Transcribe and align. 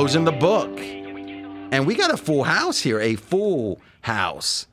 closing 0.00 0.24
the 0.24 0.32
book. 0.32 0.80
And 0.80 1.86
we 1.86 1.94
got 1.94 2.10
a 2.10 2.16
full 2.16 2.44
house 2.44 2.80
here, 2.80 2.98
a 3.00 3.16
full 3.16 3.78
house. 4.00 4.66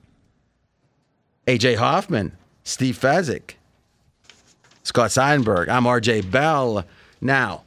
AJ 1.45 1.75
Hoffman, 1.75 2.31
Steve 2.63 2.97
Fezzik, 2.97 3.55
Scott 4.83 5.09
Seidenberg. 5.09 5.67
I'm 5.67 5.83
RJ 5.83 6.31
Bell. 6.31 6.85
Now, 7.19 7.65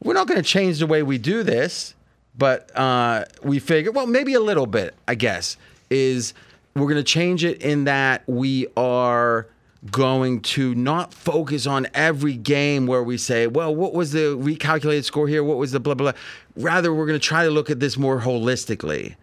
we're 0.00 0.14
not 0.14 0.28
going 0.28 0.40
to 0.40 0.48
change 0.48 0.78
the 0.78 0.86
way 0.86 1.02
we 1.02 1.18
do 1.18 1.42
this, 1.42 1.96
but 2.38 2.70
uh, 2.78 3.24
we 3.42 3.58
figure, 3.58 3.90
well, 3.90 4.06
maybe 4.06 4.34
a 4.34 4.40
little 4.40 4.66
bit, 4.66 4.94
I 5.08 5.16
guess, 5.16 5.56
is 5.90 6.32
we're 6.76 6.82
going 6.82 6.94
to 6.94 7.02
change 7.02 7.42
it 7.42 7.60
in 7.60 7.84
that 7.84 8.22
we 8.28 8.68
are 8.76 9.48
going 9.90 10.40
to 10.42 10.74
not 10.74 11.14
focus 11.14 11.66
on 11.66 11.86
every 11.94 12.34
game 12.34 12.86
where 12.86 13.02
we 13.02 13.16
say, 13.16 13.46
well, 13.46 13.74
what 13.74 13.94
was 13.94 14.12
the 14.12 14.36
recalculated 14.36 15.04
score 15.04 15.26
here? 15.26 15.42
What 15.42 15.56
was 15.56 15.72
the 15.72 15.80
blah, 15.80 15.94
blah, 15.94 16.12
blah. 16.12 16.20
Rather, 16.62 16.92
we're 16.92 17.06
going 17.06 17.18
to 17.18 17.24
try 17.24 17.44
to 17.44 17.50
look 17.50 17.70
at 17.70 17.80
this 17.80 17.96
more 17.96 18.20
holistically. 18.20 19.16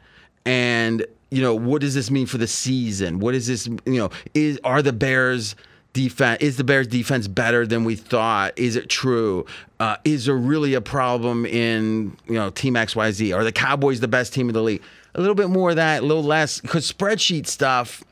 And, 0.45 1.05
you 1.29 1.41
know, 1.41 1.55
what 1.55 1.81
does 1.81 1.93
this 1.93 2.09
mean 2.09 2.25
for 2.25 2.37
the 2.37 2.47
season? 2.47 3.19
What 3.19 3.35
is 3.35 3.47
this, 3.47 3.67
you 3.67 3.97
know, 3.97 4.09
is 4.33 4.59
are 4.63 4.81
the 4.81 4.93
Bears 4.93 5.55
defense 5.93 6.41
is 6.41 6.57
the 6.57 6.63
Bears 6.63 6.87
defense 6.87 7.27
better 7.27 7.65
than 7.65 7.83
we 7.83 7.95
thought? 7.95 8.57
Is 8.57 8.75
it 8.75 8.89
true? 8.89 9.45
Uh, 9.79 9.97
is 10.05 10.25
there 10.25 10.37
really 10.37 10.73
a 10.73 10.81
problem 10.81 11.45
in, 11.45 12.15
you 12.27 12.35
know, 12.35 12.49
Team 12.49 12.75
XYZ? 12.75 13.35
Are 13.35 13.43
the 13.43 13.51
Cowboys 13.51 13.99
the 13.99 14.07
best 14.07 14.33
team 14.33 14.47
in 14.47 14.53
the 14.53 14.61
league? 14.61 14.81
A 15.15 15.19
little 15.19 15.35
bit 15.35 15.49
more 15.49 15.71
of 15.71 15.77
that, 15.77 16.03
a 16.03 16.05
little 16.05 16.23
less 16.23 16.61
because 16.61 16.91
spreadsheet 16.91 17.47
stuff 17.47 18.03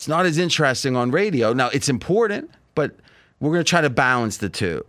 it's 0.00 0.08
not 0.08 0.24
as 0.24 0.38
interesting 0.38 0.96
on 0.96 1.10
radio. 1.10 1.52
Now, 1.52 1.68
it's 1.68 1.90
important, 1.90 2.50
but 2.74 2.96
we're 3.38 3.52
going 3.52 3.62
to 3.62 3.68
try 3.68 3.82
to 3.82 3.90
balance 3.90 4.38
the 4.38 4.48
two. 4.48 4.82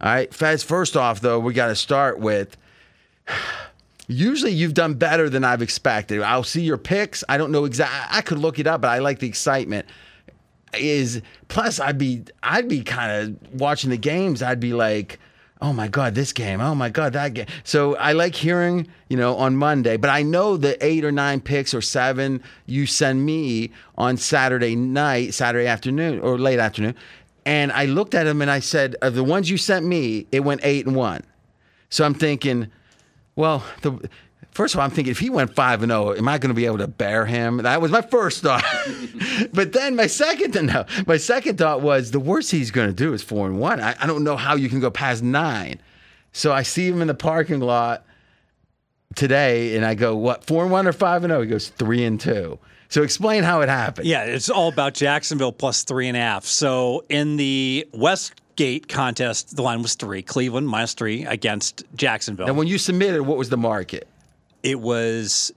All 0.00 0.14
right. 0.14 0.32
Fez, 0.32 0.62
first 0.62 0.96
off, 0.96 1.20
though, 1.20 1.40
we 1.40 1.52
got 1.52 1.66
to 1.66 1.74
start 1.74 2.20
with 2.20 2.56
usually 4.06 4.52
you've 4.52 4.74
done 4.74 4.94
better 4.94 5.28
than 5.28 5.44
I've 5.44 5.62
expected. 5.62 6.22
I'll 6.22 6.44
see 6.44 6.62
your 6.62 6.78
picks. 6.78 7.24
I 7.28 7.38
don't 7.38 7.52
know 7.52 7.64
exactly. 7.64 8.16
I 8.16 8.20
could 8.20 8.38
look 8.38 8.58
it 8.58 8.66
up, 8.66 8.82
but 8.82 8.88
I 8.88 8.98
like 8.98 9.18
the 9.18 9.28
excitement. 9.28 9.86
Is 10.74 11.22
plus 11.46 11.78
I'd 11.78 11.98
be 11.98 12.24
I'd 12.42 12.68
be 12.68 12.82
kind 12.82 13.38
of 13.38 13.60
watching 13.60 13.90
the 13.90 13.96
games. 13.96 14.42
I'd 14.42 14.58
be 14.58 14.72
like, 14.72 15.20
oh 15.62 15.72
my 15.72 15.86
god, 15.86 16.16
this 16.16 16.32
game. 16.32 16.60
Oh 16.60 16.74
my 16.74 16.90
god, 16.90 17.12
that 17.12 17.32
game. 17.32 17.46
So 17.62 17.94
I 17.96 18.12
like 18.12 18.34
hearing, 18.34 18.88
you 19.08 19.16
know, 19.16 19.36
on 19.36 19.56
Monday, 19.56 19.96
but 19.96 20.10
I 20.10 20.22
know 20.22 20.56
the 20.56 20.84
eight 20.84 21.04
or 21.04 21.12
nine 21.12 21.40
picks 21.40 21.74
or 21.74 21.80
seven 21.80 22.42
you 22.66 22.86
send 22.86 23.24
me 23.24 23.70
on 23.96 24.16
Saturday 24.16 24.74
night, 24.74 25.32
Saturday 25.32 25.68
afternoon 25.68 26.18
or 26.18 26.38
late 26.38 26.58
afternoon, 26.58 26.96
and 27.46 27.70
I 27.70 27.84
looked 27.84 28.14
at 28.14 28.24
them 28.24 28.42
and 28.42 28.50
I 28.50 28.58
said, 28.58 28.96
of 29.00 29.14
the 29.14 29.24
ones 29.24 29.48
you 29.48 29.56
sent 29.56 29.86
me, 29.86 30.26
it 30.32 30.40
went 30.40 30.60
eight 30.64 30.86
and 30.86 30.96
one. 30.96 31.22
So 31.88 32.04
I'm 32.04 32.14
thinking, 32.14 32.70
well, 33.36 33.64
the 33.82 34.08
First 34.54 34.74
of 34.74 34.78
all, 34.78 34.84
I'm 34.84 34.92
thinking 34.92 35.10
if 35.10 35.18
he 35.18 35.30
went 35.30 35.52
five 35.56 35.82
and 35.82 35.90
zero, 35.90 36.14
am 36.14 36.28
I 36.28 36.38
going 36.38 36.50
to 36.50 36.54
be 36.54 36.66
able 36.66 36.78
to 36.78 36.86
bear 36.86 37.26
him? 37.26 37.56
That 37.58 37.82
was 37.82 37.90
my 37.90 38.02
first 38.02 38.42
thought. 38.42 38.64
but 39.52 39.72
then 39.72 39.96
my 39.96 40.06
second 40.06 40.54
no, 40.54 40.84
my 41.08 41.16
second 41.16 41.58
thought 41.58 41.80
was 41.80 42.12
the 42.12 42.20
worst 42.20 42.52
he's 42.52 42.70
going 42.70 42.86
to 42.86 42.94
do 42.94 43.12
is 43.12 43.22
four 43.22 43.48
and 43.48 43.58
one. 43.58 43.80
I, 43.80 43.96
I 44.00 44.06
don't 44.06 44.22
know 44.22 44.36
how 44.36 44.54
you 44.54 44.68
can 44.68 44.78
go 44.78 44.92
past 44.92 45.24
nine. 45.24 45.80
So 46.32 46.52
I 46.52 46.62
see 46.62 46.86
him 46.86 47.02
in 47.02 47.08
the 47.08 47.14
parking 47.14 47.58
lot 47.58 48.06
today, 49.16 49.74
and 49.76 49.84
I 49.84 49.94
go, 49.94 50.14
"What 50.16 50.44
four 50.44 50.62
and 50.62 50.70
one 50.70 50.86
or 50.86 50.92
five 50.92 51.24
and 51.24 51.32
zero?" 51.32 51.42
He 51.42 51.48
goes 51.48 51.70
three 51.70 52.04
and 52.04 52.20
two. 52.20 52.60
So 52.88 53.02
explain 53.02 53.42
how 53.42 53.60
it 53.62 53.68
happened. 53.68 54.06
Yeah, 54.06 54.22
it's 54.22 54.50
all 54.50 54.68
about 54.68 54.94
Jacksonville 54.94 55.52
plus 55.52 55.82
three 55.82 56.06
and 56.06 56.16
a 56.16 56.20
half. 56.20 56.44
So 56.44 57.02
in 57.08 57.38
the 57.38 57.88
Westgate 58.54 58.88
contest, 58.88 59.56
the 59.56 59.62
line 59.62 59.82
was 59.82 59.94
three. 59.94 60.22
Cleveland 60.22 60.68
minus 60.68 60.94
three 60.94 61.24
against 61.24 61.82
Jacksonville. 61.96 62.46
And 62.46 62.56
when 62.56 62.68
you 62.68 62.78
submitted, 62.78 63.22
what 63.22 63.36
was 63.36 63.48
the 63.48 63.56
market? 63.56 64.08
it 64.62 64.80
was 64.80 65.52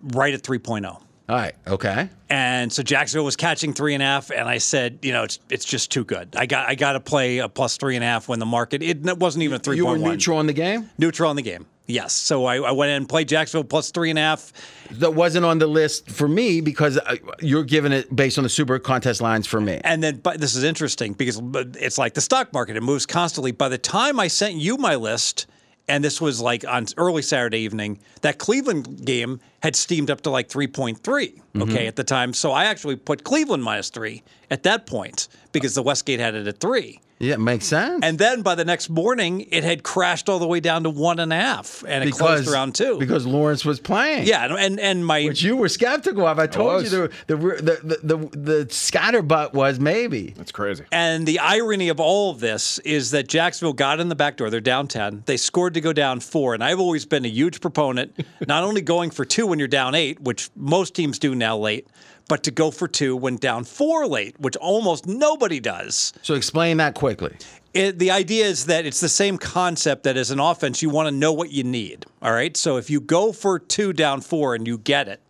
right 0.00 0.32
at 0.32 0.42
3.0. 0.42 0.86
All 0.86 1.02
right. 1.28 1.54
Okay. 1.66 2.08
And 2.30 2.72
so 2.72 2.84
Jacksonville 2.84 3.24
was 3.24 3.34
catching 3.34 3.72
three 3.72 3.94
and 3.94 4.02
a 4.02 4.06
half, 4.06 4.30
and 4.30 4.48
I 4.48 4.58
said, 4.58 5.00
you 5.02 5.12
know, 5.12 5.24
it's 5.24 5.40
it's 5.48 5.64
just 5.64 5.90
too 5.90 6.04
good. 6.04 6.36
I 6.36 6.46
got 6.46 6.68
I 6.68 6.74
got 6.74 6.92
to 6.92 7.00
play 7.00 7.38
a 7.38 7.48
plus 7.48 7.78
three 7.78 7.96
and 7.96 8.04
a 8.04 8.06
half 8.06 8.28
when 8.28 8.38
the 8.38 8.46
market 8.46 8.82
it, 8.82 9.04
it 9.06 9.18
wasn't 9.18 9.42
even 9.42 9.56
a 9.56 9.58
three. 9.58 9.76
You 9.76 9.86
were 9.86 9.98
neutral 9.98 10.38
on 10.38 10.46
the 10.46 10.52
game. 10.52 10.90
Neutral 10.98 11.30
on 11.30 11.36
the 11.36 11.42
game. 11.42 11.66
Yes. 11.86 12.14
So 12.14 12.46
I, 12.46 12.56
I, 12.56 12.70
went 12.70 12.90
in 12.90 12.96
and 12.96 13.08
played 13.08 13.28
Jacksonville 13.28 13.64
plus 13.64 13.90
three 13.90 14.08
and 14.08 14.18
a 14.18 14.22
half. 14.22 14.52
That 14.92 15.14
wasn't 15.14 15.44
on 15.44 15.58
the 15.58 15.66
list 15.66 16.10
for 16.10 16.26
me 16.26 16.62
because 16.62 16.96
uh, 16.96 17.16
you're 17.40 17.64
giving 17.64 17.92
it 17.92 18.14
based 18.14 18.38
on 18.38 18.44
the 18.44 18.50
super 18.50 18.78
contest 18.78 19.20
lines 19.20 19.46
for 19.46 19.60
me. 19.60 19.80
And 19.84 20.02
then, 20.02 20.16
but 20.16 20.40
this 20.40 20.54
is 20.54 20.64
interesting 20.64 21.12
because 21.12 21.40
it's 21.78 21.98
like 21.98 22.14
the 22.14 22.22
stock 22.22 22.52
market; 22.54 22.76
it 22.76 22.82
moves 22.82 23.04
constantly. 23.04 23.52
By 23.52 23.68
the 23.68 23.78
time 23.78 24.18
I 24.18 24.28
sent 24.28 24.54
you 24.54 24.78
my 24.78 24.94
list 24.94 25.46
and 25.88 26.02
this 26.02 26.20
was 26.20 26.40
like 26.40 26.66
on 26.66 26.86
early 26.96 27.22
Saturday 27.22 27.58
evening. 27.58 27.98
That 28.22 28.38
Cleveland 28.38 29.04
game 29.04 29.40
had 29.64 29.74
steamed 29.74 30.10
up 30.10 30.20
to 30.20 30.28
like 30.28 30.46
3.3, 30.50 30.98
okay, 31.00 31.40
mm-hmm. 31.54 31.76
at 31.88 31.96
the 31.96 32.04
time. 32.04 32.34
So 32.34 32.52
I 32.52 32.66
actually 32.66 32.96
put 32.96 33.24
Cleveland 33.24 33.64
minus 33.64 33.88
three 33.88 34.22
at 34.50 34.62
that 34.64 34.84
point 34.84 35.26
because 35.52 35.74
the 35.74 35.82
Westgate 35.82 36.20
had 36.20 36.34
it 36.34 36.46
at 36.46 36.60
three. 36.60 37.00
Yeah, 37.20 37.34
it 37.34 37.40
makes 37.40 37.66
sense. 37.66 38.00
And 38.04 38.18
then 38.18 38.42
by 38.42 38.54
the 38.54 38.64
next 38.64 38.90
morning, 38.90 39.46
it 39.50 39.62
had 39.62 39.82
crashed 39.82 40.28
all 40.28 40.38
the 40.38 40.46
way 40.46 40.60
down 40.60 40.82
to 40.82 40.90
one 40.90 41.20
and 41.20 41.32
a 41.32 41.36
half, 41.36 41.84
and 41.86 42.02
it 42.02 42.06
because, 42.06 42.18
closed 42.18 42.48
around 42.48 42.74
two 42.74 42.98
because 42.98 43.24
Lawrence 43.24 43.64
was 43.64 43.78
playing. 43.78 44.26
Yeah, 44.26 44.54
and 44.56 44.80
and 44.80 45.06
my 45.06 45.24
which 45.24 45.42
you 45.42 45.56
were 45.56 45.68
skeptical 45.68 46.26
of. 46.26 46.38
I 46.38 46.46
told 46.48 46.70
I 46.70 46.78
you 46.80 46.88
the 46.88 47.12
the, 47.28 47.36
the 47.36 47.80
the 47.82 47.98
the 48.02 48.16
the 48.36 48.66
scatterbutt 48.66 49.54
was 49.54 49.78
maybe. 49.78 50.34
That's 50.36 50.50
crazy. 50.50 50.84
And 50.90 51.24
the 51.24 51.38
irony 51.38 51.88
of 51.88 52.00
all 52.00 52.30
of 52.30 52.40
this 52.40 52.80
is 52.80 53.12
that 53.12 53.28
Jacksonville 53.28 53.74
got 53.74 54.00
in 54.00 54.08
the 54.08 54.16
back 54.16 54.36
door. 54.36 54.50
They're 54.50 54.60
down 54.60 54.88
ten. 54.88 55.22
They 55.26 55.36
scored 55.36 55.74
to 55.74 55.80
go 55.80 55.92
down 55.92 56.18
four, 56.18 56.52
and 56.52 56.64
I've 56.64 56.80
always 56.80 57.06
been 57.06 57.24
a 57.24 57.28
huge 57.28 57.60
proponent 57.60 58.24
not 58.48 58.64
only 58.64 58.82
going 58.82 59.10
for 59.10 59.24
two 59.24 59.52
when 59.54 59.60
you're 59.60 59.68
down 59.68 59.94
eight, 59.94 60.18
which 60.20 60.50
most 60.56 60.96
teams 60.96 61.16
do 61.16 61.32
now 61.32 61.56
late, 61.56 61.86
but 62.26 62.42
to 62.42 62.50
go 62.50 62.72
for 62.72 62.88
two 62.88 63.14
when 63.14 63.36
down 63.36 63.62
four 63.62 64.04
late, 64.04 64.34
which 64.40 64.56
almost 64.56 65.06
nobody 65.06 65.60
does. 65.60 66.12
So 66.22 66.34
explain 66.34 66.78
that 66.78 66.96
quickly. 66.96 67.36
It, 67.72 68.00
the 68.00 68.10
idea 68.10 68.46
is 68.46 68.66
that 68.66 68.84
it's 68.84 68.98
the 68.98 69.08
same 69.08 69.38
concept 69.38 70.02
that 70.02 70.16
as 70.16 70.32
an 70.32 70.40
offense, 70.40 70.82
you 70.82 70.90
want 70.90 71.06
to 71.06 71.14
know 71.14 71.32
what 71.32 71.52
you 71.52 71.62
need. 71.62 72.04
All 72.20 72.32
right. 72.32 72.56
So 72.56 72.78
if 72.78 72.90
you 72.90 73.00
go 73.00 73.30
for 73.30 73.60
two 73.60 73.92
down 73.92 74.22
four 74.22 74.56
and 74.56 74.66
you 74.66 74.76
get 74.76 75.06
it, 75.06 75.20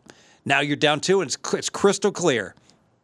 now 0.47 0.61
you're 0.61 0.77
down 0.77 1.01
two 1.01 1.21
and 1.21 1.29
it's, 1.29 1.37
it's 1.53 1.69
crystal 1.69 2.11
clear 2.11 2.55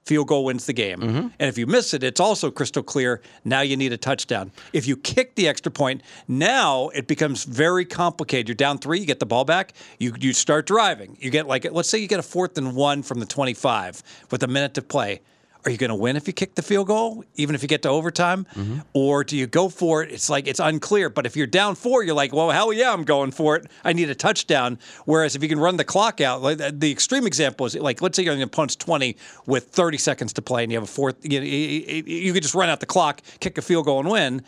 field 0.05 0.29
goal 0.29 0.45
wins 0.45 0.67
the 0.67 0.73
game. 0.73 0.99
Mm-hmm. 0.99 1.29
And 1.39 1.49
if 1.49 1.59
you 1.59 1.67
miss 1.67 1.95
it, 1.95 2.03
it's 2.03 2.21
also 2.21 2.51
crystal 2.51 2.83
clear. 2.83 3.21
Now 3.45 3.61
you 3.61 3.77
need 3.77 3.93
a 3.93 3.97
touchdown. 3.97 4.53
If 4.73 4.87
you 4.87 4.97
kick 4.97 5.35
the 5.35 5.49
extra 5.49 5.71
point, 5.71 6.03
now 6.27 6.89
it 6.89 7.07
becomes 7.07 7.45
very 7.45 7.85
complicated. 7.85 8.49
You're 8.49 8.55
down 8.55 8.79
three, 8.79 9.01
you 9.01 9.07
get 9.07 9.21
the 9.21 9.27
ball 9.27 9.45
back, 9.45 9.75
you 9.99 10.15
you 10.19 10.33
start 10.33 10.67
driving. 10.67 11.17
You 11.21 11.31
get 11.31 11.47
like 11.47 11.71
let's 11.71 11.89
say 11.89 11.99
you 11.99 12.09
get 12.09 12.21
a 12.21 12.25
fourth 12.25 12.59
and 12.59 12.75
one 12.75 13.03
from 13.03 13.21
the 13.21 13.27
25 13.27 14.03
with 14.31 14.43
a 14.43 14.49
minute 14.49 14.75
to 14.75 14.83
play 14.83 15.21
are 15.65 15.71
you 15.71 15.77
going 15.77 15.91
to 15.91 15.97
win 15.97 16.17
if 16.17 16.27
you 16.27 16.33
kick 16.33 16.55
the 16.55 16.63
field 16.63 16.87
goal, 16.87 17.25
even 17.35 17.55
if 17.55 17.63
you 17.63 17.69
get 17.69 17.83
to 17.83 17.89
overtime? 17.89 18.47
Mm-hmm. 18.55 18.79
Or 18.93 19.25
do 19.25 19.37
you 19.37 19.47
go 19.47 19.69
for 19.69 20.03
it? 20.03 20.11
It's 20.11 20.31
like 20.31 20.47
it's 20.47 20.61
unclear. 20.61 21.11
But 21.11 21.27
if 21.27 21.37
you're 21.37 21.47
down 21.47 21.75
four, 21.75 22.03
you're 22.03 22.15
like, 22.15 22.33
well, 22.33 22.51
hell 22.51 22.73
yeah, 22.73 22.93
I'm 22.93 23.05
going 23.05 23.31
for 23.31 23.57
it. 23.57 23.67
I 23.85 23.93
need 23.93 24.09
a 24.11 24.15
touchdown. 24.15 24.79
Whereas 25.05 25.37
if 25.37 25.43
you 25.43 25.49
can 25.49 25.61
run 25.61 25.77
the 25.77 25.85
clock 25.85 26.21
out, 26.21 26.43
like 26.43 26.59
the 26.59 26.91
extreme 26.91 27.27
example 27.27 27.67
is 27.67 27.75
like, 27.75 28.01
let's 28.01 28.17
say 28.17 28.23
you're 28.23 28.33
on 28.33 28.39
the 28.39 28.45
opponent's 28.45 28.77
20 28.77 29.17
with 29.47 29.69
30 29.69 29.99
seconds 29.99 30.33
to 30.35 30.43
play 30.43 30.63
and 30.63 30.73
you 30.73 30.79
have 30.79 30.85
a 30.89 30.93
fourth, 30.93 31.17
you, 31.23 31.41
you, 31.41 32.03
you 32.07 32.33
could 32.33 32.43
just 32.43 32.55
run 32.55 32.69
out 32.69 32.81
the 32.81 32.87
clock, 32.87 33.21
kick 33.41 33.59
a 33.59 33.63
field 33.63 33.85
goal, 33.85 34.01
and 34.01 34.09
win 34.09 34.43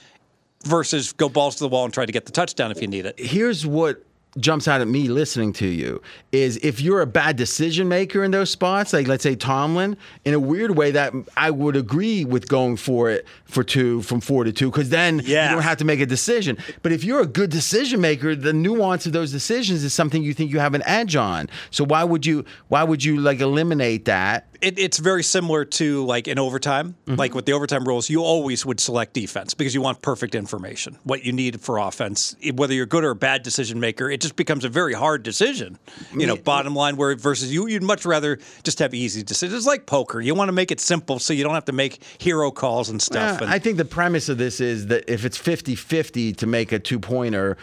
versus 0.64 1.12
go 1.12 1.28
balls 1.28 1.56
to 1.56 1.64
the 1.64 1.68
wall 1.68 1.84
and 1.84 1.92
try 1.92 2.06
to 2.06 2.12
get 2.12 2.24
the 2.24 2.32
touchdown 2.32 2.70
if 2.70 2.80
you 2.80 2.88
need 2.88 3.06
it. 3.06 3.18
Here's 3.18 3.66
what 3.66 4.02
jumps 4.38 4.66
out 4.66 4.80
at 4.80 4.88
me 4.88 5.08
listening 5.08 5.52
to 5.52 5.66
you 5.66 6.00
is 6.32 6.56
if 6.58 6.80
you're 6.80 7.02
a 7.02 7.06
bad 7.06 7.36
decision 7.36 7.88
maker 7.88 8.24
in 8.24 8.30
those 8.30 8.50
spots, 8.50 8.92
like 8.92 9.06
let's 9.06 9.22
say 9.22 9.34
Tomlin, 9.34 9.96
in 10.24 10.32
a 10.32 10.40
weird 10.40 10.76
way 10.76 10.90
that 10.90 11.12
I 11.36 11.50
would 11.50 11.76
agree 11.76 12.24
with 12.24 12.48
going 12.48 12.76
for 12.76 13.10
it 13.10 13.26
for 13.44 13.62
two 13.62 14.00
from 14.02 14.20
four 14.20 14.44
to 14.44 14.52
two, 14.52 14.70
because 14.70 14.88
then 14.88 15.20
yeah. 15.24 15.48
you 15.48 15.54
don't 15.54 15.62
have 15.62 15.78
to 15.78 15.84
make 15.84 16.00
a 16.00 16.06
decision. 16.06 16.56
But 16.82 16.92
if 16.92 17.04
you're 17.04 17.20
a 17.20 17.26
good 17.26 17.50
decision 17.50 18.00
maker, 18.00 18.34
the 18.34 18.52
nuance 18.52 19.04
of 19.04 19.12
those 19.12 19.30
decisions 19.32 19.84
is 19.84 19.92
something 19.92 20.22
you 20.22 20.32
think 20.32 20.50
you 20.50 20.60
have 20.60 20.74
an 20.74 20.82
edge 20.86 21.14
on. 21.14 21.50
So 21.70 21.84
why 21.84 22.04
would 22.04 22.24
you 22.24 22.44
why 22.68 22.84
would 22.84 23.04
you 23.04 23.18
like 23.20 23.40
eliminate 23.40 24.06
that? 24.06 24.46
It, 24.62 24.78
it's 24.78 24.98
very 24.98 25.22
similar 25.22 25.64
to 25.64 26.04
like 26.06 26.28
in 26.28 26.38
overtime, 26.38 26.94
mm-hmm. 27.06 27.18
like 27.18 27.34
with 27.34 27.46
the 27.46 27.52
overtime 27.52 27.84
rules, 27.84 28.08
you 28.08 28.22
always 28.22 28.64
would 28.64 28.80
select 28.80 29.12
defense 29.12 29.54
because 29.54 29.74
you 29.74 29.82
want 29.82 30.00
perfect 30.02 30.34
information, 30.34 30.96
what 31.04 31.24
you 31.24 31.32
need 31.32 31.60
for 31.60 31.78
offense, 31.78 32.36
whether 32.54 32.72
you're 32.72 32.86
good 32.86 33.04
or 33.04 33.10
a 33.10 33.16
bad 33.16 33.42
decision 33.42 33.80
maker. 33.80 34.10
It 34.10 34.20
just 34.20 34.36
becomes 34.36 34.64
a 34.64 34.68
very 34.68 34.94
hard 34.94 35.22
decision. 35.22 35.78
You 36.16 36.26
know, 36.26 36.36
bottom 36.36 36.74
line, 36.74 36.96
where 36.96 37.16
versus 37.16 37.52
you, 37.52 37.66
you'd 37.66 37.82
much 37.82 38.06
rather 38.06 38.38
just 38.62 38.78
have 38.78 38.94
easy 38.94 39.22
decisions. 39.22 39.58
It's 39.58 39.66
like 39.66 39.86
poker. 39.86 40.20
You 40.20 40.34
want 40.34 40.48
to 40.48 40.52
make 40.52 40.70
it 40.70 40.80
simple 40.80 41.18
so 41.18 41.32
you 41.32 41.42
don't 41.42 41.54
have 41.54 41.64
to 41.66 41.72
make 41.72 42.02
hero 42.18 42.50
calls 42.50 42.88
and 42.88 43.02
stuff. 43.02 43.40
And, 43.40 43.50
I 43.50 43.58
think 43.58 43.76
the 43.76 43.84
premise 43.84 44.28
of 44.28 44.38
this 44.38 44.60
is 44.60 44.86
that 44.86 45.10
if 45.10 45.24
it's 45.24 45.36
50 45.36 45.74
50 45.74 46.32
to 46.34 46.46
make 46.46 46.72
a 46.72 46.78
two 46.78 47.00
pointer, 47.00 47.56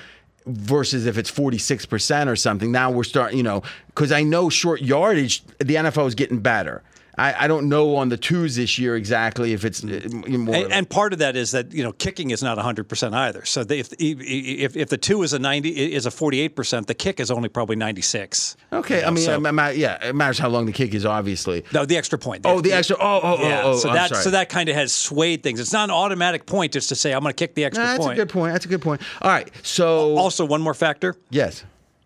versus 0.46 1.06
if 1.06 1.18
it's 1.18 1.32
46% 1.32 2.28
or 2.28 2.36
something. 2.36 2.72
Now 2.72 2.92
we're 2.92 3.04
starting, 3.04 3.38
you 3.38 3.44
know, 3.44 3.62
because 3.88 4.12
I 4.12 4.24
know 4.24 4.50
short 4.50 4.82
yardage, 4.82 5.44
the 5.60 5.76
NFL 5.76 6.08
is 6.08 6.16
getting 6.16 6.40
better. 6.40 6.82
I, 7.20 7.44
I 7.46 7.48
don't 7.48 7.68
know 7.68 7.98
on 7.98 8.08
the 8.10 8.18
twos 8.18 8.56
this 8.56 8.80
year 8.80 8.96
exactly 8.96 9.52
if 9.54 9.66
it's 9.66 9.84
uh, 9.84 10.08
more. 10.12 10.56
And, 10.56 10.72
and 10.72 10.90
part 10.90 11.12
of 11.12 11.20
that 11.20 11.36
is 11.36 11.52
that 11.52 11.74
you 11.74 11.84
know 11.84 11.92
kicking 11.92 12.32
is 12.32 12.42
not 12.42 12.56
100 12.58 12.88
percent 12.88 13.14
either. 13.14 13.44
So 13.46 13.64
they, 13.64 13.80
if, 13.80 13.90
if 14.00 14.78
if 14.78 14.90
the 14.90 14.98
two 14.98 15.22
is 15.24 15.34
a 15.34 15.40
90 15.40 15.70
is 15.94 16.06
a 16.06 16.12
48 16.12 16.56
percent, 16.56 16.88
the 16.88 16.94
kick 16.94 17.20
is 17.20 17.30
only 17.30 17.50
probably 17.50 17.76
96. 17.76 18.56
okay, 18.72 19.04
I 19.04 19.10
mean, 19.10 19.26
so- 19.26 19.36
it 19.36 19.52
ma- 19.52 19.68
yeah, 19.68 20.08
it 20.08 20.16
matters 20.16 20.40
how 20.40 20.48
long 20.50 20.66
the 20.66 20.72
kick 20.72 20.94
is, 20.94 21.06
obviously. 21.06 21.66
No, 21.74 21.86
the 21.86 21.98
extra 21.98 22.18
point. 22.18 22.46
Oh, 22.46 22.62
the 22.62 22.72
extra. 22.74 22.96
Oh, 23.00 23.20
oh, 23.22 23.38
Yeah, 23.42 23.62
oh, 23.66 23.72
oh. 23.72 23.78
so 23.78 23.90
I'm 23.90 23.96
that 23.96 24.10
sorry. 24.10 24.24
so 24.24 24.30
that 24.32 24.48
kind 24.50 24.70
of 24.70 24.76
has 24.76 24.94
swayed 24.94 25.44
things. 25.44 25.60
It's 25.60 25.74
not 25.74 25.90
an 25.90 25.96
automatic 25.96 26.46
point 26.46 26.72
just 26.72 26.90
to 26.90 26.96
say 26.96 27.12
I'm 27.14 27.22
going 27.22 27.34
to 27.34 27.38
kick 27.38 27.54
the 27.56 27.66
extra 27.66 27.84
Nah, 27.84 27.92
that's 27.92 28.06
point. 28.06 28.18
a 28.18 28.22
good 28.22 28.30
point. 28.30 28.54
That's 28.54 28.66
a 28.66 28.70
good 28.70 28.82
point. 28.82 29.02
All 29.22 29.30
right, 29.30 29.50
so 29.62 30.16
Also, 30.18 30.46
one 30.46 30.62
more 30.62 30.74
factor: 30.74 31.16
yes, 31.30 31.66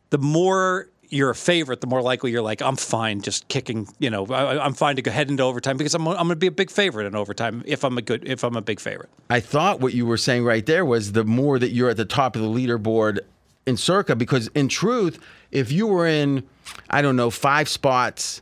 the 0.09 0.17
more 0.17 0.89
you're 1.13 1.29
a 1.29 1.35
favorite, 1.35 1.79
the 1.81 1.87
more 1.87 2.01
likely 2.01 2.31
you're 2.31 2.41
like, 2.41 2.61
I'm 2.61 2.75
fine 2.75 3.21
just 3.21 3.47
kicking. 3.47 3.87
You 3.99 4.09
know, 4.09 4.25
I, 4.27 4.63
I'm 4.63 4.73
fine 4.73 4.95
to 4.95 5.01
go 5.01 5.11
head 5.11 5.29
into 5.29 5.43
overtime 5.43 5.77
because 5.77 5.93
I'm 5.93 6.07
I'm 6.07 6.15
going 6.15 6.29
to 6.29 6.35
be 6.35 6.47
a 6.47 6.51
big 6.51 6.71
favorite 6.71 7.05
in 7.05 7.15
overtime 7.15 7.63
if 7.65 7.83
I'm 7.83 7.97
a 7.97 8.01
good 8.01 8.27
if 8.27 8.43
I'm 8.43 8.55
a 8.55 8.61
big 8.61 8.79
favorite. 8.79 9.09
I 9.29 9.39
thought 9.39 9.79
what 9.79 9.93
you 9.93 10.05
were 10.05 10.17
saying 10.17 10.43
right 10.43 10.65
there 10.65 10.83
was 10.83 11.11
the 11.11 11.23
more 11.23 11.59
that 11.59 11.69
you're 11.69 11.89
at 11.89 11.97
the 11.97 12.05
top 12.05 12.35
of 12.35 12.41
the 12.41 12.47
leaderboard 12.47 13.19
in 13.65 13.77
Circa, 13.77 14.15
because 14.15 14.47
in 14.49 14.67
truth, 14.67 15.19
if 15.51 15.71
you 15.71 15.87
were 15.87 16.07
in, 16.07 16.43
I 16.89 17.01
don't 17.01 17.15
know, 17.15 17.29
five 17.29 17.69
spots 17.69 18.41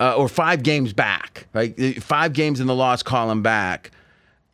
uh, 0.00 0.14
or 0.16 0.28
five 0.28 0.62
games 0.62 0.92
back, 0.92 1.46
right, 1.52 2.02
five 2.02 2.32
games 2.32 2.60
in 2.60 2.66
the 2.66 2.74
loss 2.74 3.02
column 3.02 3.42
back, 3.42 3.90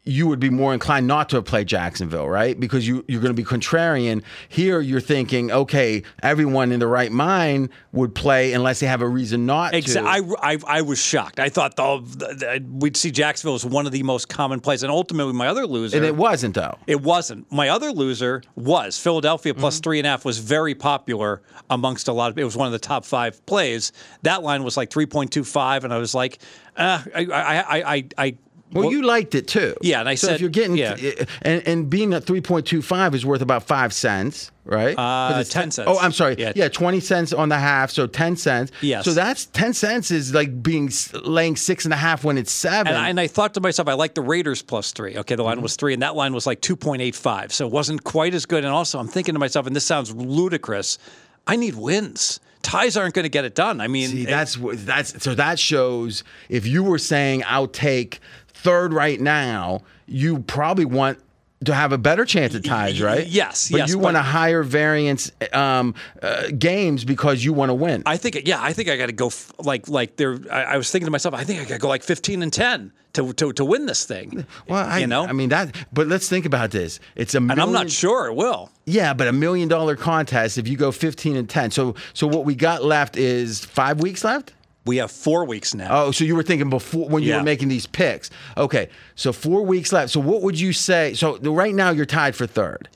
you 0.05 0.27
would 0.27 0.41
be 0.41 0.51
more 0.51 0.75
inclined 0.75 1.07
not 1.07 1.29
to 1.29 1.37
have 1.37 1.45
played 1.45 1.69
Jacksonville, 1.69 2.29
right? 2.29 2.59
Because 2.59 2.89
you, 2.89 3.05
you're 3.07 3.21
going 3.21 3.35
to 3.35 3.41
be 3.41 3.45
contrarian. 3.45 4.25
Here, 4.49 4.81
you're 4.81 5.01
thinking, 5.01 5.53
okay, 5.53 6.03
everyone 6.25 6.73
in 6.73 6.81
the 6.81 6.89
right 6.89 7.13
mind 7.13 7.69
would 7.93 8.13
play 8.13 8.53
unless 8.53 8.81
they 8.81 8.87
have 8.89 9.01
a 9.01 9.07
reason 9.09 9.47
not 9.47 9.75
Exactly. 9.75 10.27
to. 10.29 10.37
I, 10.41 10.53
I, 10.55 10.59
I 10.67 10.83
was 10.83 11.01
shocked. 11.01 11.39
I 11.39 11.49
thought 11.51 11.77
the, 11.77 12.65
we'd 12.69 12.97
see 12.97 13.13
Jacksonville 13.13 13.55
as 13.55 13.65
one 13.65 13.87
of 13.87 13.93
the 13.93 14.03
most 14.03 14.29
common 14.29 14.59
plays, 14.59 14.83
and 14.83 14.91
ultimately, 14.91 15.33
my 15.35 15.47
other 15.47 15.67
loser. 15.69 15.97
and 15.99 16.05
it 16.05 16.17
wasn't, 16.17 16.57
though. 16.57 16.77
It 16.89 17.01
wasn't. 17.01 17.51
My 17.53 17.69
other 17.69 17.93
loser 17.93 18.43
was 18.57 18.99
Philadelphia 18.99 19.55
plus 19.55 19.77
Mm-hmm. 19.77 19.83
three 19.83 19.99
and 20.01 20.07
a 20.07 20.11
half 20.11 20.25
was 20.25 20.39
very 20.39 20.75
popular 20.75 21.43
amongst 21.71 22.09
a 22.09 22.13
lot 22.13 22.31
of. 22.33 22.39
It 22.39 22.45
was 22.45 22.57
one 22.57 22.67
of 22.67 22.73
the 22.73 22.79
top 22.81 23.05
five 23.05 23.45
plays. 23.47 23.93
That 24.23 24.43
line 24.43 24.65
was 24.65 24.77
like 24.77 24.91
three 24.91 25.07
point 25.07 25.31
two 25.33 25.45
five, 25.45 25.85
and 25.85 25.95
I 25.95 25.99
was 25.99 26.13
like, 26.15 26.39
uh, 26.77 27.03
I, 27.15 27.25
I, 27.27 27.59
I, 27.79 27.95
I, 27.95 28.05
I 28.19 28.37
Well, 28.73 28.91
you 28.91 29.03
liked 29.03 29.35
it 29.35 29.47
too. 29.49 29.75
Yeah, 29.81 30.01
and 30.01 30.09
I 30.09 30.15
so 30.15 30.29
said- 30.29 30.35
if 30.37 30.41
you're 30.41 30.51
getting 30.51 30.77
yeah. 30.77 30.97
and 31.43 31.67
and 31.67 31.91
being 31.91 32.13
at 32.15 32.25
three 32.25 32.41
point 32.41 32.67
two 32.67 32.83
five 32.83 33.15
is 33.15 33.25
worth 33.27 33.43
about 33.43 33.65
five 33.65 33.93
cents, 33.93 34.51
right? 34.65 34.97
Uh, 34.99 35.39
it's 35.41 35.51
10 35.51 35.71
cents. 35.71 35.89
Oh, 35.91 35.99
I'm 35.99 36.13
sorry. 36.13 36.37
Yeah. 36.39 36.53
Yeah. 36.57 36.69
twenty 36.69 37.01
cents 37.01 37.33
on 37.33 37.49
the 37.49 37.59
half, 37.59 37.91
so 37.91 38.07
ten 38.07 38.37
cents. 38.37 38.73
Yes. 38.81 39.05
So 39.05 39.13
that's 39.13 39.47
ten 39.47 39.73
cents 39.75 40.11
is 40.11 40.33
like 40.35 40.63
being 40.63 40.91
laying 41.25 41.57
six 41.57 41.85
and 41.85 41.93
a 41.93 41.97
half 41.97 42.25
when 42.25 42.39
it's 42.39 42.53
seven. 42.53 42.89
And 42.93 42.97
I, 42.97 43.09
and 43.09 43.21
I 43.21 43.27
thought 43.27 43.55
to 43.55 43.61
myself, 43.61 43.89
I 43.89 43.93
like 43.95 44.15
the 44.15 44.23
Raiders 44.23 44.63
plus 44.63 44.93
three. 44.93 45.17
Okay, 45.19 45.35
the 45.35 45.43
line 45.43 45.57
Mm-hmm. 45.57 45.63
was 45.63 45.77
three, 45.77 45.93
and 45.93 46.03
that 46.03 46.15
line 46.17 46.33
was 46.33 46.47
like 46.47 46.61
2.85. 46.63 47.53
So 47.53 47.67
it 47.67 47.73
wasn't 47.73 48.05
quite 48.05 48.35
as 48.35 48.47
good. 48.47 48.65
And 48.65 48.73
also, 48.73 48.99
I'm 48.99 49.09
thinking 49.09 49.35
to 49.35 49.39
myself, 49.39 49.67
and 49.67 49.77
this 49.77 49.85
sounds 49.85 50.15
ludicrous, 50.15 50.99
I 51.47 51.57
need 51.57 51.75
wins. 51.75 52.41
Ties 52.63 52.97
aren't 52.97 53.13
going 53.15 53.25
to 53.25 53.29
get 53.29 53.45
it 53.45 53.57
done. 53.57 53.81
I 53.81 53.89
mean, 53.89 54.09
See, 54.11 54.25
that's 54.25 54.57
what 54.57 54.87
that's 54.87 55.21
so 55.23 55.35
that 55.35 55.59
shows 55.59 56.23
if 56.49 56.65
you 56.65 56.85
were 56.85 56.99
saying 56.99 57.43
I'll 57.49 57.67
take 57.67 58.21
third 58.63 58.93
right 58.93 59.21
now, 59.21 59.83
you 60.07 60.41
probably 60.41 60.85
want 60.85 61.19
to 61.65 61.75
have 61.75 61.93
a 61.93 61.99
better 61.99 62.25
chance 62.25 62.55
at 62.55 62.65
ties, 62.65 63.01
right? 63.01 63.27
yes, 63.27 63.71
but 63.71 63.79
yes, 63.79 63.91
you 63.91 63.99
want 63.99 64.17
a 64.17 64.23
higher 64.23 64.63
variance 64.63 65.31
um, 65.53 65.95
uh, 66.21 66.49
games 66.59 67.05
because 67.05 67.45
you 67.45 67.53
want 67.53 67.71
to 67.71 67.75
win. 67.75 68.03
I 68.05 68.17
think, 68.17 68.43
yeah, 68.47 68.61
I 68.61 68.73
think 68.73 68.89
I 68.89 68.97
got 68.97 69.07
to 69.07 69.13
go 69.13 69.29
f- 69.29 69.53
like 69.59 69.89
like 69.89 70.17
there. 70.17 70.39
I, 70.51 70.63
I 70.65 70.77
was 70.77 70.91
thinking 70.91 71.07
to 71.07 71.13
myself, 71.13 71.35
I 71.35 71.45
think 71.45 71.61
I 71.61 71.65
got 71.65 71.75
to 71.75 71.81
go 71.81 71.89
like 71.89 72.03
15 72.03 72.43
and 72.43 72.53
10 72.53 72.93
to 73.13 73.33
to, 73.35 73.53
to 73.53 73.65
win 73.65 73.87
this 73.87 74.05
thing. 74.05 74.45
Well, 74.69 74.85
I, 74.85 74.99
you 74.99 75.07
know, 75.07 75.25
I 75.25 75.33
mean 75.33 75.51
that, 75.51 75.75
but 75.93 76.09
let's 76.09 76.29
think 76.29 76.47
about 76.47 76.71
this. 76.71 76.99
It's 77.15 77.35
a 77.35 77.39
and 77.39 77.53
I'm 77.53 77.73
not 77.73 77.91
sure 77.91 78.27
it 78.27 78.35
will. 78.35 78.71
Yeah, 78.87 79.15
but 79.15 79.29
a 79.29 79.33
million 79.33 79.69
dollar 79.69 79.95
contest 79.97 80.59
if 80.59 80.67
you 80.67 80.77
go 80.77 80.91
fifteen 80.91 81.37
and 81.37 81.49
ten. 81.49 81.71
So, 81.71 81.95
so 82.15 82.27
what 82.27 82.45
we 82.45 82.55
got 82.55 82.85
left 82.85 83.17
is 83.17 83.65
five 83.65 84.01
weeks 84.01 84.25
left. 84.25 84.53
We 84.85 84.97
have 84.97 85.11
four 85.13 85.45
weeks 85.45 85.75
now. 85.75 85.87
Oh, 85.91 86.11
so 86.11 86.25
you 86.25 86.35
were 86.35 86.43
thinking 86.43 86.69
before 86.71 87.09
when 87.09 87.23
you 87.23 87.31
Yeah. 87.31 87.37
were 87.39 87.43
making 87.45 87.69
these 87.69 87.87
picks. 87.87 88.31
Okay, 88.57 88.89
so 89.15 89.33
four 89.33 89.65
weeks 89.65 89.93
left. 89.93 90.11
So 90.13 90.19
what 90.21 90.43
would 90.43 90.59
you 90.59 90.73
say? 90.73 91.15
So 91.15 91.37
right 91.39 91.75
now 91.75 91.91
you're 91.91 92.05
tied 92.07 92.35
for 92.35 92.47
third. 92.47 92.89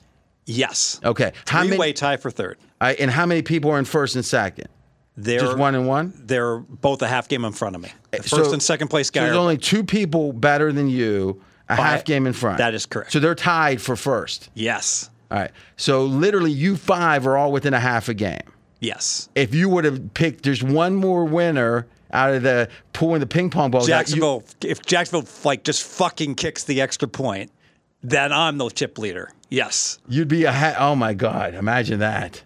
yes. 0.47 1.01
Okay, 1.05 1.33
how 1.47 1.65
Three-way 1.65 1.93
tie 1.93 2.17
for 2.17 2.31
third. 2.31 2.59
uh, 2.81 2.95
and 2.99 3.11
how 3.11 3.27
many 3.27 3.43
people 3.43 3.71
are 3.71 3.79
in 3.79 3.85
first 3.85 4.17
and 4.17 4.25
second? 4.25 4.69
They're 5.17 5.41
Just 5.41 5.57
one 5.57 5.75
and 5.75 5.87
one. 5.89 6.13
They're 6.27 6.59
both 6.59 7.01
a 7.03 7.07
half 7.09 7.27
game 7.29 7.45
in 7.45 7.53
front 7.53 7.75
of 7.75 7.83
me. 7.83 7.91
The 8.11 8.23
So- 8.29 8.37
first 8.39 8.53
and 8.53 8.63
second 8.63 8.89
place 8.89 9.11
So 9.13 9.21
there's 9.21 9.35
are- 9.35 9.39
only 9.39 9.57
two 9.57 9.83
people 9.83 10.33
better 10.33 10.73
than 10.73 10.89
you, 10.89 11.41
a 11.69 11.77
half 11.77 12.05
game 12.05 12.27
in 12.27 12.33
front. 12.35 12.59
that 12.59 12.75
is 12.75 12.85
correct. 12.85 13.13
So 13.13 13.19
they're 13.21 13.35
tied 13.35 13.81
for 13.81 13.97
first. 13.97 14.51
yes. 14.55 15.09
All 15.31 15.39
right. 15.39 15.51
So 15.77 16.05
literally, 16.05 16.53
you 16.53 16.77
five 16.77 17.27
are 17.27 17.37
all 17.37 17.51
within 17.51 17.75
a 17.75 17.81
half 17.81 18.09
a 18.09 18.15
game. 18.15 18.39
Yes. 18.87 19.29
if 19.35 19.55
you 19.55 19.69
would 19.69 19.85
have 19.85 20.15
picked, 20.15 20.43
there's 20.45 20.63
one 20.63 20.95
more 20.95 21.25
winner 21.25 21.87
out 22.13 22.33
of 22.35 22.43
the 22.43 22.69
pulling 22.93 23.21
the 23.21 23.27
ping 23.27 23.51
pong 23.51 23.71
balls. 23.71 23.85
out. 23.85 23.87
You- 23.89 23.95
Jacksonville. 23.99 24.45
if 24.65 24.81
Jacksonville 24.87 25.29
like 25.45 25.65
just 25.65 25.83
fucking 25.83 26.37
kicks 26.37 26.65
the 26.65 26.81
extra 26.81 27.09
point, 27.09 27.51
then 28.03 28.33
I'm 28.33 28.59
the 28.59 28.69
chip 28.71 28.97
leader. 28.99 29.31
Yes. 29.51 29.99
you'd 30.09 30.29
be 30.29 30.45
a 30.45 30.53
ha- 30.53 30.77
oh 30.79 30.95
my 30.95 31.15
god! 31.15 31.55
Imagine 31.55 31.99
that. 32.01 32.43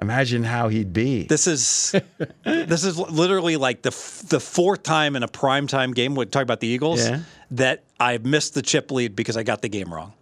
Imagine 0.00 0.44
how 0.44 0.68
he'd 0.68 0.92
be. 0.92 1.24
This 1.24 1.46
is 1.46 1.94
this 2.44 2.84
is 2.84 2.98
literally 2.98 3.56
like 3.56 3.82
the 3.82 3.88
f- 3.90 4.22
the 4.28 4.40
fourth 4.40 4.82
time 4.82 5.16
in 5.16 5.22
a 5.22 5.28
primetime 5.28 5.94
game. 5.94 6.14
We 6.14 6.26
talk 6.26 6.42
about 6.42 6.60
the 6.60 6.66
Eagles 6.68 7.06
Yeah. 7.08 7.20
that 7.52 7.82
I've 7.98 8.24
missed 8.26 8.54
the 8.54 8.62
chip 8.62 8.90
lead 8.90 9.16
because 9.16 9.36
I 9.36 9.42
got 9.42 9.62
the 9.62 9.68
game 9.70 9.92
wrong. 9.92 10.12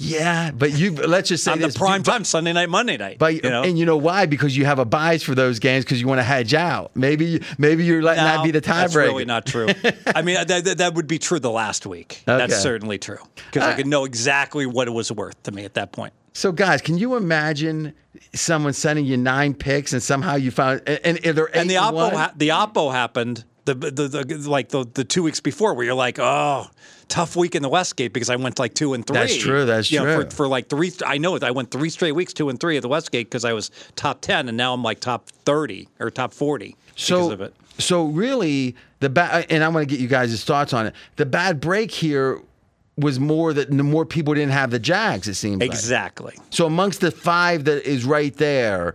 Yeah, 0.00 0.50
but 0.50 0.72
you 0.72 0.92
let's 0.92 1.28
just 1.28 1.44
say 1.44 1.52
On 1.52 1.58
the 1.58 1.66
this. 1.66 1.76
prime 1.76 2.02
time 2.02 2.24
Sunday 2.24 2.54
night, 2.54 2.70
Monday 2.70 2.96
night. 2.96 3.18
But 3.18 3.34
you 3.34 3.50
know, 3.50 3.62
and 3.62 3.78
you 3.78 3.84
know 3.84 3.98
why? 3.98 4.24
Because 4.24 4.56
you 4.56 4.64
have 4.64 4.78
a 4.78 4.86
bias 4.86 5.22
for 5.22 5.34
those 5.34 5.58
games 5.58 5.84
because 5.84 6.00
you 6.00 6.08
want 6.08 6.20
to 6.20 6.24
hedge 6.24 6.54
out. 6.54 6.96
Maybe 6.96 7.42
maybe 7.58 7.84
you're 7.84 8.02
letting 8.02 8.24
that 8.24 8.42
be 8.42 8.50
the 8.50 8.62
time. 8.62 8.82
That's 8.82 8.94
tiebreaker. 8.94 9.08
really 9.08 9.24
not 9.26 9.44
true. 9.44 9.68
I 10.06 10.22
mean, 10.22 10.36
that, 10.46 10.64
that, 10.64 10.78
that 10.78 10.94
would 10.94 11.06
be 11.06 11.18
true 11.18 11.38
the 11.38 11.50
last 11.50 11.84
week. 11.84 12.22
Okay. 12.26 12.38
That's 12.38 12.62
certainly 12.62 12.96
true 12.96 13.18
because 13.46 13.62
I 13.62 13.72
uh, 13.72 13.76
could 13.76 13.86
know 13.86 14.06
exactly 14.06 14.64
what 14.64 14.88
it 14.88 14.92
was 14.92 15.12
worth 15.12 15.42
to 15.42 15.52
me 15.52 15.66
at 15.66 15.74
that 15.74 15.92
point. 15.92 16.14
So 16.32 16.50
guys, 16.50 16.80
can 16.80 16.96
you 16.96 17.16
imagine 17.16 17.92
someone 18.32 18.72
sending 18.72 19.04
you 19.04 19.18
nine 19.18 19.52
picks 19.52 19.92
and 19.92 20.02
somehow 20.02 20.36
you 20.36 20.50
found 20.50 20.80
and, 20.86 21.22
and 21.26 21.36
they're 21.36 21.54
And 21.54 21.68
the 21.68 21.74
oppo, 21.74 22.12
ha- 22.12 22.32
the 22.34 22.48
oppo 22.48 22.90
happened 22.90 23.44
the, 23.64 23.74
the, 23.74 24.08
the 24.08 24.50
like 24.50 24.70
the, 24.70 24.84
the 24.94 25.04
two 25.04 25.22
weeks 25.22 25.40
before, 25.40 25.74
where 25.74 25.84
you're 25.84 25.94
like, 25.94 26.18
oh, 26.18 26.66
tough 27.10 27.36
week 27.36 27.54
in 27.54 27.62
the 27.62 27.68
Westgate 27.68 28.12
because 28.14 28.30
I 28.30 28.36
went 28.36 28.58
like 28.58 28.72
two 28.72 28.94
and 28.94 29.06
three. 29.06 29.18
That's 29.18 29.36
true, 29.36 29.66
that's 29.66 29.90
You 29.92 29.98
know, 29.98 30.16
true. 30.16 30.24
for, 30.30 30.36
for 30.36 30.48
like 30.48 30.68
three, 30.68 30.90
I 31.04 31.18
know 31.18 31.34
it. 31.34 31.44
I 31.44 31.50
went 31.50 31.70
three 31.70 31.90
straight 31.90 32.12
weeks, 32.12 32.32
two 32.32 32.48
and 32.48 32.58
three 32.58 32.76
at 32.76 32.82
the 32.82 32.88
Westgate 32.88 33.26
because 33.28 33.44
I 33.44 33.52
was 33.52 33.70
top 33.96 34.22
ten, 34.22 34.48
and 34.48 34.56
now 34.56 34.72
I'm 34.72 34.82
like 34.82 35.00
top 35.00 35.28
thirty 35.44 35.88
or 35.98 36.10
top 36.10 36.32
forty 36.32 36.76
so, 36.96 37.16
because 37.16 37.32
of 37.32 37.40
it. 37.42 37.54
So 37.78 38.06
really, 38.06 38.76
the 39.00 39.10
bad, 39.10 39.46
and 39.50 39.62
I 39.62 39.68
want 39.68 39.86
to 39.86 39.94
get 39.94 40.00
you 40.00 40.08
guys' 40.08 40.42
thoughts 40.44 40.72
on 40.72 40.86
it. 40.86 40.94
The 41.16 41.26
bad 41.26 41.60
break 41.60 41.90
here 41.90 42.40
was 42.96 43.18
more 43.18 43.52
that 43.52 43.70
the 43.70 43.82
more 43.82 44.04
people 44.04 44.34
didn't 44.34 44.52
have 44.52 44.70
the 44.70 44.78
Jags. 44.78 45.26
It 45.28 45.34
seems 45.34 45.60
like. 45.60 45.70
Exactly. 45.70 46.36
So 46.50 46.66
amongst 46.66 47.00
the 47.00 47.10
five 47.10 47.64
that 47.64 47.88
is 47.88 48.04
right 48.04 48.34
there, 48.36 48.94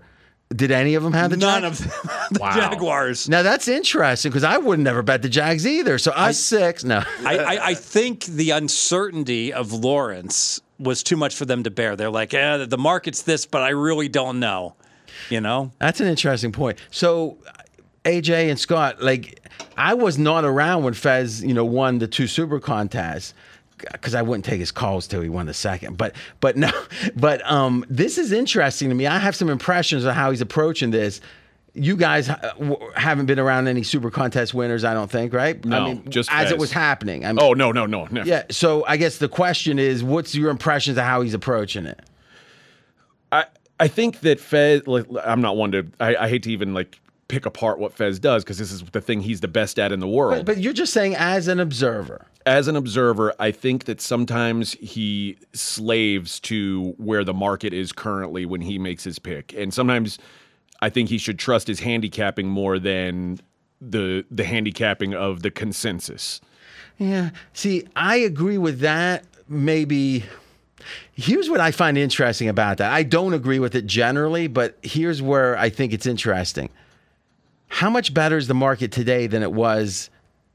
did 0.53 0.71
any 0.71 0.95
of 0.95 1.03
them 1.03 1.13
have 1.13 1.31
the 1.31 1.37
None 1.37 1.63
Jags? 1.63 1.81
of 1.81 1.91
them. 1.91 1.99
the 2.31 2.39
Jaguars. 2.39 3.27
Now 3.27 3.41
that's 3.41 3.67
interesting 3.67 4.31
because 4.31 4.43
I 4.43 4.57
would 4.57 4.79
never 4.79 5.01
bet 5.01 5.21
the 5.21 5.29
Jags 5.29 5.65
either. 5.65 5.97
So 5.97 6.11
us 6.11 6.39
six, 6.39 6.83
no. 6.83 7.03
I, 7.25 7.37
I, 7.37 7.65
I 7.67 7.73
think 7.73 8.25
the 8.25 8.51
uncertainty 8.51 9.51
of 9.51 9.73
Lawrence 9.73 10.61
was 10.77 11.03
too 11.03 11.15
much 11.15 11.35
for 11.35 11.45
them 11.45 11.63
to 11.63 11.71
bear. 11.71 11.95
They're 11.95 12.09
like, 12.09 12.33
eh, 12.33 12.65
the 12.65 12.77
market's 12.77 13.23
this, 13.23 13.45
but 13.45 13.61
I 13.61 13.69
really 13.69 14.09
don't 14.09 14.39
know. 14.39 14.75
You 15.29 15.41
know? 15.41 15.71
That's 15.79 16.01
an 16.01 16.07
interesting 16.07 16.51
point. 16.51 16.77
So, 16.91 17.37
AJ 18.03 18.49
and 18.49 18.59
Scott, 18.59 19.01
like, 19.01 19.41
I 19.77 19.93
was 19.93 20.17
not 20.17 20.43
around 20.43 20.83
when 20.83 20.93
Fez, 20.93 21.43
you 21.43 21.53
know, 21.53 21.65
won 21.65 21.99
the 21.99 22.07
two 22.07 22.27
super 22.27 22.59
contests 22.59 23.33
because 23.77 24.15
I 24.15 24.21
wouldn't 24.21 24.45
take 24.45 24.59
his 24.59 24.71
calls 24.71 25.07
till 25.07 25.21
he 25.21 25.29
won 25.29 25.45
the 25.45 25.53
second. 25.53 25.97
But, 25.97 26.15
but 26.39 26.55
no, 26.57 26.71
but 27.15 27.45
um, 27.49 27.85
this 27.89 28.17
is 28.17 28.31
interesting 28.31 28.89
to 28.89 28.95
me. 28.95 29.07
I 29.07 29.17
have 29.19 29.35
some 29.35 29.49
impressions 29.49 30.05
of 30.05 30.13
how 30.15 30.31
he's 30.31 30.41
approaching 30.41 30.91
this. 30.91 31.21
You 31.73 31.97
guys 31.97 32.29
uh, 32.29 32.53
haven't 32.95 33.25
been 33.25 33.37
around 33.39 33.67
any 33.67 33.83
super 33.83 34.09
contest 34.09 34.53
winners, 34.53 34.85
I 34.85 34.93
don't 34.93 35.11
think, 35.11 35.33
right? 35.33 35.57
I 35.65 35.67
No, 35.67 35.95
just 36.07 36.31
as 36.31 36.49
it 36.49 36.57
was 36.57 36.71
happening. 36.71 37.25
I'm, 37.25 37.37
Oh 37.37 37.51
no, 37.51 37.73
no, 37.73 37.85
no, 37.85 38.07
no. 38.11 38.23
yeah. 38.23 38.43
So 38.49 38.85
I 38.85 38.95
guess 38.95 39.17
the 39.17 39.27
question 39.27 39.77
is, 39.77 40.01
what's 40.01 40.33
your 40.33 40.51
impressions 40.51 40.97
of 40.97 41.03
how 41.03 41.21
he's 41.21 41.33
approaching 41.33 41.85
it? 41.85 41.99
I 43.31 43.45
I 43.77 43.89
think 43.89 44.21
that 44.21 44.39
Fez. 44.39 44.87
Like, 44.87 45.05
I'm 45.25 45.41
not 45.41 45.57
one 45.57 45.73
to. 45.73 45.85
I, 45.99 46.15
I 46.15 46.29
hate 46.29 46.43
to 46.43 46.51
even 46.51 46.73
like 46.73 46.97
pick 47.27 47.45
apart 47.45 47.79
what 47.79 47.93
Fez 47.93 48.19
does 48.19 48.43
because 48.43 48.57
this 48.57 48.71
is 48.71 48.83
the 48.83 49.01
thing 49.01 49.21
he's 49.21 49.41
the 49.41 49.47
best 49.47 49.79
at 49.79 49.91
in 49.91 49.99
the 49.99 50.07
world. 50.07 50.45
But, 50.45 50.55
but 50.55 50.57
you're 50.59 50.73
just 50.73 50.93
saying 50.93 51.15
as 51.15 51.47
an 51.47 51.59
observer. 51.59 52.27
As 52.45 52.67
an 52.67 52.75
observer, 52.75 53.33
I 53.39 53.51
think 53.51 53.85
that 53.85 53.99
sometimes 53.99 54.73
he 54.73 55.37
slaves 55.53 56.39
to 56.41 56.93
where 56.97 57.23
the 57.23 57.33
market 57.33 57.73
is 57.73 57.91
currently 57.91 58.45
when 58.45 58.61
he 58.61 58.77
makes 58.77 59.03
his 59.03 59.17
pick, 59.17 59.53
and 59.53 59.73
sometimes 59.73 60.19
I 60.81 60.89
think 60.89 61.09
he 61.09 61.17
should 61.17 61.39
trust 61.39 61.67
his 61.67 61.79
handicapping 61.79 62.47
more 62.47 62.77
than 62.77 63.39
the 63.81 64.25
the 64.29 64.43
handicapping 64.43 65.13
of 65.13 65.41
the 65.41 65.51
consensus. 65.51 66.41
Yeah. 66.97 67.31
See, 67.53 67.85
I 67.95 68.17
agree 68.17 68.57
with 68.57 68.79
that. 68.79 69.25
Maybe. 69.47 70.23
Here's 71.13 71.49
what 71.49 71.59
I 71.59 71.71
find 71.71 71.97
interesting 71.97 72.47
about 72.47 72.77
that. 72.77 72.91
I 72.91 73.03
don't 73.03 73.33
agree 73.33 73.59
with 73.59 73.73
it 73.73 73.87
generally, 73.87 74.47
but 74.47 74.77
here's 74.83 75.21
where 75.21 75.57
I 75.57 75.69
think 75.69 75.93
it's 75.93 76.05
interesting. 76.05 76.69
How 77.67 77.89
much 77.89 78.13
better 78.13 78.37
is 78.37 78.47
the 78.47 78.53
market 78.53 78.91
today 78.91 79.27
than 79.27 79.43
it 79.43 79.51
was 79.51 80.09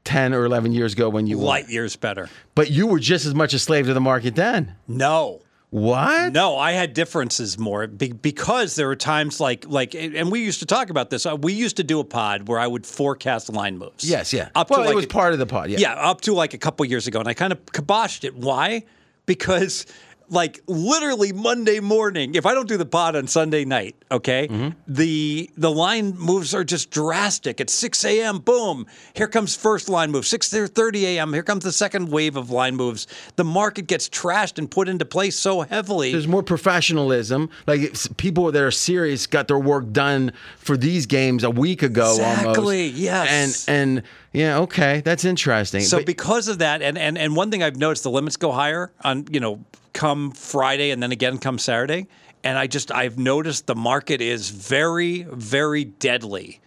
10 0.05 0.33
or 0.33 0.45
11 0.45 0.71
years 0.71 0.93
ago 0.93 1.09
when 1.09 1.27
you? 1.27 1.37
Light 1.37 1.69
years 1.69 1.95
better. 1.95 2.29
But 2.55 2.71
you 2.71 2.87
were 2.87 2.99
just 2.99 3.25
as 3.25 3.35
much 3.35 3.53
a 3.53 3.59
slave 3.59 3.85
to 3.87 3.93
the 3.93 4.01
market 4.01 4.35
then. 4.35 4.75
No. 4.87 5.41
What? 5.69 6.33
No, 6.33 6.57
I 6.57 6.73
had 6.73 6.93
differences 6.93 7.57
more 7.57 7.87
because 7.87 8.75
there 8.75 8.87
were 8.87 8.95
times 8.97 9.39
like 9.39 9.65
like, 9.69 9.95
and 9.95 10.29
we 10.29 10.41
used 10.43 10.59
to 10.59 10.65
talk 10.65 10.89
about 10.89 11.09
this. 11.09 11.25
Uh, 11.25 11.37
We 11.37 11.53
used 11.53 11.77
to 11.77 11.83
do 11.85 12.01
a 12.01 12.03
pod 12.03 12.49
where 12.49 12.59
I 12.59 12.67
would 12.67 12.85
forecast 12.85 13.49
line 13.53 13.77
moves. 13.77 14.03
Yes, 14.03 14.33
yeah. 14.33 14.49
Up 14.53 14.69
well, 14.69 14.79
to 14.79 14.85
like 14.85 14.91
it 14.91 14.95
was 14.97 15.05
a- 15.05 15.07
part 15.07 15.31
of 15.31 15.39
the 15.39 15.45
pod. 15.45 15.69
Yeah. 15.69 15.77
Yeah, 15.79 15.93
up 15.93 16.19
to 16.21 16.33
like 16.33 16.53
a 16.53 16.57
couple 16.57 16.85
years 16.85 17.07
ago, 17.07 17.19
and 17.19 17.27
I 17.29 17.33
kind 17.33 17.53
of 17.53 17.65
kiboshed 17.67 18.25
it. 18.25 18.35
Why? 18.35 18.83
Because 19.25 19.85
like 20.31 20.61
literally 20.67 21.33
Monday 21.33 21.79
morning, 21.81 22.35
if 22.35 22.45
I 22.45 22.53
don't 22.53 22.67
do 22.67 22.77
the 22.77 22.85
pod 22.85 23.15
on 23.15 23.27
Sunday 23.27 23.65
night, 23.65 23.95
okay, 24.09 24.47
Mm-hmm. 24.47 24.69
the 24.87 25.49
the 25.57 25.69
line 25.69 26.17
moves 26.17 26.53
are 26.55 26.63
just 26.63 26.89
drastic. 26.89 27.59
At 27.61 27.69
6 27.69 28.05
a.m., 28.05 28.39
boom, 28.39 28.87
here 29.13 29.27
comes 29.27 29.55
first 29.55 29.89
line 29.89 30.09
move. 30.11 30.23
6:30 30.23 31.03
a.m., 31.03 31.33
here 31.33 31.43
comes 31.43 31.63
the 31.63 31.71
second 31.71 32.09
wave 32.09 32.35
of 32.37 32.49
line 32.49 32.75
moves. 32.75 33.07
The 33.35 33.43
market 33.43 33.87
gets 33.87 34.09
trashed 34.09 34.57
and 34.57 34.71
put 34.71 34.87
into 34.89 35.05
place 35.05 35.35
so 35.35 35.61
heavily. 35.61 36.11
There's 36.11 36.27
more 36.27 36.43
professionalism. 36.43 37.49
Like 37.67 37.93
people 38.17 38.51
that 38.51 38.61
are 38.63 38.71
serious 38.71 39.27
got 39.27 39.47
their 39.47 39.59
work 39.59 39.91
done 39.91 40.31
for 40.57 40.77
these 40.77 41.05
games 41.05 41.43
a 41.43 41.49
week 41.51 41.83
ago 41.83 42.11
Exactly, 42.13 42.85
almost. 42.87 42.95
yes. 42.97 43.67
And 43.67 43.81
and 43.97 44.03
yeah, 44.33 44.59
okay, 44.59 45.01
that's 45.01 45.25
interesting. 45.25 45.81
So 45.81 45.97
But- 45.97 46.05
because 46.05 46.47
of 46.47 46.59
that, 46.59 46.81
and, 46.81 46.97
and 46.97 47.17
and 47.17 47.35
one 47.35 47.51
thing 47.51 47.61
I've 47.63 47.77
noticed, 47.77 48.03
the 48.03 48.11
limits 48.11 48.37
go 48.37 48.51
higher 48.51 48.91
on 49.03 49.25
you 49.31 49.39
know 49.39 49.63
come 49.93 50.31
Friday 50.31 50.91
and 50.91 51.01
then 51.03 51.11
again 51.11 51.37
come 51.37 51.57
Saturday, 51.59 52.07
and 52.43 52.57
I 52.57 52.67
just 52.67 52.91
I've 52.91 53.17
noticed 53.17 53.67
the 53.67 53.75
market 53.75 54.21
is 54.21 54.49
very 54.49 55.23
very 55.23 55.83
deadly. 55.83 56.59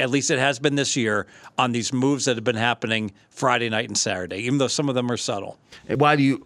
At 0.00 0.10
least 0.10 0.32
it 0.32 0.40
has 0.40 0.58
been 0.58 0.74
this 0.74 0.96
year 0.96 1.28
on 1.56 1.70
these 1.70 1.92
moves 1.92 2.24
that 2.24 2.36
have 2.36 2.42
been 2.42 2.56
happening 2.56 3.12
Friday 3.30 3.68
night 3.68 3.86
and 3.86 3.96
Saturday, 3.96 4.38
even 4.38 4.58
though 4.58 4.66
some 4.66 4.88
of 4.88 4.96
them 4.96 5.08
are 5.08 5.16
subtle. 5.16 5.56
why 5.86 6.16
do 6.16 6.22
you? 6.24 6.38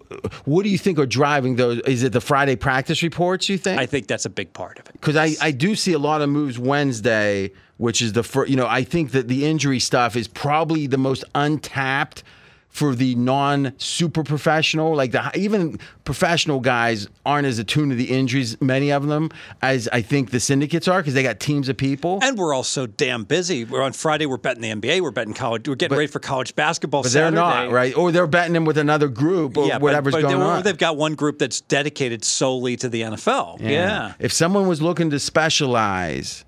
What 0.45 0.65
do 0.65 0.69
you 0.69 0.77
think 0.77 0.99
are 0.99 1.07
driving 1.07 1.57
those? 1.57 1.81
Is 1.87 2.03
it 2.03 2.13
the 2.13 2.21
Friday 2.21 2.57
practice 2.57 3.03
reports? 3.03 3.49
You 3.49 3.57
think? 3.57 3.81
I 3.81 3.87
think 3.87 4.07
that's 4.07 4.27
a 4.27 4.31
big 4.31 4.53
part 4.53 4.79
of 4.79 4.87
it. 4.87 4.93
because 4.93 5.17
I, 5.17 5.35
I 5.41 5.51
do 5.53 5.75
see 5.75 5.95
a 5.95 5.99
lot 5.99 6.21
of 6.21 6.29
moves 6.29 6.59
Wednesday, 6.59 7.53
which 7.79 8.03
is 8.03 8.13
the 8.13 8.23
first. 8.23 8.51
You 8.51 8.57
know, 8.57 8.67
I 8.67 8.85
think 8.85 9.13
that 9.13 9.29
the 9.29 9.47
injury 9.47 9.81
stuff 9.81 10.15
is 10.15 10.29
probably 10.29 10.87
the 10.87 10.99
most 10.99 11.25
untapped 11.35 12.23
for 12.69 12.95
the 12.95 13.15
non 13.17 13.73
super 13.79 14.23
professional. 14.23 14.95
Like 14.95 15.11
the 15.13 15.31
even 15.35 15.81
professional 16.05 16.61
guys 16.61 17.09
aren't 17.27 17.47
as 17.47 17.59
attuned 17.59 17.91
to 17.91 17.97
the 17.97 18.11
injuries, 18.11 18.61
many 18.61 18.93
of 18.93 19.07
them, 19.07 19.31
as 19.63 19.89
I 19.93 20.03
think 20.03 20.31
the 20.31 20.39
syndicates 20.39 20.87
are 20.87 21.01
because 21.01 21.15
they 21.15 21.23
got 21.23 21.41
teams 21.41 21.69
of 21.69 21.77
people. 21.77 22.21
And 22.23 22.39
we're 22.39 22.55
all 22.55 22.63
so 22.63 22.87
damn 22.87 23.25
busy. 23.25 23.65
We're 23.65 23.83
on 23.83 23.93
Friday. 23.95 24.27
We're 24.27 24.37
betting 24.37 24.63
the 24.63 24.71
NBA. 24.71 25.01
We're 25.01 25.11
betting 25.11 25.35
college. 25.35 25.69
We're 25.69 25.75
getting 25.75 25.97
ready 25.97 26.11
for 26.11 26.21
college 26.21 26.55
basketball. 26.55 27.03
but 27.03 27.13
they're 27.13 27.31
not 27.31 27.71
right, 27.73 27.97
or 27.97 28.13
they're 28.13 28.27
betting 28.27 28.53
them 28.53 28.65
with 28.65 28.79
another 28.79 29.09
group 29.09 29.57
or 29.57 29.67
Yeah, 29.67 29.79
whatever's 29.79 30.15
but, 30.15 30.23
going 30.23 30.39
they, 30.39 30.45
on. 30.45 30.63
They've 30.63 30.79
got 30.79 30.97
one 30.97 31.15
group 31.15 31.39
that's 31.39 31.61
dedicated 31.63 32.25
solely 32.25 32.77
to 32.77 32.89
the 32.89 33.03
NFL. 33.03 33.61
Yeah. 33.61 34.13
If 34.19 34.33
someone 34.33 34.69
was 34.69 34.81
looking 34.83 35.11
to 35.11 35.19
specialize 35.19 36.45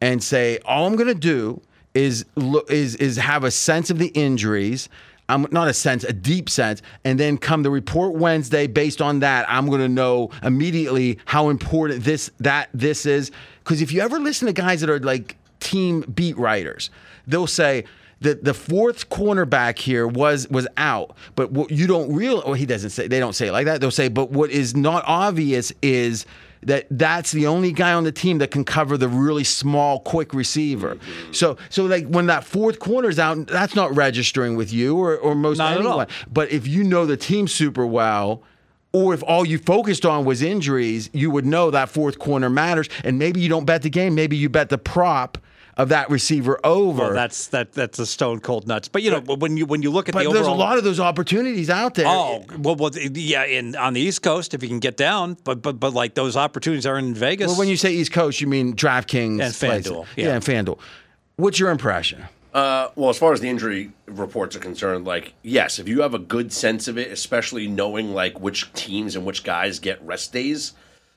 and 0.00 0.22
say, 0.22 0.58
all 0.64 0.86
I'm 0.86 0.96
going 0.96 1.08
to 1.08 1.14
do 1.14 1.60
is 1.94 2.24
is 2.68 2.96
is 2.96 3.16
have 3.16 3.44
a 3.44 3.50
sense 3.50 3.90
of 3.90 3.98
the 3.98 4.08
injuries. 4.08 4.88
I'm 5.28 5.46
not 5.50 5.68
a 5.68 5.72
sense, 5.72 6.04
a 6.04 6.12
deep 6.12 6.50
sense, 6.50 6.82
and 7.02 7.18
then 7.18 7.38
come 7.38 7.62
the 7.62 7.70
report 7.70 8.14
Wednesday. 8.14 8.66
Based 8.66 9.00
on 9.00 9.20
that, 9.20 9.46
I'm 9.48 9.68
going 9.68 9.80
to 9.80 9.88
know 9.88 10.30
immediately 10.42 11.18
how 11.24 11.48
important 11.48 12.04
this 12.04 12.30
that 12.40 12.68
this 12.74 13.06
is. 13.06 13.30
Because 13.62 13.80
if 13.80 13.92
you 13.92 14.02
ever 14.02 14.18
listen 14.18 14.46
to 14.46 14.52
guys 14.52 14.80
that 14.82 14.90
are 14.90 14.98
like 14.98 15.36
team 15.60 16.02
beat 16.02 16.36
writers, 16.36 16.90
they'll 17.26 17.46
say 17.46 17.84
the 18.20 18.34
the 18.34 18.54
fourth 18.54 19.08
cornerback 19.08 19.78
here 19.78 20.06
was 20.06 20.48
was 20.48 20.66
out, 20.76 21.16
but 21.36 21.52
what 21.52 21.70
you 21.70 21.86
don't 21.86 22.12
real 22.14 22.42
or 22.44 22.56
he 22.56 22.66
doesn't 22.66 22.90
say 22.90 23.06
they 23.06 23.20
don't 23.20 23.34
say 23.34 23.48
it 23.48 23.52
like 23.52 23.66
that. 23.66 23.80
They'll 23.80 23.90
say, 23.90 24.08
but 24.08 24.30
what 24.30 24.50
is 24.50 24.76
not 24.76 25.04
obvious 25.06 25.72
is 25.80 26.26
that 26.66 26.86
that's 26.90 27.32
the 27.32 27.46
only 27.46 27.72
guy 27.72 27.92
on 27.92 28.04
the 28.04 28.12
team 28.12 28.38
that 28.38 28.50
can 28.50 28.64
cover 28.64 28.96
the 28.96 29.08
really 29.08 29.44
small, 29.44 30.00
quick 30.00 30.34
receiver. 30.34 30.98
So 31.32 31.56
so 31.70 31.84
like 31.84 32.06
when 32.06 32.26
that 32.26 32.44
fourth 32.44 32.78
corner's 32.78 33.18
out, 33.18 33.46
that's 33.46 33.74
not 33.74 33.94
registering 33.94 34.56
with 34.56 34.72
you 34.72 34.96
or 34.96 35.16
or 35.16 35.34
most 35.34 35.58
Not 35.58 35.78
anyone. 35.78 36.06
But 36.30 36.50
if 36.50 36.66
you 36.66 36.84
know 36.84 37.06
the 37.06 37.16
team 37.16 37.48
super 37.48 37.86
well. 37.86 38.42
Or 38.96 39.12
if 39.12 39.24
all 39.24 39.44
you 39.44 39.58
focused 39.58 40.06
on 40.06 40.24
was 40.24 40.40
injuries, 40.40 41.10
you 41.12 41.28
would 41.28 41.44
know 41.44 41.72
that 41.72 41.88
fourth 41.88 42.20
corner 42.20 42.48
matters. 42.48 42.88
And 43.02 43.18
maybe 43.18 43.40
you 43.40 43.48
don't 43.48 43.64
bet 43.64 43.82
the 43.82 43.90
game. 43.90 44.14
Maybe 44.14 44.36
you 44.36 44.48
bet 44.48 44.68
the 44.68 44.78
prop 44.78 45.36
of 45.76 45.88
that 45.88 46.10
receiver 46.10 46.58
over. 46.64 47.02
Well, 47.02 47.14
that's 47.14 47.48
that 47.48 47.72
that's 47.72 47.98
a 47.98 48.06
stone 48.06 48.40
cold 48.40 48.66
nuts. 48.68 48.88
But 48.88 49.02
you 49.02 49.10
know, 49.10 49.20
when 49.20 49.56
you 49.56 49.66
when 49.66 49.82
you 49.82 49.90
look 49.90 50.08
at 50.08 50.14
But 50.14 50.24
the 50.24 50.30
there's 50.32 50.46
overall, 50.46 50.56
a 50.56 50.58
lot 50.58 50.78
of 50.78 50.84
those 50.84 51.00
opportunities 51.00 51.70
out 51.70 51.94
there. 51.94 52.06
Oh 52.08 52.44
well, 52.58 52.76
well, 52.76 52.90
yeah, 52.94 53.44
in 53.44 53.74
on 53.76 53.92
the 53.94 54.00
East 54.00 54.22
Coast 54.22 54.54
if 54.54 54.62
you 54.62 54.68
can 54.68 54.78
get 54.80 54.96
down, 54.96 55.36
but 55.44 55.62
but 55.62 55.80
but 55.80 55.92
like 55.94 56.14
those 56.14 56.36
opportunities 56.36 56.86
are 56.86 56.98
in 56.98 57.14
Vegas. 57.14 57.48
Well, 57.48 57.58
when 57.58 57.68
you 57.68 57.76
say 57.76 57.92
East 57.92 58.12
Coast, 58.12 58.40
you 58.40 58.46
mean 58.46 58.74
DraftKings 58.74 59.40
And. 59.40 59.52
FanDuel, 59.84 60.06
Yeah. 60.16 60.26
yeah. 60.26 60.34
and 60.34 60.44
FanDuel. 60.44 60.78
What's 61.36 61.58
your 61.58 61.70
impression? 61.70 62.24
Uh, 62.52 62.88
well, 62.94 63.10
as 63.10 63.18
far 63.18 63.32
as 63.32 63.40
the 63.40 63.48
injury 63.48 63.90
reports 64.06 64.54
are 64.54 64.60
concerned, 64.60 65.04
like 65.04 65.34
yes, 65.42 65.80
if 65.80 65.88
you 65.88 66.02
have 66.02 66.14
a 66.14 66.20
good 66.20 66.52
sense 66.52 66.86
of 66.86 66.96
it, 66.98 67.10
especially 67.10 67.66
knowing 67.66 68.14
like 68.14 68.38
which 68.38 68.72
teams 68.74 69.16
and 69.16 69.24
which 69.26 69.42
guys 69.42 69.80
get 69.80 70.00
rest 70.06 70.32
days. 70.32 70.72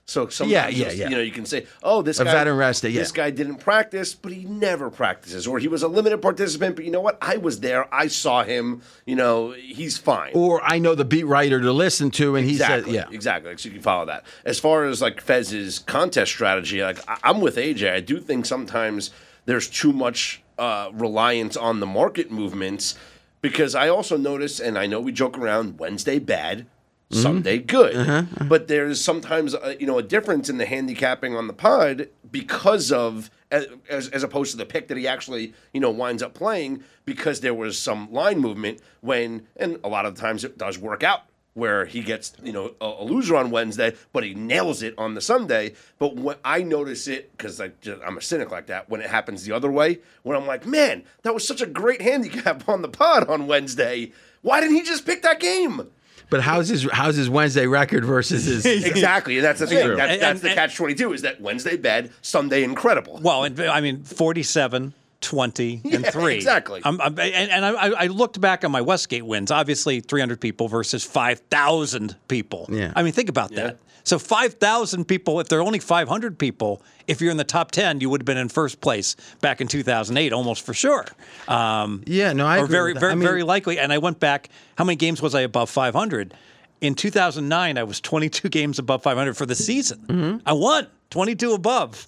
So 0.08 0.30
sometimes 0.30 0.52
Yeah, 0.54 0.70
yeah, 0.70 0.92
yeah. 0.94 1.10
you 1.10 1.16
know 1.18 1.22
you 1.22 1.32
can 1.34 1.46
say, 1.46 1.68
oh, 1.84 2.02
this 2.02 2.22
A 2.22 2.24
guy, 2.24 2.32
veteran 2.32 2.58
yeah. 2.58 2.92
this 3.02 3.12
guy 3.12 3.30
didn't 3.30 3.58
practice, 3.58 4.14
but 4.16 4.32
he 4.32 4.46
never 4.46 4.90
practices, 4.90 5.46
or 5.46 5.60
he 5.60 5.68
was 5.68 5.84
a 5.84 5.90
limited 5.90 6.22
participant, 6.22 6.78
but 6.78 6.86
you 6.86 6.92
know 6.92 7.02
what? 7.02 7.18
I 7.22 7.36
was 7.36 7.60
there, 7.60 7.94
I 7.94 8.08
saw 8.08 8.44
him. 8.44 8.82
You 9.06 9.18
know, 9.18 9.52
he's 9.52 9.98
fine. 9.98 10.32
Or 10.34 10.62
I 10.64 10.80
know 10.80 10.96
the 10.96 11.04
beat 11.04 11.26
writer 11.26 11.60
to 11.60 11.74
listen 11.74 12.10
to, 12.12 12.38
and 12.38 12.46
he 12.46 12.54
Exactly. 12.54 12.94
said, 12.94 13.08
"Yeah, 13.10 13.14
Exactly. 13.14 13.58
So 13.58 13.68
you 13.68 13.74
can 13.74 13.82
follow 13.82 14.06
that. 14.06 14.24
As 14.46 14.60
far 14.60 14.86
as 14.86 15.02
like 15.02 15.20
Fez's 15.20 15.80
contest 15.80 16.32
strategy, 16.32 16.82
like 16.82 17.00
I- 17.10 17.18
I'm 17.24 17.42
with 17.42 17.58
AJ. 17.58 17.92
I 17.92 18.00
do 18.00 18.22
think 18.22 18.46
sometimes 18.46 19.12
there's 19.46 19.68
too 19.68 19.92
much 19.92 20.42
uh, 20.58 20.90
reliance 20.94 21.58
on 21.58 21.82
the 21.82 21.86
market 21.86 22.32
movements 22.32 22.96
because 23.42 23.76
I 23.76 23.90
also 23.90 24.16
notice, 24.16 24.60
and 24.62 24.78
I 24.78 24.88
know 24.88 25.02
we 25.02 25.12
joke 25.12 25.38
around 25.38 25.80
Wednesday 25.80 26.18
bad. 26.18 26.66
Mm-hmm. 27.10 27.22
Sunday 27.22 27.60
good, 27.60 27.96
Uh-huh, 27.96 28.24
but 28.50 28.68
there's 28.68 29.02
sometimes 29.02 29.56
uh, 29.56 29.76
you 29.80 29.88
know 29.88 29.98
a 29.98 30.04
difference 30.04 30.50
in 30.50 30.58
the 30.58 30.66
handicapping 30.66 31.36
on 31.38 31.48
the 31.48 31.54
pod 31.54 32.10
because 32.30 32.92
of 32.92 33.32
as, 33.50 34.10
as 34.10 34.24
opposed 34.24 34.52
to 34.52 34.58
the 34.58 34.66
pick 34.66 34.90
that 34.90 34.98
he 34.98 35.08
actually 35.08 35.54
you 35.72 35.80
know 35.80 35.90
winds 35.90 36.22
up 36.22 36.34
playing 36.34 36.84
because 37.06 37.40
there 37.40 37.54
was 37.54 37.80
some 37.80 38.12
line 38.12 38.40
movement 38.40 38.82
when 39.00 39.48
and 39.56 39.80
a 39.86 39.88
lot 39.88 40.06
of 40.06 40.16
times 40.16 40.44
it 40.44 40.58
does 40.58 40.78
work 40.78 41.02
out 41.02 41.22
where 41.54 41.86
he 41.86 42.02
gets 42.02 42.34
you 42.44 42.52
know 42.52 42.76
a, 42.82 42.86
a 42.86 43.04
loser 43.06 43.38
on 43.38 43.52
Wednesday, 43.52 43.94
but 44.12 44.26
he 44.26 44.34
nails 44.36 44.84
it 44.84 44.94
on 44.98 45.14
the 45.16 45.22
Sunday. 45.22 45.74
But 45.98 46.18
when 46.18 46.36
I 46.44 46.62
notice 46.62 47.08
it 47.08 47.32
because 47.38 47.62
I'm 47.62 48.18
a 48.18 48.22
cynic 48.22 48.52
like 48.52 48.68
that, 48.68 48.90
when 48.90 49.00
it 49.00 49.10
happens 49.10 49.46
the 49.46 49.54
other 49.54 49.72
way, 49.72 50.00
when 50.24 50.36
I'm 50.36 50.46
like, 50.46 50.66
man, 50.66 51.04
that 51.24 51.34
was 51.34 51.48
such 51.48 51.62
a 51.62 51.66
great 51.66 52.02
handicap 52.02 52.68
on 52.70 52.82
the 52.82 52.90
pod 52.90 53.30
on 53.30 53.48
Wednesday. 53.48 54.12
Why 54.42 54.60
didn't 54.60 54.76
he 54.76 54.84
just 54.84 55.06
pick 55.06 55.22
that 55.24 55.40
game? 55.40 55.88
But 56.29 56.41
how's 56.41 56.67
his 56.67 56.88
how's 56.91 57.15
his 57.15 57.29
Wednesday 57.29 57.67
record 57.67 58.03
versus 58.03 58.46
his? 58.46 58.65
exactly, 58.86 59.38
and 59.38 59.46
that's 59.46 59.60
the 59.60 59.67
thing. 59.67 59.86
True. 59.86 59.96
That's, 59.96 60.19
that's 60.19 60.41
and- 60.41 60.51
the 60.51 60.55
catch 60.55 60.75
twenty 60.75 60.93
two. 60.96 61.13
Is 61.13 61.22
that 61.22 61.39
Wednesday 61.39 61.77
bad, 61.77 62.12
Sunday 62.22 62.63
incredible? 62.63 63.19
well, 63.24 63.43
and, 63.46 63.60
I 63.62 63.79
mean, 63.81 64.03
47, 64.03 64.93
20, 65.22 65.82
and 65.84 65.94
Yeah, 66.04 66.12
three. 66.12 66.36
exactly. 66.36 66.82
I'm, 66.84 67.00
I'm, 67.02 67.18
and 67.20 67.52
and 67.52 67.66
I, 67.66 67.72
I 68.04 68.08
looked 68.08 68.40
back 68.40 68.64
on 68.64 68.72
my 68.72 68.82
Westgate 68.82 69.26
wins. 69.26 69.52
Obviously, 69.52 70.00
300 70.00 70.40
people 70.40 70.68
versus 70.68 71.04
5,000 71.04 72.16
people. 72.28 72.68
Yeah. 72.72 72.94
I 72.96 73.04
mean, 73.04 73.14
think 73.14 73.30
about 73.30 73.52
that. 73.52 73.78
So 74.04 74.18
5,000 74.20 75.06
people. 75.06 75.40
If 75.42 75.50
there 75.50 75.60
are 75.60 75.64
only 75.64 75.80
500 75.80 76.38
people, 76.40 76.82
if 77.08 77.20
you're 77.20 77.32
in 77.32 77.36
the 77.38 77.44
top 77.44 77.72
10, 77.72 78.00
you 78.00 78.10
would 78.10 78.22
have 78.22 78.26
been 78.26 78.38
in 78.38 78.48
first 78.48 78.80
place 78.80 79.18
back 79.42 79.60
in 79.60 79.68
2008, 79.68 80.32
almost 80.32 80.66
for 80.66 80.74
sure. 80.74 81.06
Um, 81.50 82.04
Yeah, 82.06 82.32
no, 82.34 82.46
I 82.46 82.60
or 82.60 82.64
agree 82.66 82.72
very, 82.72 82.94
very, 82.94 83.12
I 83.12 83.16
mean- 83.16 83.28
very 83.28 83.44
likely. 83.44 83.80
And 83.80 83.92
I 83.92 83.98
went 83.98 84.20
back. 84.22 84.50
How 84.78 84.86
many 84.86 84.96
games 84.96 85.22
was 85.22 85.36
I 85.36 85.42
above 85.42 85.70
500? 85.70 86.34
In 86.80 86.94
2009, 86.96 87.78
I 87.78 87.84
was 87.84 88.00
22 88.00 88.50
games 88.58 88.80
above 88.80 89.04
500 89.04 89.36
for 89.36 89.46
the 89.46 89.56
season. 89.56 90.00
Mm-hmm. 90.08 90.38
I 90.48 90.54
won 90.54 90.88
22 91.10 91.52
above. 91.54 92.08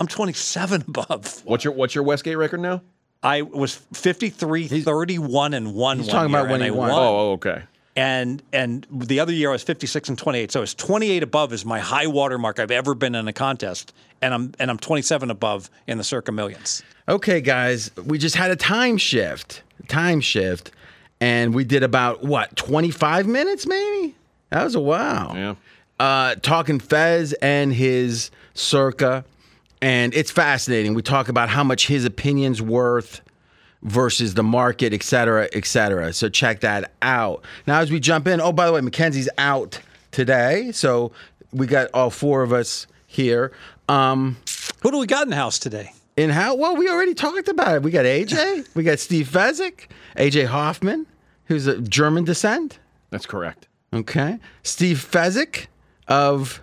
I'm 0.00 0.06
27 0.06 0.84
above. 0.88 1.42
What's 1.44 1.64
your 1.64 1.72
what's 1.72 1.94
your 1.94 2.04
Westgate 2.04 2.36
record 2.36 2.60
now? 2.60 2.82
I 3.22 3.40
was 3.40 3.76
53, 3.94 4.68
31, 4.68 5.54
and 5.54 5.74
one. 5.74 5.98
He's 5.98 6.08
one 6.08 6.14
talking 6.14 6.30
about 6.30 6.44
when 6.46 6.56
and 6.56 6.64
he 6.64 6.68
I 6.68 6.72
won. 6.72 6.90
Oh, 6.90 6.94
oh, 6.94 7.32
okay. 7.32 7.62
And 7.96 8.42
and 8.52 8.86
the 8.90 9.20
other 9.20 9.32
year 9.32 9.50
I 9.50 9.52
was 9.52 9.62
56 9.62 10.10
and 10.10 10.18
28. 10.18 10.52
So 10.52 10.62
it's 10.62 10.74
28 10.74 11.22
above 11.22 11.52
is 11.52 11.64
my 11.64 11.78
high 11.78 12.06
water 12.06 12.38
mark 12.38 12.58
I've 12.58 12.70
ever 12.72 12.94
been 12.94 13.14
in 13.14 13.26
a 13.28 13.32
contest. 13.32 13.94
And 14.20 14.34
I'm 14.34 14.52
and 14.58 14.70
I'm 14.70 14.78
27 14.78 15.30
above 15.30 15.70
in 15.86 15.98
the 15.98 16.04
circa 16.04 16.32
millions. 16.32 16.82
Okay, 17.08 17.40
guys, 17.40 17.90
we 18.04 18.18
just 18.18 18.34
had 18.36 18.50
a 18.50 18.56
time 18.56 18.96
shift. 18.96 19.62
Time 19.88 20.20
shift. 20.20 20.70
And 21.20 21.54
we 21.54 21.64
did 21.64 21.82
about 21.82 22.22
what, 22.24 22.56
25 22.56 23.26
minutes 23.26 23.66
maybe? 23.66 24.14
That 24.50 24.64
was 24.64 24.74
a 24.74 24.80
wow. 24.80 25.32
Yeah. 25.34 25.54
Uh, 25.98 26.34
talking 26.36 26.80
Fez 26.80 27.32
and 27.34 27.72
his 27.72 28.30
circa. 28.54 29.24
And 29.80 30.14
it's 30.14 30.30
fascinating. 30.30 30.94
We 30.94 31.02
talk 31.02 31.28
about 31.28 31.48
how 31.50 31.62
much 31.64 31.86
his 31.86 32.04
opinion's 32.04 32.62
worth 32.62 33.20
versus 33.82 34.34
the 34.34 34.42
market, 34.42 34.94
et 34.94 35.02
cetera, 35.02 35.48
et 35.52 35.66
cetera. 35.66 36.12
So 36.12 36.28
check 36.28 36.60
that 36.60 36.92
out. 37.02 37.44
Now, 37.66 37.80
as 37.80 37.90
we 37.90 38.00
jump 38.00 38.26
in, 38.26 38.40
oh, 38.40 38.52
by 38.52 38.66
the 38.66 38.72
way, 38.72 38.80
Mackenzie's 38.80 39.28
out 39.36 39.80
today. 40.10 40.72
So 40.72 41.12
we 41.52 41.66
got 41.66 41.90
all 41.92 42.08
four 42.10 42.42
of 42.42 42.52
us 42.52 42.86
here. 43.06 43.52
Um, 43.88 44.36
Who 44.82 44.90
do 44.90 44.98
we 44.98 45.06
got 45.06 45.24
in 45.24 45.30
the 45.30 45.36
house 45.36 45.58
today? 45.58 45.92
in 46.16 46.30
how? 46.30 46.54
Well, 46.54 46.76
we 46.76 46.88
already 46.88 47.14
talked 47.14 47.48
about 47.48 47.74
it. 47.76 47.82
We 47.82 47.90
got 47.90 48.04
AJ, 48.04 48.74
we 48.74 48.84
got 48.84 48.98
Steve 48.98 49.28
Fezzik, 49.28 49.88
AJ 50.16 50.46
Hoffman, 50.46 51.06
who's 51.46 51.66
of 51.66 51.90
German 51.90 52.24
descent. 52.24 52.78
That's 53.10 53.26
correct. 53.26 53.68
Okay, 53.92 54.38
Steve 54.62 54.98
Fezzik 54.98 55.66
of 56.08 56.62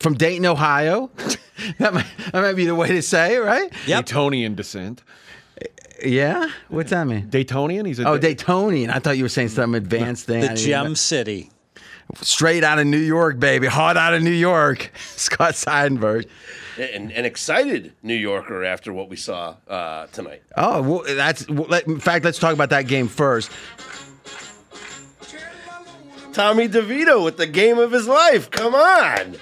from 0.00 0.14
Dayton, 0.14 0.46
Ohio. 0.46 1.10
that 1.78 1.92
might 1.94 2.06
that 2.32 2.34
might 2.42 2.54
be 2.54 2.66
the 2.66 2.74
way 2.74 2.88
to 2.88 3.02
say 3.02 3.36
it, 3.36 3.38
right? 3.40 3.72
Yep. 3.86 4.06
Daytonian 4.06 4.56
descent. 4.56 5.02
Yeah. 6.04 6.48
What's 6.68 6.90
that 6.90 7.04
mean? 7.06 7.28
Daytonian? 7.28 7.84
He's 7.86 7.98
a 7.98 8.06
Oh, 8.08 8.18
Da- 8.18 8.34
Daytonian. 8.34 8.90
I 8.94 9.00
thought 9.00 9.16
you 9.16 9.24
were 9.24 9.28
saying 9.28 9.48
some 9.48 9.74
advanced 9.74 10.26
thing. 10.26 10.38
I 10.44 10.48
The 10.48 10.54
didn't 10.54 10.66
Gem 10.66 10.84
even- 10.84 10.96
City. 10.96 11.50
Straight 12.22 12.64
out 12.64 12.78
of 12.78 12.86
New 12.86 12.96
York, 12.96 13.38
baby. 13.38 13.66
Hot 13.66 13.98
out 13.98 14.14
of 14.14 14.22
New 14.22 14.30
York. 14.30 14.90
Scott 15.16 15.52
Seidenberg. 15.54 16.26
An, 16.78 17.10
an 17.10 17.26
excited 17.26 17.92
New 18.02 18.14
Yorker 18.14 18.64
after 18.64 18.94
what 18.94 19.10
we 19.10 19.16
saw 19.16 19.56
uh, 19.68 20.06
tonight. 20.06 20.42
Oh, 20.56 20.80
well, 20.80 21.02
that's. 21.16 21.46
Well, 21.48 21.66
let, 21.68 21.86
in 21.86 22.00
fact, 22.00 22.24
let's 22.24 22.38
talk 22.38 22.54
about 22.54 22.70
that 22.70 22.86
game 22.86 23.08
first. 23.08 23.50
Tommy 26.32 26.68
DeVito 26.68 27.22
with 27.24 27.36
the 27.36 27.46
game 27.46 27.78
of 27.78 27.90
his 27.92 28.06
life. 28.06 28.50
Come 28.50 28.74
on. 28.74 29.36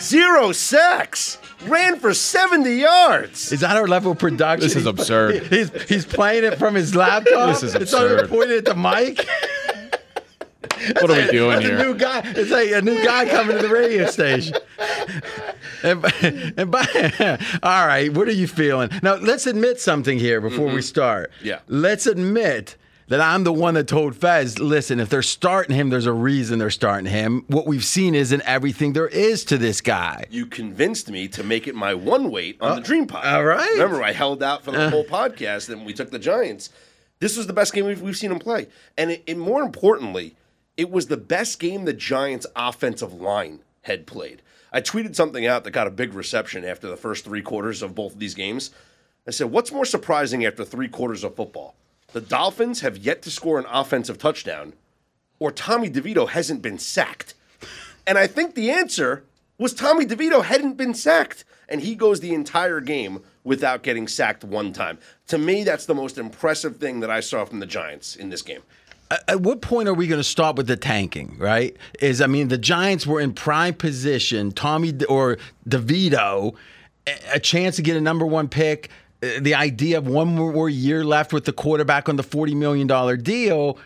Zero 0.00 0.52
sacks. 0.52 1.38
Ran 1.66 1.98
for 1.98 2.12
70 2.12 2.70
yards. 2.70 3.52
Is 3.52 3.60
that 3.60 3.76
our 3.76 3.88
level 3.88 4.12
of 4.12 4.18
production? 4.18 4.68
This 4.68 4.76
is 4.76 4.84
He's- 4.84 4.98
absurd. 4.98 5.46
He's 5.50 5.70
he's 5.88 6.04
playing 6.04 6.44
it 6.44 6.58
from 6.58 6.74
his 6.74 6.94
laptop. 6.94 7.48
This 7.48 7.62
is 7.62 7.74
It's 7.74 7.92
not 7.92 8.10
even 8.10 8.28
pointed 8.28 8.58
at 8.58 8.64
the 8.66 8.74
mic. 8.74 9.26
What 11.00 11.10
are 11.10 11.14
we 11.14 11.30
doing 11.30 11.62
It's 11.62 11.68
a 11.68 11.84
new 11.84 11.94
guy. 11.94 12.22
It's 12.24 12.50
like 12.50 12.70
a 12.70 12.82
new 12.82 13.02
guy 13.02 13.28
coming 13.28 13.56
to 13.56 13.62
the 13.62 13.72
radio 13.72 14.06
station. 14.06 14.56
And, 15.82 16.04
and 16.56 16.70
by, 16.70 17.38
all 17.62 17.86
right, 17.86 18.12
what 18.12 18.28
are 18.28 18.32
you 18.32 18.46
feeling? 18.46 18.90
Now, 19.02 19.14
let's 19.16 19.46
admit 19.46 19.80
something 19.80 20.18
here 20.18 20.40
before 20.40 20.66
mm-hmm. 20.66 20.76
we 20.76 20.82
start. 20.82 21.30
Yeah. 21.42 21.60
Let's 21.68 22.06
admit 22.06 22.76
that 23.08 23.20
I'm 23.20 23.44
the 23.44 23.52
one 23.52 23.74
that 23.74 23.86
told 23.86 24.16
Fez, 24.16 24.58
listen, 24.58 24.98
if 24.98 25.08
they're 25.08 25.22
starting 25.22 25.74
him, 25.76 25.90
there's 25.90 26.06
a 26.06 26.12
reason 26.12 26.58
they're 26.58 26.70
starting 26.70 27.10
him. 27.10 27.44
What 27.46 27.66
we've 27.66 27.84
seen 27.84 28.14
isn't 28.14 28.40
everything 28.42 28.92
there 28.94 29.06
is 29.06 29.44
to 29.44 29.58
this 29.58 29.80
guy. 29.80 30.26
You 30.30 30.46
convinced 30.46 31.10
me 31.10 31.28
to 31.28 31.44
make 31.44 31.68
it 31.68 31.74
my 31.74 31.94
one 31.94 32.30
weight 32.30 32.58
on 32.60 32.76
the 32.76 32.82
uh, 32.82 32.84
Dream 32.84 33.06
Pod. 33.06 33.24
all 33.24 33.44
right. 33.44 33.70
Remember, 33.72 34.02
I 34.02 34.12
held 34.12 34.42
out 34.42 34.64
for 34.64 34.72
the 34.72 34.86
uh. 34.86 34.90
whole 34.90 35.04
podcast 35.04 35.68
and 35.68 35.86
we 35.86 35.92
took 35.92 36.10
the 36.10 36.18
Giants. 36.18 36.70
This 37.20 37.36
was 37.36 37.46
the 37.46 37.52
best 37.52 37.72
game 37.72 37.86
we've, 37.86 38.02
we've 38.02 38.16
seen 38.16 38.32
him 38.32 38.38
play. 38.38 38.66
And, 38.98 39.12
it, 39.12 39.24
and 39.28 39.40
more 39.40 39.62
importantly, 39.62 40.34
it 40.76 40.90
was 40.90 41.06
the 41.06 41.16
best 41.16 41.60
game 41.60 41.84
the 41.84 41.92
Giants' 41.92 42.46
offensive 42.56 43.14
line 43.14 43.60
had 43.82 44.06
played. 44.06 44.42
I 44.72 44.80
tweeted 44.80 45.14
something 45.14 45.46
out 45.46 45.64
that 45.64 45.70
got 45.70 45.86
a 45.86 45.90
big 45.90 46.12
reception 46.12 46.64
after 46.64 46.88
the 46.88 46.96
first 46.96 47.24
three 47.24 47.40
quarters 47.40 47.82
of 47.82 47.94
both 47.94 48.14
of 48.14 48.18
these 48.18 48.34
games. 48.34 48.72
I 49.26 49.30
said, 49.30 49.50
What's 49.50 49.72
more 49.72 49.84
surprising 49.84 50.44
after 50.44 50.64
three 50.64 50.88
quarters 50.88 51.24
of 51.24 51.34
football? 51.34 51.76
The 52.12 52.20
Dolphins 52.20 52.80
have 52.80 52.96
yet 52.96 53.22
to 53.22 53.30
score 53.30 53.58
an 53.58 53.66
offensive 53.70 54.18
touchdown, 54.18 54.72
or 55.38 55.50
Tommy 55.50 55.90
DeVito 55.90 56.28
hasn't 56.28 56.62
been 56.62 56.78
sacked. 56.78 57.34
And 58.06 58.16
I 58.16 58.26
think 58.26 58.54
the 58.54 58.70
answer 58.70 59.24
was 59.58 59.74
Tommy 59.74 60.06
DeVito 60.06 60.44
hadn't 60.44 60.74
been 60.76 60.94
sacked. 60.94 61.44
And 61.68 61.80
he 61.80 61.96
goes 61.96 62.20
the 62.20 62.32
entire 62.32 62.80
game 62.80 63.22
without 63.42 63.82
getting 63.82 64.06
sacked 64.06 64.44
one 64.44 64.72
time. 64.72 64.98
To 65.26 65.36
me, 65.38 65.64
that's 65.64 65.86
the 65.86 65.94
most 65.94 66.16
impressive 66.16 66.76
thing 66.76 67.00
that 67.00 67.10
I 67.10 67.18
saw 67.20 67.44
from 67.44 67.58
the 67.58 67.66
Giants 67.66 68.14
in 68.14 68.30
this 68.30 68.42
game. 68.42 68.62
at 69.28 69.40
what 69.40 69.60
point 69.62 69.88
are 69.88 69.94
we 69.94 70.06
going 70.06 70.20
to 70.20 70.24
stop 70.24 70.56
with 70.56 70.68
the 70.68 70.76
tanking? 70.76 71.36
Right? 71.38 71.76
Is 72.00 72.20
I 72.20 72.28
mean, 72.28 72.48
the 72.48 72.58
Giants 72.58 73.04
were 73.06 73.20
in 73.20 73.32
prime 73.32 73.74
position. 73.74 74.52
Tommy 74.52 74.92
D- 74.92 75.06
or 75.06 75.38
DeVito, 75.68 76.54
a 77.32 77.40
chance 77.40 77.76
to 77.76 77.82
get 77.82 77.96
a 77.96 78.00
number 78.00 78.26
one 78.26 78.48
pick. 78.48 78.90
The 79.20 79.54
idea 79.54 79.98
of 79.98 80.06
one 80.06 80.28
more 80.28 80.68
year 80.68 81.04
left 81.04 81.32
with 81.32 81.44
the 81.44 81.52
quarterback 81.52 82.08
on 82.08 82.16
the 82.16 82.22
forty 82.22 82.54
million 82.54 82.86
dollar 82.86 83.16
deal. 83.16 83.78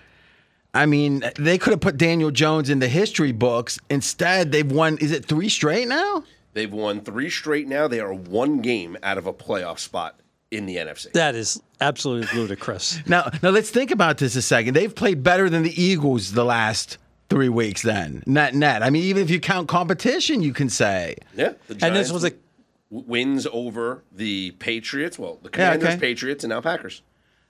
I 0.72 0.86
mean, 0.86 1.24
they 1.36 1.58
could 1.58 1.72
have 1.72 1.80
put 1.80 1.96
Daniel 1.96 2.30
Jones 2.30 2.70
in 2.70 2.78
the 2.78 2.88
history 2.88 3.32
books. 3.32 3.78
Instead, 3.88 4.52
they've 4.52 4.70
won. 4.70 4.98
Is 4.98 5.10
it 5.12 5.24
three 5.24 5.48
straight 5.48 5.88
now? 5.88 6.24
They've 6.52 6.72
won 6.72 7.00
three 7.00 7.30
straight 7.30 7.68
now. 7.68 7.86
They 7.88 8.00
are 8.00 8.12
one 8.12 8.60
game 8.60 8.96
out 9.02 9.18
of 9.18 9.26
a 9.26 9.32
playoff 9.32 9.78
spot 9.78 10.18
in 10.50 10.66
the 10.66 10.76
NFC. 10.76 11.12
That 11.12 11.34
is 11.36 11.62
absolutely 11.80 12.36
ludicrous. 12.38 12.98
Now, 13.06 13.30
now 13.42 13.50
let's 13.50 13.70
think 13.70 13.90
about 13.90 14.18
this 14.18 14.34
a 14.36 14.42
second. 14.42 14.74
They've 14.74 14.94
played 14.94 15.22
better 15.22 15.48
than 15.48 15.62
the 15.62 15.80
Eagles 15.82 16.32
the 16.32 16.44
last 16.44 16.98
three 17.28 17.48
weeks. 17.48 17.82
Then 17.82 18.22
net 18.26 18.54
net. 18.54 18.82
I 18.82 18.90
mean, 18.90 19.04
even 19.04 19.22
if 19.22 19.30
you 19.30 19.38
count 19.40 19.68
competition, 19.68 20.42
you 20.42 20.52
can 20.52 20.68
say. 20.68 21.16
Yeah. 21.36 21.52
The 21.68 21.84
And 21.86 21.94
this 21.94 22.10
was 22.10 22.24
a 22.24 22.30
w- 22.30 22.46
wins 22.90 23.46
over 23.52 24.02
the 24.12 24.50
Patriots. 24.52 25.18
Well, 25.18 25.38
the 25.42 25.48
Yeah, 25.50 25.72
Commanders, 25.72 25.88
okay. 25.90 25.98
Patriots, 26.00 26.44
and 26.44 26.50
now 26.50 26.60
Packers. 26.60 27.02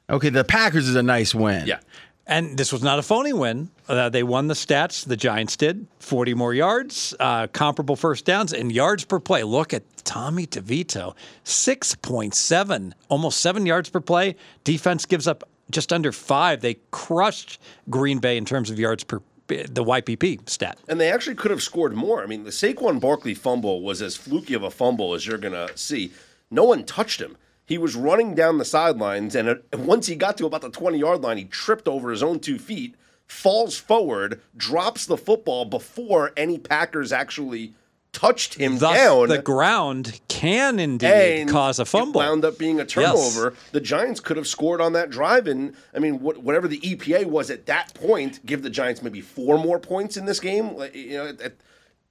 Okay, 0.08 0.28
the 0.28 0.44
Packers 0.44 0.88
is 0.88 0.96
a 0.96 1.02
nice 1.02 1.34
win. 1.34 1.66
Yeah. 1.66 1.80
And 2.26 2.56
this 2.56 2.72
was 2.72 2.82
not 2.82 2.98
a 2.98 3.02
phony 3.02 3.32
win. 3.32 3.70
Uh, 3.88 4.08
they 4.08 4.22
won 4.22 4.46
the 4.46 4.54
stats. 4.54 5.04
The 5.04 5.16
Giants 5.16 5.56
did 5.56 5.86
40 5.98 6.34
more 6.34 6.54
yards, 6.54 7.14
uh, 7.18 7.48
comparable 7.48 7.96
first 7.96 8.24
downs, 8.24 8.52
and 8.52 8.70
yards 8.70 9.04
per 9.04 9.18
play. 9.18 9.42
Look 9.42 9.74
at 9.74 9.82
Tommy 10.04 10.46
DeVito, 10.46 11.14
6.7, 11.44 12.92
almost 13.08 13.40
seven 13.40 13.66
yards 13.66 13.88
per 13.88 14.00
play. 14.00 14.36
Defense 14.64 15.06
gives 15.06 15.26
up 15.26 15.44
just 15.70 15.92
under 15.92 16.12
five. 16.12 16.60
They 16.60 16.76
crushed 16.90 17.60
Green 17.88 18.18
Bay 18.18 18.36
in 18.36 18.44
terms 18.44 18.70
of 18.70 18.78
yards 18.78 19.02
per 19.04 19.20
the 19.50 19.84
YPP 19.84 20.48
stat. 20.48 20.78
And 20.88 21.00
they 21.00 21.10
actually 21.10 21.36
could 21.36 21.50
have 21.50 21.62
scored 21.62 21.94
more. 21.94 22.22
I 22.22 22.26
mean, 22.26 22.44
the 22.44 22.50
Saquon 22.50 23.00
Barkley 23.00 23.34
fumble 23.34 23.82
was 23.82 24.00
as 24.00 24.16
fluky 24.16 24.54
of 24.54 24.62
a 24.62 24.70
fumble 24.70 25.14
as 25.14 25.26
you're 25.26 25.38
going 25.38 25.54
to 25.54 25.76
see. 25.76 26.12
No 26.50 26.64
one 26.64 26.84
touched 26.84 27.20
him. 27.20 27.36
He 27.66 27.78
was 27.78 27.94
running 27.94 28.34
down 28.34 28.58
the 28.58 28.64
sidelines, 28.64 29.36
and 29.36 29.60
once 29.72 30.08
he 30.08 30.16
got 30.16 30.36
to 30.38 30.46
about 30.46 30.62
the 30.62 30.70
20 30.70 30.98
yard 30.98 31.20
line, 31.20 31.36
he 31.36 31.44
tripped 31.44 31.86
over 31.86 32.10
his 32.10 32.22
own 32.22 32.40
two 32.40 32.58
feet, 32.58 32.96
falls 33.28 33.76
forward, 33.76 34.40
drops 34.56 35.06
the 35.06 35.16
football 35.16 35.64
before 35.64 36.32
any 36.36 36.58
Packers 36.58 37.12
actually 37.12 37.74
touched 38.12 38.54
him 38.54 38.78
Thus, 38.78 38.96
down. 38.96 39.28
the 39.28 39.40
ground 39.40 40.20
can 40.28 40.78
indeed 40.80 41.06
and 41.42 41.50
cause 41.50 41.78
a 41.78 41.82
It 41.82 41.88
fumble. 41.88 42.20
wound 42.20 42.44
up 42.44 42.58
being 42.58 42.80
a 42.80 42.84
turnover. 42.84 43.54
The 43.72 43.80
Giants 43.80 44.20
could 44.20 44.36
have 44.36 44.46
scored 44.46 44.80
on 44.80 44.92
that 44.94 45.10
drive, 45.10 45.46
and 45.46 45.74
I 45.94 45.98
mean, 46.00 46.20
what, 46.20 46.38
whatever 46.38 46.66
the 46.68 46.80
EPA 46.80 47.26
was 47.26 47.50
at 47.50 47.66
that 47.66 47.94
point, 47.94 48.44
give 48.44 48.62
the 48.62 48.70
Giants 48.70 49.02
maybe 49.02 49.20
four 49.20 49.58
more 49.58 49.78
points 49.78 50.16
in 50.16 50.24
this 50.24 50.40
game. 50.40 50.76
Like, 50.76 50.94
You 50.94 51.12
know, 51.18 51.26
it, 51.26 51.40
it, 51.40 51.60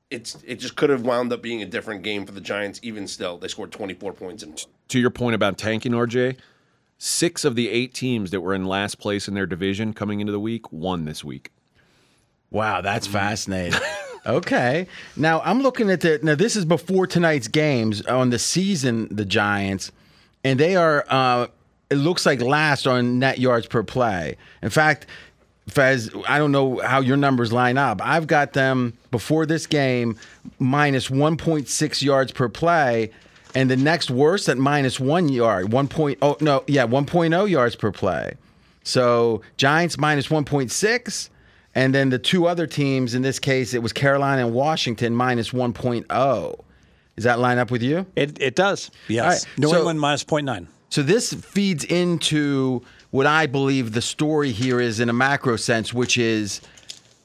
it's 0.10 0.38
it 0.46 0.56
just 0.56 0.76
could 0.76 0.90
have 0.90 1.02
wound 1.04 1.32
up 1.34 1.42
being 1.42 1.62
a 1.62 1.66
different 1.66 2.02
game 2.04 2.26
for 2.26 2.32
the 2.32 2.42
Giants. 2.42 2.80
Even 2.82 3.06
still, 3.08 3.38
they 3.38 3.48
scored 3.48 3.72
24 3.72 4.14
points 4.14 4.42
in 4.42 4.50
one. 4.50 4.58
to 4.88 5.00
your 5.00 5.12
point 5.12 5.36
about 5.36 5.58
tanking, 5.58 5.92
RJ, 5.92 6.38
six 6.98 7.46
of 7.46 7.56
the 7.56 7.70
eight 7.70 7.94
teams 7.94 8.32
that 8.32 8.42
were 8.42 8.54
in 8.56 8.66
last 8.66 9.00
place 9.00 9.28
in 9.28 9.34
their 9.36 9.46
division 9.46 9.94
coming 9.94 10.20
into 10.20 10.32
the 10.32 10.40
week 10.40 10.72
won 10.72 11.06
this 11.06 11.24
week. 11.24 11.52
Wow, 12.52 12.82
that's 12.82 13.06
fascinating. 13.06 13.80
okay. 14.26 14.88
Now 15.16 15.42
I'm 15.42 15.62
looking 15.62 15.90
at 15.90 16.02
the 16.02 16.20
now 16.22 16.36
this 16.36 16.56
is 16.56 16.66
before 16.66 17.08
tonight's 17.08 17.48
games 17.48 18.02
on 18.06 18.30
the 18.30 18.40
season, 18.40 19.08
the 19.10 19.26
Giants, 19.26 19.92
and 20.44 20.60
they 20.60 20.76
are 20.76 21.06
uh 21.10 21.48
it 21.90 21.96
looks 21.96 22.26
like 22.26 22.42
last 22.42 22.86
on 22.88 23.20
net 23.20 23.40
yards 23.40 23.68
per 23.68 23.84
play. 23.84 24.38
In 24.62 24.70
fact, 24.70 25.08
Fez, 25.70 26.10
I 26.28 26.38
don't 26.38 26.52
know 26.52 26.80
how 26.80 27.00
your 27.00 27.18
numbers 27.18 27.52
line 27.52 27.78
up. 27.78 28.02
I've 28.04 28.28
got 28.28 28.54
them 28.54 28.94
before 29.12 29.46
this 29.46 29.68
game 29.68 30.18
minus 30.60 31.10
1.6 31.10 32.02
yards 32.02 32.32
per 32.32 32.50
play, 32.50 33.12
and 33.56 33.70
the 33.70 33.78
next 33.78 34.10
worst 34.12 34.50
at 34.50 34.58
minus 34.58 35.00
one 35.00 35.30
yard, 35.30 35.68
1.0 35.68 36.42
no, 36.42 36.64
yeah, 36.68 36.86
1.0 36.86 37.50
yards 37.50 37.76
per 37.76 37.92
play. 37.92 38.34
So 38.84 39.42
Giants 39.58 39.98
minus 39.98 40.28
1.6, 40.28 41.30
and 41.80 41.96
then 41.96 42.10
the 42.10 42.20
two 42.20 42.46
other 42.46 42.68
teams, 42.68 43.16
in 43.16 43.22
this 43.22 43.40
case, 43.40 43.74
it 43.74 43.82
was 43.82 43.94
Carolina 43.94 44.46
and 44.46 44.54
Washington 44.54 45.16
minus 45.16 45.52
1.0. 45.52 46.60
Does 47.16 47.24
that 47.24 47.40
line 47.40 47.58
up 47.58 47.72
with 47.72 47.82
you? 47.82 48.06
It, 48.18 48.38
it 48.42 48.56
does. 48.56 48.92
Yes. 49.08 49.24
All 49.24 49.30
right, 49.30 49.46
New 49.58 49.70
so- 49.70 49.78
England 49.78 50.02
minus 50.02 50.26
0.9. 50.26 50.68
So 50.90 51.04
this 51.04 51.34
feeds 51.34 51.86
into 51.86 52.82
what 53.12 53.28
I 53.28 53.46
believe 53.46 53.94
the 53.94 54.02
story 54.02 54.52
here 54.52 54.82
is 54.82 55.00
in 55.00 55.08
a 55.08 55.14
macro 55.14 55.56
sense, 55.56 55.94
which 55.94 56.18
is 56.18 56.60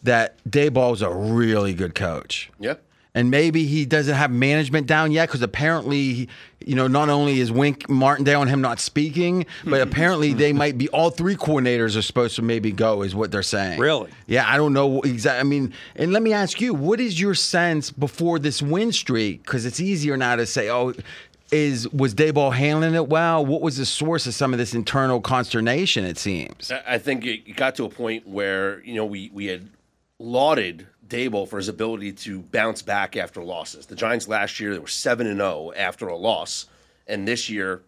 that 0.04 0.36
Daboll's 0.48 1.02
a 1.02 1.10
really 1.10 1.74
good 1.74 1.96
coach. 1.96 2.50
Yeah. 2.60 2.74
And 3.16 3.30
maybe 3.30 3.64
he 3.64 3.86
doesn't 3.86 4.14
have 4.14 4.32
management 4.32 4.88
down 4.88 5.12
yet 5.12 5.28
because 5.28 5.40
apparently, 5.42 6.28
you 6.66 6.74
know, 6.74 6.88
not 6.88 7.08
only 7.08 7.38
is 7.38 7.52
Wink 7.52 7.88
Martindale 7.88 8.42
and 8.42 8.50
him 8.50 8.60
not 8.60 8.80
speaking, 8.80 9.46
but 9.64 9.80
apparently 9.88 10.32
they 10.32 10.52
might 10.52 10.76
be 10.76 10.88
all 10.88 11.10
three 11.10 11.36
coordinators 11.36 11.96
are 11.96 12.02
supposed 12.02 12.34
to 12.36 12.42
maybe 12.42 12.72
go, 12.72 13.02
is 13.02 13.14
what 13.14 13.30
they're 13.30 13.42
saying. 13.44 13.78
Really? 13.78 14.10
Yeah, 14.26 14.44
I 14.48 14.56
don't 14.56 14.72
know 14.72 15.00
exactly. 15.02 15.38
I 15.38 15.44
mean, 15.44 15.72
and 15.94 16.12
let 16.12 16.22
me 16.24 16.32
ask 16.32 16.60
you, 16.60 16.74
what 16.74 16.98
is 16.98 17.20
your 17.20 17.36
sense 17.36 17.92
before 17.92 18.40
this 18.40 18.60
win 18.60 18.90
streak? 18.90 19.44
Because 19.44 19.64
it's 19.64 19.78
easier 19.78 20.16
now 20.16 20.34
to 20.34 20.44
say, 20.44 20.68
oh, 20.68 20.92
is 21.52 21.88
was 21.90 22.16
Daboll 22.16 22.52
handling 22.52 22.94
it 22.94 23.08
well? 23.08 23.46
What 23.46 23.60
was 23.60 23.76
the 23.76 23.86
source 23.86 24.26
of 24.26 24.34
some 24.34 24.52
of 24.52 24.58
this 24.58 24.74
internal 24.74 25.20
consternation? 25.20 26.04
It 26.04 26.18
seems. 26.18 26.72
I- 26.72 26.82
I 26.94 26.98
think 26.98 27.24
it 27.26 27.48
it 27.48 27.54
got 27.54 27.76
to 27.76 27.84
a 27.84 27.88
point 27.90 28.26
where 28.26 28.82
you 28.82 28.94
know 28.94 29.04
we 29.06 29.30
we 29.32 29.46
had 29.46 29.68
lauded 30.18 30.88
Daboll 31.14 31.48
for 31.48 31.58
his 31.58 31.68
ability 31.68 32.12
to 32.12 32.40
bounce 32.40 32.82
back 32.82 33.16
after 33.16 33.42
losses. 33.44 33.86
The 33.86 33.94
Giants 33.94 34.26
last 34.26 34.58
year 34.58 34.72
they 34.72 34.80
were 34.80 34.88
seven 34.88 35.28
and 35.28 35.38
zero 35.38 35.72
after 35.76 36.08
a 36.08 36.16
loss, 36.16 36.66
and 37.06 37.28
this 37.28 37.48
year 37.48 37.82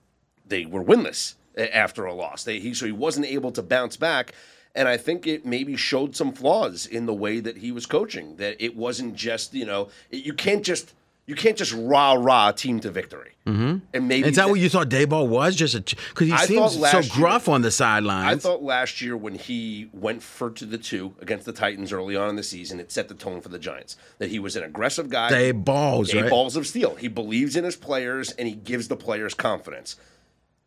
they 0.46 0.64
were 0.64 0.84
winless 0.84 1.34
after 1.56 2.04
a 2.04 2.14
loss. 2.14 2.44
They 2.44 2.60
he 2.60 2.72
so 2.72 2.86
he 2.86 2.92
wasn't 2.92 3.26
able 3.26 3.50
to 3.52 3.62
bounce 3.62 3.96
back. 3.96 4.32
And 4.76 4.86
I 4.86 4.98
think 4.98 5.26
it 5.26 5.46
maybe 5.46 5.74
showed 5.74 6.14
some 6.14 6.32
flaws 6.32 6.84
in 6.84 7.06
the 7.06 7.14
way 7.14 7.40
that 7.40 7.56
he 7.56 7.72
was 7.72 7.86
coaching. 7.86 8.36
That 8.36 8.62
it 8.62 8.76
wasn't 8.76 9.16
just 9.16 9.54
you 9.54 9.66
know 9.66 9.88
you 10.10 10.32
can't 10.32 10.64
just 10.64 10.94
you 11.26 11.34
can't 11.34 11.56
just 11.56 11.72
rah 11.76 12.12
rah 12.14 12.52
team 12.52 12.80
to 12.80 12.90
victory. 12.90 13.32
Mm-hmm. 13.46 13.76
And 13.94 14.08
maybe 14.08 14.28
Is 14.28 14.34
that 14.36 14.42
that- 14.42 14.48
what 14.50 14.58
you 14.58 14.68
thought 14.68 14.88
Daboll 14.88 15.28
was? 15.28 15.54
Just 15.54 15.74
a 15.76 15.80
because 15.80 16.26
he 16.26 16.32
I 16.32 16.46
seems 16.46 16.72
so 16.74 16.80
last 16.80 16.94
year- 16.94 17.02
gruff 17.14 17.48
on 17.48 17.62
the 17.62 17.68
I 17.80 18.36
thought 18.36 18.62
last 18.62 19.00
year 19.00 19.16
when 19.16 19.34
he 19.36 19.88
went 19.92 20.22
for 20.22 20.50
to 20.50 20.64
the 20.66 20.78
two 20.78 21.14
against 21.20 21.46
the 21.46 21.52
Titans 21.52 21.92
early 21.92 22.16
on 22.16 22.28
in 22.28 22.34
the 22.36 22.42
season, 22.42 22.80
it 22.80 22.90
set 22.90 23.06
the 23.08 23.14
tone 23.14 23.40
for 23.40 23.48
the 23.48 23.58
Giants. 23.60 23.96
That 24.18 24.30
he 24.30 24.38
was 24.40 24.56
an 24.56 24.64
aggressive 24.64 25.08
guy. 25.10 25.30
They 25.30 25.52
balls, 25.52 26.10
They 26.10 26.22
right? 26.22 26.30
balls 26.30 26.56
of 26.56 26.66
steel. 26.66 26.96
He 26.96 27.06
believes 27.08 27.54
in 27.54 27.62
his 27.64 27.76
players 27.76 28.32
and 28.32 28.48
he 28.48 28.54
gives 28.54 28.88
the 28.88 28.96
players 28.96 29.32
confidence. 29.34 29.96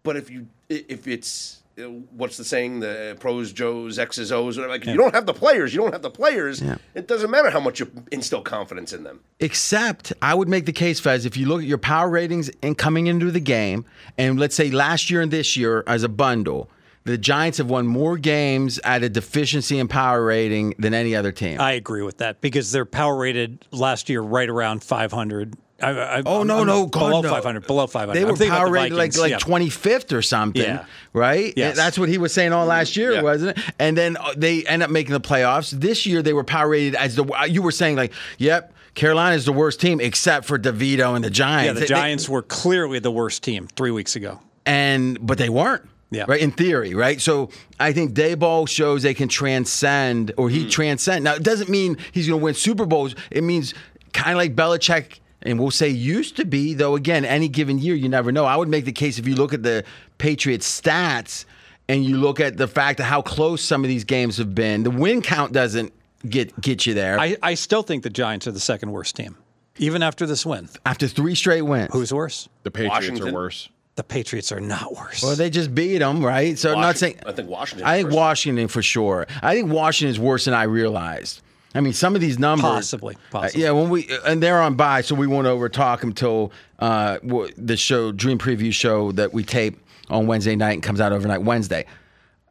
But 0.03 0.15
if 0.15 0.29
you 0.29 0.47
if 0.69 1.05
it's 1.07 1.61
what's 2.11 2.37
the 2.37 2.43
saying? 2.43 2.79
The 2.79 3.17
pros, 3.19 3.53
Joes, 3.53 3.99
X's, 3.99 4.31
O's, 4.31 4.57
whatever. 4.57 4.73
Like 4.73 4.81
if 4.83 4.89
you 4.89 4.97
don't 4.97 5.13
have 5.13 5.25
the 5.25 5.33
players, 5.33 5.73
you 5.73 5.81
don't 5.81 5.93
have 5.93 6.01
the 6.01 6.09
players. 6.09 6.61
It 6.93 7.07
doesn't 7.07 7.29
matter 7.29 7.49
how 7.49 7.59
much 7.59 7.79
you 7.79 7.91
instill 8.11 8.41
confidence 8.41 8.93
in 8.93 9.03
them. 9.03 9.21
Except, 9.39 10.13
I 10.21 10.33
would 10.33 10.47
make 10.47 10.65
the 10.65 10.73
case, 10.73 10.99
Fez, 10.99 11.25
if 11.25 11.37
you 11.37 11.47
look 11.47 11.61
at 11.61 11.67
your 11.67 11.77
power 11.77 12.09
ratings 12.09 12.49
and 12.61 12.77
coming 12.77 13.07
into 13.07 13.31
the 13.31 13.39
game, 13.39 13.85
and 14.17 14.39
let's 14.39 14.55
say 14.55 14.71
last 14.71 15.09
year 15.09 15.21
and 15.21 15.31
this 15.31 15.55
year 15.57 15.83
as 15.87 16.03
a 16.03 16.09
bundle, 16.09 16.69
the 17.05 17.17
Giants 17.17 17.57
have 17.57 17.69
won 17.69 17.87
more 17.87 18.17
games 18.17 18.79
at 18.83 19.03
a 19.03 19.09
deficiency 19.09 19.79
in 19.79 19.87
power 19.87 20.23
rating 20.23 20.75
than 20.77 20.93
any 20.93 21.15
other 21.15 21.31
team. 21.31 21.59
I 21.59 21.71
agree 21.71 22.03
with 22.03 22.17
that 22.17 22.41
because 22.41 22.71
they're 22.71 22.85
power 22.85 23.17
rated 23.17 23.65
last 23.71 24.09
year 24.09 24.21
right 24.21 24.49
around 24.49 24.83
500. 24.83 25.55
I, 25.81 25.89
I, 25.91 26.21
Oh 26.25 26.37
I'm- 26.39 26.47
no, 26.47 26.59
I'm 26.61 26.67
no, 26.67 26.85
God, 26.85 26.99
below 27.09 27.21
no. 27.21 27.29
500, 27.29 27.67
below 27.67 27.87
500. 27.87 28.13
They 28.13 28.21
I'm 28.23 28.27
were 28.29 28.45
power 28.55 28.69
rated 28.69 28.97
like 28.97 29.15
like 29.17 29.31
yeah. 29.31 29.37
twenty 29.37 29.69
fifth 29.69 30.11
or 30.13 30.21
something, 30.21 30.61
Yeah. 30.61 30.85
right? 31.13 31.53
Yes. 31.55 31.75
That's 31.75 31.97
what 31.97 32.09
he 32.09 32.17
was 32.17 32.33
saying 32.33 32.53
all 32.53 32.65
last 32.65 32.95
year, 32.97 33.13
Yeah. 33.13 33.21
wasn't 33.21 33.57
it? 33.57 33.63
And 33.79 33.97
then 33.97 34.17
uh, 34.17 34.33
they 34.37 34.63
end 34.65 34.83
up 34.83 34.89
making 34.89 35.13
the 35.13 35.21
playoffs. 35.21 35.71
This 35.71 36.05
year 36.05 36.21
they 36.21 36.33
were 36.33 36.43
power 36.43 36.69
rated 36.69 36.95
as 36.95 37.15
the 37.15 37.25
you 37.49 37.61
were 37.61 37.71
saying 37.71 37.95
like, 37.95 38.13
yep, 38.37 38.73
Carolina 38.95 39.35
is 39.35 39.45
the 39.45 39.53
worst 39.53 39.79
team 39.79 40.01
except 40.01 40.45
for 40.45 40.57
DeVito 40.59 41.15
and 41.15 41.23
the 41.23 41.29
Giants. 41.29 41.65
Yeah, 41.67 41.73
They- 41.73 41.79
the 41.81 41.85
they- 41.85 41.87
Giants 41.87 42.27
were 42.29 42.41
clearly 42.41 42.99
the 42.99 43.11
worst 43.11 43.43
team 43.43 43.67
three 43.75 43.91
weeks 43.91 44.15
ago. 44.15 44.39
and 44.65 45.17
but 45.25 45.37
they 45.37 45.49
weren't. 45.49 45.83
Yeah. 46.11 46.25
Right. 46.27 46.41
In 46.41 46.49
theory, 46.51 46.95
right. 46.95 47.21
So 47.21 47.51
I 47.79 47.93
think 47.93 48.13
Daboll 48.13 48.67
shows 48.67 49.03
they 49.03 49.13
can 49.13 49.27
transcend, 49.29 50.31
or 50.37 50.49
he 50.49 50.67
transcend. 50.67 51.23
Now 51.23 51.35
it 51.35 51.43
doesn't 51.43 51.69
mean 51.69 51.97
he's 52.11 52.27
going 52.27 52.39
to 52.39 52.43
win 52.43 52.55
Super 52.55 52.87
Bowls. 52.87 53.13
It 53.29 53.43
means 53.43 53.75
kind 54.11 54.31
of 54.31 54.37
like 54.37 54.55
Belichick, 54.55 55.19
and 55.41 55.59
we'll 55.59 55.71
say 55.71 55.89
used 55.89 56.35
to 56.37 56.45
be. 56.45 56.73
Though 56.73 56.95
again, 56.95 57.25
any 57.25 57.47
given 57.47 57.79
year, 57.79 57.95
you 57.95 58.09
never 58.09 58.31
know. 58.31 58.45
I 58.45 58.55
would 58.55 58.69
make 58.69 58.85
the 58.85 58.91
case 58.91 59.17
if 59.19 59.27
you 59.27 59.35
look 59.35 59.53
at 59.53 59.63
the 59.63 59.83
Patriots 60.17 60.81
stats 60.81 61.45
and 61.87 62.03
you 62.03 62.17
look 62.17 62.39
at 62.39 62.57
the 62.57 62.67
fact 62.67 62.99
of 62.99 63.05
how 63.05 63.21
close 63.21 63.61
some 63.61 63.83
of 63.83 63.87
these 63.87 64.03
games 64.03 64.37
have 64.37 64.53
been. 64.53 64.83
The 64.83 64.91
win 64.91 65.21
count 65.21 65.53
doesn't 65.53 65.93
get 66.27 66.59
get 66.59 66.85
you 66.85 66.93
there 66.93 67.17
I, 67.17 67.37
I 67.41 67.53
still 67.53 67.81
think 67.81 68.03
the 68.03 68.09
Giants 68.09 68.45
are 68.45 68.51
the 68.51 68.59
second 68.59 68.91
worst 68.91 69.15
team, 69.15 69.37
even 69.77 70.03
after 70.03 70.25
this 70.25 70.45
win. 70.45 70.67
after 70.85 71.07
three 71.07 71.33
straight 71.35 71.61
wins. 71.61 71.89
Who's 71.93 72.13
worse? 72.13 72.49
The 72.63 72.71
Patriots 72.71 73.21
are 73.21 73.31
worse. 73.31 73.69
The 73.95 74.03
Patriots 74.03 74.51
are 74.51 74.59
not 74.61 74.95
worse. 74.95 75.21
well, 75.23 75.35
they 75.35 75.49
just 75.49 75.73
beat 75.75 75.97
them, 75.97 76.23
right? 76.25 76.57
So 76.57 76.73
I'm 76.73 76.81
not 76.81 76.97
saying. 76.97 77.19
I 77.25 77.31
think 77.33 77.49
Washington. 77.49 77.85
I 77.87 77.97
think 77.97 78.07
first. 78.07 78.15
Washington 78.17 78.67
for 78.69 78.81
sure. 78.81 79.27
I 79.41 79.55
think 79.55 79.71
Washington 79.71 80.11
is 80.11 80.19
worse 80.19 80.45
than 80.45 80.53
I 80.53 80.63
realized. 80.63 81.41
I 81.75 81.81
mean, 81.81 81.93
some 81.93 82.15
of 82.15 82.21
these 82.21 82.39
numbers. 82.39 82.63
Possibly, 82.63 83.15
possibly. 83.29 83.63
Uh, 83.63 83.67
yeah, 83.67 83.71
when 83.71 83.89
we 83.89 84.09
and 84.25 84.41
they're 84.41 84.61
on 84.61 84.75
by, 84.75 85.01
so 85.01 85.13
we 85.15 85.27
won't 85.27 85.45
over 85.47 85.69
talk 85.69 86.03
until 86.03 86.51
uh, 86.79 87.19
the 87.57 87.77
show 87.77 88.11
Dream 88.11 88.37
Preview 88.39 88.73
show 88.73 89.11
that 89.13 89.33
we 89.33 89.43
tape 89.43 89.79
on 90.09 90.25
Wednesday 90.25 90.55
night 90.55 90.73
and 90.73 90.83
comes 90.83 90.99
out 90.99 91.11
overnight 91.11 91.43
Wednesday. 91.43 91.85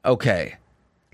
Okay, 0.04 0.54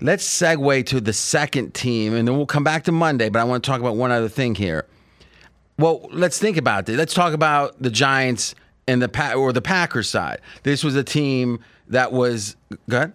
let's 0.01 0.23
segue 0.27 0.85
to 0.85 1.01
the 1.01 1.13
second 1.13 1.73
team, 1.73 2.13
and 2.13 2.27
then 2.27 2.37
we'll 2.37 2.45
come 2.45 2.63
back 2.63 2.83
to 2.83 2.91
Monday. 2.91 3.29
But 3.29 3.39
I 3.39 3.43
want 3.43 3.63
to 3.63 3.69
talk 3.69 3.79
about 3.79 3.95
one 3.95 4.11
other 4.11 4.29
thing 4.29 4.53
here. 4.53 4.85
Well, 5.79 6.07
let's 6.11 6.37
think 6.37 6.57
about 6.57 6.87
it. 6.87 6.95
Let's 6.97 7.13
talk 7.13 7.33
about 7.33 7.81
the 7.81 7.89
Giants 7.89 8.53
and 8.87 9.01
the 9.01 9.09
pa- 9.09 9.33
or 9.33 9.51
the 9.51 9.61
Packers 9.63 10.07
side. 10.09 10.39
This 10.63 10.83
was 10.83 10.95
a 10.95 11.03
team 11.03 11.59
that 11.87 12.11
was 12.11 12.55
good. 12.87 13.13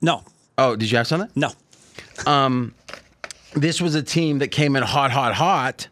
no, 0.00 0.22
Oh, 0.56 0.76
did 0.76 0.88
you 0.90 0.96
have 0.98 1.08
something? 1.08 1.30
no. 1.34 1.50
This 3.54 3.80
was 3.80 3.94
a 3.94 4.02
team 4.02 4.40
that 4.40 4.48
came 4.48 4.74
in 4.74 4.82
hot, 4.82 5.12
hot, 5.12 5.34
hot. 5.34 5.88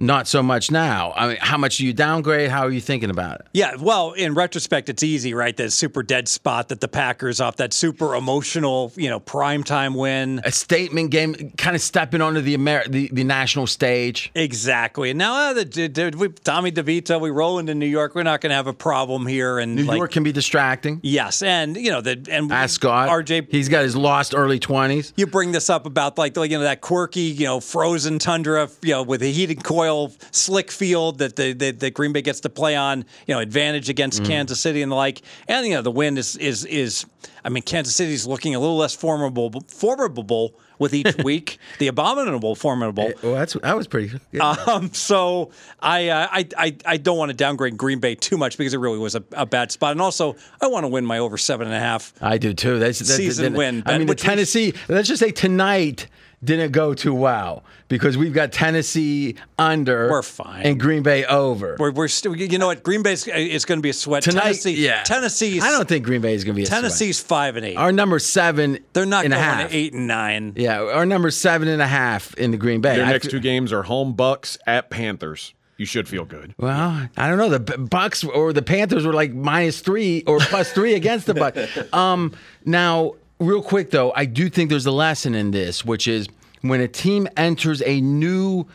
Not 0.00 0.26
so 0.26 0.42
much 0.42 0.70
now. 0.70 1.12
I 1.14 1.28
mean, 1.28 1.36
how 1.40 1.58
much 1.58 1.76
do 1.76 1.86
you 1.86 1.92
downgrade? 1.92 2.50
How 2.50 2.62
are 2.62 2.70
you 2.70 2.80
thinking 2.80 3.10
about 3.10 3.40
it? 3.40 3.46
Yeah, 3.52 3.76
well, 3.78 4.12
in 4.12 4.34
retrospect, 4.34 4.88
it's 4.88 5.02
easy, 5.02 5.34
right? 5.34 5.54
That 5.56 5.72
super 5.72 6.02
dead 6.02 6.26
spot 6.26 6.68
that 6.70 6.80
the 6.80 6.88
Packers 6.88 7.40
off 7.40 7.56
that 7.56 7.74
super 7.74 8.14
emotional, 8.14 8.92
you 8.96 9.10
know, 9.10 9.20
primetime 9.20 9.94
win. 9.94 10.40
A 10.44 10.50
statement 10.52 11.10
game, 11.10 11.52
kind 11.58 11.76
of 11.76 11.82
stepping 11.82 12.22
onto 12.22 12.40
the 12.40 12.54
Amer- 12.54 12.88
the, 12.88 13.10
the 13.12 13.24
national 13.24 13.66
stage. 13.66 14.30
Exactly. 14.34 15.10
And 15.10 15.18
now 15.18 15.50
uh, 15.50 15.52
the, 15.52 15.64
the, 15.64 16.16
we, 16.16 16.28
Tommy 16.30 16.72
DeVito, 16.72 17.20
we 17.20 17.30
roll 17.30 17.58
into 17.58 17.74
New 17.74 17.86
York. 17.86 18.14
We're 18.14 18.22
not 18.22 18.40
going 18.40 18.50
to 18.50 18.56
have 18.56 18.66
a 18.66 18.72
problem 18.72 19.26
here. 19.26 19.58
And 19.58 19.76
New 19.76 19.84
like, 19.84 19.98
York 19.98 20.12
can 20.12 20.22
be 20.22 20.32
distracting. 20.32 21.00
yes, 21.02 21.42
and 21.42 21.76
you 21.76 21.90
know 21.90 22.00
the 22.00 22.26
and 22.30 22.50
Ask 22.50 22.76
Scott. 22.76 23.08
RJ. 23.10 23.48
He's 23.50 23.68
got 23.68 23.82
his 23.82 23.94
lost 23.94 24.34
early 24.34 24.58
twenties. 24.58 25.12
you 25.16 25.26
bring 25.26 25.52
this 25.52 25.68
up 25.68 25.84
about 25.84 26.16
like, 26.16 26.36
like 26.36 26.50
you 26.50 26.56
know 26.56 26.64
that 26.64 26.80
quirky 26.80 27.20
you 27.20 27.44
know 27.44 27.60
frozen 27.60 28.18
tundra 28.18 28.68
you 28.82 28.92
know 28.92 29.02
with 29.02 29.22
a 29.22 29.30
heated 29.30 29.62
coil 29.62 29.89
slick 30.30 30.70
field 30.70 31.18
that 31.18 31.36
the 31.36 31.52
that, 31.54 31.80
that 31.80 31.94
Green 31.94 32.12
Bay 32.12 32.22
gets 32.22 32.40
to 32.40 32.48
play 32.48 32.76
on 32.76 33.04
you 33.26 33.34
know 33.34 33.40
advantage 33.40 33.88
against 33.88 34.24
Kansas 34.24 34.60
City 34.60 34.82
and 34.82 34.90
the 34.92 34.96
like 34.96 35.22
and 35.48 35.66
you 35.66 35.74
know 35.74 35.82
the 35.82 35.90
win 35.90 36.16
is 36.18 36.36
is 36.36 36.64
is 36.64 37.04
I 37.44 37.48
mean 37.48 37.62
Kansas 37.62 37.94
City's 37.96 38.26
looking 38.26 38.54
a 38.54 38.60
little 38.60 38.76
less 38.76 38.94
formidable 38.94 39.50
formidable 39.68 40.54
with 40.78 40.94
each 40.94 41.14
week 41.24 41.58
the 41.78 41.88
abominable 41.88 42.54
formidable 42.54 43.12
Well, 43.22 43.34
that's 43.34 43.54
that 43.54 43.76
was 43.76 43.86
pretty. 43.86 44.18
Good. 44.32 44.40
um, 44.40 44.92
so 44.94 45.50
I, 45.80 46.08
uh, 46.08 46.28
I 46.30 46.48
I 46.56 46.76
I 46.86 46.96
don't 46.96 47.18
want 47.18 47.30
to 47.30 47.36
downgrade 47.36 47.76
Green 47.76 47.98
Bay 48.00 48.14
too 48.14 48.36
much 48.38 48.56
because 48.56 48.72
it 48.74 48.78
really 48.78 48.98
was 48.98 49.14
a, 49.14 49.22
a 49.32 49.44
bad 49.46 49.70
spot, 49.72 49.92
and 49.92 50.00
also 50.00 50.36
I 50.60 50.68
want 50.68 50.84
to 50.84 50.88
win 50.88 51.04
my 51.04 51.18
over 51.18 51.36
seven 51.36 51.66
and 51.66 51.76
a 51.76 51.80
half. 51.80 52.12
I 52.22 52.38
do 52.38 52.54
too. 52.54 52.78
That's 52.78 52.98
that, 53.00 53.04
Season 53.06 53.52
that- 53.52 53.58
win, 53.58 53.82
I 53.86 53.98
mean, 53.98 54.06
the 54.06 54.14
Tennessee. 54.14 54.72
Let's 54.88 55.08
just 55.08 55.20
say 55.20 55.30
tonight 55.32 56.06
didn't 56.42 56.72
go 56.72 56.94
too 56.94 57.14
well 57.14 57.64
because 57.88 58.16
we've 58.16 58.32
got 58.32 58.50
Tennessee 58.52 59.36
under. 59.58 60.08
We're 60.10 60.22
fine. 60.22 60.62
And 60.64 60.80
Green 60.80 61.02
Bay 61.02 61.24
over. 61.26 61.76
We're, 61.78 61.90
we're 61.92 62.08
still, 62.08 62.34
you 62.34 62.58
know 62.58 62.66
what? 62.68 62.82
Green 62.82 63.02
Bay's 63.02 63.26
is 63.26 63.64
going 63.64 63.78
to 63.78 63.82
be 63.82 63.90
a 63.90 63.92
sweat. 63.94 64.22
tonight, 64.22 64.42
Tennessee, 64.42 64.84
yeah. 64.84 65.02
Tennessee's. 65.02 65.62
I 65.62 65.68
don't 65.70 65.88
think 65.88 66.04
Green 66.04 66.20
Bay 66.22 66.34
is 66.34 66.44
going 66.44 66.54
to 66.54 66.56
be 66.56 66.62
a 66.62 66.66
sweat. 66.66 66.80
Tennessee's 66.80 67.20
five 67.20 67.56
and 67.56 67.66
eight. 67.66 67.76
Our 67.76 67.92
number 67.92 68.18
seven. 68.18 68.78
They're 68.94 69.04
not 69.06 69.24
and 69.24 69.34
a 69.34 69.36
going 69.36 69.44
half. 69.48 69.74
eight 69.74 69.92
and 69.92 70.06
nine. 70.06 70.54
Yeah, 70.56 70.80
our 70.80 71.04
number 71.06 71.30
seven 71.30 71.68
and 71.68 71.82
a 71.82 71.86
half 71.86 72.32
in 72.34 72.50
the 72.52 72.56
Green 72.56 72.80
Bay. 72.80 72.96
Their 72.96 73.04
I 73.04 73.12
next 73.12 73.26
fe- 73.26 73.32
two 73.32 73.40
games 73.40 73.72
are 73.72 73.82
home 73.82 74.14
Bucs 74.14 74.56
at 74.66 74.88
Panthers. 74.90 75.52
You 75.76 75.86
should 75.86 76.08
feel 76.08 76.26
good. 76.26 76.54
Well, 76.58 77.08
I 77.16 77.28
don't 77.28 77.38
know. 77.38 77.48
The 77.48 77.58
Bucs 77.60 78.28
or 78.28 78.52
the 78.52 78.60
Panthers 78.60 79.06
were 79.06 79.14
like 79.14 79.32
minus 79.32 79.80
three 79.80 80.22
or 80.26 80.38
plus 80.38 80.70
three 80.72 80.92
against 80.92 81.24
the 81.26 81.32
Bucs. 81.34 81.92
Um, 81.94 82.34
now, 82.66 83.14
real 83.40 83.62
quick 83.62 83.90
though, 83.90 84.12
I 84.14 84.26
do 84.26 84.48
think 84.48 84.70
there's 84.70 84.86
a 84.86 84.92
lesson 84.92 85.34
in 85.34 85.50
this, 85.50 85.84
which 85.84 86.06
is 86.06 86.28
when 86.60 86.80
a 86.80 86.88
team 86.88 87.26
enters 87.36 87.82
a 87.84 88.00
new 88.00 88.66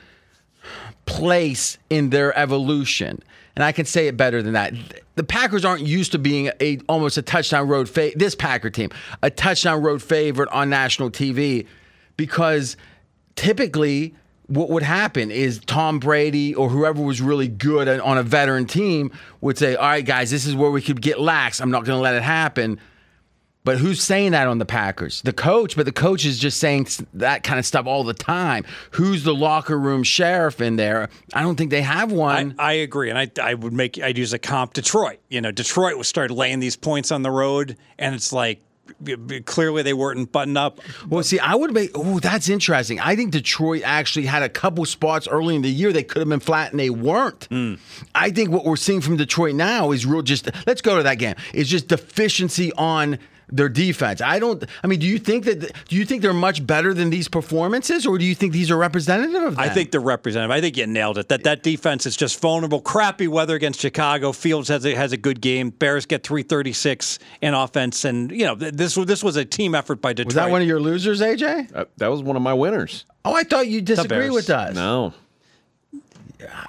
place 1.05 1.77
in 1.89 2.09
their 2.09 2.37
evolution. 2.37 3.21
And 3.55 3.63
I 3.63 3.71
can 3.71 3.85
say 3.85 4.07
it 4.07 4.17
better 4.17 4.41
than 4.41 4.53
that. 4.53 4.73
The 5.15 5.23
Packers 5.23 5.63
aren't 5.63 5.87
used 5.87 6.11
to 6.11 6.19
being 6.19 6.51
a 6.59 6.79
almost 6.89 7.17
a 7.17 7.21
touchdown 7.21 7.69
road 7.69 7.87
fa- 7.87 8.11
this 8.15 8.35
Packer 8.35 8.69
team, 8.69 8.89
a 9.21 9.29
touchdown 9.29 9.81
road 9.81 10.01
favorite 10.01 10.49
on 10.49 10.69
national 10.69 11.09
TV 11.09 11.65
because 12.17 12.75
typically 13.35 14.13
what 14.47 14.69
would 14.69 14.83
happen 14.83 15.31
is 15.31 15.59
Tom 15.65 15.99
Brady 15.99 16.53
or 16.53 16.69
whoever 16.69 17.01
was 17.01 17.21
really 17.21 17.47
good 17.47 17.87
on 17.87 18.17
a 18.17 18.23
veteran 18.23 18.65
team 18.65 19.11
would 19.41 19.57
say, 19.57 19.75
"All 19.75 19.87
right, 19.87 20.05
guys, 20.05 20.31
this 20.31 20.45
is 20.45 20.53
where 20.53 20.69
we 20.69 20.81
could 20.81 21.01
get 21.01 21.19
lax. 21.19 21.61
I'm 21.61 21.71
not 21.71 21.85
going 21.85 21.97
to 21.97 22.01
let 22.01 22.15
it 22.15 22.23
happen." 22.23 22.79
But 23.65 23.79
who's 23.79 24.01
saying 24.01 24.31
that 24.31 24.47
on 24.47 24.59
the 24.59 24.65
Packers? 24.65 25.23
The 25.23 25.33
coach, 25.33 25.75
but 25.75 25.85
the 25.85 25.91
coach 25.91 26.23
is 26.23 26.37
just 26.37 26.59
saying 26.59 26.87
that 27.15 27.41
kind 27.41 27.57
of 27.57 27.65
stuff 27.65 27.87
all 27.87 28.03
the 28.03 28.13
time. 28.13 28.63
Who's 28.91 29.23
the 29.23 29.33
locker 29.33 29.77
room 29.77 30.03
sheriff 30.03 30.61
in 30.61 30.75
there? 30.75 31.09
I 31.33 31.41
don't 31.41 31.55
think 31.55 31.71
they 31.71 31.81
have 31.81 32.11
one. 32.11 32.55
I 32.59 32.73
agree, 32.73 33.09
and 33.09 33.17
I, 33.17 33.29
I 33.41 33.55
would 33.55 33.73
make 33.73 34.01
I'd 34.01 34.19
use 34.19 34.33
a 34.33 34.39
comp 34.39 34.73
Detroit. 34.73 35.17
You 35.29 35.41
know, 35.41 35.51
Detroit 35.51 35.97
was 35.97 36.07
started 36.07 36.35
laying 36.35 36.59
these 36.59 36.75
points 36.75 37.11
on 37.11 37.23
the 37.23 37.31
road, 37.31 37.75
and 37.97 38.13
it's 38.13 38.31
like 38.31 38.61
clearly 39.45 39.81
they 39.81 39.93
weren't 39.93 40.31
buttoned 40.31 40.59
up. 40.59 40.79
well, 41.09 41.23
see, 41.23 41.39
I 41.39 41.55
would 41.55 41.73
make. 41.73 41.89
Oh, 41.95 42.19
that's 42.19 42.49
interesting. 42.49 42.99
I 42.99 43.15
think 43.15 43.31
Detroit 43.31 43.81
actually 43.83 44.27
had 44.27 44.43
a 44.43 44.49
couple 44.49 44.85
spots 44.85 45.27
early 45.27 45.55
in 45.55 45.63
the 45.63 45.71
year 45.71 45.91
they 45.91 46.03
could 46.03 46.19
have 46.19 46.29
been 46.29 46.39
flat 46.39 46.69
and 46.69 46.79
they 46.79 46.91
weren't. 46.91 47.45
Hmm. 47.45 47.75
I 48.13 48.29
think 48.29 48.51
what 48.51 48.63
we're 48.63 48.75
seeing 48.75 49.01
from 49.01 49.17
Detroit 49.17 49.55
now 49.55 49.91
is 49.91 50.05
real. 50.05 50.21
Just 50.21 50.51
let's 50.67 50.81
go 50.81 50.97
to 50.97 51.03
that 51.03 51.15
game. 51.15 51.35
It's 51.51 51.69
just 51.69 51.87
deficiency 51.87 52.71
on 52.73 53.17
their 53.49 53.69
defense. 53.69 54.21
I 54.21 54.39
don't. 54.39 54.63
I 54.83 54.87
mean, 54.87 54.99
do 54.99 55.07
you 55.07 55.19
think 55.19 55.45
that? 55.45 55.71
Do 55.87 55.95
you 55.95 56.05
think 56.05 56.21
they're 56.21 56.33
much 56.33 56.65
better 56.65 56.93
than 56.93 57.09
these 57.09 57.27
performances, 57.27 58.05
or 58.05 58.17
do 58.17 58.25
you 58.25 58.35
think 58.35 58.53
these 58.53 58.71
are 58.71 58.77
representative 58.77 59.41
of? 59.41 59.59
I 59.59 59.69
think 59.69 59.91
they're 59.91 60.01
representative. 60.01 60.51
I 60.51 60.61
think 60.61 60.77
you 60.77 60.87
nailed 60.87 61.17
it. 61.17 61.29
That 61.29 61.43
that 61.43 61.63
defense 61.63 62.05
is 62.05 62.15
just 62.15 62.39
vulnerable. 62.39 62.81
Crappy 62.81 63.27
weather 63.27 63.55
against 63.55 63.79
Chicago. 63.79 64.31
Fields 64.31 64.69
has 64.69 64.85
a, 64.85 64.95
has 64.95 65.11
a 65.11 65.17
good 65.17 65.41
game. 65.41 65.69
Bears 65.69 66.05
get 66.05 66.23
336 66.23 67.19
in 67.41 67.53
offense, 67.53 68.05
and 68.05 68.31
you 68.31 68.45
know 68.45 68.55
this 68.55 68.97
was 68.97 69.05
this 69.07 69.23
was 69.23 69.35
a 69.35 69.45
team 69.45 69.75
effort 69.75 70.01
by 70.01 70.13
Detroit. 70.13 70.27
Was 70.27 70.35
that 70.35 70.49
one 70.49 70.61
of 70.61 70.67
your 70.67 70.79
losers, 70.79 71.21
AJ? 71.21 71.75
Uh, 71.75 71.85
that 71.97 72.07
was 72.07 72.23
one 72.23 72.35
of 72.35 72.41
my 72.41 72.53
winners. 72.53 73.05
Oh, 73.23 73.33
I 73.33 73.43
thought 73.43 73.67
you 73.67 73.81
disagree 73.81 74.29
with 74.29 74.49
us. 74.49 74.75
No. 74.75 75.13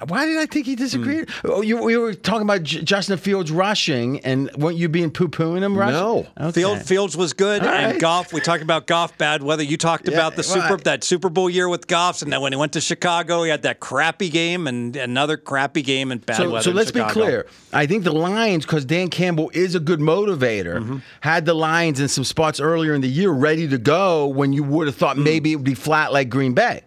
Why 0.07 0.25
did 0.25 0.37
I 0.37 0.45
think 0.45 0.65
he 0.65 0.75
disagreed? 0.75 1.29
Oh, 1.45 1.61
you, 1.61 1.81
we 1.83 1.97
were 1.97 2.13
talking 2.13 2.43
about 2.43 2.63
J- 2.63 2.81
Justin 2.83 3.17
Fields 3.17 3.51
rushing, 3.51 4.19
and 4.21 4.51
weren't 4.55 4.77
you 4.77 4.89
being 4.89 5.11
poo 5.11 5.27
pooing 5.27 5.61
him 5.63 5.77
rushing? 5.77 5.93
No. 5.93 6.27
Okay. 6.39 6.51
Field, 6.51 6.81
Fields 6.83 7.17
was 7.17 7.33
good, 7.33 7.61
All 7.63 7.69
and 7.69 7.93
right. 7.93 8.01
Goff. 8.01 8.31
We 8.33 8.39
talked 8.41 8.63
about 8.63 8.87
Goff 8.87 9.17
bad 9.17 9.43
weather. 9.43 9.63
You 9.63 9.77
talked 9.77 10.07
Yeah, 10.07 10.13
about 10.15 10.35
the 10.35 10.43
Super 10.43 10.67
well, 10.69 10.77
that 10.85 11.03
Super 11.03 11.29
Bowl 11.29 11.49
year 11.49 11.67
with 11.69 11.87
Goff, 11.87 12.21
and 12.21 12.31
then 12.31 12.41
when 12.41 12.53
he 12.53 12.57
went 12.57 12.73
to 12.73 12.81
Chicago, 12.81 13.43
he 13.43 13.49
had 13.49 13.63
that 13.63 13.79
crappy 13.79 14.29
game 14.29 14.67
and 14.67 14.95
another 14.95 15.37
crappy 15.37 15.81
game 15.81 16.11
and 16.11 16.25
bad 16.25 16.37
So, 16.37 16.49
weather. 16.49 16.63
so 16.63 16.71
let's 16.71 16.91
be 16.91 17.01
clear. 17.03 17.45
I 17.73 17.85
think 17.85 18.03
the 18.03 18.13
Lions, 18.13 18.65
because 18.65 18.85
Dan 18.85 19.09
Campbell 19.09 19.51
is 19.53 19.75
a 19.75 19.79
good 19.79 19.99
motivator, 19.99 20.77
Mm-hmm. 20.77 20.97
had 21.21 21.45
the 21.45 21.53
Lions 21.53 21.99
in 21.99 22.07
some 22.07 22.23
spots 22.23 22.59
earlier 22.59 22.93
in 22.93 23.01
the 23.01 23.07
year 23.09 23.31
ready 23.31 23.67
to 23.67 23.77
go 23.77 24.27
when 24.27 24.53
you 24.53 24.63
would 24.63 24.87
have 24.87 24.95
Mm. 24.95 24.99
thought 24.99 25.17
maybe 25.17 25.51
it 25.51 25.55
would 25.57 25.65
be 25.65 25.73
flat 25.73 26.11
like 26.13 26.29
Green 26.29 26.53
Bay, 26.53 26.81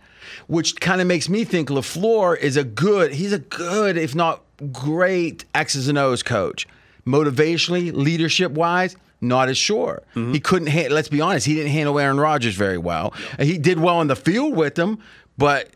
which 0.50 0.80
kind 0.80 1.00
of 1.00 1.06
makes 1.06 1.28
me 1.28 1.44
think 1.44 1.68
LaFleur 1.68 2.36
is 2.36 2.56
a 2.56 2.64
good, 2.64 3.12
he's 3.12 3.32
a 3.32 3.38
good, 3.38 3.96
if 3.96 4.16
not 4.16 4.42
great, 4.72 5.44
X's 5.54 5.86
and 5.86 5.96
O's 5.96 6.24
coach. 6.24 6.66
Motivationally, 7.06 7.92
leadership 7.94 8.50
wise, 8.50 8.96
not 9.20 9.48
as 9.48 9.56
sure. 9.56 10.02
Mm-hmm. 10.16 10.32
He 10.32 10.40
couldn't, 10.40 10.68
ha- 10.68 10.88
let's 10.90 11.08
be 11.08 11.20
honest, 11.20 11.46
he 11.46 11.54
didn't 11.54 11.70
handle 11.70 12.00
Aaron 12.00 12.18
Rodgers 12.18 12.56
very 12.56 12.78
well. 12.78 13.14
He 13.38 13.58
did 13.58 13.78
well 13.78 13.98
on 13.98 14.08
the 14.08 14.16
field 14.16 14.56
with 14.56 14.76
him, 14.76 14.98
but 15.38 15.70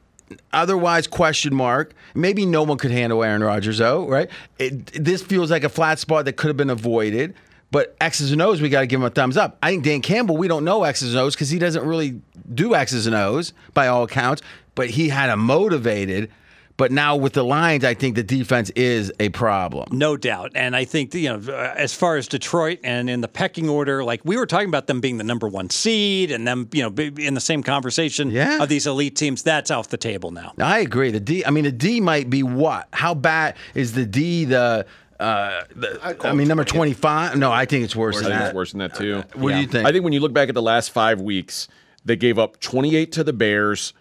otherwise 0.53 1.07
question 1.07 1.55
mark. 1.55 1.95
Maybe 2.17 2.45
no 2.45 2.65
one 2.65 2.77
could 2.77 2.91
handle 2.91 3.23
Aaron 3.23 3.45
Rodgers, 3.45 3.79
though, 3.79 4.09
right? 4.09 4.29
It, 4.59 5.05
this 5.05 5.23
feels 5.23 5.53
like 5.53 5.63
a 5.63 5.69
flat 5.69 6.01
spot 6.01 6.25
that 6.25 6.33
could 6.33 6.49
have 6.49 6.57
been 6.57 6.71
avoided. 6.71 7.35
But 7.71 7.97
X's 8.01 8.31
and 8.31 8.41
O's, 8.41 8.61
we 8.61 8.69
got 8.69 8.81
to 8.81 8.87
give 8.87 9.01
him 9.01 9.07
a 9.07 9.11
thumbs 9.11 9.37
up. 9.37 9.59
I 9.61 9.71
think 9.71 9.83
Dan 9.85 10.01
Campbell, 10.01 10.37
we 10.37 10.47
don't 10.47 10.65
know 10.65 10.85
X's 10.85 11.13
and 11.13 11.21
O's 11.21 11.35
because 11.35 11.51
he 11.51 11.59
doesn't 11.59 11.85
really 11.85 12.21
do 12.55 12.73
X's 12.73 13.09
and 13.09 13.17
O's 13.17 13.53
by 13.73 13.89
all 13.89 14.05
accounts. 14.05 14.43
But 14.75 14.91
he 14.91 15.09
had 15.09 15.31
a 15.31 15.37
motivated. 15.37 16.31
But 16.77 16.91
now 16.91 17.15
with 17.15 17.35
the 17.35 17.45
Lions, 17.45 17.85
I 17.85 17.95
think 17.95 18.17
the 18.17 18.25
defense 18.25 18.69
is 18.71 19.13
a 19.21 19.29
problem. 19.29 19.97
No 19.97 20.17
doubt. 20.17 20.51
And 20.57 20.75
I 20.75 20.85
think, 20.85 21.15
you 21.15 21.29
know, 21.29 21.53
uh, 21.55 21.73
as 21.77 21.95
far 21.95 22.17
as 22.17 22.27
Detroit 22.27 22.81
and 22.83 23.09
in 23.09 23.21
the 23.21 23.29
pecking 23.29 23.69
order, 23.69 24.03
like 24.03 24.23
we 24.25 24.37
were 24.37 24.45
talking 24.47 24.67
about 24.71 24.89
them 24.89 25.01
being 25.01 25.17
the 25.17 25.23
number 25.23 25.47
one 25.47 25.71
seed 25.71 26.33
and 26.33 26.45
them, 26.49 26.69
you 26.73 26.83
know, 26.83 26.93
in 27.17 27.35
the 27.35 27.41
same 27.41 27.63
conversation 27.63 28.33
Yeah. 28.33 28.61
of 28.61 28.69
these 28.69 28.89
elite 28.89 29.15
teams, 29.15 29.45
that's 29.45 29.71
off 29.71 29.89
the 29.91 29.97
table 29.97 30.33
now. 30.33 30.53
I 30.59 30.81
agree. 30.81 31.13
The 31.13 31.21
D, 31.21 31.45
I 31.47 31.51
mean, 31.51 31.63
the 31.63 31.71
D 31.71 32.01
might 32.01 32.29
be 32.29 32.43
what? 32.43 32.89
How 32.93 33.15
bad 33.15 33.55
is 33.77 33.93
the 33.93 34.05
D? 34.05 34.45
The, 34.45 34.85
uh, 35.21 35.61
the 35.77 36.01
I'd 36.03 36.27
I 36.27 36.33
mean, 36.33 36.49
number 36.49 36.65
25? 36.65 37.37
No, 37.37 37.53
I 37.53 37.67
think 37.67 37.85
it's 37.85 37.95
worse 37.95 38.17
I 38.19 38.23
than 38.23 38.31
that. 38.31 38.47
it's 38.47 38.55
worse 38.55 38.73
than 38.73 38.81
that 38.81 38.97
too. 38.97 39.23
What 39.35 39.53
do 39.53 39.61
you 39.61 39.69
think? 39.69 39.87
I 39.87 39.93
think 39.93 40.03
when 40.03 40.13
you 40.13 40.19
look 40.19 40.33
back 40.33 40.49
at 40.49 40.57
the 40.57 40.63
last 40.63 40.91
five 40.91 41.21
weeks, 41.21 41.69
they 42.05 42.17
gave 42.17 42.37
up 42.37 42.59
28 42.59 43.13
to 43.13 43.23
the 43.23 43.33
Bears, 43.33 43.93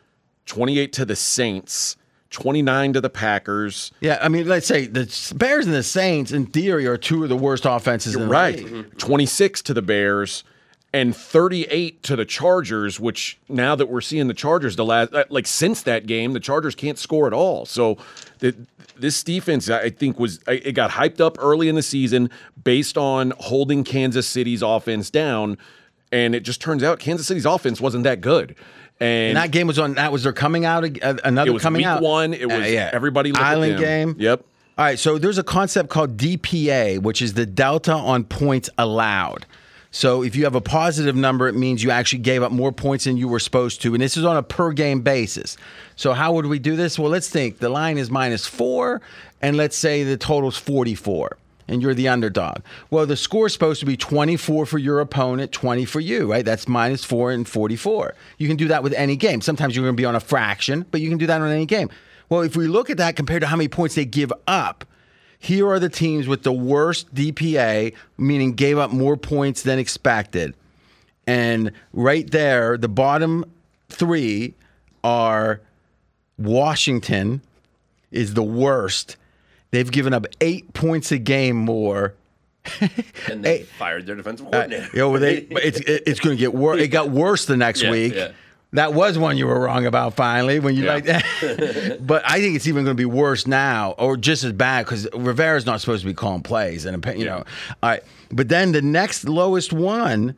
28 0.46 0.94
to 0.94 1.06
the 1.06 1.16
Saints, 1.16 1.96
29 2.32 2.94
to 2.94 3.02
the 3.02 3.10
Packers. 3.10 3.92
Yeah, 4.02 4.20
I 4.22 4.28
mean, 4.30 4.48
let's 4.48 4.68
say 4.68 4.86
the 4.88 5.06
Bears 5.36 5.66
and 5.66 5.74
the 5.76 5.84
Saints, 5.84 6.32
in 6.32 6.46
theory, 6.48 6.86
are 6.88 6.98
two 6.98 7.24
of 7.24 7.30
the 7.30 7.36
worst 7.38 7.66
offenses 7.66 8.16
in 8.16 8.22
the 8.22 8.28
Right. 8.28 8.64
league. 8.64 8.98
26 8.98 9.62
to 9.64 9.74
the 9.74 9.82
Bears 9.82 10.44
and 10.96 11.16
38 11.16 12.04
to 12.04 12.16
the 12.16 12.26
Chargers, 12.26 13.00
which 13.00 13.40
now 13.50 13.76
that 13.76 13.88
we're 13.88 14.02
seeing 14.02 14.28
the 14.28 14.34
Chargers 14.34 14.76
the 14.76 14.86
last 14.86 15.14
uh, 15.14 15.24
like 15.30 15.48
since 15.48 15.82
that 15.84 16.06
game, 16.06 16.34
the 16.34 16.40
Chargers 16.40 16.76
can't 16.76 17.00
score 17.00 17.26
at 17.26 17.34
all. 17.34 17.66
So 17.66 17.98
the, 18.40 18.56
this 18.96 19.24
defense 19.24 19.70
I 19.72 19.90
think 19.90 20.20
was 20.20 20.40
it 20.48 20.74
got 20.74 20.92
hyped 20.92 21.20
up 21.20 21.38
early 21.40 21.68
in 21.68 21.74
the 21.76 21.82
season 21.82 22.30
based 22.64 22.96
on 22.98 23.34
holding 23.40 23.84
Kansas 23.84 24.28
City's 24.28 24.62
offense 24.62 25.10
down 25.10 25.58
and 26.12 26.36
it 26.36 26.42
just 26.42 26.62
turns 26.62 26.84
out 26.84 27.00
Kansas 27.00 27.26
City's 27.26 27.46
offense 27.46 27.82
wasn't 27.82 28.04
that 28.04 28.22
good. 28.22 28.56
And 29.04 29.30
And, 29.30 29.38
that 29.38 29.52
game 29.52 29.68
was 29.68 29.78
on. 29.80 29.96
That 29.96 30.12
was 30.12 30.24
their 30.24 30.34
coming 30.34 30.66
out. 30.66 30.84
uh, 30.86 31.16
Another 31.24 31.50
it 31.50 31.54
was 31.54 31.62
coming 31.64 31.80
week 31.80 31.86
out. 31.88 32.02
one. 32.02 32.34
It 32.34 32.46
Uh, 32.46 32.58
was 32.60 32.72
yeah. 32.72 32.90
everybody 32.94 33.32
Island 33.36 33.78
game. 33.80 34.16
Yep. 34.18 34.46
All 34.76 34.86
right, 34.86 34.98
so 34.98 35.18
there's 35.20 35.38
a 35.38 35.44
concept 35.44 35.90
called 35.90 36.18
DPA, 36.18 37.00
which 37.00 37.22
is 37.22 37.34
the 37.36 37.46
delta 37.46 37.94
on 37.94 38.24
points 38.24 38.70
allowed. 38.80 39.46
So 39.92 40.24
if 40.24 40.36
you 40.36 40.46
have 40.46 40.56
a 40.56 40.62
positive 40.62 41.16
number, 41.16 41.48
it 41.48 41.54
means 41.54 41.84
you 41.84 41.92
actually 41.92 42.20
gave 42.24 42.42
up 42.42 42.52
more 42.52 42.72
points 42.72 43.04
than 43.04 43.16
you 43.16 43.28
were 43.28 43.38
supposed 43.40 43.84
to. 43.84 43.94
And 43.94 44.02
this 44.02 44.18
is 44.18 44.26
on 44.26 44.36
a 44.36 44.42
per 44.42 44.72
game 44.72 45.02
basis. 45.02 45.56
So 45.96 46.14
how 46.14 46.34
would 46.34 46.48
we 46.48 46.58
do 46.58 46.76
this? 46.76 46.98
Well, 46.98 47.12
let's 47.12 47.30
think 47.30 47.60
the 47.60 47.70
line 47.70 48.00
is 48.00 48.10
minus 48.10 48.48
four, 48.48 49.02
and 49.44 49.56
let's 49.58 49.78
say 49.78 50.04
the 50.04 50.18
total's 50.18 50.58
44, 50.58 51.38
and 51.68 51.82
you're 51.82 51.94
the 51.94 52.08
underdog. 52.08 52.58
Well, 52.90 53.06
the 53.06 53.16
score's 53.16 53.54
supposed 53.54 53.80
to 53.80 53.86
be 53.86 53.98
24 53.98 54.66
for 54.66 54.78
your 54.78 55.00
opponent, 55.00 55.52
20 55.52 55.86
for 55.86 56.00
you, 56.00 56.32
right? 56.32 56.46
That's 56.46 56.68
minus 56.68 57.04
four 57.04 57.32
and 57.32 57.48
44. 57.48 58.16
You 58.38 58.48
can 58.48 58.58
do 58.58 58.68
that 58.70 58.84
with 58.84 58.94
any 58.94 59.16
game. 59.16 59.42
Sometimes 59.42 59.76
you're 59.76 59.86
going 59.86 59.96
to 59.96 60.02
be 60.02 60.06
on 60.06 60.16
a 60.16 60.20
fraction, 60.20 60.86
but 60.92 61.02
you 61.02 61.10
can 61.10 61.18
do 61.18 61.28
that 61.28 61.42
on 61.42 61.50
any 61.50 61.66
game. 61.66 61.90
Well, 62.30 62.42
if 62.42 62.56
we 62.56 62.68
look 62.68 62.90
at 62.90 62.98
that 62.98 63.16
compared 63.16 63.42
to 63.42 63.48
how 63.48 63.56
many 63.56 63.68
points 63.68 63.96
they 63.96 64.06
give 64.06 64.32
up, 64.48 64.86
here 65.40 65.68
are 65.70 65.80
the 65.80 65.90
teams 65.90 66.28
with 66.28 66.44
the 66.44 66.54
worst 66.54 67.14
DPA, 67.14 67.94
meaning 68.18 68.54
gave 68.54 68.78
up 68.78 68.92
more 68.92 69.18
points 69.18 69.62
than 69.62 69.78
expected. 69.78 70.56
And 71.28 71.72
right 71.92 72.30
there, 72.30 72.78
the 72.78 72.88
bottom 72.88 73.46
three 73.90 74.54
are 75.04 75.62
Washington 76.38 77.42
is 78.12 78.34
the 78.34 78.44
worst. 78.44 79.18
They've 79.74 79.92
given 79.92 80.14
up 80.14 80.28
eight 80.40 80.72
points 80.74 81.12
a 81.12 81.18
game 81.18 81.56
more. 81.56 82.14
And 83.32 83.44
they 83.44 83.58
Hey. 83.60 83.64
fired 83.64 84.06
their 84.06 84.16
defensive 84.16 84.46
Uh, 84.48 84.52
coordinator. 84.52 84.90
you 84.94 85.00
know, 85.00 85.18
they, 85.18 85.34
it's 85.50 85.80
it's 85.82 86.20
going 86.20 86.38
to 86.38 86.40
get 86.40 86.54
worse. 86.54 86.80
It 86.80 86.90
got 86.90 87.10
worse 87.10 87.46
the 87.46 87.58
next 87.58 87.82
Yeah, 87.82 87.90
week. 87.92 88.14
yeah. 88.16 88.28
That 88.74 88.94
was 88.94 89.18
one 89.18 89.36
you 89.38 89.48
were 89.48 89.60
wrong 89.60 89.86
about. 89.88 90.14
Finally, 90.16 90.60
when 90.60 90.76
you 90.76 90.86
Yeah. 90.86 90.94
like 90.94 91.06
that, 91.06 91.98
but 92.06 92.22
I 92.26 92.40
think 92.40 92.56
it's 92.56 92.68
even 92.68 92.84
going 92.84 92.96
to 92.96 93.02
be 93.02 93.06
worse 93.06 93.48
now, 93.48 93.96
or 93.98 94.16
just 94.16 94.44
as 94.44 94.52
bad 94.52 94.86
because 94.86 95.08
Rivera's 95.14 95.66
not 95.66 95.80
supposed 95.82 96.02
to 96.04 96.08
be 96.08 96.14
calling 96.14 96.42
plays, 96.44 96.86
and 96.86 97.04
you 97.18 97.26
know, 97.26 97.38
all 97.82 97.90
right. 97.90 98.04
But 98.32 98.50
then 98.50 98.72
the 98.74 98.82
next 98.84 99.26
lowest 99.28 99.74
one 99.74 100.36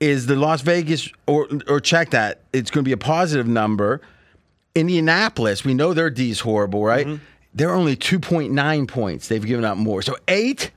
is 0.00 0.26
the 0.26 0.36
Las 0.36 0.62
Vegas, 0.62 1.08
or 1.26 1.48
or 1.68 1.80
check 1.80 2.10
that 2.10 2.40
it's 2.54 2.70
going 2.70 2.82
to 2.84 2.88
be 2.88 2.92
a 2.92 2.96
positive 2.98 3.46
number. 3.46 4.00
Indianapolis, 4.74 5.64
we 5.64 5.72
know 5.74 5.94
their 5.94 6.10
D's 6.10 6.40
horrible, 6.40 6.84
right? 6.84 7.06
Mm-hmm. 7.06 7.24
They're 7.54 7.72
only 7.74 7.96
two 7.96 8.18
point 8.18 8.52
nine 8.52 8.86
points. 8.86 9.28
They've 9.28 9.44
given 9.44 9.64
up 9.64 9.76
more, 9.76 10.02
so 10.02 10.16
eight 10.28 10.70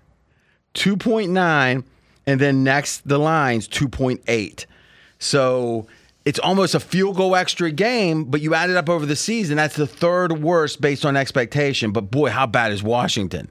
2.9 0.74 1.84
and 2.28 2.40
then 2.40 2.64
next 2.64 3.08
the 3.08 3.18
lines 3.18 3.68
2.8 3.68 4.66
so 5.18 5.88
it's 6.24 6.38
almost 6.40 6.76
a 6.76 6.80
field 6.80 7.16
goal 7.16 7.36
extra 7.36 7.72
game 7.72 8.26
but 8.26 8.42
you 8.42 8.54
add 8.54 8.70
it 8.70 8.76
up 8.76 8.90
over 8.90 9.06
the 9.08 9.16
season 9.16 9.58
that's 9.58 9.76
the 9.76 9.88
third 9.88 10.34
worst 10.44 10.80
based 10.80 11.04
on 11.04 11.18
expectation 11.18 11.92
but 11.92 12.12
boy 12.12 12.30
how 12.30 12.46
bad 12.46 12.72
is 12.72 12.84
washington 12.84 13.50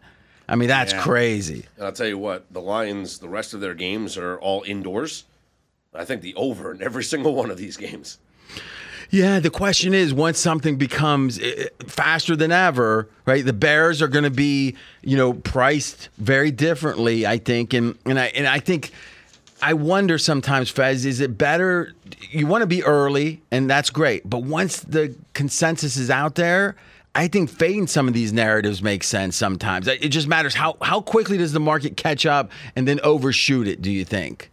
i 0.48 0.54
mean 0.54 0.68
that's 0.68 0.92
Yeah. 0.92 1.02
crazy 1.02 1.64
And 1.76 1.86
I'll 1.86 1.92
tell 1.92 2.06
you 2.06 2.18
what, 2.18 2.52
the 2.52 2.60
Lions, 2.60 3.18
the 3.18 3.28
rest 3.28 3.54
of 3.54 3.60
their 3.60 3.74
games 3.74 4.16
are 4.16 4.38
all 4.38 4.62
indoors. 4.64 5.24
I 5.92 6.04
think 6.04 6.22
the 6.22 6.34
over 6.36 6.72
in 6.72 6.80
every 6.82 7.02
single 7.12 7.34
one 7.34 7.50
of 7.50 7.56
these 7.58 7.76
games. 7.76 8.18
Yeah, 9.10 9.40
the 9.40 9.50
question 9.50 9.94
is 9.94 10.12
once 10.12 10.38
something 10.38 10.76
becomes 10.76 11.38
eh, 11.38 11.68
faster 11.86 12.36
than 12.36 12.52
ever, 12.52 13.08
right? 13.24 13.44
The 13.44 13.52
Bears 13.52 14.02
are 14.02 14.08
going 14.08 14.24
to 14.24 14.30
be, 14.30 14.76
you 15.02 15.16
know, 15.16 15.32
priced 15.32 16.08
very 16.18 16.50
differently, 16.50 17.26
I 17.26 17.38
think, 17.38 17.72
and 17.72 17.96
and 18.04 18.18
I 18.18 18.26
and 18.26 18.46
I 18.46 18.58
think 18.58 18.90
I 19.62 19.74
wonder 19.74 20.18
sometimes, 20.18 20.70
Fez, 20.70 21.06
is 21.06 21.20
it 21.20 21.38
better? 21.38 21.94
You 22.30 22.46
want 22.46 22.62
to 22.62 22.66
be 22.66 22.82
early, 22.84 23.42
and 23.50 23.70
that's 23.70 23.90
great, 23.90 24.28
but 24.28 24.42
once 24.42 24.80
the 24.80 25.14
consensus 25.34 25.96
is 25.96 26.10
out 26.10 26.34
there. 26.34 26.76
I 27.14 27.28
think 27.28 27.48
fading 27.48 27.86
some 27.86 28.08
of 28.08 28.12
these 28.12 28.30
narratives 28.34 28.82
makes 28.82 29.06
sense 29.06 29.36
sometimes. 29.36 29.88
It 29.88 30.10
just 30.10 30.28
matters 30.28 30.54
how 30.54 30.76
how 30.82 31.00
quickly 31.00 31.38
does 31.38 31.54
the 31.54 31.60
market 31.60 31.96
catch 31.96 32.26
up 32.26 32.50
and 32.76 32.86
then 32.86 33.00
overshoot 33.02 33.66
it. 33.66 33.80
Do 33.80 33.90
you 33.90 34.04
think? 34.04 34.50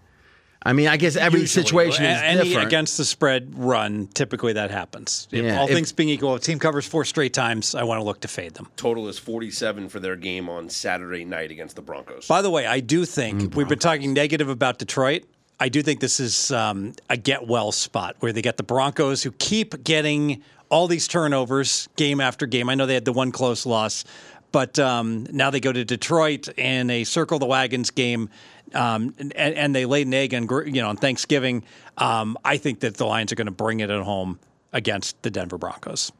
I 0.65 0.71
mean, 0.73 0.87
I 0.87 0.95
guess 0.97 1.15
every 1.17 1.41
Usually. 1.41 1.63
situation 1.63 2.05
is 2.05 2.21
Any 2.21 2.43
different. 2.49 2.67
against 2.67 2.97
the 2.97 3.03
spread 3.05 3.51
run, 3.57 4.07
typically 4.13 4.53
that 4.53 4.71
happens. 4.71 5.27
If 5.31 5.43
Yeah, 5.43 5.59
all 5.59 5.67
if- 5.67 5.73
things 5.73 5.91
being 5.91 6.09
equal, 6.09 6.35
if 6.35 6.41
a 6.41 6.45
team 6.45 6.57
covers 6.59 6.85
four 6.85 7.03
straight 7.05 7.33
times, 7.33 7.75
I 7.75 7.83
want 7.83 7.99
to 7.99 8.03
look 8.05 8.21
to 8.21 8.27
fade 8.29 8.53
them. 8.53 8.67
Total 8.77 9.07
is 9.09 9.19
47 9.19 9.89
for 9.89 9.99
their 9.99 10.15
game 10.15 10.47
on 10.47 10.69
Saturday 10.69 11.25
night 11.25 11.51
against 11.51 11.75
the 11.75 11.81
Broncos. 11.81 12.27
By 12.27 12.41
the 12.41 12.49
way, 12.49 12.65
I 12.65 12.79
do 12.79 13.03
think 13.05 13.55
we've 13.55 13.67
been 13.67 13.79
talking 13.79 14.13
negative 14.13 14.47
about 14.47 14.79
Detroit. 14.79 15.23
I 15.59 15.69
do 15.69 15.81
think 15.81 15.99
this 15.99 16.19
is 16.19 16.51
um, 16.51 16.93
a 17.09 17.17
get 17.17 17.47
well 17.47 17.71
spot 17.71 18.15
where 18.19 18.31
they 18.31 18.41
get 18.41 18.57
the 18.57 18.63
Broncos 18.63 19.21
who 19.23 19.31
keep 19.33 19.83
getting 19.83 20.41
all 20.69 20.87
these 20.87 21.07
turnovers 21.07 21.87
game 21.97 22.19
after 22.21 22.45
game. 22.45 22.69
I 22.69 22.75
know 22.75 22.85
they 22.85 22.95
had 22.95 23.05
the 23.05 23.13
one 23.13 23.31
close 23.31 23.65
loss, 23.65 24.03
but 24.51 24.79
um, 24.79 25.27
now 25.31 25.49
they 25.51 25.59
go 25.59 25.71
to 25.71 25.83
Detroit 25.85 26.47
in 26.57 26.89
a 26.89 27.03
circle 27.03 27.37
the 27.39 27.45
wagons 27.45 27.91
game, 27.91 28.29
um, 28.75 29.13
and, 29.19 29.33
and 29.35 29.75
they 29.75 29.85
laid 29.85 30.07
an 30.07 30.13
egg 30.13 30.33
on 30.33 30.47
you 30.67 30.81
know 30.81 30.89
on 30.89 30.97
Thanksgiving. 30.97 31.63
Um, 31.97 32.37
I 32.43 32.57
think 32.57 32.79
that 32.81 32.97
the 32.97 33.05
Lions 33.05 33.31
are 33.31 33.35
going 33.35 33.45
to 33.47 33.51
bring 33.51 33.79
it 33.79 33.89
at 33.89 34.01
home 34.01 34.39
against 34.71 35.21
the 35.21 35.29
Denver 35.29 35.57
Broncos 35.57 36.11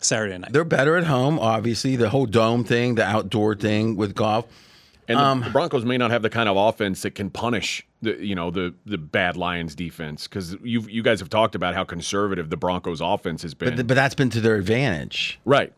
Saturday 0.00 0.36
night. 0.38 0.52
They're 0.52 0.64
better 0.64 0.96
at 0.96 1.04
home, 1.04 1.38
obviously. 1.38 1.96
The 1.96 2.10
whole 2.10 2.26
dome 2.26 2.64
thing, 2.64 2.96
the 2.96 3.04
outdoor 3.04 3.54
thing 3.54 3.96
with 3.96 4.14
Goff. 4.14 4.44
And 5.08 5.18
the- 5.18 5.22
Um, 5.24 5.40
the 5.42 5.50
Broncos 5.50 5.84
may 5.84 5.96
not 5.98 6.10
have 6.10 6.22
the 6.22 6.30
kind 6.30 6.48
of 6.48 6.56
offense 6.56 7.02
that 7.02 7.14
can 7.16 7.28
punish 7.30 7.84
the 8.02 8.24
you 8.24 8.34
know 8.34 8.50
the 8.50 8.74
the 8.86 8.98
bad 8.98 9.36
Lions 9.36 9.74
defense 9.74 10.26
because 10.28 10.54
you 10.62 10.82
you 10.88 11.02
guys 11.02 11.20
have 11.20 11.30
talked 11.30 11.54
about 11.54 11.74
how 11.74 11.84
conservative 11.84 12.50
the 12.50 12.56
Broncos 12.56 13.00
offense 13.00 13.42
has 13.42 13.54
been. 13.54 13.76
But, 13.76 13.86
but 13.86 13.94
that's 13.94 14.14
been 14.14 14.30
to 14.30 14.40
their 14.40 14.56
advantage. 14.56 15.40
right. 15.44 15.72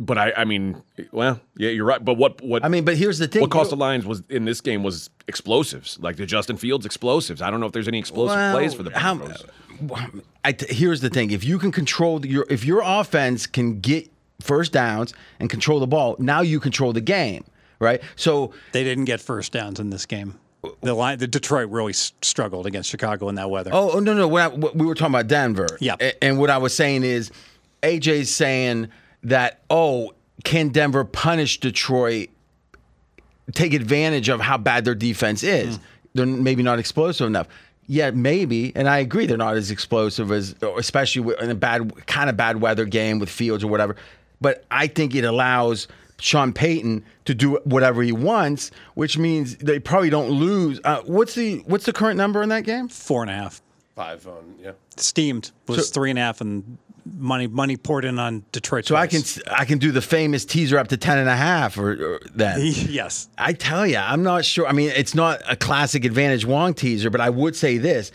But 0.00 0.18
I 0.18 0.32
I 0.36 0.44
mean 0.44 0.82
well 1.12 1.40
yeah 1.56 1.70
you're 1.70 1.84
right. 1.84 2.04
But 2.04 2.14
what 2.14 2.42
what 2.42 2.64
I 2.64 2.68
mean, 2.68 2.84
but 2.84 2.96
here's 2.96 3.18
the 3.18 3.28
thing. 3.28 3.42
what 3.42 3.50
cost 3.50 3.70
the 3.70 3.76
Lions 3.76 4.04
was 4.04 4.22
in 4.28 4.44
this 4.44 4.60
game 4.60 4.82
was 4.82 5.08
explosives 5.28 5.98
like 6.00 6.16
the 6.16 6.26
Justin 6.26 6.56
Fields 6.56 6.84
explosives. 6.84 7.40
I 7.40 7.50
don't 7.50 7.60
know 7.60 7.66
if 7.66 7.72
there's 7.72 7.88
any 7.88 7.98
explosive 8.00 8.36
Well, 8.36 8.54
plays 8.54 8.74
for 8.74 8.82
the 8.82 8.90
how- 8.98 9.14
Broncos. 9.14 9.44
I 10.44 10.52
t- 10.52 10.72
here's 10.74 11.00
the 11.00 11.10
thing: 11.10 11.30
if 11.30 11.44
you 11.44 11.58
can 11.58 11.70
control 11.72 12.18
the- 12.20 12.28
your, 12.28 12.46
if 12.50 12.64
your 12.64 12.82
offense 12.84 13.46
can 13.46 13.80
get 13.80 14.10
first 14.40 14.72
downs 14.72 15.12
and 15.40 15.48
control 15.50 15.80
the 15.80 15.86
ball, 15.86 16.16
now 16.18 16.40
you 16.42 16.60
control 16.60 16.92
the 16.92 17.00
game, 17.00 17.44
right? 17.78 18.00
So 18.16 18.52
They 18.72 18.84
didn't 18.84 19.04
get 19.06 19.20
first 19.20 19.52
downs 19.52 19.80
in 19.80 19.90
this 19.90 20.06
game. 20.06 20.38
The 20.82 20.94
line, 20.94 21.18
the 21.18 21.26
Detroit 21.26 21.68
really 21.70 21.90
s- 21.92 22.12
struggled 22.22 22.66
against 22.66 22.88
Chicago 22.90 23.28
in 23.28 23.34
that 23.34 23.50
weather. 23.50 23.70
Oh, 23.72 23.90
oh, 23.94 24.00
no, 24.00 24.14
no. 24.14 24.26
What, 24.26 24.42
I, 24.42 24.48
what 24.48 24.74
we 24.74 24.86
were 24.86 24.94
talking 24.94 25.14
about 25.14 25.26
Denver. 25.28 25.66
Yeah, 25.78 25.96
A- 26.00 26.22
And 26.24 26.38
what 26.38 26.48
I 26.50 26.56
was 26.58 26.74
saying 26.74 27.02
is, 27.04 27.30
AJ's 27.82 28.34
saying 28.34 28.88
that 29.24 29.60
oh, 29.70 30.12
can 30.44 30.68
Denver 30.68 31.04
punish 31.04 31.60
Detroit? 31.60 32.28
Take 33.52 33.74
advantage 33.74 34.28
of 34.30 34.40
how 34.40 34.56
bad 34.56 34.84
their 34.86 34.94
defense 34.94 35.42
is. 35.42 35.78
They're 36.14 36.24
maybe 36.24 36.62
not 36.62 36.78
explosive 36.78 37.26
enough. 37.26 37.46
Yeah, 37.86 38.10
maybe, 38.12 38.72
and 38.74 38.88
I 38.88 38.98
agree 38.98 39.26
they're 39.26 39.36
not 39.36 39.56
as 39.56 39.70
explosive 39.70 40.32
as, 40.32 40.54
especially 40.62 41.34
in 41.42 41.50
a 41.50 41.54
bad 41.54 42.06
kind 42.06 42.30
of 42.30 42.36
bad 42.38 42.62
weather 42.62 42.86
game 42.86 43.18
with 43.18 43.28
Fields 43.28 43.62
or 43.62 43.66
whatever. 43.66 43.96
But 44.40 44.64
I 44.70 44.86
think 44.86 45.14
it 45.14 45.24
allows 45.24 45.86
Sean 46.18 46.54
Payton 46.54 47.04
to 47.26 47.34
do 47.34 47.56
whatever 47.64 48.02
he 48.02 48.12
wants, 48.12 48.70
which 48.94 49.18
means 49.18 49.56
they 49.56 49.78
probably 49.78 50.08
don't 50.08 50.30
lose. 50.30 50.80
Uh, 50.82 51.02
what's 51.04 51.34
the 51.34 51.58
what's 51.66 51.84
the 51.84 51.92
current 51.92 52.16
number 52.16 52.42
in 52.42 52.48
that 52.48 52.64
game? 52.64 52.88
Four 52.88 53.20
and 53.22 53.30
a 53.30 53.34
half. 53.34 53.60
Five 53.94 54.26
on, 54.26 54.54
yeah. 54.58 54.72
Steamed 54.96 55.50
was 55.68 55.88
So- 55.88 55.92
three 55.92 56.08
and 56.10 56.18
a 56.18 56.22
half, 56.22 56.40
and 56.40 56.78
money 57.06 57.46
money 57.46 57.76
poured 57.76 58.04
in 58.04 58.18
on 58.18 58.44
Detroit. 58.52 58.86
So 58.86 58.96
I 58.96 59.06
can 59.06 59.22
I 59.50 59.64
can 59.64 59.78
do 59.78 59.92
the 59.92 60.02
famous 60.02 60.44
teaser 60.44 60.78
up 60.78 60.88
to 60.88 60.96
10 60.96 61.18
and 61.18 61.28
a 61.28 61.36
half 61.36 61.78
or, 61.78 61.92
or 61.92 62.20
then. 62.34 62.60
yes. 62.62 63.28
I 63.38 63.52
tell 63.52 63.86
you, 63.86 63.98
I'm 63.98 64.22
not 64.22 64.44
sure. 64.44 64.66
I 64.66 64.72
mean, 64.72 64.90
it's 64.90 65.14
not 65.14 65.42
a 65.48 65.56
classic 65.56 66.04
advantage 66.04 66.44
Wong 66.44 66.74
teaser, 66.74 67.10
but 67.10 67.20
I 67.20 67.30
would 67.30 67.56
say 67.56 67.78
this. 67.78 68.12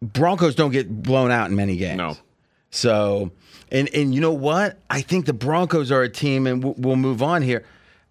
Broncos 0.00 0.54
don't 0.56 0.72
get 0.72 1.02
blown 1.02 1.30
out 1.30 1.48
in 1.48 1.56
many 1.56 1.76
games. 1.76 1.98
No. 1.98 2.16
So, 2.70 3.30
and 3.70 3.88
and 3.94 4.14
you 4.14 4.20
know 4.20 4.32
what? 4.32 4.78
I 4.90 5.00
think 5.00 5.26
the 5.26 5.32
Broncos 5.32 5.92
are 5.92 6.02
a 6.02 6.08
team, 6.08 6.46
and 6.46 6.64
we'll, 6.64 6.74
we'll 6.76 6.96
move 6.96 7.22
on 7.22 7.42
here. 7.42 7.64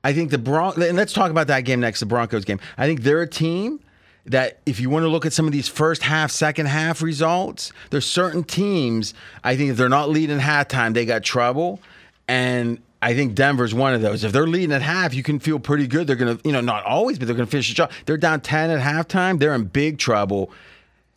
I 0.04 0.14
think 0.14 0.32
the 0.32 0.38
Bron 0.38 0.82
and 0.82 0.98
let's 0.98 1.14
talk 1.14 1.32
about 1.32 1.48
that 1.48 1.62
game 1.62 1.80
next, 1.80 2.00
the 2.00 2.06
Broncos 2.06 2.46
game. 2.46 2.60
I 2.78 2.88
think 2.88 3.02
they're 3.02 3.22
a 3.22 3.28
team 3.28 3.82
that 4.26 4.60
if 4.66 4.80
you 4.80 4.90
want 4.90 5.04
to 5.04 5.10
look 5.10 5.26
at 5.26 5.34
some 5.34 5.48
of 5.48 5.52
these 5.52 5.68
first 5.68 6.04
half, 6.04 6.32
second 6.32 6.68
half 6.68 7.02
results, 7.02 7.72
there's 7.90 8.06
certain 8.06 8.44
teams. 8.44 9.14
I 9.44 9.56
think 9.56 9.72
if 9.72 9.78
they're 9.78 9.90
not 9.90 10.10
leading 10.10 10.40
halftime, 10.40 10.94
they 10.94 11.06
got 11.06 11.24
trouble, 11.24 11.80
and 12.28 12.82
I 13.02 13.16
think 13.16 13.34
Denver's 13.34 13.74
one 13.74 13.94
of 13.94 14.02
those. 14.02 14.24
If 14.24 14.32
they're 14.32 14.48
leading 14.48 14.72
at 14.72 14.84
half, 14.84 15.14
you 15.14 15.24
can 15.24 15.40
feel 15.40 15.60
pretty 15.60 15.88
good. 15.88 16.06
They're 16.06 16.16
gonna, 16.16 16.40
you 16.44 16.52
know, 16.52 16.62
not 16.62 16.86
always, 16.86 17.18
but 17.18 17.26
they're 17.28 17.36
gonna 17.36 17.48
finish 17.48 17.70
the 17.70 17.76
job. 17.76 17.92
They're 18.06 18.18
down 18.18 18.42
ten 18.42 18.70
at 18.70 18.80
halftime. 18.80 19.40
They're 19.40 19.56
in 19.56 19.66
big 19.66 19.98
trouble. 19.98 20.52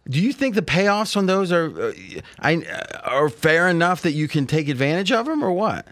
Do 0.09 0.21
you 0.21 0.33
think 0.33 0.55
the 0.55 0.62
payoffs 0.62 1.17
on 1.17 1.27
those 1.27 1.53
are 1.53 1.81
uh, 1.81 1.93
I, 2.38 2.62
are 3.05 3.29
fair 3.29 3.69
enough 3.69 4.03
that 4.03 4.12
you 4.12 4.29
can 4.29 4.47
take 4.47 4.69
advantage 4.69 5.12
of 5.12 5.27
them, 5.27 5.43
or 5.43 5.53
what? 5.53 5.87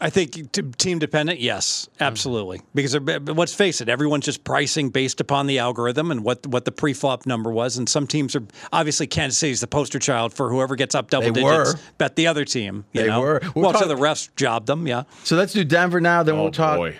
I 0.00 0.08
think 0.10 0.52
t- 0.52 0.62
team 0.78 0.98
dependent, 0.98 1.40
yes, 1.40 1.88
mm. 1.98 2.06
absolutely. 2.06 2.60
Because 2.74 2.92
they're- 2.92 3.18
let's 3.20 3.52
face 3.54 3.80
it, 3.80 3.88
everyone's 3.88 4.24
just 4.24 4.44
pricing 4.44 4.88
based 4.90 5.20
upon 5.20 5.46
the 5.46 5.58
algorithm 5.58 6.10
and 6.10 6.24
what 6.24 6.46
what 6.46 6.64
the 6.64 6.72
pre-flop 6.72 7.26
number 7.26 7.50
was. 7.50 7.76
And 7.76 7.88
some 7.88 8.06
teams 8.06 8.34
are 8.34 8.42
obviously 8.72 9.06
Kansas 9.06 9.38
City's 9.38 9.60
the 9.60 9.66
poster 9.66 9.98
child 9.98 10.32
for 10.32 10.50
whoever 10.50 10.74
gets 10.76 10.94
up 10.94 11.10
double 11.10 11.32
They 11.32 11.42
digits. 11.42 11.74
were. 11.74 11.80
Bet 11.98 12.16
the 12.16 12.26
other 12.28 12.44
team. 12.44 12.84
You 12.92 13.02
They 13.02 13.06
know? 13.08 13.20
were. 13.20 13.40
We'll 13.54 13.64
Well, 13.66 13.72
so 13.74 13.80
talk- 13.80 13.88
the 13.88 13.94
refs 14.02 14.28
jobbed 14.36 14.66
them. 14.66 14.86
Yeah. 14.86 15.02
So 15.24 15.36
let's 15.36 15.52
do 15.52 15.64
Denver 15.64 16.00
now. 16.00 16.22
Then 16.22 16.36
Oh 16.36 16.42
we'll 16.44 16.52
talk. 16.52 16.76
boy. 16.78 16.96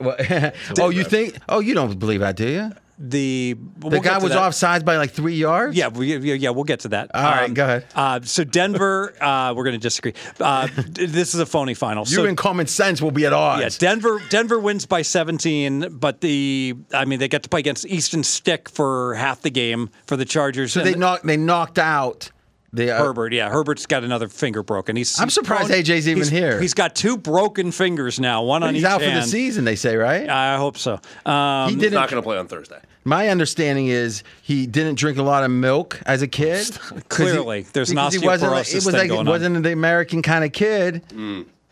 oh, 0.78 0.90
you 0.90 1.04
think? 1.04 1.36
Oh, 1.48 1.60
you 1.60 1.74
don't 1.74 1.98
believe 1.98 2.20
that, 2.20 2.36
do 2.36 2.46
you? 2.48 2.70
The 3.02 3.56
The 3.78 3.98
guy 4.00 4.18
was 4.18 4.32
offsides 4.32 4.84
by 4.84 4.98
like 4.98 5.12
three 5.12 5.34
yards. 5.34 5.74
Yeah, 5.74 5.88
we, 5.88 6.16
yeah, 6.18 6.34
yeah, 6.34 6.50
we'll 6.50 6.64
get 6.64 6.80
to 6.80 6.88
that. 6.88 7.10
All 7.14 7.22
right, 7.22 7.52
go 7.52 7.64
ahead. 7.64 7.86
Uh, 7.94 8.20
so 8.22 8.44
Denver, 8.44 9.14
uh, 9.22 9.54
we're 9.56 9.64
going 9.64 9.74
to 9.74 9.80
disagree. 9.80 10.12
Uh, 10.38 10.68
this 10.92 11.34
is 11.34 11.40
a 11.40 11.46
phony 11.46 11.72
final. 11.72 12.02
You 12.02 12.16
so, 12.16 12.24
and 12.26 12.36
common 12.36 12.66
sense 12.66 13.00
will 13.00 13.10
be 13.10 13.24
at 13.24 13.32
odds. 13.32 13.62
Yeah, 13.62 13.88
Denver 13.88 14.20
Denver 14.28 14.58
wins 14.60 14.84
by 14.84 15.00
17, 15.00 15.98
but 15.98 16.20
the 16.20 16.76
I 16.92 17.06
mean 17.06 17.20
they 17.20 17.28
get 17.28 17.42
to 17.44 17.48
play 17.48 17.60
against 17.60 17.86
Easton 17.86 18.22
Stick 18.22 18.68
for 18.68 19.14
half 19.14 19.40
the 19.40 19.50
game 19.50 19.88
for 20.06 20.18
the 20.18 20.26
Chargers. 20.26 20.74
so 20.74 20.80
and 20.80 20.86
they 20.86 20.94
knocked. 20.94 21.24
They 21.24 21.38
knocked 21.38 21.78
out 21.78 22.30
the 22.72 22.92
uh, 22.92 22.98
Herbert, 23.02 23.32
yeah, 23.32 23.48
Herbert's 23.50 23.86
got 23.86 24.04
another 24.04 24.28
finger 24.28 24.62
broken. 24.62 24.94
He's 24.96 25.18
I'm 25.20 25.30
surprised 25.30 25.68
prone- 25.68 25.82
AJ's 25.82 26.06
even 26.08 26.16
he's- 26.18 26.28
here. 26.28 26.60
He's 26.60 26.74
got 26.74 26.94
two 26.94 27.16
broken 27.16 27.72
fingers 27.72 28.20
now, 28.20 28.42
one 28.42 28.62
on 28.62 28.76
each 28.76 28.82
hand. 28.82 29.00
He's 29.02 29.02
each 29.02 29.08
out 29.08 29.14
for 29.20 29.20
the 29.26 29.30
season. 29.30 29.64
They 29.64 29.76
say, 29.76 29.96
right? 29.96 30.28
I 30.28 30.56
hope 30.56 30.78
so. 30.78 31.00
Um, 31.26 31.68
he 31.68 31.74
He's 31.74 31.80
didn't. 31.82 31.94
not 31.94 32.08
going 32.10 32.22
to 32.22 32.26
play 32.26 32.38
on 32.38 32.46
Thursday. 32.48 32.80
My 33.04 33.28
understanding 33.28 33.86
is 33.88 34.22
he 34.42 34.66
didn't 34.66 34.96
drink 34.96 35.18
a 35.18 35.22
lot 35.22 35.42
of 35.42 35.50
milk 35.50 36.00
as 36.06 36.22
a 36.22 36.28
kid. 36.28 36.70
'Cause 36.78 36.90
he- 36.92 37.00
Clearly, 37.08 37.66
there's 37.72 37.90
an 37.90 37.96
because 37.96 38.14
he 38.14 38.18
wasn't 38.26 38.52
It 38.52 38.74
was 38.74 38.84
thing 38.84 38.92
like 38.94 39.08
going 39.08 39.12
it 39.12 39.18
on. 39.20 39.26
wasn't 39.26 39.62
the 39.64 39.72
American 39.72 40.22
kind 40.22 40.44
of 40.44 40.52
kid. 40.52 41.02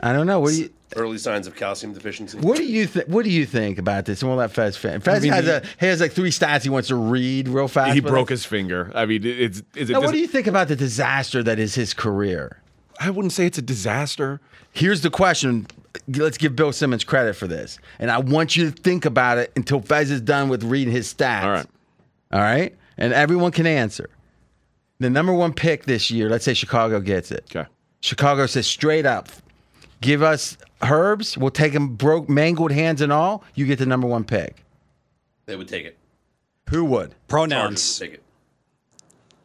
I 0.01 0.13
don't 0.13 0.27
know. 0.27 0.41
What 0.41 0.51
do 0.51 0.63
you? 0.63 0.71
Early 0.97 1.19
signs 1.19 1.47
of 1.47 1.55
calcium 1.55 1.93
deficiency. 1.93 2.39
What 2.39 2.57
do 2.57 2.65
you 2.65 2.87
think? 2.87 3.09
What 3.09 3.25
do 3.25 3.31
you 3.31 3.45
think 3.45 3.79
about 3.79 4.07
this? 4.07 4.23
And 4.23 4.31
we'll 4.31 4.39
let 4.39 4.51
Fez 4.53 4.77
fin- 4.77 5.01
Fez 5.01 5.23
mean, 5.23 5.33
has 5.33 5.45
he- 5.45 5.51
a 5.51 5.63
he 5.79 5.87
has 5.87 6.01
like 6.01 6.13
three 6.13 6.31
stats 6.31 6.63
he 6.63 6.71
wants 6.71 6.89
to 6.89 6.97
read 6.97 7.47
real 7.49 7.69
fast. 7.69 7.93
He 7.95 8.01
broke 8.01 8.31
his 8.31 8.45
finger. 8.47 8.91
I 8.95 9.05
mean, 9.05 9.23
it- 9.25 9.39
it's 9.41 9.63
is 9.77 9.91
it? 9.91 9.93
Now, 9.93 10.01
what 10.01 10.13
do 10.13 10.19
you 10.19 10.27
think 10.27 10.47
about 10.47 10.69
the 10.69 10.77
disaster 10.77 11.43
that 11.43 11.59
is 11.59 11.75
his 11.75 11.93
career? 11.93 12.59
I 12.99 13.11
wouldn't 13.11 13.33
say 13.33 13.45
it's 13.47 13.59
a 13.59 13.63
disaster. 13.63 14.41
Here's 14.73 15.03
the 15.03 15.11
question. 15.11 15.67
Let's 16.09 16.39
give 16.39 16.57
Bill 16.57 16.73
Simmons 16.73 17.05
credit 17.05 17.37
for 17.37 17.47
this, 17.47 17.79
and 17.99 18.11
I 18.11 18.19
want 18.19 18.57
you 18.57 18.71
to 18.71 18.83
think 18.83 19.05
about 19.05 19.37
it 19.39 19.53
until 19.57 19.81
Fez 19.83 20.11
is 20.11 20.21
done 20.23 20.49
with 20.49 20.65
reading 20.65 20.93
his 20.93 21.13
stats. 21.13 21.43
All 21.45 21.51
right. 21.51 21.67
All 22.33 22.41
right, 22.41 22.75
and 22.97 23.13
everyone 23.13 23.53
can 23.53 23.67
answer. 23.67 24.09
The 25.01 25.11
number 25.11 25.33
one 25.33 25.53
pick 25.53 25.85
this 25.85 26.11
year. 26.11 26.29
Let's 26.31 26.45
say 26.45 26.55
Chicago 26.55 26.99
gets 27.01 27.31
it. 27.31 27.45
Okay. 27.55 27.69
Chicago 28.01 28.47
says 28.47 28.67
straight 28.67 29.07
up, 29.07 29.29
give 30.01 30.23
us 30.23 30.57
Herbs. 30.83 31.37
We'll 31.37 31.51
take 31.51 31.73
him 31.73 31.97
broke, 31.97 32.29
mangled 32.29 32.73
hands 32.73 33.01
and 33.01 33.13
all. 33.13 33.45
You 33.55 33.67
get 33.67 33.79
the 33.79 33.87
number 33.87 34.07
one 34.07 34.25
pick. 34.25 34.65
They 35.47 35.57
would 35.57 35.69
take 35.69 35.85
it. 35.85 35.97
Who 36.71 36.85
would? 36.85 37.11
Chargers 37.11 37.17
pronouns. 37.29 38.01
would 38.01 38.07
take 38.07 38.15
it. 38.15 38.23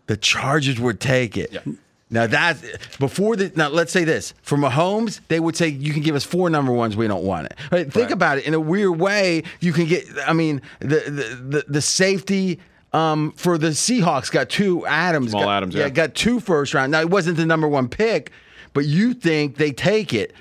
The 0.07 0.17
Chargers 0.17 0.79
would 0.79 0.99
take 0.99 1.37
it. 1.37 1.51
Yeah. 1.53 1.61
Now 2.09 2.27
that 2.27 2.57
before 2.99 3.35
the 3.35 3.51
now 3.55 3.69
let's 3.69 3.91
say 3.91 4.03
this 4.03 4.35
for 4.43 4.55
Mahomes 4.55 5.19
they 5.29 5.39
would 5.39 5.55
say 5.55 5.67
you 5.67 5.93
can 5.93 6.03
give 6.03 6.13
us 6.13 6.23
four 6.23 6.47
number 6.47 6.71
ones 6.71 6.95
we 6.95 7.07
don't 7.07 7.23
want 7.23 7.47
it. 7.47 7.57
Right? 7.71 7.91
Think 7.91 8.11
about 8.11 8.37
it 8.37 8.45
in 8.45 8.53
a 8.53 8.59
weird 8.59 8.99
way 8.99 9.43
you 9.61 9.73
can 9.73 9.87
get 9.87 10.05
I 10.27 10.33
mean 10.33 10.61
the 10.79 10.85
the 10.85 11.41
the, 11.49 11.65
the 11.67 11.81
safety 11.81 12.59
um, 12.91 13.31
for 13.31 13.57
the 13.57 13.69
Seahawks 13.69 14.31
got 14.31 14.49
two 14.49 14.85
Adams 14.85 15.31
Jamal 15.31 15.45
got, 15.45 15.57
Adams, 15.57 15.73
yeah. 15.73 15.89
got 15.89 16.13
two 16.13 16.39
first 16.39 16.75
round. 16.75 16.91
Now 16.91 17.01
it 17.01 17.09
wasn't 17.09 17.37
the 17.37 17.45
number 17.47 17.67
one 17.67 17.89
pick, 17.89 18.31
but 18.73 18.85
you 18.85 19.15
think 19.15 19.57
they 19.57 19.71
take 19.71 20.13
it. 20.13 20.35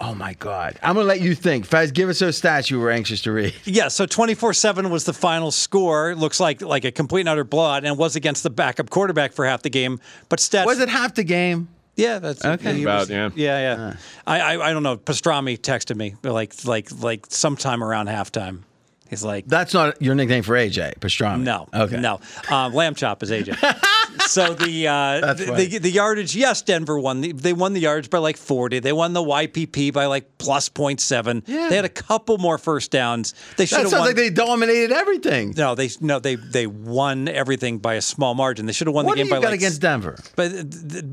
Oh 0.00 0.14
my 0.14 0.34
God! 0.34 0.78
I'm 0.80 0.94
gonna 0.94 1.06
let 1.08 1.20
you 1.20 1.34
think. 1.34 1.66
Fez, 1.66 1.90
give 1.90 2.08
us 2.08 2.20
those 2.20 2.40
stats 2.40 2.70
you 2.70 2.78
were 2.78 2.90
anxious 2.90 3.20
to 3.22 3.32
read. 3.32 3.52
Yeah, 3.64 3.88
so 3.88 4.06
24-7 4.06 4.90
was 4.90 5.04
the 5.04 5.12
final 5.12 5.50
score. 5.50 6.14
Looks 6.14 6.38
like 6.38 6.62
like 6.62 6.84
a 6.84 6.92
complete 6.92 7.20
and 7.20 7.28
utter 7.30 7.42
blowout, 7.42 7.84
and 7.84 7.98
was 7.98 8.14
against 8.14 8.44
the 8.44 8.50
backup 8.50 8.90
quarterback 8.90 9.32
for 9.32 9.44
half 9.44 9.62
the 9.62 9.70
game. 9.70 9.98
But 10.28 10.38
stats 10.38 10.66
Was 10.66 10.78
it 10.78 10.88
half 10.88 11.14
the 11.14 11.24
game? 11.24 11.68
Yeah, 11.96 12.20
that's 12.20 12.44
Okay. 12.44 12.82
About, 12.82 13.00
was- 13.00 13.10
yeah. 13.10 13.30
yeah, 13.34 13.76
yeah. 13.76 13.96
I, 14.24 14.40
I 14.40 14.68
I 14.68 14.72
don't 14.72 14.84
know. 14.84 14.96
Pastrami 14.96 15.58
texted 15.58 15.96
me 15.96 16.14
like 16.22 16.64
like 16.64 16.92
like 17.02 17.26
sometime 17.28 17.82
around 17.82 18.06
halftime. 18.08 18.60
He's 19.08 19.24
like, 19.24 19.46
That's 19.46 19.72
not 19.74 20.00
your 20.02 20.14
nickname 20.14 20.42
for 20.42 20.54
AJ 20.54 20.98
Pastrami. 20.98 21.40
no, 21.42 21.66
Okay. 21.74 21.98
no. 22.00 22.20
Um, 22.50 22.74
lamb 22.74 22.94
chop 22.94 23.22
is 23.22 23.30
AJ. 23.30 23.56
so 24.28 24.54
the, 24.54 24.86
uh, 24.88 25.34
the, 25.34 25.78
the 25.80 25.90
yardage, 25.90 26.36
yes, 26.36 26.62
Denver 26.62 26.98
won. 26.98 27.20
The, 27.22 27.32
they 27.32 27.52
won 27.52 27.72
the 27.72 27.80
yardage 27.80 28.10
by 28.10 28.18
like 28.18 28.36
40. 28.36 28.80
They 28.80 28.92
won 28.92 29.12
the 29.14 29.22
YPP 29.22 29.92
by 29.92 30.06
like 30.06 30.38
plus 30.38 30.68
0.7. 30.68 31.42
Yeah. 31.46 31.68
They 31.68 31.76
had 31.76 31.84
a 31.84 31.88
couple 31.88 32.38
more 32.38 32.58
first 32.58 32.90
downs. 32.90 33.34
They 33.56 33.64
should 33.66 33.78
That 33.78 33.82
have 33.82 33.90
sounds 33.90 34.00
won. 34.00 34.08
like 34.08 34.16
they 34.16 34.30
dominated 34.30 34.92
everything. 34.92 35.54
no, 35.56 35.74
they 35.74 35.88
no 36.00 36.18
they 36.18 36.34
they 36.36 36.66
won 36.66 37.28
everything 37.28 37.78
by 37.78 37.94
a 37.94 38.02
small 38.02 38.34
margin. 38.34 38.66
They 38.66 38.72
should 38.72 38.86
have 38.88 38.94
won 38.94 39.06
What 39.06 39.12
the 39.16 39.24
game 39.24 39.26
you 39.28 39.32
by 39.32 39.40
got 39.40 39.48
like 39.50 39.54
against 39.60 39.80
Denver? 39.80 40.16
But 40.36 40.50
th- 40.50 40.64
th- 40.92 41.04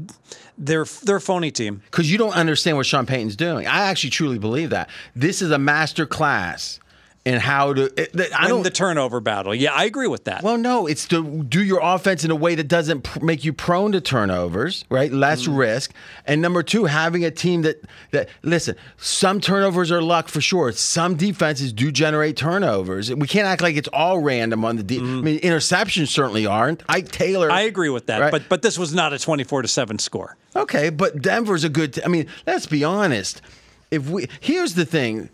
they're 0.57 0.85
they're 1.03 1.15
a 1.17 1.21
phony 1.21 1.51
team. 1.51 1.81
Because 1.85 2.11
you 2.11 2.17
don't 2.17 2.33
understand 2.35 2.77
what 2.77 2.85
Sean 2.85 3.05
Payton's 3.05 3.35
doing. 3.35 3.67
I 3.67 3.87
actually 3.87 4.09
truly 4.11 4.39
believe 4.39 4.69
that 4.71 4.89
this 5.15 5.41
is 5.41 5.51
a 5.51 5.57
master 5.57 6.05
class 6.05 6.79
in 7.25 7.39
how 7.39 7.73
to. 7.73 7.85
It, 7.99 8.31
I 8.33 8.41
Win 8.43 8.49
don't. 8.49 8.63
the 8.63 8.69
turnover 8.69 9.19
battle. 9.19 9.53
Yeah, 9.55 9.73
I 9.73 9.85
agree 9.85 10.07
with 10.07 10.25
that. 10.25 10.43
well, 10.43 10.57
no, 10.59 10.85
it's 10.85 11.07
to 11.07 11.43
do 11.43 11.63
your 11.63 11.79
offense 11.81 12.23
in 12.23 12.29
a 12.29 12.35
way 12.35 12.53
that 12.53 12.67
doesn't 12.67 13.01
pr- 13.01 13.19
make 13.25 13.43
you 13.43 13.51
prone 13.51 13.91
to 13.93 13.99
turnovers, 14.01 14.85
right? 14.89 15.11
Less 15.11 15.47
Mm. 15.47 15.57
risk, 15.57 15.91
and 16.25 16.39
number 16.41 16.61
two, 16.61 16.85
having 16.85 17.25
a 17.25 17.31
team 17.31 17.63
that 17.63 17.81
that 18.11 18.29
listen. 18.43 18.75
Some 18.97 19.41
turnovers 19.41 19.91
are 19.91 20.01
luck 20.03 20.27
for 20.27 20.39
sure. 20.39 20.71
Some 20.71 21.15
defenses 21.15 21.73
do 21.73 21.91
generate 21.91 22.37
turnovers. 22.37 23.13
We 23.13 23.27
can't 23.27 23.47
act 23.47 23.61
like 23.63 23.75
it's 23.75 23.89
all 23.91 24.19
random 24.19 24.63
on 24.63 24.75
the. 24.75 24.83
De- 24.83 24.99
I 24.99 25.01
mean, 25.01 25.39
interceptions 25.39 26.09
certainly 26.09 26.45
aren't. 26.45 26.83
Ike 26.87 27.11
Taylor. 27.11 27.49
Mm. 27.49 27.53
I 27.53 27.61
agree 27.61 27.89
with 27.89 28.05
that. 28.05 28.21
Right. 28.21 28.31
But 28.31 28.43
but 28.49 28.61
this 28.61 28.77
was 28.77 28.93
not 28.93 29.13
a 29.13 29.17
twenty 29.19 29.43
four 29.43 29.63
to 29.63 29.67
seven 29.67 29.97
score. 29.97 30.37
Okay, 30.55 30.89
but 30.91 31.21
Denver's 31.21 31.63
a 31.63 31.69
good. 31.69 31.93
T- 31.95 32.01
I 32.05 32.07
mean, 32.07 32.27
let's 32.45 32.67
be 32.67 32.83
honest. 32.83 33.41
If 33.89 34.09
we 34.09 34.27
here's 34.41 34.75
the 34.75 34.85
thing. 34.85 35.29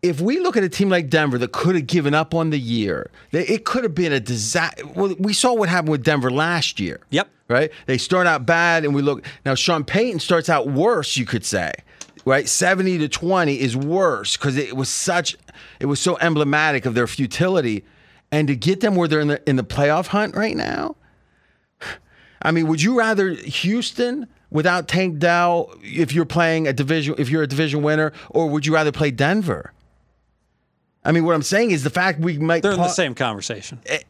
If 0.00 0.20
we 0.20 0.38
look 0.38 0.56
at 0.56 0.62
a 0.62 0.68
team 0.68 0.88
like 0.88 1.10
Denver 1.10 1.38
that 1.38 1.50
could 1.52 1.74
have 1.74 1.86
given 1.86 2.14
up 2.14 2.32
on 2.32 2.50
the 2.50 2.58
year, 2.58 3.10
it 3.32 3.64
could 3.64 3.82
have 3.82 3.94
been 3.94 4.12
a 4.12 4.20
disaster. 4.20 4.86
Well, 4.86 5.14
we 5.18 5.32
saw 5.32 5.54
what 5.54 5.68
happened 5.68 5.90
with 5.90 6.04
Denver 6.04 6.30
last 6.30 6.78
year. 6.78 7.00
Yep. 7.10 7.28
Right? 7.48 7.72
They 7.86 7.98
start 7.98 8.26
out 8.26 8.46
bad, 8.46 8.84
and 8.84 8.94
we 8.94 9.02
look 9.02 9.24
now. 9.46 9.54
Sean 9.54 9.82
Payton 9.82 10.20
starts 10.20 10.48
out 10.48 10.68
worse. 10.68 11.16
You 11.16 11.24
could 11.24 11.46
say, 11.46 11.72
right? 12.26 12.46
Seventy 12.46 12.98
to 12.98 13.08
twenty 13.08 13.58
is 13.58 13.74
worse 13.74 14.36
because 14.36 14.56
it 14.56 14.76
was 14.76 14.90
such. 14.90 15.36
It 15.80 15.86
was 15.86 15.98
so 15.98 16.18
emblematic 16.18 16.84
of 16.84 16.94
their 16.94 17.06
futility, 17.06 17.84
and 18.30 18.46
to 18.48 18.54
get 18.54 18.80
them 18.80 18.96
where 18.96 19.08
they're 19.08 19.20
in 19.20 19.28
the 19.28 19.48
in 19.48 19.56
the 19.56 19.64
playoff 19.64 20.08
hunt 20.08 20.36
right 20.36 20.56
now. 20.56 20.96
I 22.42 22.50
mean, 22.50 22.68
would 22.68 22.82
you 22.82 22.98
rather 22.98 23.30
Houston 23.30 24.28
without 24.50 24.86
Tank 24.86 25.18
Dell 25.18 25.74
if 25.82 26.12
you're 26.12 26.26
playing 26.26 26.68
a 26.68 26.72
division 26.74 27.14
if 27.16 27.30
you're 27.30 27.42
a 27.42 27.48
division 27.48 27.82
winner, 27.82 28.12
or 28.28 28.48
would 28.48 28.66
you 28.66 28.74
rather 28.74 28.92
play 28.92 29.10
Denver? 29.10 29.72
I 31.04 31.12
mean, 31.12 31.24
what 31.24 31.34
I'm 31.34 31.42
saying 31.42 31.70
is 31.70 31.84
the 31.84 31.90
fact 31.90 32.20
we 32.20 32.38
might 32.38 32.62
They're 32.62 32.72
in 32.72 32.78
the 32.78 32.88
same 32.88 33.14
conversation. 33.14 33.80
Eh, 33.86 34.00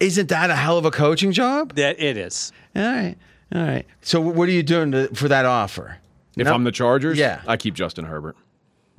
isn't 0.00 0.28
that 0.30 0.50
a 0.50 0.56
hell 0.56 0.76
of 0.78 0.84
a 0.84 0.90
coaching 0.90 1.32
job? 1.32 1.74
That 1.76 2.00
it 2.00 2.16
is. 2.16 2.52
All 2.74 2.82
right, 2.82 3.16
all 3.54 3.62
right. 3.62 3.86
So 4.02 4.20
what 4.20 4.48
are 4.48 4.52
you 4.52 4.62
doing 4.62 4.92
to, 4.92 5.08
for 5.14 5.28
that 5.28 5.44
offer? 5.44 5.98
If 6.36 6.46
No? 6.46 6.54
I'm 6.54 6.64
the 6.64 6.72
Chargers, 6.72 7.18
Yeah. 7.18 7.42
I 7.46 7.56
keep 7.56 7.74
Justin 7.74 8.04
Herbert. 8.06 8.36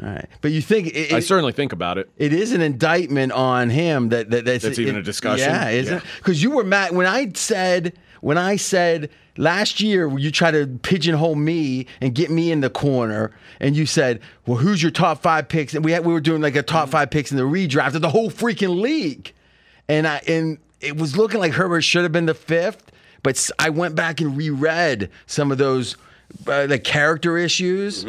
All 0.01 0.09
right, 0.09 0.27
but 0.41 0.51
you 0.51 0.61
think 0.61 0.87
it, 0.87 1.13
I 1.13 1.19
certainly 1.19 1.51
think 1.53 1.71
about 1.71 1.97
it. 1.97 2.09
it 2.17 2.33
is 2.33 2.51
an 2.51 2.61
indictment 2.61 3.31
on 3.31 3.69
him 3.69 4.09
that, 4.09 4.29
that 4.31 4.43
that's, 4.45 4.63
That's 4.63 4.79
even 4.79 4.95
it- 4.95 4.99
a 4.99 5.03
discussion? 5.03 5.47
Yeah, 5.49 5.69
isn't 5.69 5.93
Yeah. 5.93 5.99
it? 5.99 6.03
Because 6.17 6.41
you 6.41 6.51
were 6.51 6.63
mad 6.63 6.93
when 6.95 7.05
I 7.05 7.31
said 7.35 7.93
when 8.21 8.37
I 8.37 8.55
said 8.55 9.09
last 9.37 9.81
year 9.81 10.07
you 10.17 10.31
tried 10.31 10.51
to 10.51 10.67
pigeonhole 10.83 11.35
me 11.35 11.87
and 12.01 12.13
get 12.13 12.29
me 12.29 12.51
in 12.51 12.61
the 12.61 12.69
corner, 12.69 13.31
and 13.59 13.75
you 13.75 13.85
said, 13.85 14.19
"Well, 14.45 14.57
who's 14.57 14.81
your 14.81 14.91
top 14.91 15.21
five 15.21 15.47
picks?" 15.47 15.73
And 15.73 15.83
we 15.83 15.91
had, 15.91 16.05
we 16.05 16.13
were 16.13 16.21
doing 16.21 16.41
like 16.41 16.55
a 16.55 16.63
top 16.63 16.89
five 16.89 17.09
picks 17.09 17.31
in 17.31 17.37
the 17.37 17.43
redraft 17.43 17.95
of 17.95 18.01
the 18.01 18.09
whole 18.09 18.29
freaking 18.29 18.81
league, 18.81 19.33
and 19.87 20.07
I 20.07 20.21
and 20.27 20.57
it 20.81 20.97
was 20.97 21.17
looking 21.17 21.39
like 21.39 21.53
Herbert 21.53 21.81
should 21.81 22.03
have 22.03 22.11
been 22.11 22.25
the 22.25 22.33
fifth, 22.33 22.91
but 23.23 23.49
i 23.59 23.69
went 23.69 23.95
back 23.95 24.21
and 24.21 24.35
reread 24.37 25.09
some 25.25 25.51
of 25.51 25.57
those 25.57 25.95
uh, 26.47 26.67
the 26.67 26.79
character 26.79 27.37
issues. 27.37 28.05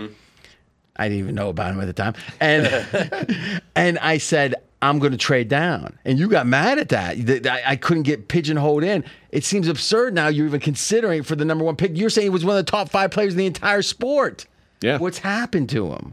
I 0.97 1.09
didn't 1.09 1.18
even 1.18 1.35
know 1.35 1.49
about 1.49 1.72
him 1.72 1.81
at 1.81 1.87
the 1.87 1.93
time. 1.93 2.14
And 2.41 3.62
and 3.75 3.99
I 3.99 4.18
said, 4.18 4.55
I'm 4.85 4.99
going 4.99 5.12
to 5.12 5.18
trade 5.18 5.49
down. 5.49 5.99
And 6.05 6.18
you 6.18 6.28
got 6.28 6.47
mad 6.47 6.78
at 6.78 6.91
that. 6.91 7.47
I, 7.66 7.74
couldn't 7.74 8.03
get 8.03 8.28
pigeonholed 8.28 8.85
in. 8.85 9.03
It 9.30 9.43
seems 9.43 9.66
absurd 9.66 10.12
now 10.12 10.28
you're 10.28 10.47
even 10.47 10.61
considering 10.61 11.22
for 11.22 11.35
the 11.35 11.45
number 11.47 11.64
one 11.64 11.74
pick. 11.74 11.97
You're 11.97 12.11
saying 12.11 12.26
he 12.26 12.28
was 12.28 12.45
one 12.45 12.59
of 12.59 12.66
the 12.66 12.70
top 12.70 12.91
five 12.91 13.11
players 13.11 13.32
in 13.32 13.39
the 13.39 13.47
entire 13.47 13.80
sport. 13.80 14.45
Yeah. 14.82 14.99
What's 14.99 15.16
happened 15.16 15.70
to 15.70 15.91
him? 15.91 16.12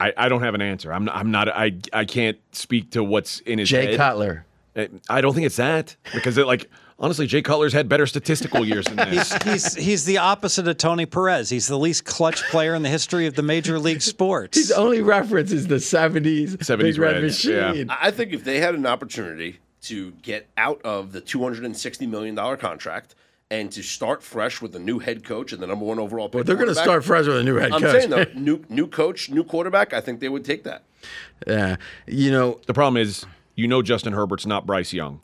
I, 0.00 0.12
I 0.16 0.28
don't 0.28 0.42
have 0.42 0.56
an 0.56 0.62
answer. 0.62 0.92
I'm 0.92 1.04
not, 1.04 1.14
I'm 1.14 1.30
not 1.30 1.48
I 1.48 1.76
I 1.92 2.04
can't 2.04 2.38
speak 2.50 2.90
to 2.90 3.04
what's 3.04 3.38
in 3.40 3.60
his 3.60 3.68
Jay 3.68 3.86
head. 3.86 3.96
Cutler. 3.98 4.44
I 5.08 5.20
don't 5.20 5.32
think 5.32 5.46
it's 5.46 5.56
that 5.56 5.94
because 6.12 6.36
it, 6.36 6.48
like 6.48 6.68
honestly, 6.98 7.26
Jay 7.26 7.42
Cutler's 7.42 7.72
had 7.72 7.88
better 7.88 8.06
statistical 8.06 8.64
years 8.64 8.86
than 8.86 8.96
this. 9.10 9.32
He's 9.44 9.74
he's 9.74 10.04
the 10.04 10.18
opposite 10.18 10.66
of 10.68 10.76
Tony 10.78 11.06
Perez. 11.06 11.50
He's 11.50 11.66
the 11.66 11.78
least 11.78 12.04
clutch 12.04 12.42
player 12.50 12.74
in 12.74 12.82
the 12.82 12.88
history 12.88 13.26
of 13.26 13.34
the 13.34 13.42
major 13.42 13.78
league 13.78 14.02
sports. 14.02 14.56
His 14.58 14.70
only 14.72 15.00
reference 15.02 15.52
is 15.52 15.66
the 15.66 15.76
70s, 15.76 16.56
70s 16.58 16.78
Big 16.78 16.98
Red 16.98 17.22
Reds, 17.22 17.44
yeah. 17.44 17.68
Machine. 17.70 17.90
I 17.90 18.10
think 18.10 18.32
if 18.32 18.44
they 18.44 18.60
had 18.60 18.74
an 18.74 18.86
opportunity 18.86 19.58
to 19.82 20.12
get 20.22 20.48
out 20.56 20.80
of 20.82 21.12
the 21.12 21.20
$260 21.20 22.08
million 22.08 22.34
contract 22.56 23.14
and 23.50 23.70
to 23.70 23.82
start 23.82 24.22
fresh 24.22 24.62
with 24.62 24.74
a 24.74 24.78
new 24.78 24.98
head 24.98 25.22
coach 25.24 25.52
and 25.52 25.62
the 25.62 25.66
number 25.66 25.84
one 25.84 25.98
overall 25.98 26.28
pick, 26.30 26.46
They're 26.46 26.56
going 26.56 26.68
to 26.68 26.74
start 26.74 27.04
fresh 27.04 27.26
with 27.26 27.36
a 27.36 27.42
new 27.44 27.56
head 27.56 27.70
I'm 27.72 27.82
coach. 27.82 27.92
saying 27.92 28.10
though, 28.10 28.24
new 28.34 28.64
new 28.70 28.86
coach, 28.86 29.28
new 29.30 29.44
quarterback. 29.44 29.92
I 29.92 30.00
think 30.00 30.20
they 30.20 30.28
would 30.30 30.44
take 30.44 30.64
that. 30.64 30.84
Yeah. 31.46 31.76
You 32.06 32.30
know, 32.30 32.60
the 32.66 32.72
problem 32.72 32.96
is, 32.96 33.26
you 33.56 33.68
know, 33.68 33.82
Justin 33.82 34.14
Herbert's 34.14 34.46
not 34.46 34.64
Bryce 34.64 34.94
Young, 34.94 35.20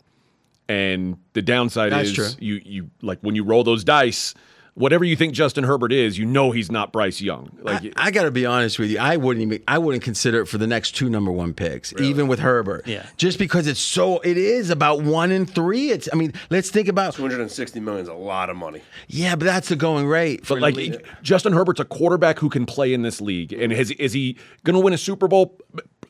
and 0.70 1.18
the 1.32 1.42
downside 1.42 1.90
That's 1.90 2.10
is 2.10 2.14
true. 2.14 2.28
you 2.38 2.60
you 2.64 2.90
like 3.02 3.18
when 3.20 3.34
you 3.34 3.42
roll 3.44 3.64
those 3.64 3.82
dice. 3.84 4.34
Whatever 4.74 5.04
you 5.04 5.16
think 5.16 5.34
Justin 5.34 5.64
Herbert 5.64 5.92
is, 5.92 6.16
you 6.16 6.24
know 6.24 6.52
he's 6.52 6.70
not 6.70 6.92
Bryce 6.92 7.20
Young. 7.20 7.50
Like 7.60 7.92
I 7.96 8.12
got 8.12 8.22
to 8.22 8.30
be 8.30 8.46
honest 8.46 8.78
with 8.78 8.88
you. 8.88 9.00
I 9.00 9.16
wouldn't 9.16 9.44
even. 9.44 9.62
I 9.66 9.78
wouldn't 9.78 10.04
consider 10.04 10.42
it 10.42 10.46
for 10.46 10.58
the 10.58 10.66
next 10.68 10.92
two 10.92 11.10
number 11.10 11.32
one 11.32 11.54
picks, 11.54 11.92
even 12.00 12.28
with 12.28 12.38
Herbert. 12.38 12.86
Yeah. 12.86 13.04
Just 13.16 13.40
because 13.40 13.66
it's 13.66 13.80
so. 13.80 14.20
It 14.20 14.38
is 14.38 14.70
about 14.70 15.02
one 15.02 15.32
in 15.32 15.44
three. 15.44 15.90
It's. 15.90 16.08
I 16.12 16.16
mean, 16.16 16.32
let's 16.50 16.70
think 16.70 16.86
about. 16.86 17.14
260 17.14 17.80
million 17.80 18.02
is 18.02 18.08
a 18.08 18.14
lot 18.14 18.48
of 18.48 18.56
money. 18.56 18.80
Yeah, 19.08 19.34
but 19.34 19.44
that's 19.46 19.68
the 19.68 19.76
going 19.76 20.06
rate. 20.06 20.46
For 20.46 20.54
But 20.54 20.62
like 20.62 20.76
league. 20.76 21.04
Justin 21.20 21.52
Herbert's 21.52 21.80
a 21.80 21.84
quarterback 21.84 22.38
who 22.38 22.48
can 22.48 22.64
play 22.64 22.94
in 22.94 23.02
this 23.02 23.20
league, 23.20 23.52
and 23.52 23.72
has, 23.72 23.90
is 23.90 24.12
he 24.12 24.38
going 24.62 24.74
to 24.74 24.80
win 24.80 24.94
a 24.94 24.98
Super 24.98 25.26
Bowl? 25.26 25.58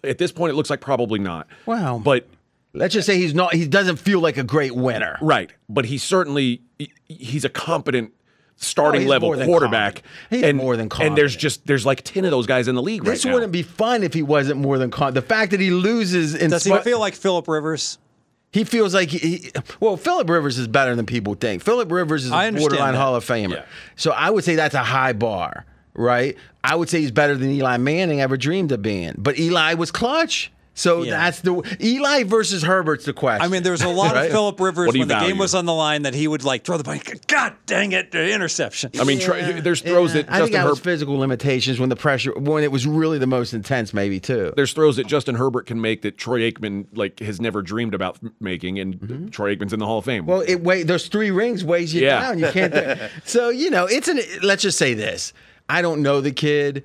At 0.04 0.18
this 0.18 0.32
point, 0.32 0.52
it 0.52 0.54
looks 0.54 0.68
like 0.70 0.82
probably 0.82 1.18
not. 1.18 1.48
Wow. 1.64 1.98
but 2.04 2.28
let's 2.72 2.94
just 2.94 3.06
say 3.06 3.16
he's 3.18 3.34
not. 3.34 3.54
He 3.54 3.66
doesn't 3.66 3.96
feel 3.96 4.20
like 4.20 4.36
a 4.36 4.44
great 4.44 4.74
winner. 4.74 5.16
right, 5.20 5.52
but 5.68 5.84
he's 5.86 6.02
certainly 6.02 6.62
he's 7.06 7.44
a 7.44 7.48
competent 7.48 8.12
starting 8.56 8.98
Oh, 8.98 9.02
he's 9.02 9.08
level 9.10 9.28
more 9.28 9.36
than 9.36 9.46
quarterback. 9.46 10.02
competent. 10.30 10.44
He's 10.44 10.54
more 10.54 10.76
than 10.76 10.88
And 11.00 11.16
there's 11.16 11.34
just 11.34 11.66
there's 11.66 11.86
like 11.86 12.02
ten 12.02 12.24
of 12.24 12.30
those 12.30 12.46
guys 12.46 12.68
in 12.68 12.74
the 12.74 12.82
league 12.82 13.04
This 13.04 13.24
right 13.24 13.30
now. 13.30 13.34
wouldn't 13.34 13.52
be 13.52 13.62
fun 13.62 14.02
if 14.02 14.12
he 14.14 14.22
wasn't 14.22 14.58
more 14.60 14.76
than 14.78 14.90
con. 14.90 15.14
The 15.14 15.22
fact 15.22 15.50
that 15.52 15.60
he 15.60 15.70
loses 15.70 16.34
in 16.34 16.50
Does 16.50 16.64
he 16.64 16.70
spite- 16.70 16.84
feel 16.84 17.00
like 17.00 17.14
Philip 17.14 17.48
Rivers? 17.48 17.98
He 18.52 18.64
feels 18.64 18.92
like 18.94 19.10
he, 19.10 19.18
he 19.18 19.50
well, 19.78 19.96
Philip 19.96 20.28
Rivers 20.28 20.58
is 20.58 20.66
better 20.66 20.96
than 20.96 21.06
people 21.06 21.34
think. 21.34 21.62
Philip 21.62 21.90
Rivers 21.90 22.24
is 22.24 22.32
I 22.32 22.44
a 22.44 22.46
understand 22.48 22.70
borderline 22.70 22.92
that. 22.94 22.98
Hall 23.00 23.14
of 23.14 23.24
Famer. 23.24 23.50
Yeah. 23.54 23.64
So 23.96 24.10
I 24.10 24.28
would 24.28 24.42
say 24.44 24.56
that's 24.56 24.74
a 24.74 24.82
high 24.82 25.12
bar, 25.12 25.64
right? 25.94 26.36
I 26.64 26.74
would 26.74 26.88
say 26.88 27.00
he's 27.00 27.12
better 27.12 27.36
than 27.36 27.48
Eli 27.50 27.76
Manning 27.76 28.20
ever 28.20 28.36
dreamed 28.36 28.72
of 28.72 28.82
being. 28.82 29.14
But 29.16 29.38
Eli 29.38 29.74
was 29.74 29.90
clutch. 29.92 30.50
So 30.80 31.02
Yeah. 31.02 31.10
that's 31.18 31.40
the 31.40 31.62
Eli 31.82 32.22
versus 32.24 32.62
Herbert's 32.62 33.04
the 33.04 33.12
question. 33.12 33.44
I 33.44 33.48
mean, 33.48 33.62
there 33.62 33.72
was 33.72 33.82
a 33.82 33.88
lot 33.88 34.14
Right? 34.14 34.26
of 34.26 34.32
Philip 34.32 34.58
Rivers 34.58 34.86
What 34.86 34.92
do 34.94 34.98
when 35.00 35.08
the 35.08 35.18
game 35.20 35.36
was 35.36 35.54
on 35.54 35.66
the 35.66 35.74
line 35.74 36.02
that 36.02 36.14
he 36.14 36.26
would 36.26 36.42
like 36.42 36.64
throw 36.64 36.78
the 36.78 36.84
ball. 36.84 36.96
God 37.26 37.52
dang 37.66 37.92
it, 37.92 38.12
the 38.12 38.32
interception. 38.32 38.90
I 38.98 39.04
mean, 39.04 39.20
try, 39.20 39.60
there's 39.60 39.82
throws 39.82 40.14
Yeah, 40.14 40.22
that 40.22 40.30
I 40.30 40.38
think 40.38 40.52
Justin 40.52 40.52
that 40.54 40.64
was 40.70 40.78
Herbert. 40.78 40.90
physical 40.90 41.18
limitations 41.18 41.78
when 41.78 41.90
the 41.90 41.96
pressure 41.96 42.32
when 42.38 42.64
it 42.64 42.72
was 42.72 42.86
really 42.86 43.18
the 43.18 43.26
most 43.26 43.52
intense, 43.52 43.92
maybe 43.92 44.18
too. 44.20 44.54
There's 44.56 44.72
throws 44.72 44.96
that 44.96 45.06
Justin 45.06 45.34
Herbert 45.34 45.66
can 45.66 45.80
make 45.82 46.00
that 46.02 46.16
Troy 46.16 46.50
Aikman 46.50 46.86
like 46.94 47.20
has 47.20 47.40
never 47.42 47.60
dreamed 47.60 47.92
about 47.94 48.18
making, 48.40 48.78
and 48.78 49.30
Troy 49.30 49.54
Aikman's 49.54 49.74
in 49.74 49.80
the 49.80 49.86
Hall 49.86 49.98
of 49.98 50.06
Fame. 50.06 50.22
Mm-hmm. 50.22 50.30
Well, 50.30 50.40
it 50.48 50.62
weigh 50.62 50.82
those 50.82 51.08
three 51.08 51.30
rings 51.30 51.62
weighs 51.62 51.92
you 51.92 52.02
Yeah. 52.02 52.20
down. 52.22 52.38
You 52.38 52.48
can't. 52.52 52.72
do- 52.72 52.94
so 53.26 53.50
you 53.50 53.68
know, 53.68 53.84
it's 53.84 54.08
an. 54.08 54.18
Let's 54.42 54.62
just 54.62 54.78
say 54.78 54.94
this: 54.94 55.34
I 55.68 55.82
don't 55.82 56.00
know 56.00 56.22
the 56.22 56.32
kid, 56.32 56.84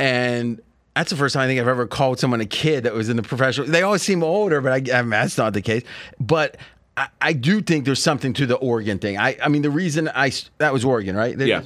and 0.00 0.60
that's 0.96 1.10
the 1.10 1.16
first 1.16 1.34
time 1.34 1.42
I 1.42 1.46
think 1.46 1.60
I've 1.60 1.68
ever 1.68 1.86
called 1.86 2.18
someone 2.18 2.40
a 2.40 2.46
kid 2.46 2.84
that 2.84 2.94
was 2.94 3.08
in 3.08 3.16
the 3.16 3.22
professional. 3.22 3.66
They 3.66 3.82
always 3.82 4.02
seem 4.02 4.24
older, 4.24 4.60
but 4.60 4.72
I, 4.72 4.98
I 4.98 5.02
mean, 5.02 5.10
that's 5.10 5.38
not 5.38 5.52
the 5.52 5.62
case. 5.62 5.82
But. 6.18 6.56
I, 6.98 7.08
I 7.20 7.32
do 7.34 7.60
think 7.60 7.84
there's 7.84 8.02
something 8.02 8.32
to 8.32 8.46
the 8.46 8.54
Oregon 8.54 8.98
thing. 8.98 9.18
I, 9.18 9.36
I 9.42 9.48
mean, 9.48 9.60
the 9.60 9.68
reason 9.68 10.08
I 10.14 10.32
that 10.56 10.72
was 10.72 10.82
Oregon, 10.82 11.14
right? 11.14 11.38
Yeah. 11.38 11.60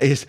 Is 0.00 0.26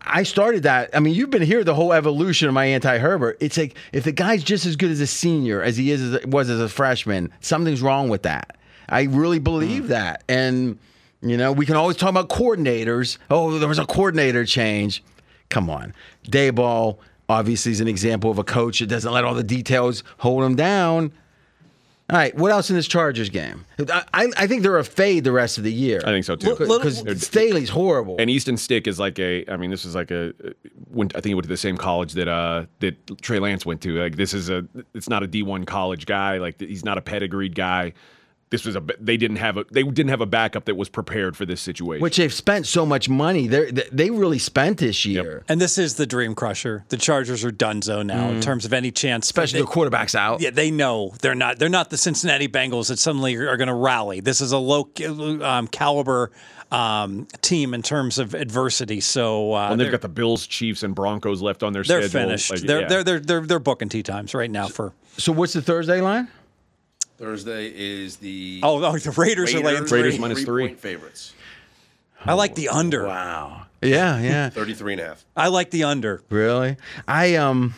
I 0.00 0.22
started 0.22 0.62
that. 0.62 0.94
I 0.94 1.00
mean, 1.00 1.12
you've 1.14 1.30
been 1.30 1.42
here 1.42 1.64
the 1.64 1.74
whole 1.74 1.92
evolution 1.92 2.46
of 2.46 2.54
my 2.54 2.66
anti 2.66 2.98
Herbert. 2.98 3.36
It's 3.40 3.58
like 3.58 3.76
if 3.92 4.04
the 4.04 4.12
guy's 4.12 4.44
just 4.44 4.64
as 4.64 4.76
good 4.76 4.92
as 4.92 5.00
a 5.00 5.08
senior 5.08 5.60
as 5.60 5.76
he 5.76 5.90
is 5.90 6.14
as, 6.14 6.24
was 6.24 6.50
as 6.50 6.60
a 6.60 6.68
freshman, 6.68 7.32
something's 7.40 7.82
wrong 7.82 8.08
with 8.08 8.22
that. 8.22 8.56
I 8.88 9.02
really 9.02 9.40
believe 9.40 9.84
mm. 9.84 9.88
that. 9.88 10.22
And, 10.28 10.78
you 11.20 11.36
know, 11.36 11.52
we 11.52 11.66
can 11.66 11.76
always 11.76 11.96
talk 11.96 12.10
about 12.10 12.28
coordinators. 12.28 13.18
Oh, 13.30 13.58
there 13.58 13.68
was 13.68 13.80
a 13.80 13.86
coordinator 13.86 14.44
change. 14.44 15.02
Come 15.48 15.68
on. 15.68 15.94
Daboll, 16.28 16.98
obviously 17.28 17.72
is 17.72 17.80
an 17.80 17.88
example 17.88 18.30
of 18.30 18.38
a 18.38 18.44
coach 18.44 18.80
that 18.80 18.86
doesn't 18.86 19.12
let 19.12 19.24
all 19.24 19.34
the 19.34 19.44
details 19.44 20.02
hold 20.18 20.42
him 20.44 20.56
down. 20.56 21.12
All 22.08 22.16
right, 22.16 22.32
what 22.36 22.52
else 22.52 22.70
in 22.70 22.76
this 22.76 22.86
Chargers 22.86 23.30
game? 23.30 23.64
I, 23.80 24.04
I, 24.14 24.28
I 24.36 24.46
think 24.46 24.62
they're 24.62 24.78
a 24.78 24.84
fade 24.84 25.24
the 25.24 25.32
rest 25.32 25.58
of 25.58 25.64
the 25.64 25.72
year. 25.72 26.00
I 26.04 26.10
think 26.10 26.24
so 26.24 26.36
too. 26.36 26.54
because 26.54 27.02
Staley's 27.20 27.68
horrible. 27.68 28.14
And 28.20 28.30
Easton 28.30 28.56
Stick 28.56 28.86
is 28.86 29.00
like 29.00 29.18
a. 29.18 29.44
I 29.50 29.56
mean, 29.56 29.72
this 29.72 29.84
is 29.84 29.96
like 29.96 30.12
a. 30.12 30.32
Went, 30.88 31.16
I 31.16 31.18
think 31.20 31.30
he 31.30 31.34
went 31.34 31.44
to 31.44 31.48
the 31.48 31.56
same 31.56 31.76
college 31.76 32.12
that 32.12 32.28
uh 32.28 32.66
that 32.78 33.20
Trey 33.22 33.40
Lance 33.40 33.66
went 33.66 33.80
to. 33.80 34.00
Like 34.00 34.14
this 34.14 34.34
is 34.34 34.48
a. 34.50 34.64
It's 34.94 35.08
not 35.08 35.24
a 35.24 35.26
D 35.26 35.42
one 35.42 35.64
college 35.64 36.06
guy. 36.06 36.38
Like 36.38 36.60
he's 36.60 36.84
not 36.84 36.96
a 36.96 37.02
pedigreed 37.02 37.56
guy. 37.56 37.92
This 38.48 38.64
was 38.64 38.76
a. 38.76 38.82
They 39.00 39.16
didn't 39.16 39.38
have 39.38 39.56
a. 39.56 39.64
They 39.72 39.82
didn't 39.82 40.10
have 40.10 40.20
a 40.20 40.26
backup 40.26 40.66
that 40.66 40.76
was 40.76 40.88
prepared 40.88 41.36
for 41.36 41.44
this 41.44 41.60
situation. 41.60 42.00
which 42.00 42.16
they've 42.16 42.32
spent 42.32 42.66
so 42.66 42.86
much 42.86 43.08
money. 43.08 43.48
They 43.48 43.70
they 43.70 44.10
really 44.10 44.38
spent 44.38 44.78
this 44.78 45.04
year, 45.04 45.42
And 45.48 45.60
this 45.60 45.78
is 45.78 45.96
the 45.96 46.06
dream 46.06 46.36
crusher. 46.36 46.84
The 46.88 46.96
Chargers 46.96 47.44
are 47.44 47.50
donezo 47.50 48.06
now 48.06 48.28
in 48.28 48.40
terms 48.40 48.64
of 48.64 48.72
any 48.72 48.92
chance. 48.92 49.26
especially 49.26 49.60
they, 49.60 49.66
the 49.66 49.72
quarterbacks 49.72 50.14
out. 50.14 50.40
Yeah, 50.40 50.50
they 50.50 50.70
know 50.70 51.12
they're 51.22 51.34
not. 51.34 51.58
They're 51.58 51.68
not 51.68 51.90
the 51.90 51.96
Cincinnati 51.96 52.46
Bengals 52.46 52.88
that 52.88 53.00
suddenly 53.00 53.34
are 53.34 53.56
going 53.56 53.68
to 53.68 53.74
rally. 53.74 54.20
This 54.20 54.40
is 54.40 54.52
a 54.52 54.58
low 54.58 54.88
um, 55.42 55.66
caliber 55.66 56.30
um, 56.70 57.26
team 57.42 57.74
in 57.74 57.82
terms 57.82 58.18
of 58.18 58.34
adversity. 58.34 59.00
So 59.00 59.54
uh, 59.54 59.70
and 59.70 59.80
they've 59.80 59.90
got 59.90 60.02
the 60.02 60.08
Bills, 60.08 60.46
Chiefs, 60.46 60.82
and 60.82 60.94
Broncos 60.94 61.42
left 61.42 61.62
on 61.62 61.72
their 61.72 61.82
they're 61.82 62.02
schedule. 62.02 62.28
finished. 62.28 62.50
Like, 62.50 62.60
they're, 62.60 62.80
yeah. 62.82 62.88
they're 62.88 63.04
they're 63.04 63.20
they're 63.20 63.40
they're 63.40 63.58
booking 63.58 63.88
tee 63.88 64.02
times 64.02 64.34
right 64.34 64.50
now 64.50 64.68
for. 64.68 64.92
So 65.18 65.32
what's 65.32 65.54
the 65.54 65.62
Thursday 65.62 66.00
line? 66.00 66.28
Thursday 67.18 67.72
is 67.74 68.16
the 68.16 68.60
Oh, 68.62 68.82
oh 68.84 68.98
the 68.98 69.10
Raiders, 69.10 69.54
are 69.54 69.60
laying 69.60 69.84
three. 69.84 70.02
Raiders 70.02 70.18
minus 70.18 70.44
three. 70.44 70.68
point 70.68 70.80
favorites. 70.80 71.32
I 72.24 72.34
like 72.34 72.54
the 72.54 72.68
under. 72.68 73.06
Wow. 73.06 73.66
Yeah, 73.82 74.20
yeah. 74.20 74.50
33 74.50 74.94
and 74.94 75.02
a 75.02 75.06
half. 75.06 75.24
I 75.36 75.48
like 75.48 75.70
the 75.70 75.84
under. 75.84 76.22
really? 76.28 76.76
I 77.06 77.36
um, 77.36 77.74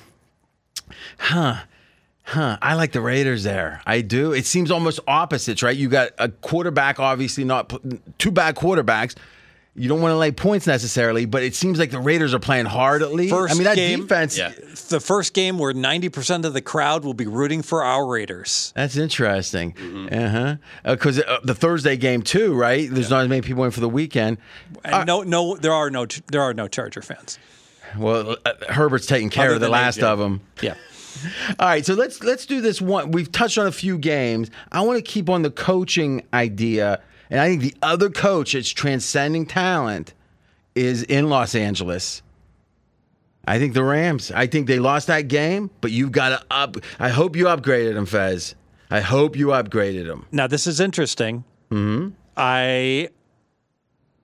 huh. 1.19 1.63
Huh. 2.23 2.59
I 2.61 2.75
like 2.75 2.93
the 2.93 3.01
Raiders 3.01 3.43
there. 3.43 3.81
I 3.87 4.01
do. 4.01 4.33
It 4.33 4.45
seems 4.45 4.71
almost 4.71 5.01
opposites, 5.09 5.63
right? 5.63 5.77
You 5.77 5.89
got 5.89 6.11
a 6.19 6.29
quarterback, 6.29 7.01
obviously 7.01 7.45
not 7.45 7.73
two 8.19 8.31
bad 8.31 8.55
quarterbacks. 8.55 9.17
You 9.79 9.89
don't 9.89 10.01
want 10.01 10.13
to 10.13 10.17
lay 10.17 10.33
points 10.33 10.67
necessarily, 10.67 11.25
but 11.25 11.43
it 11.43 11.55
seems 11.55 11.79
like 11.79 11.91
the 11.91 12.01
Raiders 12.01 12.35
are 12.35 12.39
playing 12.39 12.67
hard 12.67 13.03
at 13.03 13.13
least. 13.13 13.33
First 13.33 13.53
I 13.53 13.55
mean, 13.55 13.65
that 13.65 13.77
game- 13.77 14.01
defense. 14.03 14.37
Yeah. 14.37 14.53
The 14.89 15.01
first 15.01 15.35
game 15.35 15.59
where 15.59 15.73
ninety 15.73 16.09
percent 16.09 16.45
of 16.45 16.55
the 16.55 16.61
crowd 16.63 17.05
will 17.05 17.15
be 17.15 17.27
rooting 17.27 17.63
for 17.63 17.85
our 17.85 18.07
Raiders. 18.07 18.73
That's 18.75 18.97
interesting. 18.97 19.75
Mm-hmm. 19.75 20.19
Uh-huh. 20.25 20.57
Because 20.85 21.21
uh, 21.21 21.41
the 21.45 21.55
Thursday 21.55 21.97
game 21.97 22.23
too, 22.23 22.55
right? 22.55 22.89
There's 22.91 23.11
not 23.11 23.23
as 23.23 23.29
many 23.29 23.43
people 23.43 23.65
in 23.65 23.71
for 23.71 23.81
the 23.81 23.89
weekend. 23.89 24.39
And 24.85 25.07
no, 25.07 25.23
no, 25.23 25.57
there 25.57 25.73
are 25.73 25.91
no, 25.91 26.07
there 26.29 26.43
are 26.43 26.55
no 26.55 26.69
Charger 26.69 27.03
fans. 27.03 27.39
Well, 27.97 28.37
uh, 28.45 28.53
Herbert's 28.69 29.07
taking 29.07 29.31
care 29.31 29.47
Other 29.47 29.55
of 29.57 29.61
the 29.61 29.69
last 29.69 29.99
AJ. 30.01 30.03
of 30.05 30.19
them. 30.19 30.41
Yeah. 30.63 30.75
All 31.59 31.67
right, 31.69 31.85
so 31.85 31.95
let's 31.95 32.23
let's 32.23 32.47
do 32.47 32.61
this 32.61 32.81
one. 32.81 33.11
We've 33.11 33.31
touched 33.33 33.59
on 33.59 33.67
a 33.67 33.73
few 33.73 33.99
games. 33.99 34.51
I 34.71 34.83
want 34.83 34.99
to 34.99 35.03
keep 35.03 35.29
on 35.29 35.43
the 35.43 35.51
coaching 35.51 36.23
idea, 36.33 37.01
and 37.31 37.41
I 37.41 37.49
think 37.49 37.63
the 37.63 37.75
other 37.83 38.11
coach 38.11 38.53
that's 38.53 38.71
transcending 38.71 39.47
talent 39.47 40.15
is 40.75 41.03
in 41.03 41.29
Los 41.29 41.55
Angeles. 41.55 42.23
I 43.47 43.59
think 43.59 43.75
the 43.75 43.83
Rams. 43.83 44.31
I 44.31 44.47
think 44.47 44.67
they 44.67 44.79
lost 44.79 45.07
that 45.07 45.23
game, 45.23 45.71
but 45.81 45.91
you've 45.91 46.13
got 46.13 46.29
to 46.29 46.47
up. 46.51 46.77
I 46.99 47.09
hope 47.09 47.35
you 47.35 47.47
upgraded 47.47 47.95
them, 47.95 48.07
Fez. 48.07 48.55
I 48.91 49.01
hope 49.01 49.37
you 49.37 49.49
upgraded 49.49 50.07
them. 50.07 50.27
Now 50.31 50.47
this 50.47 50.67
is 50.67 50.81
interesting. 50.81 51.45
Mm-hmm. 51.71 52.11
I 52.37 53.09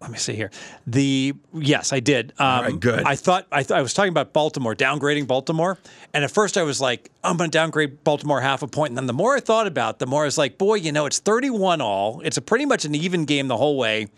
let 0.05 0.11
me 0.11 0.19
see 0.19 0.35
here. 0.35 0.51
The 0.87 1.33
yes, 1.55 1.95
I 1.95 2.01
did. 2.01 2.35
Um, 2.39 2.65
right, 2.65 2.81
good. 2.81 3.05
I 3.05 3.17
thought 3.17 3.47
I, 3.51 3.63
th- 3.63 3.71
I 3.71 3.81
was 3.81 3.95
talking 3.95 4.11
about 4.11 4.35
Baltimore 4.35 4.77
downgrading 4.77 5.27
Baltimore, 5.27 5.79
and 6.13 6.23
at 6.23 6.31
first 6.31 6.59
I 6.59 6.63
was 6.63 6.79
like, 6.79 7.11
I'm 7.25 7.39
going 7.39 7.51
to 7.51 7.57
downgrade 7.57 8.05
Baltimore 8.05 8.43
half 8.43 8.63
a 8.63 8.67
point. 8.67 8.91
and 8.91 8.99
then 8.99 9.07
the 9.07 9.15
more 9.15 9.35
I 9.35 9.41
thought 9.41 9.67
about, 9.67 9.95
it, 9.95 9.99
the 10.01 10.07
more 10.07 10.23
I 10.23 10.25
was 10.27 10.37
like, 10.37 10.59
boy, 10.59 10.75
you 10.75 10.93
know, 10.93 11.07
it's 11.07 11.21
31 11.21 11.81
all. 11.81 12.21
It's 12.21 12.37
a 12.37 12.43
pretty 12.43 12.67
much 12.67 12.85
an 12.85 12.95
even 12.95 13.25
game 13.25 13.49
the 13.49 13.57
whole 13.57 13.79
way. 13.79 14.09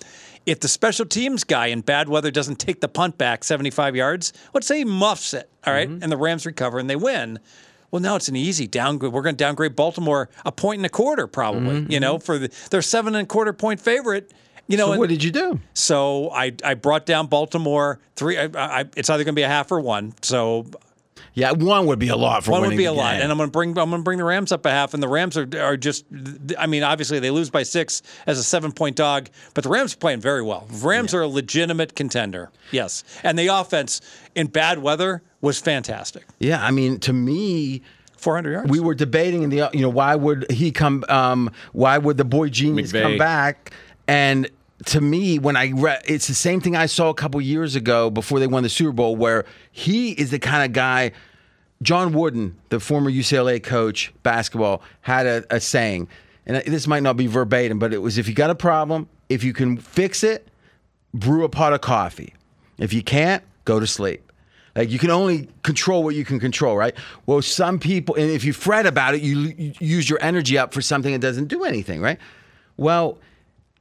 If 0.45 0.59
the 0.59 0.68
special 0.68 1.07
teams 1.07 1.45
guy 1.45 1.66
in 1.66 1.82
bad 1.82 2.09
weather 2.09 2.32
doesn't 2.32 2.57
take 2.57 2.80
the 2.80 2.89
punt 2.89 3.16
back 3.16 3.45
75 3.45 3.95
yards, 3.95 4.32
let's 4.55 4.66
say 4.66 4.78
he 4.78 4.84
muffs 4.84 5.34
it, 5.34 5.49
all 5.64 5.72
right, 5.72 5.89
mm-hmm. 5.89 6.03
and 6.03 6.11
the 6.11 6.16
Rams 6.16 6.47
recover 6.47 6.80
and 6.80 6.91
they 6.91 6.97
win. 6.97 7.39
Well, 7.93 8.03
now 8.03 8.16
it's 8.16 8.28
an 8.28 8.37
easy 8.37 8.66
downgrade. 8.66 9.12
We're 9.12 9.22
going 9.22 9.37
to 9.37 9.45
downgrade 9.45 9.76
Baltimore 9.76 10.28
a 10.45 10.51
point 10.51 10.80
and 10.80 10.87
a 10.87 10.91
quarter, 10.91 11.26
probably. 11.26 11.82
Mm-hmm, 11.82 11.93
you 11.93 12.01
know, 12.01 12.16
mm-hmm. 12.16 12.24
for 12.24 12.39
the, 12.39 12.68
their 12.70 12.82
seven 12.82 13.14
and 13.14 13.24
a 13.24 13.26
quarter 13.26 13.53
point 13.53 13.80
favorite. 13.80 14.32
You 14.69 14.77
know, 14.77 14.93
So 14.93 14.99
what 14.99 15.09
did 15.09 15.23
you 15.23 15.31
do? 15.31 15.61
so 15.75 16.31
I, 16.31 16.53
I 16.64 16.75
brought 16.75 17.07
down 17.07 17.27
Baltimore 17.29 17.99
three. 18.17 18.37
I, 18.39 18.49
I, 18.55 18.85
it's 18.97 19.09
either 19.11 19.25
going 19.25 19.35
to 19.35 19.39
be 19.39 19.43
a 19.45 19.49
half 19.49 19.71
or 19.71 19.81
one. 19.81 20.12
So 20.23 20.67
Yeah, 21.35 21.53
one 21.53 21.87
would 21.87 21.99
be 21.99 22.09
a 22.09 22.17
lot 22.17 22.45
for 22.45 22.51
one 22.51 22.62
would 22.62 22.71
be 22.71 22.77
the 22.79 22.85
a 22.87 22.93
lot, 22.93 23.14
and 23.14 23.31
I'm 23.31 23.37
going 23.39 23.49
to 23.49 23.53
bring 23.53 23.71
I'm 23.79 23.91
going 23.91 24.01
to 24.01 24.05
bring 24.05 24.19
the 24.19 24.25
Rams 24.25 24.51
up 24.53 24.67
a 24.67 24.71
half, 24.71 24.93
and 24.95 25.03
the 25.03 25.09
Rams 25.09 25.37
are 25.37 25.47
are 25.61 25.77
just. 25.77 26.05
I 26.59 26.67
mean, 26.67 26.83
obviously 26.83 27.19
they 27.21 27.31
lose 27.31 27.51
by 27.51 27.62
six 27.62 28.03
as 28.27 28.39
a 28.39 28.43
seven 28.43 28.73
point 28.73 28.97
dog, 28.97 29.29
but 29.55 29.62
the 29.62 29.71
Rams 29.71 29.95
are 29.95 29.99
playing 29.99 30.21
very 30.21 30.43
well. 30.43 30.67
Rams 30.83 31.14
are 31.14 31.21
a 31.23 31.29
legitimate 31.29 31.95
contender. 31.95 32.51
Yes, 32.73 33.05
and 33.23 33.39
the 33.39 33.47
offense 33.49 34.01
in 34.35 34.49
bad 34.49 34.79
weather 34.81 35.23
was 35.41 35.61
fantastic. 35.61 36.25
yeah, 36.41 36.64
I 36.64 36.71
mean, 36.73 36.99
to 37.01 37.12
me, 37.12 37.83
400 38.17 38.51
yards. 38.51 38.71
we 38.71 38.81
were 38.81 38.95
debating 38.95 39.43
in 39.45 39.51
the 39.51 39.71
you 39.73 39.83
know 39.83 39.91
why 39.91 40.17
would 40.17 40.51
he 40.51 40.73
come 40.73 41.05
um 41.09 41.51
why 41.73 41.99
would 41.99 42.17
the 42.17 42.25
boy 42.25 42.49
genius 42.49 42.91
McVay. 42.93 43.03
come 43.03 43.19
back 43.19 43.73
and 44.09 44.49
to 44.85 45.01
me 45.01 45.39
when 45.39 45.57
i 45.57 45.72
read 45.72 46.03
it's 46.05 46.29
the 46.29 46.35
same 46.35 46.61
thing 46.61 46.77
i 46.77 46.87
saw 46.87 47.09
a 47.09 47.14
couple 47.14 47.41
years 47.41 47.74
ago 47.74 48.11
before 48.11 48.39
they 48.39 48.47
won 48.47 48.62
the 48.62 48.68
super 48.68 48.93
bowl 48.93 49.16
where 49.16 49.45
he 49.72 50.12
is 50.12 50.31
the 50.31 50.39
kind 50.39 50.64
of 50.64 50.72
guy 50.72 51.11
john 51.83 52.12
wooden 52.12 52.57
the 52.68 52.79
former 52.79 53.11
ucla 53.11 53.62
coach 53.62 54.12
basketball 54.22 54.83
had 55.01 55.27
a, 55.27 55.45
a 55.51 55.61
saying 55.61 56.07
and 56.45 56.57
this 56.66 56.87
might 56.87 57.03
not 57.03 57.16
be 57.16 57.27
verbatim 57.27 57.79
but 57.79 57.95
it 57.95 57.99
was 57.99 58.18
if 58.18 58.29
you 58.29 58.35
got 58.35 58.51
a 58.51 58.55
problem 58.55 59.09
if 59.29 59.43
you 59.43 59.53
can 59.53 59.79
fix 59.79 60.22
it 60.22 60.47
brew 61.18 61.45
a 61.45 61.49
pot 61.49 61.72
of 61.72 61.81
coffee. 61.81 62.35
If 62.79 62.93
you 62.93 63.03
can't, 63.03 63.43
go 63.64 63.81
to 63.81 63.87
sleep. 63.87 64.22
Like 64.74 64.91
you 64.91 64.99
can 64.99 65.11
only 65.11 65.49
control 65.62 66.05
what 66.05 66.14
you 66.14 66.24
can 66.24 66.39
control, 66.39 66.77
right? 66.77 66.95
Well, 67.24 67.41
some 67.41 67.79
people, 67.79 68.14
and 68.14 68.31
if 68.31 68.45
you 68.45 68.53
fret 68.53 68.85
about 68.85 69.14
it, 69.14 69.22
you, 69.22 69.39
you 69.57 69.72
use 69.81 70.11
your 70.11 70.18
energy 70.20 70.59
up 70.59 70.74
for 70.74 70.83
something 70.83 71.12
that 71.12 71.20
doesn't 71.20 71.47
do 71.47 71.64
anything, 71.64 72.03
right? 72.03 72.18
Well, 72.77 73.18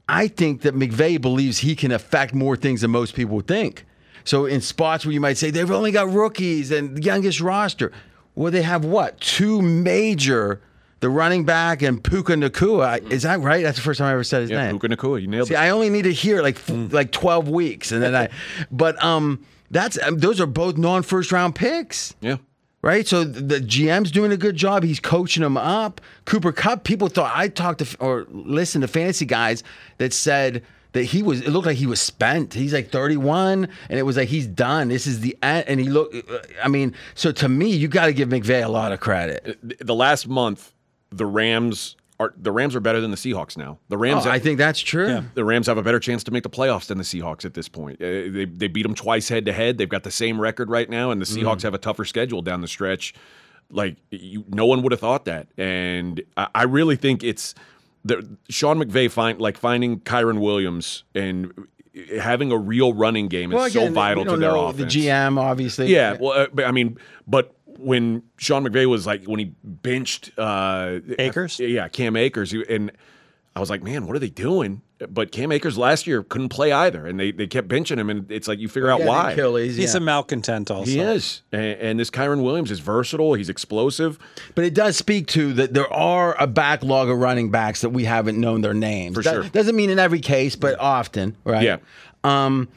I 0.07 0.27
think 0.27 0.61
that 0.61 0.75
McVay 0.75 1.19
believes 1.19 1.59
he 1.59 1.75
can 1.75 1.91
affect 1.91 2.33
more 2.33 2.55
things 2.55 2.81
than 2.81 2.91
most 2.91 3.15
people 3.15 3.41
think. 3.41 3.85
So 4.23 4.45
in 4.45 4.61
spots 4.61 5.05
where 5.05 5.13
you 5.13 5.21
might 5.21 5.37
say 5.37 5.51
they've 5.51 5.69
only 5.69 5.91
got 5.91 6.09
rookies 6.11 6.71
and 6.71 6.97
the 6.97 7.01
youngest 7.01 7.41
roster, 7.41 7.91
well, 8.35 8.51
they 8.51 8.61
have 8.63 8.83
what 8.85 9.19
two 9.19 9.61
major, 9.61 10.61
the 10.99 11.09
running 11.09 11.45
back 11.45 11.81
and 11.81 12.03
Puka 12.03 12.33
Nacua. 12.33 13.11
Is 13.11 13.23
that 13.23 13.39
right? 13.41 13.63
That's 13.63 13.77
the 13.77 13.83
first 13.83 13.97
time 13.99 14.07
I 14.07 14.13
ever 14.13 14.23
said 14.23 14.41
his 14.41 14.49
Yeah, 14.51 14.65
name. 14.67 14.79
Puka 14.79 14.95
Nacua, 14.95 15.21
you 15.21 15.27
nailed 15.27 15.47
See, 15.47 15.53
it. 15.53 15.57
I 15.57 15.69
only 15.69 15.89
need 15.89 16.03
to 16.03 16.13
hear 16.13 16.41
like 16.41 16.55
f- 16.57 16.91
like 16.93 17.11
twelve 17.11 17.47
weeks, 17.49 17.91
and 17.91 18.01
then 18.01 18.15
I. 18.15 18.29
But 18.71 19.01
um, 19.03 19.45
that's 19.71 19.97
um, 20.01 20.17
those 20.17 20.39
are 20.41 20.45
both 20.47 20.77
non 20.77 21.03
first 21.03 21.31
round 21.31 21.55
picks, 21.55 22.15
yeah. 22.21 22.37
Right? 22.85 23.07
So 23.07 23.23
the 23.23 23.59
GM's 23.59 24.11
doing 24.11 24.31
a 24.31 24.37
good 24.37 24.55
job. 24.55 24.83
He's 24.83 24.99
coaching 24.99 25.41
them 25.41 25.57
up. 25.57 25.99
Cooper 26.25 26.51
Kupp. 26.51 26.83
People 26.83 27.07
thought 27.07 27.35
I 27.35 27.47
talked 27.47 27.79
to 27.79 27.97
or 27.99 28.27
listened 28.29 28.83
to 28.83 28.87
fantasy 28.87 29.25
guys 29.25 29.63
that 29.97 30.13
said 30.13 30.63
that 30.91 31.01
he 31.05 31.23
was. 31.23 31.41
It 31.41 31.49
looked 31.49 31.65
like 31.65 31.77
he 31.77 31.87
was 31.87 31.99
spent. 31.99 32.53
He's 32.53 32.73
like 32.73 32.91
thirty 32.91 33.17
one, 33.17 33.69
and 33.89 33.97
it 33.97 34.03
was 34.03 34.17
like 34.17 34.29
he's 34.29 34.45
done. 34.45 34.89
This 34.89 35.07
is 35.07 35.21
the 35.21 35.35
end. 35.41 35.65
And 35.67 35.79
he 35.79 35.89
looked. 35.89 36.29
Uh, 36.29 36.37
I 36.63 36.67
mean, 36.67 36.93
so 37.15 37.31
to 37.31 37.49
me, 37.49 37.71
you 37.71 37.87
got 37.87 38.05
to 38.05 38.13
give 38.13 38.29
McVay 38.29 38.63
a 38.63 38.69
lot 38.69 38.91
of 38.91 38.99
credit. 38.99 39.57
The 39.79 39.95
last 39.95 40.27
month, 40.27 40.71
the 41.09 41.25
Rams 41.25 41.95
are 42.19 42.33
the 42.37 42.51
Rams 42.51 42.75
are 42.75 42.79
better 42.79 43.01
than 43.01 43.11
the 43.11 43.17
Seahawks 43.17 43.57
now. 43.57 43.77
The 43.89 43.97
Rams 43.97 44.25
Oh, 44.25 44.29
I 44.29 44.39
think 44.39 44.57
that's 44.57 44.79
true. 44.79 45.23
the 45.33 45.43
Rams 45.43 45.67
have 45.67 45.77
a 45.77 45.83
better 45.83 45.99
chance 45.99 46.23
to 46.25 46.31
make 46.31 46.43
the 46.43 46.49
playoffs 46.49 46.87
than 46.87 46.97
the 46.97 47.03
Seahawks 47.03 47.43
at 47.45 47.53
this 47.53 47.67
point. 47.67 48.01
Uh, 48.01 48.05
they 48.31 48.45
they 48.45 48.67
beat 48.67 48.83
them 48.83 48.95
twice 48.95 49.27
head 49.29 49.45
to 49.45 49.53
head. 49.53 49.77
They've 49.77 49.89
got 49.89 50.03
the 50.03 50.11
same 50.11 50.39
record 50.39 50.69
right 50.69 50.89
now, 50.89 51.11
and 51.11 51.21
the 51.21 51.25
Mm. 51.25 51.43
Seahawks 51.43 51.63
have 51.63 51.73
a 51.73 51.77
tougher 51.77 52.05
schedule 52.05 52.41
down 52.41 52.61
the 52.61 52.67
stretch. 52.67 53.13
Like 53.69 53.97
you, 54.11 54.45
no 54.47 54.65
one 54.65 54.81
would 54.83 54.91
have 54.91 55.01
thought 55.01 55.25
that, 55.25 55.47
and 55.57 56.21
I, 56.37 56.47
I 56.55 56.63
really 56.63 56.95
think 56.95 57.23
it's 57.23 57.55
the 58.05 58.37
Sean 58.49 58.77
McVay 58.79 59.09
find 59.09 59.39
like 59.41 59.57
finding 59.57 59.99
Kyren 60.01 60.39
Williams 60.39 61.03
and 61.15 61.51
having 62.19 62.51
a 62.51 62.57
real 62.57 62.93
running 62.93 63.27
game 63.27 63.51
is 63.53 63.73
so 63.73 63.89
vital 63.89 64.23
we 64.23 64.29
to 64.31 64.37
their 64.37 64.51
know 64.51 64.67
offense. 64.67 64.93
The 64.93 65.07
GM, 65.07 65.39
obviously. 65.39 65.87
Yeah, 65.87 66.15
well, 66.19 66.33
uh, 66.33 66.47
but 66.53 66.65
I 66.65 66.71
mean, 66.71 66.97
but 67.25 67.55
when 67.77 68.23
Sean 68.37 68.63
McVay 68.65 68.85
was 68.87 69.05
like 69.05 69.25
when 69.25 69.39
he 69.39 69.53
benched 69.63 70.31
uh, 70.37 70.99
Akers? 71.19 71.59
yeah, 71.59 71.87
Cam 71.87 72.15
Akers, 72.15 72.53
and 72.53 72.91
I 73.55 73.59
was 73.59 73.69
like, 73.69 73.83
man, 73.83 74.05
what 74.07 74.15
are 74.15 74.19
they 74.19 74.29
doing? 74.29 74.81
But 75.09 75.33
Cam 75.33 75.51
Akers 75.51 75.77
last 75.77 76.07
year 76.07 76.23
couldn't 76.23 76.49
play 76.49 76.71
either, 76.71 77.05
and 77.05 77.19
they 77.19 77.31
they 77.31 77.47
kept 77.47 77.67
benching 77.67 77.97
him, 77.97 78.09
and 78.09 78.31
it's 78.31 78.47
like 78.47 78.59
you 78.59 78.69
figure 78.69 78.89
out 78.89 79.01
Yeah, 79.01 79.07
why. 79.07 79.31
Achilles, 79.33 79.75
He's 79.75 79.93
yeah. 79.93 79.97
a 79.97 80.01
malcontent 80.01 80.71
also. 80.71 80.89
He 80.89 80.99
is, 81.01 81.41
and, 81.51 81.61
and 81.81 81.99
this 81.99 82.09
Kyren 82.09 82.43
Williams 82.43 82.71
is 82.71 82.79
versatile. 82.79 83.33
He's 83.33 83.49
explosive. 83.49 84.17
But 84.55 84.63
it 84.63 84.73
does 84.73 84.95
speak 84.95 85.27
to 85.27 85.51
that 85.53 85.73
there 85.73 85.91
are 85.91 86.41
a 86.41 86.47
backlog 86.47 87.09
of 87.09 87.17
running 87.17 87.51
backs 87.51 87.81
that 87.81 87.89
we 87.89 88.05
haven't 88.05 88.39
known 88.39 88.61
their 88.61 88.73
names. 88.73 89.15
For 89.15 89.21
That 89.23 89.33
sure. 89.33 89.43
Doesn't 89.49 89.75
mean 89.75 89.89
in 89.89 89.99
every 89.99 90.21
case, 90.21 90.55
but 90.55 90.79
often, 90.79 91.35
right? 91.43 91.63
Yeah. 91.63 91.77
Um, 92.23 92.69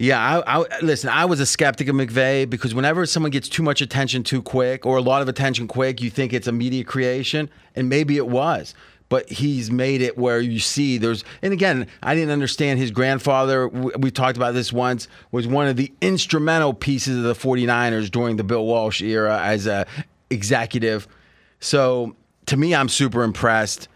Yeah, 0.00 0.18
I, 0.18 0.62
I 0.62 0.80
listen. 0.80 1.10
I 1.10 1.26
was 1.26 1.40
a 1.40 1.46
skeptic 1.46 1.86
of 1.88 1.94
McVay 1.94 2.48
because 2.48 2.74
whenever 2.74 3.04
someone 3.04 3.30
gets 3.30 3.50
too 3.50 3.62
much 3.62 3.82
attention 3.82 4.22
too 4.22 4.40
quick, 4.40 4.86
or 4.86 4.96
a 4.96 5.02
lot 5.02 5.20
of 5.20 5.28
attention 5.28 5.68
quick, 5.68 6.00
you 6.00 6.08
think 6.08 6.32
it's 6.32 6.46
a 6.46 6.52
media 6.52 6.84
creation, 6.84 7.50
and 7.76 7.90
maybe 7.90 8.16
it 8.16 8.26
was. 8.26 8.74
But 9.10 9.28
he's 9.28 9.70
made 9.70 10.00
it 10.00 10.16
where 10.16 10.40
you 10.40 10.58
see 10.58 10.96
there's, 10.96 11.22
and 11.42 11.52
again, 11.52 11.86
I 12.02 12.14
didn't 12.14 12.30
understand 12.30 12.78
his 12.78 12.90
grandfather. 12.90 13.68
We, 13.68 13.92
we 13.98 14.10
talked 14.10 14.38
about 14.38 14.54
this 14.54 14.72
once. 14.72 15.06
Was 15.32 15.46
one 15.46 15.68
of 15.68 15.76
the 15.76 15.92
instrumental 16.00 16.72
pieces 16.72 17.18
of 17.18 17.24
the 17.24 17.34
49ers 17.34 18.10
during 18.10 18.36
the 18.36 18.44
Bill 18.44 18.64
Walsh 18.64 19.02
era 19.02 19.38
as 19.42 19.66
a 19.66 19.86
executive. 20.30 21.08
So 21.58 22.16
to 22.46 22.56
me, 22.56 22.74
I'm 22.74 22.88
super 22.88 23.22
impressed. 23.22 23.88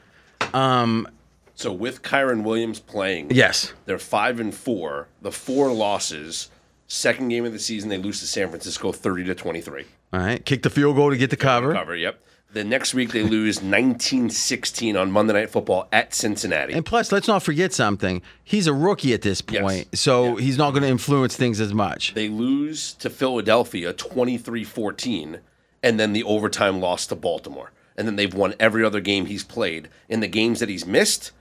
Um, 0.53 1.09
So 1.55 1.73
with 1.73 2.03
Kyren 2.03 2.43
Williams 2.43 2.81
playing, 2.81 3.31
yes. 3.31 3.73
they're 3.87 3.99
five 3.99 4.41
and 4.41 4.55
four. 4.55 5.09
The 5.23 5.31
four 5.33 5.73
losses. 5.73 6.51
Second 6.87 7.29
game 7.29 7.45
of 7.45 7.53
the 7.53 7.59
season, 7.59 7.89
they 7.89 7.97
lose 7.97 8.21
to 8.21 8.27
San 8.27 8.49
Francisco, 8.49 8.93
thirty 8.93 9.25
to 9.25 9.35
twenty-three. 9.35 9.85
All 10.13 10.21
right. 10.21 10.45
Kick 10.45 10.63
the 10.63 10.71
field 10.71 10.97
goal 10.97 11.11
to 11.11 11.17
get 11.17 11.31
the 11.31 11.37
cover. 11.37 11.73
Cover. 11.73 11.97
Yep. 11.97 12.21
The 12.53 12.63
next 12.63 12.95
week, 12.95 13.11
they 13.11 13.25
lose 13.25 13.59
19-16 13.59 15.01
on 15.01 15.11
Monday 15.11 15.33
Night 15.33 15.51
Football 15.51 15.89
at 15.91 16.15
Cincinnati. 16.15 16.73
And 16.73 16.87
plus, 16.87 17.11
let's 17.11 17.27
not 17.27 17.43
forget 17.43 17.73
something. 17.73 18.23
He's 18.45 18.69
a 18.69 18.73
rookie 18.73 19.13
at 19.13 19.23
this 19.23 19.43
Yes. 19.51 19.61
point, 19.63 19.99
so 19.99 20.39
Yeah. 20.39 20.45
he's 20.45 20.57
not 20.57 20.71
going 20.71 20.85
to 20.85 20.89
influence 20.89 21.35
things 21.35 21.61
as 21.61 21.75
much. 21.75 22.15
They 22.15 22.29
lose 22.29 22.93
to 22.95 23.11
Philadelphia 23.11 23.93
23-14 23.93 25.41
and 25.83 25.99
then 25.99 26.13
the 26.13 26.23
overtime 26.23 26.81
loss 26.81 27.07
to 27.09 27.17
Baltimore. 27.17 27.73
And 27.97 28.07
then 28.07 28.15
they've 28.17 28.33
won 28.35 28.55
every 28.61 28.85
other 28.85 29.01
game 29.01 29.27
he's 29.27 29.45
played. 29.45 29.89
In 30.09 30.21
the 30.21 30.29
games 30.29 30.61
that 30.61 30.69
he's 30.69 30.87
missed, 30.87 31.33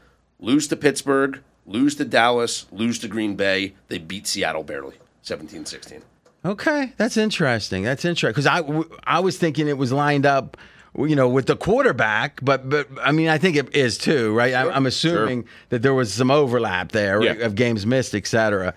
lose 0.43 0.67
to 0.67 0.75
Pittsburgh, 0.75 1.41
lose 1.65 1.95
to 1.95 2.05
Dallas, 2.05 2.65
lose 2.71 2.99
to 2.99 3.07
Green 3.07 3.35
Bay. 3.35 3.73
They 3.87 3.97
beat 3.97 4.27
Seattle 4.27 4.63
barely, 4.63 4.97
17-16. 5.23 6.01
Okay, 6.45 6.91
that's 6.97 7.15
interesting. 7.15 7.83
That's 7.83 8.03
interesting 8.03 8.31
because 8.31 8.47
I, 8.47 8.61
w- 8.61 8.89
I 9.05 9.21
was 9.21 9.37
thinking 9.37 9.67
it 9.69 9.77
was 9.77 9.93
lined 9.93 10.25
up, 10.25 10.57
you 10.97 11.15
know, 11.15 11.29
with 11.29 11.45
the 11.47 11.55
quarterback, 11.55 12.39
but 12.43 12.69
but 12.69 12.87
I 13.01 13.13
mean 13.13 13.29
I 13.29 13.37
think 13.37 13.55
it 13.55 13.73
is 13.73 13.97
too, 13.97 14.33
right? 14.35 14.53
I, 14.53 14.69
I'm 14.69 14.85
assuming 14.85 15.45
that 15.69 15.81
there 15.81 15.93
was 15.93 16.13
some 16.13 16.29
overlap 16.29 16.91
there 16.91 17.23
Yeah. 17.23 17.45
of 17.45 17.55
games 17.55 17.85
missed, 17.85 18.13
et 18.13 18.27
cetera. 18.27 18.73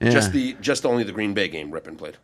Yeah. 0.00 0.10
Just 0.10 0.32
the 0.32 0.56
just 0.62 0.86
only 0.86 1.04
the 1.04 1.12
Green 1.12 1.34
Bay 1.34 1.48
game 1.48 1.70
Rypien 1.70 1.98
played. 1.98 2.16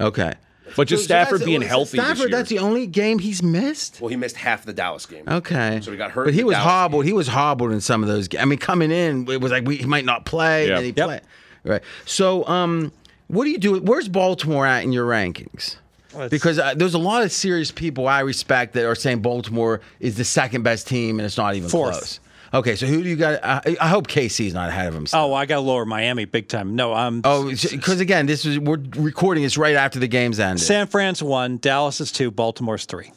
okay. 0.00 0.32
But 0.76 0.88
just 0.88 1.02
So 1.02 1.06
Stafford 1.06 1.40
that's- 1.40 1.46
being 1.46 1.62
healthy 1.62 1.98
Stafford, 1.98 2.16
this 2.16 2.20
year. 2.20 2.28
that's 2.30 2.48
the 2.48 2.58
only 2.58 2.86
game 2.86 3.18
he's 3.18 3.42
missed. 3.42 4.00
Well, 4.00 4.08
he 4.08 4.16
missed 4.16 4.36
half 4.36 4.64
the 4.64 4.72
Dallas 4.72 5.04
game. 5.06 5.24
Okay. 5.28 5.80
So 5.82 5.90
he 5.90 5.96
got 5.96 6.10
hurt 6.10 6.24
But 6.24 6.34
he 6.34 6.42
was 6.44 6.54
Dallas 6.54 6.68
hobbled. 6.70 7.04
He 7.04 7.12
was 7.12 7.28
hobbled 7.28 7.70
in 7.72 7.80
some 7.80 8.02
of 8.02 8.08
those. 8.08 8.28
ga- 8.28 8.38
I 8.40 8.44
mean, 8.46 8.58
coming 8.58 8.90
in, 8.90 9.28
it 9.30 9.40
was 9.40 9.52
like 9.52 9.66
we, 9.66 9.76
he 9.76 9.86
might 9.86 10.04
not 10.04 10.24
play, 10.24 10.68
Yeah. 10.68 10.76
and 10.76 10.84
he 10.86 10.92
Yep. 10.96 11.06
played. 11.06 11.20
Right. 11.64 11.82
So, 12.06 12.46
um, 12.48 12.92
what 13.28 13.44
do 13.44 13.50
you 13.50 13.58
do? 13.58 13.78
Where's 13.80 14.08
Baltimore 14.08 14.66
at 14.66 14.84
in 14.84 14.92
your 14.92 15.06
rankings? 15.06 15.76
Well, 16.12 16.24
it's- 16.24 16.30
Because 16.30 16.58
uh, 16.58 16.74
there's 16.76 16.94
a 16.94 16.98
lot 16.98 17.22
of 17.24 17.32
serious 17.32 17.70
people 17.70 18.06
I 18.08 18.20
respect 18.20 18.72
that 18.74 18.84
are 18.86 18.94
saying 18.94 19.20
Baltimore 19.20 19.80
is 20.00 20.16
the 20.16 20.24
second 20.24 20.62
best 20.62 20.86
team, 20.86 21.18
and 21.18 21.26
it's 21.26 21.36
not 21.36 21.54
even 21.56 21.68
Fourth. 21.68 21.92
close. 21.98 22.20
Okay, 22.54 22.76
so 22.76 22.86
who 22.86 23.02
do 23.02 23.08
you 23.08 23.16
got? 23.16 23.44
I, 23.44 23.76
I 23.80 23.88
hope 23.88 24.06
KC's 24.06 24.54
not 24.54 24.68
ahead 24.68 24.86
of 24.86 24.94
himself. 24.94 25.30
Oh, 25.30 25.34
I 25.34 25.44
got 25.44 25.56
to 25.56 25.60
lower 25.60 25.84
Miami 25.84 26.24
big 26.24 26.46
time. 26.48 26.76
No, 26.76 26.94
I'm. 26.94 27.20
Oh, 27.24 27.50
because 27.50 27.98
again, 28.00 28.26
this 28.26 28.44
is 28.44 28.60
we're 28.60 28.78
recording 28.96 29.42
this 29.42 29.58
right 29.58 29.74
after 29.74 29.98
the 29.98 30.06
game's 30.06 30.38
ended. 30.38 30.64
San 30.64 30.86
Fran's 30.86 31.20
one, 31.22 31.58
Dallas 31.58 32.00
is 32.00 32.12
two, 32.12 32.30
Baltimore's 32.30 32.84
three. 32.84 33.10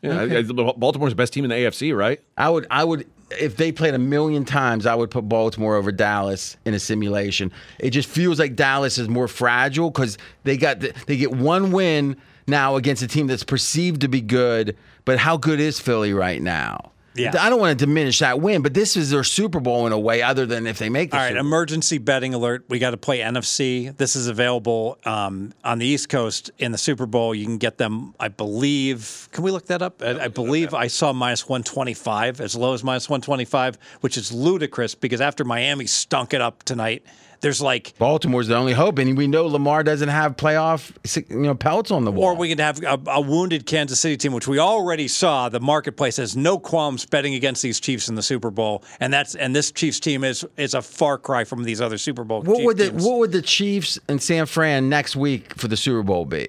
Yeah, 0.00 0.20
I- 0.20 0.36
I- 0.38 0.42
Baltimore's 0.42 1.12
the 1.12 1.16
best 1.16 1.32
team 1.32 1.44
in 1.44 1.50
the 1.50 1.56
AFC, 1.56 1.96
right? 1.96 2.20
I 2.36 2.50
would, 2.50 2.66
I 2.70 2.84
would, 2.84 3.06
if 3.32 3.56
they 3.56 3.72
played 3.72 3.94
a 3.94 3.98
million 3.98 4.44
times, 4.44 4.86
I 4.86 4.94
would 4.94 5.10
put 5.10 5.28
Baltimore 5.28 5.74
over 5.76 5.90
Dallas 5.90 6.56
in 6.64 6.72
a 6.74 6.78
simulation. 6.78 7.50
It 7.80 7.90
just 7.90 8.08
feels 8.08 8.38
like 8.38 8.54
Dallas 8.54 8.98
is 8.98 9.08
more 9.08 9.26
fragile 9.28 9.90
because 9.90 10.18
they 10.44 10.56
got, 10.56 10.80
the, 10.80 10.92
they 11.06 11.16
get 11.16 11.32
one 11.32 11.72
win 11.72 12.16
now 12.46 12.76
against 12.76 13.02
a 13.02 13.08
team 13.08 13.26
that's 13.26 13.42
perceived 13.44 14.02
to 14.02 14.08
be 14.08 14.20
good, 14.20 14.76
but 15.06 15.18
how 15.18 15.36
good 15.38 15.58
is 15.58 15.80
Philly 15.80 16.12
right 16.12 16.40
now? 16.42 16.92
Yeah. 17.16 17.32
I 17.38 17.48
don't 17.48 17.60
want 17.60 17.78
to 17.78 17.86
diminish 17.86 18.18
that 18.18 18.40
win, 18.40 18.62
but 18.62 18.74
this 18.74 18.96
is 18.96 19.10
their 19.10 19.24
Super 19.24 19.60
Bowl 19.60 19.86
in 19.86 19.92
a 19.92 19.98
way, 19.98 20.22
other 20.22 20.46
than 20.46 20.66
if 20.66 20.78
they 20.78 20.88
make 20.88 21.10
the 21.10 21.16
All 21.16 21.22
right, 21.22 21.28
Super 21.28 21.40
Bowl. 21.40 21.46
emergency 21.46 21.98
betting 21.98 22.34
alert. 22.34 22.64
We 22.68 22.78
got 22.78 22.90
to 22.90 22.96
play 22.96 23.20
NFC. 23.20 23.96
This 23.96 24.16
is 24.16 24.26
available 24.26 24.98
um, 25.04 25.52
on 25.62 25.78
the 25.78 25.86
East 25.86 26.08
Coast 26.08 26.50
in 26.58 26.72
the 26.72 26.78
Super 26.78 27.06
Bowl. 27.06 27.34
You 27.34 27.44
can 27.44 27.58
get 27.58 27.78
them, 27.78 28.14
I 28.18 28.28
believe. 28.28 29.28
Can 29.32 29.44
we 29.44 29.50
look 29.50 29.66
that 29.66 29.82
up? 29.82 30.02
I, 30.02 30.24
I 30.24 30.28
believe 30.28 30.74
I 30.74 30.88
saw 30.88 31.12
minus 31.12 31.48
125, 31.48 32.40
as 32.40 32.56
low 32.56 32.74
as 32.74 32.82
minus 32.82 33.08
125, 33.08 33.78
which 34.00 34.16
is 34.16 34.32
ludicrous 34.32 34.94
because 34.94 35.20
after 35.20 35.44
Miami 35.44 35.86
stunk 35.86 36.34
it 36.34 36.40
up 36.40 36.62
tonight, 36.64 37.04
there's 37.44 37.60
like 37.60 37.96
Baltimore's 37.98 38.48
the 38.48 38.56
only 38.56 38.72
hope, 38.72 38.98
and 38.98 39.16
we 39.16 39.26
know 39.26 39.46
Lamar 39.46 39.84
doesn't 39.84 40.08
have 40.08 40.36
playoff, 40.36 40.90
you 41.30 41.40
know, 41.40 41.54
pelts 41.54 41.90
on 41.90 42.04
the 42.04 42.10
wall. 42.10 42.30
Or 42.30 42.34
we 42.34 42.48
could 42.48 42.58
have 42.58 42.82
a, 42.82 42.98
a 43.06 43.20
wounded 43.20 43.66
Kansas 43.66 44.00
City 44.00 44.16
team, 44.16 44.32
which 44.32 44.48
we 44.48 44.58
already 44.58 45.06
saw. 45.06 45.48
The 45.48 45.60
marketplace 45.60 46.16
has 46.16 46.36
no 46.36 46.58
qualms 46.58 47.06
betting 47.06 47.34
against 47.34 47.62
these 47.62 47.78
Chiefs 47.78 48.08
in 48.08 48.14
the 48.14 48.22
Super 48.22 48.50
Bowl, 48.50 48.82
and 48.98 49.12
that's 49.12 49.34
and 49.34 49.54
this 49.54 49.70
Chiefs 49.70 50.00
team 50.00 50.24
is 50.24 50.44
is 50.56 50.74
a 50.74 50.82
far 50.82 51.18
cry 51.18 51.44
from 51.44 51.64
these 51.64 51.80
other 51.80 51.98
Super 51.98 52.24
Bowl. 52.24 52.42
What 52.42 52.56
Chief 52.56 52.66
would 52.66 52.76
the 52.78 52.90
teams. 52.90 53.04
What 53.04 53.18
would 53.18 53.32
the 53.32 53.42
Chiefs 53.42 53.98
and 54.08 54.22
San 54.22 54.46
Fran 54.46 54.88
next 54.88 55.14
week 55.14 55.54
for 55.54 55.68
the 55.68 55.76
Super 55.76 56.02
Bowl 56.02 56.24
be? 56.24 56.48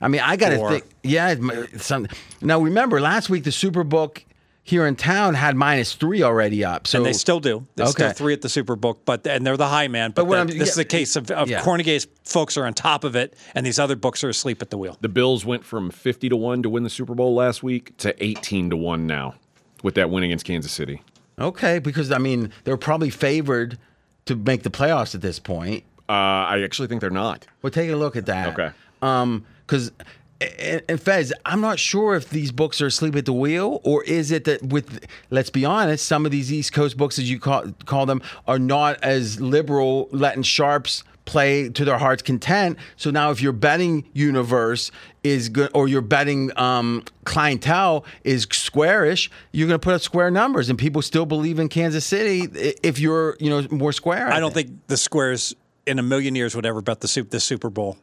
I 0.00 0.08
mean, 0.08 0.20
I 0.20 0.36
got 0.36 0.50
to 0.50 0.68
think. 0.68 0.84
Yeah, 1.02 1.34
some. 1.78 2.06
Now 2.42 2.60
remember, 2.60 3.00
last 3.00 3.30
week 3.30 3.44
the 3.44 3.52
Super 3.52 3.74
Superbook 3.84 4.24
here 4.66 4.86
in 4.86 4.96
town 4.96 5.34
had 5.34 5.54
minus 5.56 5.92
three 5.94 6.22
already 6.22 6.64
up. 6.64 6.86
So 6.86 6.98
and 6.98 7.06
they 7.06 7.12
still 7.12 7.38
do. 7.38 7.66
There's 7.76 7.90
still 7.90 8.06
Okay. 8.06 8.14
three 8.14 8.32
at 8.32 8.40
the 8.40 8.48
Superbook, 8.48 8.96
but 9.04 9.26
and 9.26 9.46
they're 9.46 9.58
the 9.58 9.68
high 9.68 9.88
man. 9.88 10.10
But, 10.10 10.22
But 10.22 10.24
what 10.24 10.34
that- 10.36 10.38
I'm- 10.52 10.58
this 10.58 10.68
yeah, 10.68 10.72
is 10.72 10.78
a 10.78 10.84
case 10.86 11.16
of, 11.16 11.30
of 11.30 11.48
yeah. 11.50 11.60
Kornegay's 11.60 12.06
folks 12.24 12.56
are 12.56 12.64
on 12.64 12.72
top 12.72 13.04
of 13.04 13.14
it, 13.14 13.34
and 13.54 13.66
these 13.66 13.78
other 13.78 13.94
books 13.94 14.24
are 14.24 14.30
asleep 14.30 14.62
at 14.62 14.70
the 14.70 14.78
wheel. 14.78 14.96
The 15.02 15.08
Bills 15.10 15.44
went 15.44 15.64
from 15.64 15.90
50 15.90 16.30
to 16.30 16.36
1 16.36 16.62
to 16.62 16.70
win 16.70 16.82
the 16.82 16.90
Super 16.90 17.14
Bowl 17.14 17.34
last 17.34 17.62
week 17.62 17.94
to 17.98 18.14
18 18.24 18.70
to 18.70 18.76
1 18.76 19.06
now 19.06 19.34
with 19.82 19.94
that 19.96 20.08
win 20.08 20.24
against 20.24 20.46
Kansas 20.46 20.72
City. 20.72 21.02
okay, 21.38 21.78
because 21.78 22.10
I 22.10 22.18
mean 22.18 22.50
they're 22.64 22.76
probably 22.78 23.10
favored 23.10 23.76
to 24.24 24.34
make 24.36 24.62
the 24.62 24.70
playoffs 24.70 25.14
at 25.14 25.20
this 25.20 25.38
point. 25.38 25.84
Uh, 26.08 26.12
I 26.12 26.62
actually 26.62 26.88
think 26.88 27.00
they're 27.02 27.10
not. 27.10 27.46
Well, 27.60 27.70
take 27.70 27.90
a 27.90 27.96
look 27.96 28.16
at 28.16 28.24
that. 28.26 28.48
Okay. 28.58 28.70
Um, 29.02 29.44
because. 29.66 29.88
And, 29.98 30.06
and 30.40 31.00
Fez, 31.00 31.32
I'm 31.44 31.60
not 31.60 31.78
sure 31.78 32.14
if 32.14 32.30
these 32.30 32.52
books 32.52 32.80
are 32.80 32.86
asleep 32.86 33.16
at 33.16 33.24
the 33.24 33.32
wheel, 33.32 33.80
or 33.84 34.02
is 34.04 34.30
it 34.30 34.44
that 34.44 34.62
with, 34.62 35.06
let's 35.30 35.50
be 35.50 35.64
honest, 35.64 36.06
some 36.06 36.26
of 36.26 36.32
these 36.32 36.52
East 36.52 36.72
Coast 36.72 36.96
books, 36.96 37.18
as 37.18 37.30
you 37.30 37.38
call 37.38 37.64
call 37.86 38.06
them, 38.06 38.20
are 38.46 38.58
not 38.58 39.02
as 39.02 39.40
liberal, 39.40 40.08
letting 40.10 40.42
sharps 40.42 41.04
play 41.24 41.70
to 41.70 41.84
their 41.84 41.96
heart's 41.98 42.22
content. 42.22 42.78
So 42.96 43.10
now, 43.10 43.30
if 43.30 43.40
your 43.40 43.52
betting 43.52 44.04
universe 44.12 44.90
is 45.22 45.48
good, 45.48 45.70
or 45.72 45.88
your 45.88 46.02
betting 46.02 46.50
um, 46.58 47.04
clientele 47.24 48.04
is 48.24 48.46
squarish, 48.50 49.30
you're 49.52 49.68
going 49.68 49.80
to 49.80 49.84
put 49.84 49.94
up 49.94 50.02
square 50.02 50.30
numbers, 50.30 50.68
and 50.68 50.78
people 50.78 51.00
still 51.00 51.26
believe 51.26 51.58
in 51.58 51.68
Kansas 51.68 52.04
City 52.04 52.48
if 52.82 52.98
you're, 52.98 53.36
you 53.40 53.48
know, 53.48 53.66
more 53.70 53.92
square. 53.92 54.30
I 54.30 54.40
don't 54.40 54.52
think 54.52 54.86
the 54.88 54.96
Squares 54.96 55.54
in 55.86 55.98
a 55.98 56.02
million 56.02 56.34
years 56.34 56.54
would 56.54 56.66
ever 56.66 56.82
bet 56.82 57.00
the 57.00 57.26
the 57.30 57.40
Super 57.40 57.70
Bowl 57.70 57.96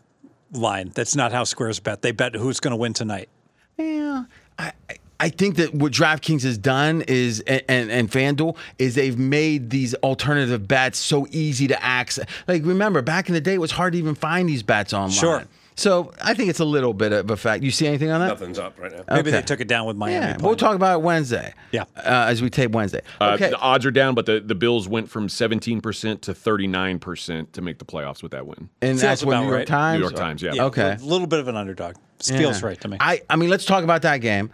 line. 0.52 0.92
That's 0.94 1.16
not 1.16 1.32
how 1.32 1.44
Squares 1.44 1.80
bet. 1.80 2.02
They 2.02 2.12
bet 2.12 2.36
who's 2.36 2.60
going 2.60 2.72
to 2.72 2.78
win 2.78 2.94
tonight. 2.94 3.30
Yeah, 3.78 4.26
I 4.60 4.72
I- 5.20 5.30
think 5.30 5.56
that 5.58 5.74
what 5.74 5.92
DraftKings 5.94 6.44
has 6.44 6.58
done 6.58 7.02
is 7.08 7.42
and, 7.42 7.62
and 7.70 7.92
and 7.92 8.12
FanDuel 8.12 8.58
is 8.80 8.96
they've 8.96 9.18
made 9.18 9.70
these 9.70 9.94
alternative 9.96 10.68
bets 10.68 10.98
so 11.00 11.28
easy 11.32 11.68
to 11.68 11.84
access. 11.84 12.26
Like 12.48 12.66
remember, 12.66 13.02
back 13.02 13.28
in 13.30 13.34
the 13.34 13.42
day, 13.42 13.54
it 13.54 13.62
was 13.62 13.72
hard 13.72 13.94
to 13.94 14.00
even 14.00 14.16
find 14.16 14.50
these 14.50 14.64
bets 14.64 14.94
online. 14.94 15.12
Sure. 15.12 15.44
So 15.82 16.14
I 16.22 16.36
think 16.36 16.50
it's 16.52 16.60
a 16.60 16.66
little 16.66 16.94
bit 16.94 17.12
of 17.12 17.32
a 17.32 17.36
fact. 17.36 17.64
You 17.64 17.72
see 17.72 17.88
anything 17.88 18.12
on 18.12 18.20
that? 18.22 18.28
Nothing's 18.28 18.60
up 18.60 18.80
right 18.80 18.92
now. 18.92 19.04
Maybe 19.10 19.30
Okay. 19.30 19.32
they 19.32 19.42
took 19.42 19.62
it 19.62 19.68
down 19.68 19.88
with 19.88 19.98
Miami. 19.98 20.28
Yeah, 20.28 20.38
we'll 20.40 20.56
talk 20.56 20.76
about 20.76 21.00
it 21.00 21.02
Wednesday. 21.02 21.56
Yeah. 21.72 21.86
uh, 21.98 22.02
as 22.30 22.40
we 22.40 22.52
tape 22.52 22.70
Wednesday. 22.72 23.02
Uh, 23.20 23.32
Okay. 23.34 23.50
The 23.50 23.58
odds 23.58 23.84
are 23.86 23.92
down, 23.92 24.14
but 24.14 24.28
the, 24.28 24.40
the 24.42 24.54
Bills 24.54 24.88
went 24.88 25.10
from 25.10 25.28
17% 25.28 26.22
to 26.22 26.34
39% 26.34 27.52
to 27.54 27.62
make 27.64 27.80
the 27.80 27.86
playoffs 27.86 28.22
with 28.22 28.32
that 28.34 28.46
win. 28.46 28.70
and 28.82 28.92
Feels 28.92 29.02
that's 29.02 29.26
what 29.26 29.32
about 29.34 29.42
New 29.44 29.48
York 29.50 29.58
right. 29.58 29.68
Times. 29.68 29.98
New 30.00 30.04
York 30.06 30.16
Times, 30.16 30.42
yeah. 30.44 30.54
Yeah, 30.54 30.66
Okay. 30.66 30.98
A 31.02 31.04
little 31.04 31.26
bit 31.28 31.40
of 31.40 31.48
an 31.48 31.56
underdog. 31.56 31.96
Feels 32.24 32.62
Yeah. 32.62 32.68
right 32.68 32.80
to 32.82 32.88
me. 32.88 32.98
I, 33.00 33.22
I 33.28 33.36
mean, 33.36 33.50
let's 33.50 33.66
talk 33.66 33.84
about 33.84 34.04
that 34.04 34.18
game. 34.18 34.52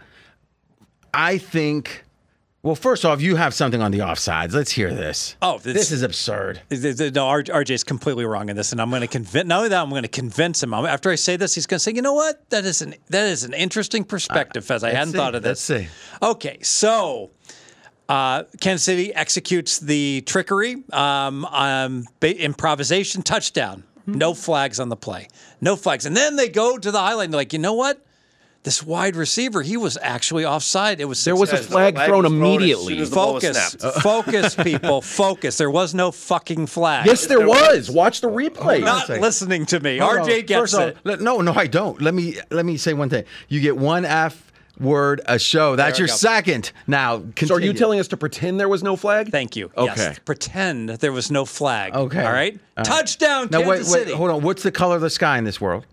I 1.12 1.36
think. 1.36 2.04
Well, 2.62 2.74
first 2.74 3.04
off, 3.04 3.20
you 3.20 3.36
have 3.36 3.54
something 3.54 3.80
on 3.80 3.92
the 3.92 4.00
offsides. 4.00 4.52
Let's 4.52 4.72
hear 4.72 4.92
this. 4.92 5.36
Oh, 5.40 5.58
this, 5.58 5.74
this- 5.74 5.92
is 5.92 6.02
absurd. 6.02 6.60
No, 6.70 7.28
R- 7.28 7.42
RJ's 7.44 7.84
completely 7.84 8.24
wrong 8.24 8.48
in 8.48 8.56
this, 8.56 8.72
and 8.72 8.80
I'm 8.82 8.90
going 8.90 9.02
to 9.02 9.06
convince. 9.06 9.46
Not 9.46 9.58
only 9.58 9.68
that, 9.68 9.80
I'm 9.80 9.90
going 9.90 10.02
to 10.02 10.08
convince 10.08 10.60
him. 10.62 10.74
I'm- 10.74 10.84
After 10.84 11.08
I 11.10 11.14
say 11.14 11.36
this, 11.36 11.54
he's 11.54 11.66
going 11.66 11.78
to 11.78 11.82
say, 11.82 11.92
"You 11.92 12.02
know 12.02 12.14
what? 12.14 12.50
That 12.50 12.64
is 12.64 12.82
an 12.82 12.96
that 13.10 13.28
is 13.28 13.44
an 13.44 13.54
interesting 13.54 14.02
perspective, 14.02 14.68
as 14.72 14.82
I 14.82 14.90
hadn't 14.90 15.12
see. 15.12 15.18
thought 15.18 15.36
of 15.36 15.42
this." 15.44 15.70
Let's 15.70 15.84
see. 15.84 15.88
Okay, 16.20 16.58
so 16.62 17.30
uh, 18.08 18.42
Kansas 18.60 18.84
City 18.84 19.14
executes 19.14 19.78
the 19.78 20.22
trickery, 20.26 20.82
um, 20.92 21.44
um, 21.46 22.06
ba- 22.18 22.36
improvisation 22.42 23.22
touchdown. 23.22 23.84
No 24.06 24.32
flags 24.34 24.80
on 24.80 24.88
the 24.88 24.96
play. 24.96 25.28
No 25.60 25.76
flags, 25.76 26.06
and 26.06 26.16
then 26.16 26.34
they 26.36 26.48
go 26.48 26.76
to 26.78 26.90
the 26.90 26.98
highlight 26.98 27.26
and 27.26 27.34
they're 27.34 27.40
like, 27.40 27.52
"You 27.52 27.58
know 27.60 27.74
what? 27.74 28.04
This 28.68 28.82
wide 28.82 29.16
receiver, 29.16 29.62
he 29.62 29.78
was 29.78 29.96
actually 30.02 30.44
offside. 30.44 31.00
It 31.00 31.06
was 31.06 31.24
There 31.24 31.34
was 31.34 31.50
a 31.52 31.56
Yes, 31.56 31.64
the 31.64 31.72
flag 31.72 31.94
flag 31.94 32.06
thrown 32.08 32.24
was 32.24 32.30
thrown 32.32 32.42
immediately. 32.42 32.92
soon 32.94 33.02
as 33.02 33.08
the 33.08 33.16
ball 33.16 33.34
was 33.34 33.44
focus, 33.44 33.74
focus, 34.02 34.54
people, 34.54 35.00
focus. 35.00 35.56
There 35.56 35.70
was 35.70 35.94
no 35.94 36.10
fucking 36.10 36.66
flag. 36.66 37.06
Yes, 37.06 37.26
there 37.26 37.38
there 37.38 37.48
was. 37.48 37.90
Watch 37.90 38.20
the 38.20 38.28
replay. 38.28 38.82
not 38.82 39.08
listening 39.08 39.64
to 39.66 39.80
me. 39.80 39.96
Hold 39.96 40.18
on. 40.18 40.26
RJ 40.28 40.46
gets 40.46 40.60
First 40.60 40.74
off, 40.74 40.80
it. 40.88 40.98
let- 41.04 41.20
no, 41.22 41.40
no, 41.40 41.54
I 41.54 41.66
don't. 41.66 42.00
Let 42.02 42.12
me 42.12 42.36
let 42.50 42.66
me 42.66 42.76
say 42.76 42.92
one 42.92 43.08
thing. 43.08 43.24
You 43.48 43.60
get 43.62 43.76
one 43.78 44.04
F 44.04 44.52
word 44.78 45.22
a 45.26 45.38
show. 45.38 45.74
That's 45.74 45.98
your 45.98 46.08
go. 46.08 46.14
second. 46.14 46.70
Now, 46.86 47.18
continue. 47.18 47.48
So 47.48 47.54
are 47.54 47.60
you 47.60 47.72
telling 47.72 48.00
us 48.00 48.08
to 48.08 48.16
pretend 48.18 48.60
there 48.60 48.68
was 48.68 48.82
no 48.82 48.96
flag? 48.96 49.30
Thank 49.30 49.56
you. 49.56 49.70
Okay. 49.76 49.94
Yes. 49.96 50.18
Pretend 50.24 50.90
there 50.90 51.12
was 51.12 51.30
no 51.30 51.44
flag. 51.44 51.94
Okay. 51.94 52.22
All 52.24 52.32
right. 52.32 52.52
All 52.52 52.60
right. 52.76 52.84
Touchdown, 52.84 53.48
Now 53.50 53.62
Kansas 53.62 53.90
wait, 53.90 53.98
wait, 54.00 54.04
City. 54.06 54.16
hold 54.16 54.30
on. 54.30 54.42
What's 54.42 54.62
the 54.62 54.70
color 54.72 54.96
of 54.96 55.00
the 55.02 55.10
sky 55.10 55.38
in 55.38 55.44
this 55.44 55.60
world? 55.60 55.86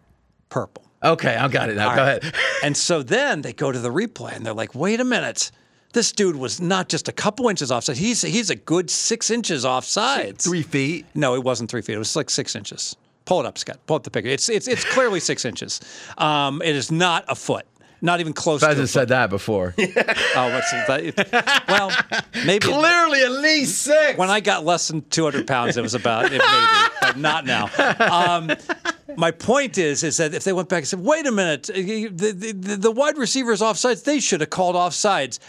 Purple. 0.49 0.84
Okay, 1.05 1.35
I 1.35 1.47
got 1.47 1.69
it 1.69 1.75
now. 1.75 1.89
All 1.89 1.95
Go 1.95 2.01
right. 2.03 2.23
ahead. 2.23 2.35
And 2.63 2.75
so 2.75 3.03
then 3.03 3.41
they 3.43 3.53
go 3.53 3.71
to 3.71 3.77
the 3.79 3.89
replay 3.91 4.35
and 4.35 4.45
they're 4.45 4.53
like, 4.53 4.73
wait 4.73 4.99
a 4.99 5.03
minute. 5.05 5.51
This 5.93 6.11
dude 6.11 6.35
was 6.35 6.59
not 6.59 6.89
just 6.89 7.07
a 7.07 7.11
couple 7.11 7.47
inches 7.47 7.71
offside. 7.71 7.97
He's 7.97 8.21
he's 8.21 8.49
a 8.49 8.55
good 8.55 8.89
six 8.89 9.29
inches 9.31 9.63
offside. 9.63 10.37
Three 10.39 10.61
feet. 10.63 11.05
No, 11.13 11.35
it 11.35 11.43
wasn't 11.43 11.69
three 11.71 11.81
feet. 11.81 11.93
It 11.95 11.99
was 11.99 12.15
like 12.15 12.29
six 12.29 12.55
inches. 12.55 12.95
Pull 13.25 13.39
it 13.39 13.45
up, 13.45 13.57
Scott. 13.57 13.79
Pull 13.87 13.95
up 13.97 14.03
the 14.03 14.11
picture. 14.11 14.29
It's 14.29 14.49
it's 14.49 14.67
it's 14.67 14.83
clearly 14.83 15.19
six 15.19 15.45
inches. 15.45 15.79
Um, 16.17 16.61
it 16.61 16.75
is 16.75 16.91
not 16.91 17.23
a 17.29 17.35
foot. 17.35 17.65
Not 18.05 18.19
even 18.19 18.33
close 18.33 18.61
to 18.61 18.67
a 18.67 18.69
Hasn't 18.69 18.89
said 18.89 19.07
that 19.09 19.29
before. 19.29 19.73
Oh, 20.37 20.49
what's 20.53 20.71
that- 20.71 21.63
Well, 21.67 21.91
maybe 22.45 22.67
Clearly, 22.67 23.21
at 23.23 23.31
least 23.31 23.81
six. 23.83 24.17
when 24.17 24.29
I 24.29 24.39
got 24.41 24.63
less 24.65 24.87
than 24.89 25.01
200 25.09 25.47
pounds, 25.47 25.77
it 25.77 25.81
was 25.81 25.95
about 25.95 26.25
it 26.25 26.31
maybe, 26.31 26.91
but 27.01 27.17
not 27.17 27.45
now. 27.45 27.69
Um, 27.99 28.51
my 29.17 29.31
point 29.31 29.77
is, 29.77 30.03
is 30.03 30.17
that 30.17 30.33
if 30.33 30.43
they 30.43 30.51
went 30.53 30.67
back 30.69 30.79
and 30.79 30.87
said, 30.87 30.99
"Wait 30.99 31.25
a 31.25 31.31
minute, 31.31 31.69
uh, 31.69 31.73
the 31.73 32.07
the, 32.09 32.51
the, 32.51 32.75
the 32.75 32.91
wide 32.91 33.17
receivers 33.17 33.61
offsides, 33.61 34.03
they 34.03 34.19
should 34.19 34.41
have 34.41 34.49
called 34.49 34.75
offsides," 34.75 35.39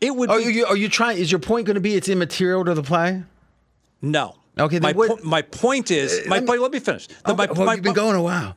it 0.00 0.14
would 0.14 0.30
are 0.30 0.38
be 0.38 0.44
you 0.44 0.66
are 0.66 0.76
you 0.76 0.88
trying? 0.88 1.18
Is 1.18 1.32
your 1.32 1.40
point 1.40 1.66
going 1.66 1.74
to 1.74 1.80
be 1.80 1.94
it's 1.96 2.08
immaterial 2.08 2.64
to 2.64 2.74
the 2.74 2.82
play? 2.82 3.22
no. 4.00 4.36
Okay, 4.58 4.78
then 4.78 4.82
my 4.82 4.92
what- 4.92 5.08
po- 5.08 5.18
my 5.28 5.42
point 5.42 5.90
is, 5.90 6.26
my 6.28 6.36
let 6.36 6.42
me- 6.42 6.46
point. 6.46 6.62
Let 6.62 6.70
me 6.72 6.78
finish. 6.80 7.08
The- 7.08 7.34
my, 7.34 7.46
well, 7.46 7.66
my- 7.66 7.74
you've 7.74 7.82
been 7.82 7.92
going 7.92 8.16
a 8.16 8.22
while. 8.22 8.54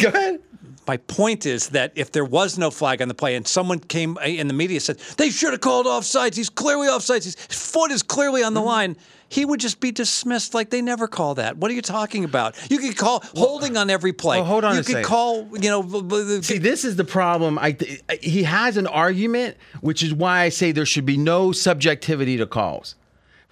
Go 0.00 0.08
ahead. 0.08 0.40
My 0.86 0.96
point 0.98 1.46
is 1.46 1.70
that 1.70 1.92
if 1.94 2.12
there 2.12 2.24
was 2.24 2.58
no 2.58 2.70
flag 2.70 3.00
on 3.00 3.08
the 3.08 3.14
play 3.14 3.36
and 3.36 3.46
someone 3.48 3.78
came 3.78 4.18
uh, 4.18 4.22
in 4.22 4.48
the 4.48 4.54
media 4.54 4.80
said 4.80 4.98
they 5.16 5.30
should 5.30 5.52
have 5.52 5.60
called 5.60 5.86
offsides, 5.86 6.36
he's 6.36 6.50
clearly 6.50 6.88
offsides, 6.88 7.24
his 7.24 7.34
foot 7.36 7.90
is 7.90 8.02
clearly 8.02 8.42
on 8.42 8.52
the 8.54 8.60
Mm-hmm. 8.60 8.68
line, 8.68 8.96
he 9.28 9.44
would 9.44 9.58
just 9.60 9.80
be 9.80 9.90
dismissed 9.90 10.54
like 10.54 10.70
they 10.70 10.80
never 10.82 11.08
call 11.08 11.34
that. 11.36 11.56
What 11.56 11.70
are 11.70 11.74
you 11.74 11.82
talking 11.82 12.24
about? 12.24 12.54
You 12.70 12.78
could 12.78 12.96
call 12.96 13.22
holding 13.34 13.76
on 13.76 13.90
every 13.90 14.12
play. 14.12 14.40
hold 14.42 14.62
on 14.64 14.72
You 14.76 14.82
could 14.82 14.86
second. 14.86 15.04
call, 15.04 15.48
you 15.58 15.70
know, 15.70 15.82
b- 15.82 16.02
b- 16.02 16.42
See, 16.42 16.58
this 16.58 16.84
is 16.84 16.96
the 16.96 17.04
problem. 17.04 17.58
I 17.58 17.72
th- 17.72 18.02
he 18.20 18.44
has 18.44 18.76
an 18.76 18.86
argument, 18.86 19.56
which 19.80 20.02
is 20.02 20.14
why 20.14 20.42
I 20.42 20.50
say 20.50 20.70
there 20.70 20.86
should 20.86 21.06
be 21.06 21.16
no 21.16 21.50
subjectivity 21.50 22.36
to 22.36 22.46
calls, 22.46 22.94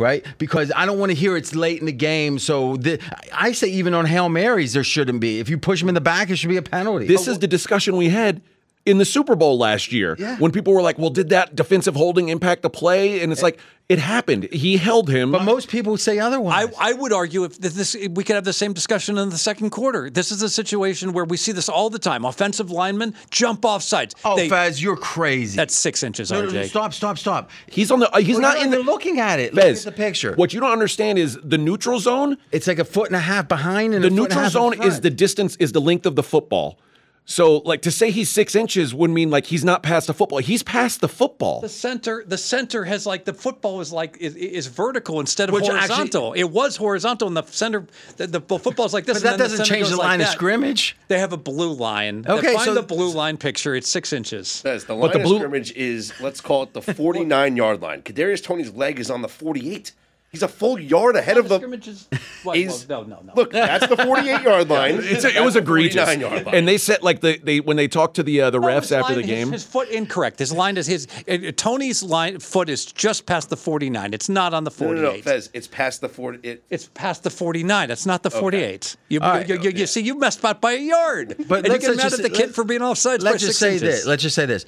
right? 0.03 0.27
Because 0.39 0.73
I 0.75 0.85
don't 0.85 0.99
want 0.99 1.11
to 1.11 1.17
hear 1.17 1.37
it's 1.37 1.55
late 1.55 1.81
in 1.81 1.87
the 1.87 1.93
game. 1.93 2.39
So 2.39 2.77
the, 2.77 2.99
I 3.33 3.53
say 3.53 3.69
even 3.69 3.95
on 3.95 4.05
hail 4.05 4.29
marys 4.29 4.75
there 4.75 4.85
shouldn't 4.85 5.21
be. 5.21 5.41
If 5.41 5.49
you 5.49 5.57
push 5.57 5.81
him 5.81 5.89
in 5.89 5.95
the 5.95 6.01
back, 6.01 6.29
it 6.29 6.37
should 6.37 6.51
be 6.51 6.57
a 6.57 6.63
penalty. 6.63 7.07
This 7.07 7.29
oh, 7.29 7.33
is 7.33 7.39
the 7.39 7.49
discussion 7.49 7.97
we 7.97 8.11
had 8.11 8.43
in 8.85 8.99
the 8.99 9.05
Super 9.05 9.37
Bowl 9.37 9.59
last 9.59 9.93
year 9.93 10.17
Yeah. 10.19 10.37
when 10.39 10.51
people 10.53 10.73
were 10.75 10.83
like, 10.83 10.99
"Well, 10.99 11.11
did 11.11 11.29
that 11.29 11.55
defensive 11.55 11.95
holding 11.95 12.29
impact 12.29 12.63
the 12.63 12.71
play?" 12.71 13.21
And 13.21 13.31
it's 13.33 13.43
like 13.43 13.59
it 13.89 13.99
happened. 13.99 14.45
He 14.53 14.77
held 14.77 15.09
him. 15.11 15.31
but 15.33 15.43
most 15.45 15.69
people 15.69 15.97
say 15.97 16.19
otherwise. 16.19 16.73
I, 16.79 16.91
I 16.91 16.93
would 16.95 17.13
argue 17.13 17.45
if 17.45 17.59
this 17.59 17.95
we 18.11 18.25
could 18.25 18.35
have 18.37 18.45
the 18.45 18.53
same 18.53 18.73
discussion 18.73 19.19
in 19.19 19.29
the 19.29 19.39
second 19.39 19.71
quarter. 19.71 20.09
This 20.11 20.33
is 20.33 20.43
a 20.43 20.49
situation 20.49 21.13
where 21.13 21.25
we 21.25 21.37
see 21.37 21.53
this 21.53 21.69
all 21.69 21.91
the 21.91 21.99
time. 21.99 22.25
Offensive 22.25 22.71
linemen 22.71 23.15
jump 23.31 23.65
off 23.65 23.83
sides. 23.83 24.15
oh, 24.25 24.37
They- 24.37 24.49
Fez, 24.49 24.83
you're 24.83 24.97
crazy. 24.97 25.57
that's 25.57 25.75
six 25.77 26.03
inches, 26.03 26.33
no, 26.33 26.41
no, 26.43 26.49
no, 26.51 26.61
RJ. 26.63 26.69
stop, 26.71 26.93
stop, 26.95 27.19
stop. 27.19 27.51
he's 27.67 27.91
on 27.91 28.01
the. 28.01 28.11
uh, 28.13 28.19
he's 28.21 28.37
We're 28.37 28.41
not 28.43 28.61
in 28.63 28.71
the. 28.71 28.79
even 28.79 28.87
looking 28.87 29.21
at 29.21 29.39
it. 29.41 29.55
Look 29.55 29.63
Fez, 29.65 29.87
at 29.87 29.95
the 29.95 29.97
picture. 30.03 30.35
What 30.35 30.53
you 30.55 30.61
don't 30.61 30.73
understand 30.73 31.19
is 31.19 31.39
the 31.45 31.59
neutral 31.59 32.01
zone. 32.01 32.37
It's 32.51 32.67
like 32.67 32.79
a 32.79 32.85
foot 32.85 33.09
and 33.09 33.17
a 33.17 33.21
half 33.21 33.47
behind 33.49 33.95
and 33.95 34.03
The 34.03 34.09
a 34.09 34.11
foot 34.11 34.13
and 34.13 34.19
a 34.19 34.23
neutral 34.23 34.41
half 34.41 34.49
in 34.49 34.79
zone 34.81 34.83
is 34.89 35.01
the 35.03 35.11
distance 35.11 35.57
is 35.57 35.71
the 35.73 35.81
length 35.81 36.07
of 36.07 36.17
the 36.17 36.23
football. 36.25 36.79
So, 37.25 37.59
like 37.59 37.83
to 37.83 37.93
say 37.93 38.11
he's 38.11 38.29
six 38.29 38.55
inches 38.57 38.93
would 38.93 39.09
mean 39.11 39.31
like 39.31 39.47
he's 39.47 39.65
not 39.65 39.83
past 39.85 40.09
the 40.09 40.13
football. 40.15 40.39
He's 40.39 40.63
past 40.65 41.01
the 41.01 41.09
football. 41.09 41.61
The 41.61 41.69
center, 41.69 42.25
the 42.27 42.37
center 42.37 42.85
has 42.85 43.07
like 43.07 43.25
the 43.25 43.33
football 43.33 43.81
is 43.81 43.93
like 43.93 44.17
is, 44.19 44.35
is 44.35 44.67
vertical 44.67 45.21
instead 45.21 45.49
of 45.49 45.53
Which 45.55 45.65
actually- 45.69 45.79
horizontal. 45.89 46.33
it 46.33 46.45
was 46.51 46.77
horizontal, 46.77 47.29
and 47.29 47.37
the 47.37 47.45
center, 47.45 47.87
the, 48.17 48.27
the 48.27 48.41
football 48.41 48.87
is 48.87 48.93
like 48.93 49.07
this. 49.07 49.19
But 49.19 49.23
that 49.23 49.31
then 49.31 49.39
doesn't 49.39 49.59
center 49.59 49.69
change 49.71 49.83
goes 49.85 49.91
the 49.93 49.97
like 49.99 50.07
line 50.09 50.21
of 50.21 50.27
that. 50.27 50.33
scrimmage. 50.33 50.97
They 51.07 51.21
have 51.21 51.33
a 51.33 51.37
blue 51.37 51.73
line. 51.73 52.25
Okay, 52.29 52.55
find 52.55 52.65
so- 52.67 52.75
the 52.75 52.83
blue 52.83 53.13
line 53.13 53.37
picture. 53.37 53.75
It's 53.77 53.89
six 53.89 54.13
inches. 54.13 54.49
Says 54.49 54.85
the 54.87 54.95
line 54.95 55.03
But 55.03 55.07
line 55.07 55.13
the 55.13 55.19
of 55.21 55.25
blue- 55.25 55.39
scrimmage 55.39 55.73
is 55.73 56.13
let's 56.21 56.41
call 56.41 56.65
it 56.65 56.73
the 56.73 56.83
49 56.83 57.57
yard 57.57 57.81
line. 57.81 58.03
Kadarius 58.03 58.43
Toney's 58.43 58.73
leg 58.73 58.99
is 58.99 59.11
on 59.11 59.23
the 59.23 59.29
48. 59.29 59.93
He's 60.33 60.43
a 60.43 60.49
full 60.49 60.81
yard 60.81 61.15
ahead 61.15 61.37
of 61.37 61.51
the. 61.51 61.59
scrimmage 61.59 61.87
is 61.89 62.09
what, 62.43 62.57
well, 62.59 62.81
no, 62.89 63.03
no, 63.03 63.21
no. 63.23 63.33
Look, 63.37 63.53
that's 63.53 63.87
the 63.87 63.99
48 63.99 64.41
yard 64.41 64.67
line. 64.71 64.95
It's 65.03 65.25
a, 65.27 65.37
it 65.37 65.45
was 65.45 65.57
egregious, 65.57 66.03
49 66.07 66.21
yard 66.21 66.47
line. 66.47 66.55
and 66.55 66.67
they 66.67 66.79
said 66.79 67.03
like 67.03 67.21
the 67.21 67.37
they 67.37 67.61
when 67.61 67.77
they 67.77 67.87
talked 67.87 68.17
to 68.17 68.23
the 68.23 68.41
uh, 68.41 68.49
the 68.49 68.59
No, 68.59 68.67
refs 68.69 68.81
his 68.85 68.93
after 68.93 69.13
line- 69.13 69.21
the 69.21 69.27
game. 69.29 69.53
his, 69.53 69.63
his 69.63 69.71
foot 69.71 69.91
incorrect. 69.91 70.39
His 70.39 70.51
line 70.51 70.79
is 70.79 70.87
his. 70.87 71.07
uh, 71.29 71.53
Toney's 71.55 72.03
line 72.03 72.39
foot 72.39 72.71
is 72.71 72.87
just 72.87 73.27
past 73.27 73.51
the 73.51 73.59
forty 73.59 73.91
nine. 73.91 74.15
It's 74.15 74.31
not 74.31 74.55
on 74.55 74.65
the 74.65 74.71
no, 74.71 74.75
forty 74.75 75.01
no, 75.03 75.13
no. 75.13 75.21
Fez, 75.21 75.51
it's 75.53 75.67
past 75.67 76.01
the 76.01 76.09
40. 76.09 76.39
It, 76.49 76.65
It's 76.71 76.89
past 76.95 77.25
the 77.25 77.31
49. 77.31 77.89
That's 77.89 78.07
not 78.07 78.23
the 78.23 78.31
48. 78.31 78.97
You, 79.11 79.21
All 79.21 79.29
right. 79.33 79.47
you, 79.47 79.61
you, 79.61 79.71
you 79.71 79.87
see, 79.87 80.01
you 80.01 80.19
messed 80.19 80.43
up 80.47 80.63
by 80.63 80.73
a 80.73 80.79
yard. 80.81 81.37
But 81.47 81.59
and 81.59 81.67
you 81.67 81.73
let's- 81.73 81.87
get 81.87 81.89
let's 81.91 81.97
mad 82.05 82.11
just- 82.11 82.15
at 82.21 82.23
the 82.23 82.31
kid 82.31 82.41
let's- 82.47 82.55
for 82.55 82.65
being 82.65 82.81
offside 82.81 83.21
by 83.21 83.33
Let's 83.33 83.43
just 83.45 83.59
six 83.59 83.59
say 83.59 83.75
inches. 83.75 83.83
this. 83.83 84.07
Let's 84.07 84.23
just 84.23 84.35
say 84.35 84.47
this. 84.47 84.65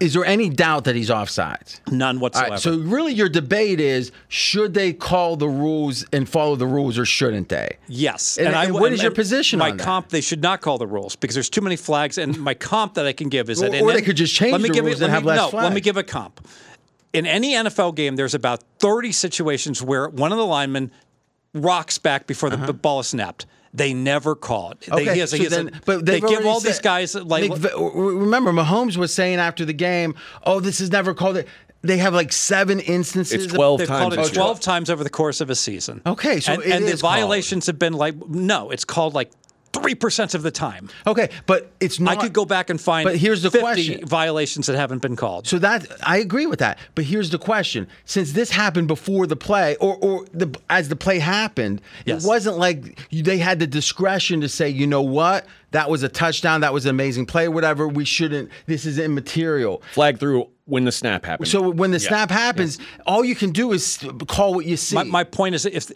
Is 0.00 0.14
there 0.14 0.24
any 0.24 0.48
doubt 0.48 0.84
that 0.84 0.94
he's 0.94 1.10
offsides? 1.10 1.80
None 1.90 2.20
whatsoever. 2.20 2.50
right, 2.52 2.60
so 2.60 2.78
really 2.78 3.12
your 3.12 3.28
debate 3.28 3.80
is 3.80 4.12
should 4.28 4.72
they 4.72 4.92
call 4.92 5.34
the 5.34 5.48
rules 5.48 6.04
and 6.12 6.28
follow 6.28 6.54
the 6.54 6.66
rules 6.68 6.96
or 6.98 7.04
shouldn't 7.04 7.48
they? 7.48 7.78
yes. 7.88 8.38
And- 8.38 8.54
and 8.54 8.74
what 8.74 8.92
is 8.92 9.02
your 9.02 9.08
and 9.10 9.16
position 9.16 9.58
My 9.58 9.70
on 9.70 9.76
that? 9.76 9.82
comp, 9.82 10.10
they 10.10 10.20
should 10.20 10.40
not 10.40 10.60
call 10.60 10.78
the 10.78 10.86
rules 10.86 11.16
because 11.16 11.34
there's 11.34 11.50
too 11.50 11.62
many 11.62 11.74
flags. 11.74 12.16
And 12.16 12.38
my 12.38 12.54
comp 12.54 12.94
that 12.94 13.06
I 13.06 13.12
can 13.12 13.28
give 13.28 13.50
is 13.50 13.58
that. 13.58 13.74
Or- 13.74 13.90
or 13.90 13.92
they 13.92 14.02
could 14.02 14.16
just 14.16 14.34
change 14.34 14.52
let 14.52 14.60
me 14.60 14.68
the 14.68 14.74
give 14.74 14.84
rules 14.84 15.00
it, 15.00 15.04
and 15.04 15.12
let 15.12 15.16
have 15.16 15.22
me, 15.24 15.28
less 15.30 15.52
No, 15.52 15.58
let 15.58 15.72
me 15.72 15.80
give 15.80 15.96
a 15.96 16.04
comp. 16.04 16.46
In 17.12 17.26
any 17.26 17.54
NFL 17.54 17.96
game, 17.96 18.14
there's 18.14 18.34
about 18.34 18.62
30 18.78 19.10
situations 19.12 19.82
where 19.82 20.08
one 20.08 20.30
of 20.30 20.38
the 20.38 20.46
linemen 20.46 20.92
rocks 21.54 21.98
back 21.98 22.26
before 22.28 22.50
the 22.50 22.56
uh-huh. 22.56 22.66
b- 22.72 22.72
ball 22.74 23.00
is 23.00 23.08
snapped. 23.08 23.46
They 23.74 23.92
never 23.94 24.34
call 24.34 24.72
it. 24.72 24.80
They. 24.80 24.92
Okay, 24.92 25.14
he 25.14 25.20
has 25.20 25.30
so 25.30 25.36
he 25.36 25.44
has 25.44 25.52
a- 25.52 25.64
then- 25.64 25.80
but 25.84 26.06
they 26.06 26.20
give 26.20 26.30
already 26.30 26.48
all 26.48 26.60
these 26.60 26.80
guys 26.80 27.14
like 27.14 27.50
Nick, 27.50 27.72
remember 27.76 28.52
Mahomes 28.52 28.96
was 28.96 29.12
saying 29.12 29.38
after 29.38 29.64
the 29.64 29.72
game, 29.74 30.14
"Oh, 30.44 30.60
this 30.60 30.80
is 30.80 30.90
never 30.90 31.14
called 31.14 31.36
it." 31.36 31.48
They 31.82 31.98
have 31.98 32.12
like 32.12 32.32
seven 32.32 32.80
instances. 32.80 33.44
It's 33.44 33.52
12 33.52 33.78
They've 33.78 33.88
times. 33.88 34.14
called 34.16 34.26
it 34.26 34.34
12 34.34 34.60
times 34.60 34.90
over 34.90 35.04
the 35.04 35.10
course 35.10 35.40
of 35.40 35.48
a 35.48 35.54
season. 35.54 36.02
Okay, 36.06 36.40
so 36.40 36.54
and, 36.54 36.62
it 36.62 36.70
and 36.72 36.84
the 36.86 36.92
is 36.92 37.02
called. 37.02 37.14
violations 37.14 37.66
have 37.66 37.78
been 37.78 37.92
like 37.92 38.14
no, 38.28 38.70
it's 38.70 38.84
called 38.84 39.14
like 39.14 39.30
three 39.72 39.94
percent 39.94 40.34
of 40.34 40.42
the 40.42 40.50
time. 40.50 40.88
Okay, 41.06 41.30
but 41.46 41.70
it's 41.80 42.00
not. 42.00 42.18
I 42.18 42.20
could 42.22 42.32
go 42.32 42.44
back 42.44 42.70
and 42.70 42.80
find. 42.80 43.04
But 43.04 43.16
here's 43.16 43.42
the 43.42 43.50
50 43.50 43.60
question. 43.62 44.06
violations 44.06 44.66
that 44.66 44.76
haven't 44.76 45.02
been 45.02 45.16
called. 45.16 45.46
So 45.46 45.58
that 45.58 45.86
I 46.02 46.18
agree 46.18 46.46
with 46.46 46.58
that. 46.60 46.78
But 46.94 47.04
here's 47.04 47.30
the 47.30 47.38
question: 47.38 47.88
since 48.04 48.32
this 48.32 48.50
happened 48.50 48.88
before 48.88 49.26
the 49.26 49.36
play, 49.36 49.76
or 49.76 49.96
or 49.96 50.24
the 50.32 50.54
as 50.70 50.88
the 50.88 50.96
play 50.96 51.18
happened, 51.18 51.80
Yes. 52.04 52.24
it 52.24 52.28
wasn't 52.28 52.58
like 52.58 52.98
they 53.10 53.38
had 53.38 53.58
the 53.58 53.66
discretion 53.66 54.40
to 54.40 54.48
say, 54.48 54.68
you 54.68 54.86
know 54.86 55.02
what, 55.02 55.46
that 55.72 55.90
was 55.90 56.02
a 56.02 56.08
touchdown, 56.08 56.60
that 56.62 56.72
was 56.72 56.84
an 56.86 56.90
amazing 56.90 57.26
play, 57.26 57.48
whatever. 57.48 57.86
We 57.88 58.04
shouldn't. 58.04 58.50
This 58.66 58.86
is 58.86 58.98
immaterial. 58.98 59.82
flag 59.92 60.18
through 60.18 60.48
when 60.68 60.84
the 60.84 60.92
snap 60.92 61.24
happens. 61.24 61.50
So 61.50 61.70
when 61.70 61.90
the 61.92 61.98
snap 61.98 62.30
happens, 62.30 62.78
all 63.06 63.24
you 63.24 63.34
can 63.34 63.50
do 63.50 63.72
is 63.72 63.98
call 64.26 64.54
what 64.54 64.66
you 64.66 64.76
see. 64.76 64.94
my, 64.94 65.02
my 65.04 65.24
point 65.24 65.54
is, 65.54 65.64
if 65.66 65.90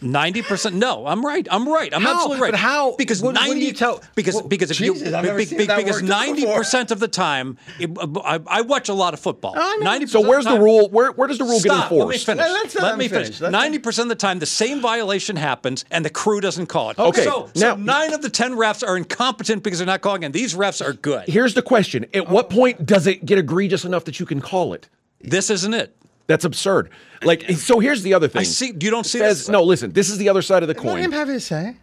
ninety 0.00 0.42
percent, 0.42 0.74
no, 0.76 1.06
I'm 1.06 1.24
right. 1.24 1.46
I'm 1.50 1.68
right. 1.68 1.92
I'm 1.94 2.04
Uh-huh. 2.04 2.14
How? 2.14 2.20
absolutely 2.20 2.42
right. 2.42 2.50
But 2.52 2.60
how- 2.60 2.96
Because 2.96 3.22
what- 3.22 3.34
what 3.34 3.44
do 3.54 3.58
you 3.58 3.72
tell? 3.72 4.00
Because 4.14 4.34
well, 4.36 4.48
because 4.48 4.70
if 4.70 4.78
Jesus, 4.78 5.02
you 5.02 5.22
be, 5.36 5.44
be, 5.44 5.66
because 5.66 6.02
ninety 6.02 6.46
percent 6.46 6.90
of 6.90 6.98
the 7.00 7.08
time, 7.08 7.58
it- 7.78 7.90
I, 8.24 8.40
I 8.46 8.60
watch 8.62 8.88
a 8.88 8.94
lot 8.94 9.12
of 9.14 9.20
football. 9.20 9.54
Ninety. 9.80 10.06
so 10.06 10.20
where's 10.26 10.44
the 10.44 10.58
rule? 10.58 10.88
Where 10.88 11.12
where 11.12 11.28
does 11.28 11.38
the 11.38 11.44
rule 11.44 11.60
Stop. 11.60 11.90
get 11.90 11.92
enforced? 11.98 12.28
Let 12.28 12.38
me 12.38 12.38
finish. 12.38 12.74
Let- 12.74 12.82
let 12.82 12.98
me 12.98 13.08
finish. 13.08 13.26
finish. 13.26 13.40
Let 13.40 13.48
him- 13.48 13.52
Ninety 13.52 13.78
percent 13.78 14.04
of 14.06 14.16
the 14.18 14.20
time, 14.26 14.38
the 14.38 14.46
same 14.46 14.80
violation 14.80 15.36
happens, 15.36 15.84
and 15.90 16.04
the 16.04 16.10
crew 16.10 16.40
doesn't 16.40 16.66
call 16.66 16.90
it. 16.90 16.98
Okay, 16.98 17.24
So, 17.24 17.50
now- 17.56 17.74
so 17.74 17.76
nine 17.76 18.12
of 18.14 18.22
the 18.22 18.30
ten 18.30 18.52
refs 18.54 18.86
are 18.86 18.96
incompetent 18.96 19.62
because 19.62 19.78
they're 19.80 19.86
not 19.86 20.00
calling 20.00 20.22
it. 20.22 20.32
These 20.32 20.54
refs 20.54 20.84
are 20.86 20.92
good. 20.92 21.28
Here's 21.28 21.54
the 21.54 21.62
question: 21.62 22.06
At 22.14 22.28
what 22.30 22.48
point 22.50 22.85
does 22.86 23.06
it 23.06 23.26
get 23.26 23.36
egregious 23.38 23.84
enough 23.84 24.04
that 24.04 24.18
you 24.20 24.24
can 24.26 24.40
call 24.40 24.72
it? 24.72 24.88
This 25.20 25.50
isn't 25.50 25.74
it. 25.74 25.94
That's 26.28 26.44
absurd. 26.44 26.90
Like, 27.22 27.42
so 27.50 27.78
here's 27.78 28.02
the 28.02 28.14
other 28.14 28.26
thing. 28.28 28.40
I 28.40 28.44
see. 28.44 28.68
You 28.80 28.90
don't 28.90 29.04
see 29.06 29.18
Fez, 29.20 29.38
this. 29.40 29.48
no, 29.48 29.62
listen. 29.62 29.92
This 29.92 30.10
is 30.10 30.18
the 30.18 30.28
other 30.28 30.42
side 30.42 30.62
of 30.62 30.68
the 30.68 30.74
Let 30.74 30.82
coin. 30.82 30.98
him 30.98 31.12
have 31.12 31.28
his 31.28 31.44
say. 31.44 31.76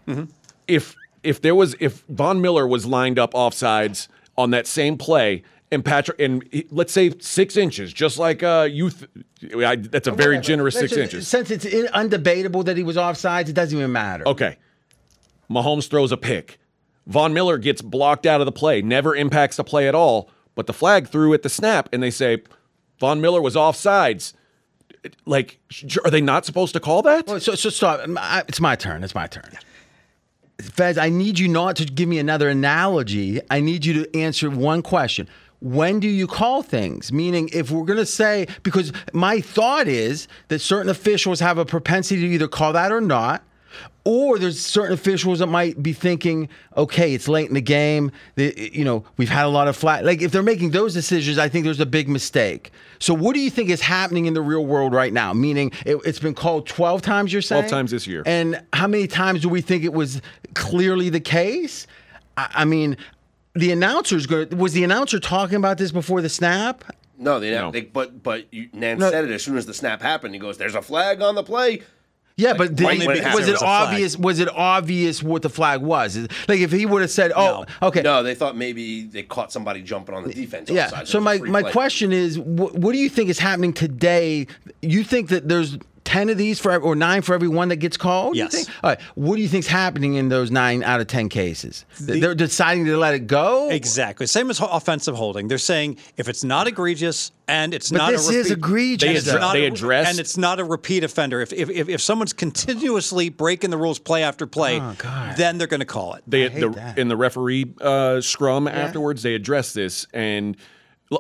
if 0.68 0.96
if 1.24 1.42
there 1.42 1.56
was 1.56 1.76
if 1.80 2.04
Von 2.10 2.42
Miller 2.42 2.68
was 2.68 2.86
lined 2.86 3.18
up 3.20 3.34
offsides 3.34 4.08
on 4.38 4.52
that 4.52 4.68
same 4.68 4.98
play 4.98 5.44
and 5.72 5.84
Patrick 5.86 6.20
and 6.20 6.44
he- 6.52 6.68
let's 6.72 6.92
say 6.92 7.12
six 7.20 7.56
inches, 7.56 7.94
just 7.94 8.20
like 8.20 8.44
uh 8.44 8.68
youth, 8.70 9.08
I, 9.56 9.78
that's 9.78 10.08
a 10.08 10.12
very 10.12 10.36
Whatever. 10.36 10.42
generous 10.44 10.76
Let's 10.76 10.90
six 10.90 11.02
just- 11.02 11.14
inches. 11.14 11.28
Since 11.28 11.50
it's 11.52 11.66
in, 11.66 11.86
undebatable 11.88 12.66
that 12.66 12.76
he 12.78 12.84
was 12.84 12.98
offsides, 12.98 13.48
it 13.50 13.54
doesn't 13.54 13.78
even 13.78 13.92
matter. 13.94 14.28
Okay, 14.28 14.58
Mahomes 15.50 15.90
throws 15.90 16.12
a 16.12 16.18
pick. 16.18 16.60
Von 17.08 17.34
Miller 17.34 17.58
gets 17.58 17.82
blocked 17.82 18.26
out 18.26 18.42
of 18.42 18.46
the 18.46 18.52
play, 18.52 18.82
never 18.82 19.16
impacts 19.16 19.58
the 19.58 19.64
play 19.64 19.88
at 19.88 19.96
all, 19.96 20.30
but 20.56 20.68
the 20.68 20.74
flag 20.74 21.08
threw 21.08 21.34
at 21.34 21.44
the 21.44 21.50
snap, 21.50 21.90
and 21.92 22.02
they 22.02 22.12
say 22.12 22.44
Von 23.00 23.22
Miller 23.22 23.42
was 23.42 23.56
offsides. 23.56 24.34
Like, 25.26 25.60
are 26.06 26.12
they 26.12 26.22
not 26.22 26.46
supposed 26.46 26.74
to 26.74 26.80
call 26.80 27.02
that? 27.02 27.28
Well, 27.28 27.40
so, 27.40 27.56
so 27.56 27.70
stop. 27.70 28.02
It's 28.48 28.62
my 28.62 28.76
turn. 28.76 29.04
It's 29.04 29.16
my 29.16 29.28
turn. 29.28 29.58
Fez, 30.62 30.98
I 30.98 31.10
need 31.10 31.40
you 31.40 31.48
not 31.48 31.76
to 31.78 31.86
give 31.86 32.08
me 32.08 32.20
another 32.20 32.48
analogy. 32.48 33.42
I 33.50 33.60
need 33.60 33.86
you 33.86 34.06
to 34.06 34.18
answer 34.18 34.50
one 34.50 34.82
question. 34.82 35.28
When 35.60 36.00
do 36.00 36.08
you 36.08 36.28
call 36.28 36.62
things? 36.62 37.12
Meaning, 37.12 37.50
if 37.54 37.72
we're 37.72 37.86
going 37.86 38.00
to 38.00 38.06
say, 38.06 38.48
because 38.64 38.94
my 39.14 39.42
thought 39.42 39.88
is 39.88 40.28
that 40.50 40.60
certain 40.60 40.90
officials 40.90 41.40
have 41.40 41.58
a 41.58 41.66
propensity 41.66 42.22
to 42.22 42.28
either 42.28 42.48
call 42.48 42.74
that 42.74 42.92
or 42.92 43.02
not, 43.02 43.44
or 44.06 44.38
there's 44.38 44.60
certain 44.60 44.94
officials 44.94 45.40
that 45.40 45.48
might 45.48 45.82
be 45.82 45.94
thinking, 45.94 46.50
okay, 46.76 47.14
it's 47.14 47.28
late 47.30 47.48
in 47.48 47.54
the 47.54 47.62
game. 47.62 48.12
The, 48.36 48.54
you 48.74 48.84
know, 48.84 49.06
we've 49.16 49.30
had 49.30 49.46
a 49.46 49.50
lot 49.50 49.70
of 49.70 49.78
flat. 49.78 50.04
Like, 50.04 50.22
if 50.22 50.32
they're 50.34 50.44
making 50.44 50.72
those 50.72 50.94
decisions, 50.94 51.38
I 51.38 51.48
think 51.48 51.64
there's 51.64 51.80
a 51.80 51.86
big 51.86 52.10
mistake. 52.10 52.72
So, 53.00 53.14
what 53.14 53.34
do 53.34 53.40
you 53.40 53.50
think 53.50 53.70
is 53.70 53.80
happening 53.80 54.26
in 54.26 54.34
the 54.34 54.42
real 54.42 54.66
world 54.66 54.94
right 54.94 55.14
now? 55.14 55.32
Meaning, 55.34 55.72
it, 55.86 55.98
it's 56.06 56.20
been 56.20 56.34
called 56.34 56.68
12 56.68 57.02
times, 57.02 57.32
you're 57.32 57.42
saying? 57.42 57.64
12 57.64 57.72
times 57.72 57.92
this 57.92 58.06
year. 58.06 58.24
And 58.26 58.62
how 58.74 58.88
many 58.88 59.08
times 59.08 59.42
do 59.42 59.48
we 59.50 59.62
think 59.62 59.84
it 59.86 59.94
was 59.94 60.22
clearly 60.54 61.10
the 61.10 61.22
case? 61.22 61.88
I, 62.36 62.50
I 62.56 62.66
mean, 62.66 62.98
the 63.54 63.72
announcer's 63.72 64.26
going 64.26 64.50
was 64.58 64.74
the 64.74 64.84
announcer 64.84 65.20
talking 65.20 65.56
about 65.56 65.78
this 65.78 65.92
before 65.92 66.22
the 66.22 66.30
snap? 66.30 66.84
No, 67.18 67.40
they, 67.40 67.52
No. 67.52 67.72
they 67.72 67.82
but 67.82 68.22
but 68.24 68.52
you, 68.52 68.68
Nantz 68.70 68.98
No. 68.98 69.10
said 69.12 69.24
it 69.24 69.32
as 69.32 69.44
soon 69.44 69.56
as 69.56 69.66
the 69.66 69.74
snap 69.74 70.02
happened. 70.02 70.34
He 70.34 70.40
goes, 70.40 70.58
"There's 70.58 70.76
a 70.76 70.82
flag 70.82 71.22
on 71.22 71.36
the 71.36 71.44
play." 71.44 71.84
Yeah, 72.36 72.54
but 72.54 72.74
did, 72.76 72.86
right 72.86 73.00
it 73.02 73.08
was 73.08 73.20
it 73.20 73.26
it 73.28 73.36
was 73.36 73.48
a 73.48 73.58
flag. 73.58 73.88
obvious? 73.90 74.18
Was 74.18 74.40
it 74.40 74.50
obvious 74.50 75.22
what 75.22 75.44
the 75.44 75.50
flag 75.50 75.82
was? 75.82 76.18
Like 76.48 76.60
if 76.62 76.72
he 76.72 76.86
would 76.86 77.02
have 77.02 77.12
said, 77.12 77.32
"Oh, 77.36 77.66
okay, 77.82 78.02
No, 78.02 78.24
they 78.24 78.34
thought 78.34 78.58
maybe 78.58 79.04
they 79.04 79.22
caught 79.24 79.52
somebody 79.52 79.82
jumping 79.84 80.16
on 80.16 80.24
the 80.28 80.34
defense. 80.34 80.70
yeah." 80.70 80.88
So 80.88 80.96
It 80.96 81.02
was 81.02 81.14
a 81.16 81.22
my 81.22 81.38
my 81.40 81.62
play. 81.62 81.72
question 81.72 82.12
is, 82.12 82.38
wh- 82.38 82.74
what 82.76 82.92
do 82.94 82.98
you 82.98 83.10
think 83.10 83.30
is 83.30 83.38
happening 83.40 83.72
today? 83.72 84.48
You 84.82 85.04
think 85.04 85.30
that 85.30 85.48
there's 85.48 85.78
ten 86.04 86.30
of 86.30 86.38
these 86.38 86.60
for 86.60 86.72
ev- 86.72 86.84
or 86.84 86.96
nine 86.96 87.22
for 87.22 87.34
every 87.34 87.48
one 87.48 87.70
that 87.70 87.78
gets 87.78 87.98
called? 87.98 88.36
you 88.36 88.44
Yes. 88.44 88.54
think? 88.54 88.68
All 88.84 88.90
right. 88.92 89.02
What 89.16 89.36
do 89.38 89.42
you 89.42 89.48
think's 89.48 89.68
happening 89.68 90.16
in 90.16 90.30
those 90.30 90.52
nine 90.52 90.84
out 90.84 91.00
of 91.02 91.08
ten 91.08 91.30
cases? 91.30 91.86
They're 92.00 92.36
deciding 92.36 92.86
to 92.86 92.98
let 92.98 93.14
it 93.14 93.28
go. 93.28 93.70
Exactly. 93.70 94.26
Same 94.28 94.50
as 94.50 94.60
offensive 94.60 95.16
holding. 95.16 95.48
They're 95.48 95.58
saying 95.58 95.98
if 96.18 96.28
it's 96.30 96.44
not 96.44 96.68
egregious 96.68 97.32
and 97.48 97.74
it's 97.74 97.90
But 97.92 97.98
not 97.98 98.12
this 98.12 98.30
a 98.30 98.34
is 98.34 98.52
egregious, 98.52 99.08
and 99.10 99.18
it's 99.18 99.28
not 99.28 99.54
They 99.54 99.66
a- 99.66 99.68
addressed- 99.68 100.10
and 100.12 100.20
it's 100.20 100.38
not 100.38 100.60
a 100.60 100.64
repeat 100.64 101.04
offender. 101.04 101.42
If 101.42 101.52
if, 101.54 101.70
if, 101.70 101.90
if 101.90 102.02
someone's 102.02 102.34
continuously 102.34 103.30
breaking 103.30 103.70
the 103.70 103.78
rules 103.78 104.00
play 104.00 104.24
after 104.24 104.46
play, 104.48 104.80
Oh, 104.80 104.96
God. 104.98 105.36
then 105.38 105.58
they're 105.58 105.68
going 105.68 105.80
to 105.82 105.86
call 105.86 106.14
it. 106.14 106.24
they 106.28 106.48
hate 106.50 106.60
the, 106.62 106.70
that. 106.70 106.98
in 106.98 107.08
the 107.10 107.18
referee 107.18 107.74
uh, 107.82 108.22
scrum 108.22 108.68
afterwards 108.68 109.24
they 109.24 109.36
address 109.36 109.74
this 109.74 110.08
and 110.14 110.56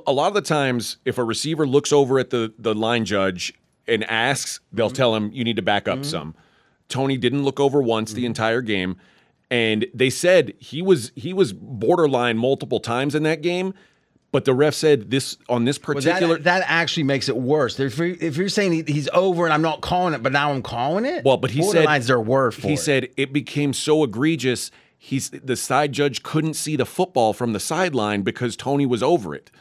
a 0.07 0.11
lot 0.11 0.27
of 0.27 0.33
the 0.33 0.41
times 0.41 0.97
if 1.05 1.17
a 1.17 1.23
receiver 1.23 1.67
looks 1.67 1.91
over 1.93 2.17
at 2.19 2.29
the 2.31 2.51
the 2.57 2.73
line 2.73 3.05
judge 3.05 3.53
and 3.87 4.03
asks 4.05 4.59
they'll 4.71 4.87
Mm-hmm. 4.87 4.95
tell 4.95 5.15
him 5.15 5.31
you 5.33 5.43
need 5.43 5.55
to 5.57 5.61
back 5.61 5.87
up 5.87 6.03
some 6.05 6.35
toney 6.89 7.17
didn't 7.17 7.43
look 7.43 7.59
over 7.59 7.81
once 7.81 8.11
Mm-hmm. 8.11 8.17
the 8.21 8.25
entire 8.25 8.61
game 8.61 8.95
and 9.51 9.85
they 9.93 10.09
said 10.09 10.53
he 10.59 10.81
was 10.81 11.11
he 11.15 11.33
was 11.33 11.53
borderline 11.53 12.37
multiple 12.37 12.79
times 12.79 13.13
in 13.15 13.23
that 13.23 13.41
game 13.41 13.73
but 14.31 14.45
the 14.45 14.53
ref 14.53 14.73
said 14.73 15.11
this 15.11 15.37
on 15.47 15.65
this 15.65 15.77
Well, 15.79 15.93
particular 15.95 16.35
that, 16.37 16.43
that 16.45 16.63
actually 16.67 17.03
makes 17.03 17.29
it 17.29 17.37
worse. 17.37 17.79
If 17.79 17.99
you're, 17.99 18.07
if 18.07 18.35
you're 18.35 18.49
saying 18.49 18.71
he, 18.71 18.81
he's 18.87 19.07
over 19.13 19.43
and 19.45 19.53
I'm 19.53 19.61
not 19.61 19.81
calling 19.81 20.15
it, 20.15 20.23
but 20.23 20.31
now 20.31 20.51
I'm 20.51 20.63
calling 20.63 21.05
it, 21.05 21.23
Well, 21.23 21.37
but 21.37 21.51
he 21.51 21.61
said 21.61 21.85
their 22.03 22.19
word 22.19 22.55
He 22.55 22.73
it. 22.73 22.77
said 22.79 23.09
it 23.15 23.31
became 23.31 23.73
so 23.73 24.03
egregious. 24.03 24.71
He's 24.97 25.29
the 25.29 25.55
side 25.55 25.91
judge 25.91 26.23
couldn't 26.23 26.55
see 26.55 26.75
the 26.75 26.85
football 26.87 27.33
from 27.33 27.53
the 27.53 27.59
sideline 27.59 28.23
because 28.23 28.55
Toney 28.55 28.87
was 28.87 29.03
over 29.03 29.35
it. 29.35 29.51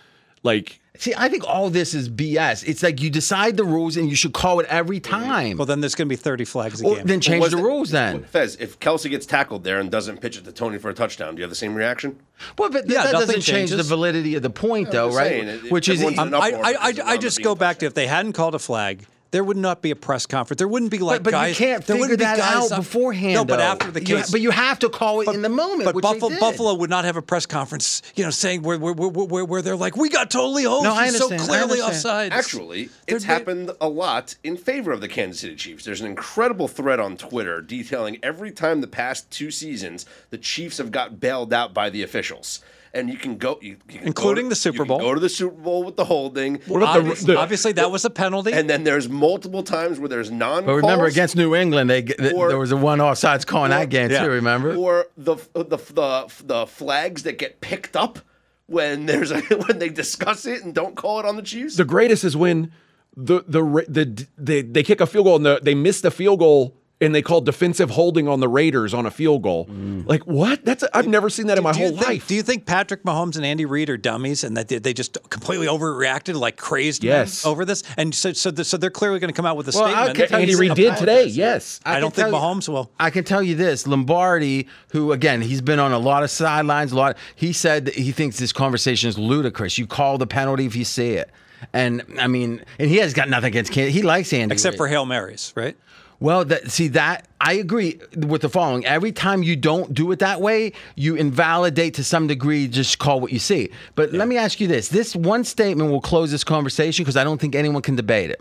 Like 0.42 0.80
See, 0.98 1.14
I 1.16 1.30
think 1.30 1.48
all 1.48 1.70
this 1.70 1.94
is 1.94 2.10
BS. 2.10 2.68
It's 2.68 2.82
like 2.82 3.00
you 3.00 3.08
decide 3.08 3.56
the 3.56 3.64
rules 3.64 3.96
and 3.96 4.10
you 4.10 4.14
should 4.14 4.34
call 4.34 4.60
it 4.60 4.66
every 4.66 5.00
mm-hmm. 5.00 5.24
time. 5.24 5.56
well, 5.56 5.64
then 5.64 5.80
there's 5.80 5.94
going 5.94 6.06
to 6.06 6.12
be 6.12 6.16
30 6.16 6.44
flags 6.44 6.82
a 6.82 6.86
Or 6.86 6.96
game. 6.96 7.06
then 7.06 7.20
change 7.20 7.40
Was 7.40 7.52
the 7.52 7.58
it- 7.58 7.62
rules 7.62 7.90
then. 7.90 8.24
Fez, 8.24 8.56
if 8.56 8.78
Kelce 8.78 9.08
gets 9.08 9.24
tackled 9.24 9.64
there 9.64 9.80
and 9.80 9.90
doesn't 9.90 10.20
pitch 10.20 10.36
it 10.36 10.44
to 10.44 10.52
Toney 10.52 10.78
for 10.78 10.90
a 10.90 10.94
touchdown, 10.94 11.34
do 11.34 11.40
you 11.40 11.44
have 11.44 11.50
the 11.50 11.56
same 11.56 11.74
reaction? 11.74 12.18
Well, 12.58 12.68
but 12.68 12.88
Yeah, 12.90 13.04
that 13.04 13.12
doesn't 13.12 13.40
change 13.40 13.70
the 13.70 13.82
validity 13.82 14.34
of 14.34 14.42
the 14.42 14.50
point, 14.50 14.90
though, 14.90 15.08
right? 15.08 15.28
saying, 15.28 15.48
it- 15.48 15.72
Which 15.72 15.88
is 15.88 16.02
everyone's 16.02 16.34
an 16.34 16.34
I, 16.34 16.50
I, 16.50 16.72
I, 16.72 16.94
I 17.12 17.16
just 17.16 17.42
go 17.42 17.52
a 17.52 17.56
back 17.56 17.78
to 17.78 17.86
if 17.86 17.94
they 17.94 18.06
hadn't 18.06 18.34
called 18.34 18.54
a 18.54 18.58
flag, 18.58 19.06
there 19.32 19.42
would 19.42 19.56
not 19.56 19.82
be 19.82 19.90
a 19.90 19.96
press 19.96 20.24
conference. 20.26 20.58
There 20.58 20.68
wouldn't 20.68 20.90
be 20.92 20.98
like 21.00 21.18
but, 21.18 21.24
but 21.24 21.30
guys. 21.32 21.58
you 21.58 21.66
can't 21.66 21.84
there 21.86 21.96
figure 21.96 22.00
wouldn't 22.02 22.18
be 22.20 22.24
that 22.24 22.36
guys 22.38 22.54
out 22.66 22.72
up- 22.72 22.78
beforehand. 22.78 23.34
No, 23.34 23.44
but 23.44 23.56
though. 23.56 23.62
after 23.62 23.90
the 23.90 24.00
You 24.00 24.06
case, 24.16 24.26
ha- 24.26 24.28
but 24.30 24.40
you 24.40 24.50
have 24.52 24.78
to 24.78 24.88
call 24.88 25.20
it 25.22 25.28
in 25.34 25.42
the 25.42 25.48
moment. 25.48 25.84
But 25.86 25.94
which 25.96 26.04
they 26.04 26.12
Buffalo, 26.12 26.30
did. 26.30 26.38
Buffalo 26.40 26.74
would 26.74 26.90
not 26.90 27.04
have 27.04 27.16
a 27.16 27.22
press 27.22 27.44
conference, 27.46 28.02
you 28.14 28.22
know, 28.24 28.30
saying 28.30 28.62
where 28.62 28.78
where, 28.78 28.92
where, 28.92 29.08
where, 29.08 29.44
where 29.44 29.62
they're 29.62 29.74
like, 29.76 29.96
we 29.96 30.08
got 30.08 30.30
totally 30.30 30.64
hosed. 30.64 30.84
No, 30.84 30.92
I 30.94 31.06
He's 31.06 31.18
so 31.18 31.26
clearly 31.28 31.80
understand. 31.80 31.82
offside. 31.82 32.32
Actually, 32.32 32.84
They're- 32.84 33.16
it's 33.16 33.24
they- 33.24 33.32
happened 33.32 33.70
a 33.80 33.88
lot 33.88 34.36
in 34.44 34.56
favor 34.56 34.92
of 34.92 35.00
the 35.00 35.08
Kansas 35.08 35.40
City 35.40 35.56
Chiefs. 35.56 35.84
There's 35.84 36.00
an 36.00 36.06
incredible 36.06 36.68
thread 36.68 37.00
on 37.00 37.16
Twitter 37.16 37.60
detailing 37.60 38.18
every 38.22 38.50
time 38.52 38.80
the 38.82 38.86
past 38.86 39.30
two 39.30 39.50
seasons 39.50 40.06
the 40.30 40.38
Chiefs 40.38 40.78
have 40.78 40.90
got 40.92 41.20
bailed 41.20 41.52
out 41.52 41.72
by 41.74 41.88
the 41.90 42.02
officials. 42.02 42.60
And 42.94 43.08
you 43.08 43.16
can 43.16 43.38
go, 43.38 43.58
you, 43.62 43.78
you 43.88 43.98
can 44.00 44.06
Including 44.08 44.44
go 44.44 44.48
to, 44.48 44.50
the 44.50 44.54
Super 44.56 44.74
you 44.74 44.78
can 44.80 44.88
Bowl. 44.88 44.98
Go 45.00 45.14
to 45.14 45.20
the 45.20 45.28
Super 45.30 45.54
Bowl 45.56 45.82
with 45.82 45.96
the 45.96 46.04
holding. 46.04 46.60
What 46.66 46.82
about 46.82 46.98
Obviously, 46.98 47.32
the- 47.34 47.40
obviously 47.40 47.72
that 47.72 47.90
was 47.90 48.04
a 48.04 48.10
penalty. 48.10 48.52
and 48.52 48.68
then 48.68 48.84
there's 48.84 49.08
multiple 49.08 49.62
times 49.62 49.98
where 49.98 50.10
there's 50.10 50.30
non. 50.30 50.66
But 50.66 50.74
remember, 50.74 51.06
against 51.06 51.34
New 51.34 51.54
England, 51.54 51.88
they 51.88 52.02
th- 52.02 52.34
Or- 52.34 52.48
there 52.48 52.58
was 52.58 52.70
a 52.70 52.76
one 52.76 52.98
offsides 52.98 53.46
call 53.46 53.64
in 53.64 53.70
that 53.70 53.88
game 53.88 54.10
Yeah. 54.10 54.24
too. 54.24 54.30
Remember? 54.30 54.74
or 54.76 55.06
the 55.16 55.36
the 55.54 55.64
the 55.78 56.32
the 56.44 56.66
flags 56.66 57.22
that 57.22 57.38
get 57.38 57.62
picked 57.62 57.96
up 57.96 58.18
when 58.66 59.06
there's 59.06 59.30
a, 59.30 59.40
when 59.66 59.78
they 59.78 59.88
discuss 59.88 60.44
it 60.44 60.62
and 60.62 60.74
don't 60.74 60.94
call 60.94 61.18
it 61.18 61.24
on 61.24 61.36
the 61.36 61.42
Chiefs. 61.42 61.76
the 61.76 61.84
greatest 61.86 62.24
is 62.24 62.36
when 62.36 62.72
the 63.16 63.42
the 63.48 63.62
Ra- 63.62 63.82
the 63.88 64.26
they, 64.36 64.60
they 64.60 64.82
kick 64.82 65.00
a 65.00 65.06
field 65.06 65.24
goal 65.24 65.36
and 65.36 65.46
the, 65.46 65.60
they 65.62 65.74
miss 65.74 66.02
the 66.02 66.10
field 66.10 66.40
goal 66.40 66.76
and 67.02 67.14
they 67.14 67.20
call 67.20 67.40
defensive 67.40 67.90
holding 67.90 68.28
on 68.28 68.40
the 68.40 68.48
Raiders 68.48 68.94
on 68.94 69.04
a 69.04 69.10
field 69.10 69.42
goal. 69.42 69.66
Mm. 69.66 70.06
Like 70.06 70.22
what? 70.22 70.64
That's 70.64 70.82
i 70.84 70.88
I've 70.94 71.08
never 71.08 71.28
seen 71.28 71.48
that 71.48 71.58
in 71.58 71.64
my 71.64 71.74
whole 71.74 71.88
think, 71.90 72.06
life. 72.06 72.28
Do 72.28 72.34
you 72.34 72.42
think 72.42 72.64
Patrick 72.64 73.02
Mahomes 73.02 73.36
and 73.36 73.44
Andy 73.44 73.64
Reid 73.64 73.90
are 73.90 73.96
dummies 73.96 74.44
and 74.44 74.56
that 74.56 74.68
they, 74.68 74.78
they 74.78 74.94
just 74.94 75.18
completely 75.28 75.66
overreacted 75.66 76.34
like 76.34 76.56
crazed 76.56 77.02
Yes. 77.04 77.44
over 77.44 77.64
this? 77.64 77.82
And 77.96 78.14
so 78.14 78.32
so, 78.32 78.50
the, 78.50 78.64
so 78.64 78.76
they're 78.76 78.88
clearly 78.90 79.18
going 79.18 79.32
to 79.32 79.36
come 79.36 79.46
out 79.46 79.56
with 79.56 79.68
a 79.68 79.72
Well, 79.78 79.88
statement. 79.88 80.30
can 80.30 80.40
Andy 80.40 80.54
Reid 80.54 80.74
did 80.74 80.96
today. 80.96 81.24
Yes. 81.26 81.80
I, 81.84 81.94
can 81.94 82.00
don't 82.02 82.14
think 82.14 82.28
tell 82.28 82.30
you- 82.30 82.36
Mahomes 82.36 82.68
will. 82.68 82.90
I 83.00 83.10
can 83.10 83.24
tell 83.24 83.42
you 83.42 83.54
this: 83.56 83.86
Lombardi, 83.86 84.68
who 84.92 85.12
again 85.12 85.40
he's 85.42 85.60
been 85.60 85.78
on 85.80 85.92
a 85.92 85.98
lot 85.98 86.22
of 86.22 86.30
sidelines, 86.30 86.92
a 86.92 86.96
lot. 86.96 87.16
He 87.34 87.52
said 87.52 87.86
that 87.86 87.94
he 87.94 88.12
thinks 88.12 88.38
this 88.38 88.52
conversation 88.52 89.08
is 89.08 89.18
ludicrous. 89.18 89.76
You 89.78 89.86
call 89.86 90.18
the 90.18 90.26
penalty 90.26 90.66
if 90.66 90.76
you 90.76 90.84
see 90.84 91.10
it, 91.12 91.30
and 91.72 92.02
I 92.18 92.26
mean, 92.26 92.64
and 92.78 92.88
he 92.88 92.96
has 92.98 93.12
got 93.12 93.28
nothing 93.28 93.48
against 93.48 93.72
Kansas. 93.72 93.94
He 93.94 94.02
likes 94.02 94.32
Andy, 94.32 94.52
Except 94.52 94.74
Reid. 94.74 94.78
for 94.78 94.88
Hail 94.88 95.04
Marys, 95.06 95.52
right? 95.56 95.76
Well, 96.22 96.44
that, 96.44 96.70
see 96.70 96.86
that 96.88 97.26
I 97.40 97.54
agree 97.54 97.98
with 98.16 98.42
the 98.42 98.48
following. 98.48 98.86
Every 98.86 99.10
time 99.10 99.42
you 99.42 99.56
don't 99.56 99.92
do 99.92 100.12
it 100.12 100.20
that 100.20 100.40
way, 100.40 100.72
you 100.94 101.16
invalidate 101.16 101.94
to 101.94 102.04
some 102.04 102.28
degree. 102.28 102.68
Just 102.68 103.00
call 103.00 103.20
what 103.20 103.32
you 103.32 103.40
see. 103.40 103.70
But 103.96 104.12
let 104.12 104.28
me 104.28 104.36
ask 104.36 104.60
you 104.60 104.68
this: 104.68 104.86
This 104.86 105.16
one 105.16 105.42
statement 105.42 105.90
will 105.90 106.00
close 106.00 106.30
this 106.30 106.44
conversation 106.44 107.02
because 107.02 107.16
I 107.16 107.24
don't 107.24 107.40
think 107.40 107.56
anyone 107.56 107.82
can 107.82 107.96
debate 107.96 108.30
it. 108.30 108.40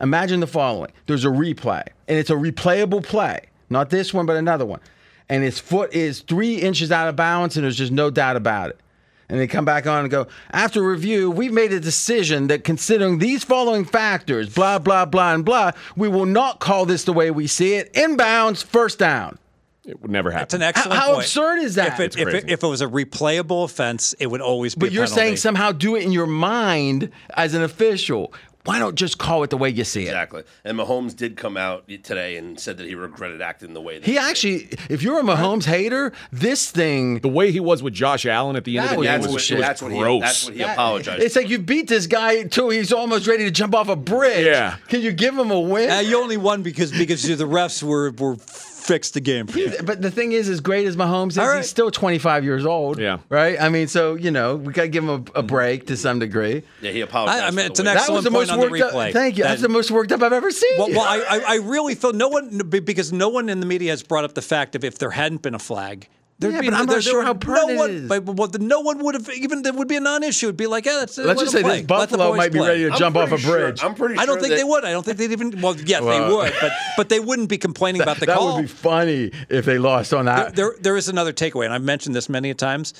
Imagine 0.00 0.40
the 0.40 0.48
following: 0.48 0.90
There's 1.06 1.24
a 1.24 1.28
replay, 1.28 1.86
and 2.08 2.18
it's 2.18 2.30
a 2.30 2.34
replayable 2.34 3.04
play. 3.04 3.42
Not 3.68 3.90
this 3.90 4.12
one, 4.12 4.26
but 4.26 4.34
another 4.34 4.66
one. 4.66 4.80
And 5.28 5.44
his 5.44 5.60
foot 5.60 5.94
is 5.94 6.22
three 6.22 6.56
inches 6.56 6.90
out 6.90 7.08
of 7.08 7.14
bounds, 7.14 7.56
and 7.56 7.62
there's 7.62 7.76
just 7.76 7.92
no 7.92 8.10
doubt 8.10 8.34
about 8.34 8.70
it 8.70 8.80
and 9.30 9.38
they 9.38 9.46
come 9.46 9.64
back 9.64 9.86
on 9.86 10.00
and 10.00 10.10
go, 10.10 10.26
after 10.50 10.82
review, 10.82 11.30
we've 11.30 11.52
made 11.52 11.72
a 11.72 11.78
decision 11.80 12.48
that 12.48 12.64
considering 12.64 13.18
these 13.18 13.44
following 13.44 13.84
factors, 13.84 14.52
blah, 14.52 14.78
blah, 14.80 15.04
blah, 15.04 15.32
and 15.34 15.44
blah, 15.44 15.70
we 15.96 16.08
will 16.08 16.26
not 16.26 16.58
call 16.58 16.84
this 16.84 17.04
the 17.04 17.12
way 17.12 17.30
we 17.30 17.46
see 17.46 17.74
it. 17.74 17.92
Inbounds, 17.94 18.64
first 18.64 18.98
down. 18.98 19.38
It 19.86 20.02
would 20.02 20.10
never 20.10 20.30
happen. 20.30 20.44
It's 20.44 20.54
an 20.54 20.62
excellent 20.62 20.98
how 20.98 21.06
point. 21.14 21.24
absurd 21.24 21.58
is 21.60 21.76
that? 21.76 21.98
If 21.98 22.00
it, 22.00 22.18
if, 22.18 22.28
it, 22.34 22.50
if 22.50 22.62
it 22.62 22.66
was 22.66 22.82
a 22.82 22.86
replayable 22.86 23.64
offense, 23.64 24.14
it 24.18 24.26
would 24.26 24.42
always 24.42 24.74
be 24.74 24.80
But 24.80 24.88
a 24.90 24.92
you're 24.92 25.04
penalty. 25.04 25.20
saying 25.20 25.36
somehow 25.36 25.72
do 25.72 25.96
it 25.96 26.02
in 26.02 26.12
your 26.12 26.26
mind 26.26 27.10
as 27.34 27.54
an 27.54 27.62
official. 27.62 28.32
Why 28.66 28.78
don't 28.78 28.94
just 28.94 29.16
call 29.16 29.42
it 29.42 29.48
the 29.50 29.56
way 29.56 29.70
you 29.70 29.84
see 29.84 30.02
it? 30.02 30.08
Exactly. 30.08 30.42
And 30.64 30.78
Mahomes 30.78 31.16
did 31.16 31.36
come 31.36 31.56
out 31.56 31.88
today 31.88 32.36
and 32.36 32.60
said 32.60 32.76
that 32.76 32.86
he 32.86 32.94
regretted 32.94 33.40
acting 33.40 33.72
the 33.72 33.80
way 33.80 33.98
that 33.98 34.04
He 34.06 34.18
actually, 34.18 34.68
if 34.90 35.02
you're 35.02 35.18
a 35.18 35.22
Mahomes 35.22 35.64
hater, 35.64 36.12
this 36.30 36.70
thing. 36.70 37.20
the 37.20 37.28
way 37.28 37.52
he 37.52 37.60
was 37.60 37.82
with 37.82 37.94
Josh 37.94 38.26
Allen 38.26 38.56
at 38.56 38.64
the 38.64 38.76
end 38.76 38.90
of 38.90 38.90
the 38.92 38.96
was 38.98 39.06
game 39.06 39.12
That's 39.12 39.22
was, 39.22 39.26
what, 39.26 39.32
bullshit. 39.32 39.56
was 39.58 39.66
that's 39.66 39.82
what 39.82 39.92
he 39.92 39.98
gross. 39.98 40.20
that's 40.22 40.44
what 40.44 40.54
he 40.54 40.62
apologized. 40.62 41.22
It's 41.22 41.36
like 41.36 41.48
you 41.48 41.58
beat 41.58 41.88
this 41.88 42.06
guy 42.06 42.42
till 42.44 42.68
he's 42.68 42.92
almost 42.92 43.26
ready 43.26 43.44
to 43.44 43.50
jump 43.50 43.74
off 43.74 43.88
a 43.88 43.96
bridge. 43.96 44.44
Yeah. 44.44 44.76
Can 44.88 45.00
you 45.00 45.12
give 45.12 45.38
him 45.38 45.50
a 45.50 45.58
win? 45.60 45.90
Uh, 45.90 46.00
you 46.00 46.20
only 46.20 46.36
won 46.36 46.62
because 46.62 46.92
because 46.92 47.22
the 47.22 47.44
refs 47.46 47.82
were 47.82 48.10
were 48.12 48.36
fixed 48.80 49.14
the 49.14 49.20
game. 49.20 49.46
for 49.46 49.58
you. 49.58 49.72
But 49.84 50.02
the 50.02 50.10
thing 50.10 50.32
is, 50.32 50.48
as 50.48 50.60
great 50.60 50.86
as 50.86 50.96
Mahomes 50.96 51.30
is, 51.30 51.38
All 51.38 51.46
right. 51.46 51.58
he's 51.58 51.68
still 51.70 51.90
25 51.90 52.44
years 52.44 52.64
old. 52.66 52.98
Yeah. 52.98 53.18
Right? 53.28 53.60
I 53.60 53.68
mean, 53.68 53.86
so, 53.88 54.14
you 54.14 54.30
know, 54.30 54.56
we 54.56 54.72
got 54.72 54.82
to 54.82 54.88
give 54.88 55.04
him 55.04 55.10
a, 55.34 55.38
a 55.40 55.42
break 55.42 55.86
to 55.88 55.96
some 55.96 56.18
degree. 56.18 56.62
yeah, 56.80 56.90
he 56.90 57.00
apologized. 57.02 57.44
I- 57.44 57.46
I 57.48 57.50
mean, 57.50 57.66
it's 57.66 57.78
the 57.80 57.88
an 57.88 57.94
way- 57.94 58.00
That 58.00 58.10
was 58.12 58.24
the 58.24 58.30
point 58.30 58.48
most 58.48 58.50
on 58.50 58.60
the 58.60 58.68
worked 58.70 58.82
replay. 58.94 59.08
up. 59.08 59.12
Thank 59.12 59.36
you. 59.38 59.44
That's 59.44 59.62
the 59.62 59.68
most 59.68 59.90
worked 59.90 60.12
up 60.12 60.22
I've 60.22 60.32
ever 60.32 60.50
seen. 60.50 60.78
Well, 60.78 60.88
well 60.90 61.00
I, 61.06 61.18
I 61.38 61.40
I 61.48 61.54
really 61.56 61.94
feel 61.94 62.12
no 62.12 62.28
one 62.28 62.58
because 62.58 63.12
no 63.12 63.28
one 63.28 63.48
in 63.48 63.60
the 63.60 63.66
media 63.66 63.90
has 63.90 64.02
brought 64.02 64.24
up 64.24 64.34
the 64.34 64.42
fact 64.42 64.74
of 64.74 64.84
if 64.84 64.98
there 64.98 65.10
hadn't 65.10 65.42
been 65.42 65.54
a 65.54 65.58
flag, 65.58 66.08
There'd 66.40 66.54
Yeah, 66.54 66.60
be 66.62 66.66
but 66.70 66.74
I'm 66.74 66.86
not 66.86 66.92
there- 66.92 66.94
there 66.96 67.02
sure 67.02 67.18
would- 67.32 67.44
how 67.44 67.66
no 67.66 67.74
one, 67.76 67.90
it 67.90 67.96
is. 67.96 68.08
But, 68.08 68.24
well, 68.24 68.48
then 68.48 68.66
no 68.66 68.80
one 68.80 68.98
would 69.04 69.14
have 69.14 69.28
even. 69.30 69.60
There 69.62 69.74
would 69.74 69.88
be 69.88 69.96
a 69.96 70.00
non-issue. 70.00 70.46
It'd 70.46 70.56
be 70.56 70.66
like, 70.66 70.86
yeah, 70.86 70.96
that's, 71.00 71.18
Let's 71.18 71.28
let 71.36 71.38
just 71.38 71.52
say 71.52 71.62
play. 71.62 71.76
this 71.78 71.86
Buffalo 71.86 72.34
might 72.34 72.50
be 72.50 72.58
play. 72.58 72.68
ready 72.68 72.84
to 72.86 72.92
I'm 72.92 72.98
jump 72.98 73.16
off 73.16 73.26
a 73.26 73.28
pretty 73.28 73.42
sure- 73.42 73.58
bridge. 73.58 73.84
I'm 73.84 73.94
pretty 73.94 74.14
Sure 74.14 74.22
I 74.22 74.26
don't 74.26 74.38
think 74.40 74.50
that- 74.52 74.56
they 74.56 74.64
would. 74.64 74.84
I 74.86 74.92
don't 74.92 75.04
think 75.04 75.18
they'd 75.18 75.32
even. 75.32 75.60
Well, 75.60 75.76
yes, 75.84 76.00
Well, 76.02 76.28
they 76.28 76.34
would, 76.34 76.52
but 76.60 76.72
but 76.96 77.08
they 77.10 77.20
wouldn't 77.20 77.50
be 77.50 77.58
complaining 77.58 78.00
about 78.06 78.18
the 78.20 78.26
that 78.26 78.36
call. 78.38 78.56
would 78.56 78.62
be 78.62 78.68
funny 78.68 79.30
if 79.50 79.64
they 79.66 79.78
lost 79.78 80.14
on 80.14 80.24
that. 80.24 80.56
there, 80.56 80.74
there 80.80 80.96
is 80.96 81.08
another 81.08 81.32
takeaway, 81.32 81.66
and 81.66 81.74
I've 81.74 81.82
mentioned 81.84 82.14
this 82.16 82.28
many 82.28 82.50
a 82.50 82.54
times. 82.54 82.94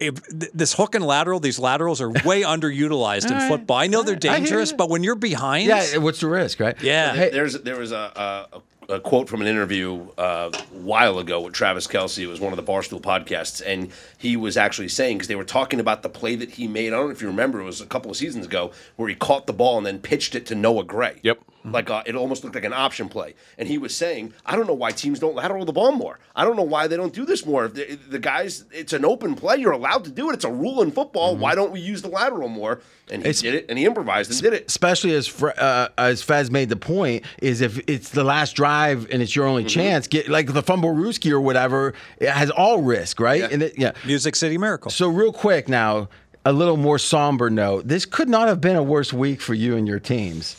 If 0.00 0.14
this 0.30 0.74
hook 0.74 0.94
and 0.94 1.04
lateral, 1.04 1.40
these 1.40 1.58
laterals 1.58 2.00
are 2.00 2.10
way 2.10 2.42
underutilized 2.54 3.26
in 3.26 3.32
All 3.32 3.38
right. 3.40 3.48
football. 3.48 3.76
I 3.78 3.88
know 3.88 4.04
they're 4.04 4.14
All 4.14 4.20
right. 4.20 4.24
I 4.26 4.28
hear 4.38 4.46
dangerous, 4.46 4.72
but 4.72 4.88
when 4.88 5.02
you're 5.02 5.16
behind, 5.16 5.66
yeah, 5.66 5.96
what's 5.96 6.20
the 6.20 6.28
risk, 6.28 6.60
right? 6.60 6.80
Yeah. 6.80 7.12
Hey, 7.14 7.30
There's 7.30 7.54
there 7.62 7.76
was 7.76 7.90
a, 7.90 8.46
a, 8.52 8.60
a 8.88 8.98
quote 8.98 9.28
from 9.28 9.42
an 9.42 9.46
interview 9.46 10.06
uh, 10.16 10.50
a 10.52 10.58
while 10.78 11.18
ago 11.18 11.42
with 11.42 11.52
Travis 11.52 11.86
Kelce. 11.86 12.22
It 12.22 12.26
was 12.26 12.40
one 12.40 12.52
of 12.52 12.56
the 12.56 12.62
Barstool 12.62 13.00
podcasts, 13.00 13.62
and 13.64 13.90
he 14.18 14.36
was 14.36 14.56
actually 14.56 14.88
saying 14.88 15.16
because 15.16 15.28
they 15.28 15.36
were 15.36 15.44
talking 15.44 15.80
about 15.80 16.02
the 16.02 16.08
play 16.08 16.34
that 16.36 16.50
he 16.50 16.66
made. 16.68 16.88
I 16.88 16.96
don't 16.96 17.06
know 17.06 17.12
if 17.12 17.22
you 17.22 17.28
remember, 17.28 17.60
it 17.60 17.64
was 17.64 17.80
a 17.80 17.86
couple 17.86 18.10
of 18.10 18.16
seasons 18.16 18.44
ago 18.46 18.72
where 18.96 19.08
he 19.08 19.14
caught 19.14 19.46
the 19.46 19.52
ball 19.52 19.78
and 19.78 19.86
then 19.86 20.00
pitched 20.00 20.34
it 20.34 20.44
to 20.46 20.54
Noah 20.54 20.84
Gray. 20.84 21.20
Yep. 21.22 21.38
Like 21.64 21.90
uh, 21.90 22.02
it 22.06 22.14
almost 22.14 22.44
looked 22.44 22.54
like 22.54 22.64
an 22.64 22.72
option 22.72 23.08
play, 23.10 23.34
and 23.58 23.68
he 23.68 23.76
was 23.76 23.94
saying, 23.94 24.32
"I 24.46 24.56
don't 24.56 24.66
know 24.66 24.72
why 24.74 24.90
teams 24.92 25.18
don't 25.18 25.34
lateral 25.34 25.66
the 25.66 25.72
ball 25.72 25.92
more. 25.92 26.18
I 26.34 26.44
don't 26.44 26.56
know 26.56 26.62
why 26.62 26.86
they 26.86 26.96
don't 26.96 27.12
do 27.12 27.26
this 27.26 27.44
more. 27.44 27.66
If 27.66 27.74
the, 27.74 27.98
the 28.08 28.18
guys, 28.18 28.64
it's 28.72 28.94
an 28.94 29.04
open 29.04 29.34
play, 29.34 29.56
you're 29.58 29.72
allowed 29.72 30.04
to 30.04 30.10
do 30.10 30.30
it. 30.30 30.34
It's 30.34 30.44
a 30.44 30.50
rule 30.50 30.80
in 30.82 30.92
football. 30.92 31.36
Why 31.36 31.54
don't 31.54 31.70
we 31.72 31.80
use 31.80 32.00
the 32.00 32.08
lateral 32.08 32.48
more?" 32.48 32.80
And 33.10 33.22
he 33.22 33.28
It's- 33.30 33.42
did 33.42 33.54
it, 33.54 33.66
and 33.68 33.78
he 33.78 33.84
improvised 33.86 34.30
and 34.30 34.40
did 34.40 34.52
it. 34.54 34.66
especially 34.68 35.14
as 35.14 35.42
uh, 35.42 35.88
as 35.98 36.22
Fez 36.22 36.50
made 36.50 36.68
the 36.70 36.76
point, 36.76 37.24
is 37.42 37.60
if 37.60 37.78
it's 37.86 38.10
the 38.10 38.24
last 38.24 38.54
drive 38.54 39.08
and 39.10 39.20
it's 39.20 39.34
your 39.34 39.46
only 39.46 39.64
chance, 39.64 40.06
get 40.06 40.28
like 40.28 40.52
the 40.54 40.62
fumblerooski 40.62 41.30
or 41.32 41.40
whatever, 41.40 41.92
it 42.18 42.30
has 42.30 42.50
all 42.50 42.80
risk, 42.82 43.18
right? 43.20 43.40
Yeah. 43.40 43.48
And 43.50 43.62
it, 43.64 43.74
yeah. 43.78 43.92
Music 44.08 44.34
City 44.34 44.58
Miracle. 44.58 44.90
So 44.90 45.08
real 45.08 45.32
quick 45.32 45.68
now, 45.68 46.08
a 46.44 46.52
little 46.52 46.76
more 46.76 46.98
somber 46.98 47.50
note. 47.50 47.86
This 47.86 48.04
could 48.04 48.28
not 48.28 48.48
have 48.48 48.60
been 48.60 48.76
a 48.76 48.82
worse 48.82 49.12
week 49.12 49.40
for 49.40 49.54
you 49.54 49.76
and 49.76 49.86
your 49.86 50.00
teams. 50.00 50.56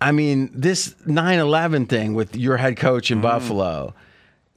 I 0.00 0.12
mean, 0.12 0.50
this 0.52 0.94
9/11 1.06 1.88
thing 1.88 2.14
with 2.14 2.36
your 2.36 2.56
head 2.56 2.76
coach 2.76 3.10
in 3.10 3.18
mm. 3.18 3.22
Buffalo. 3.22 3.94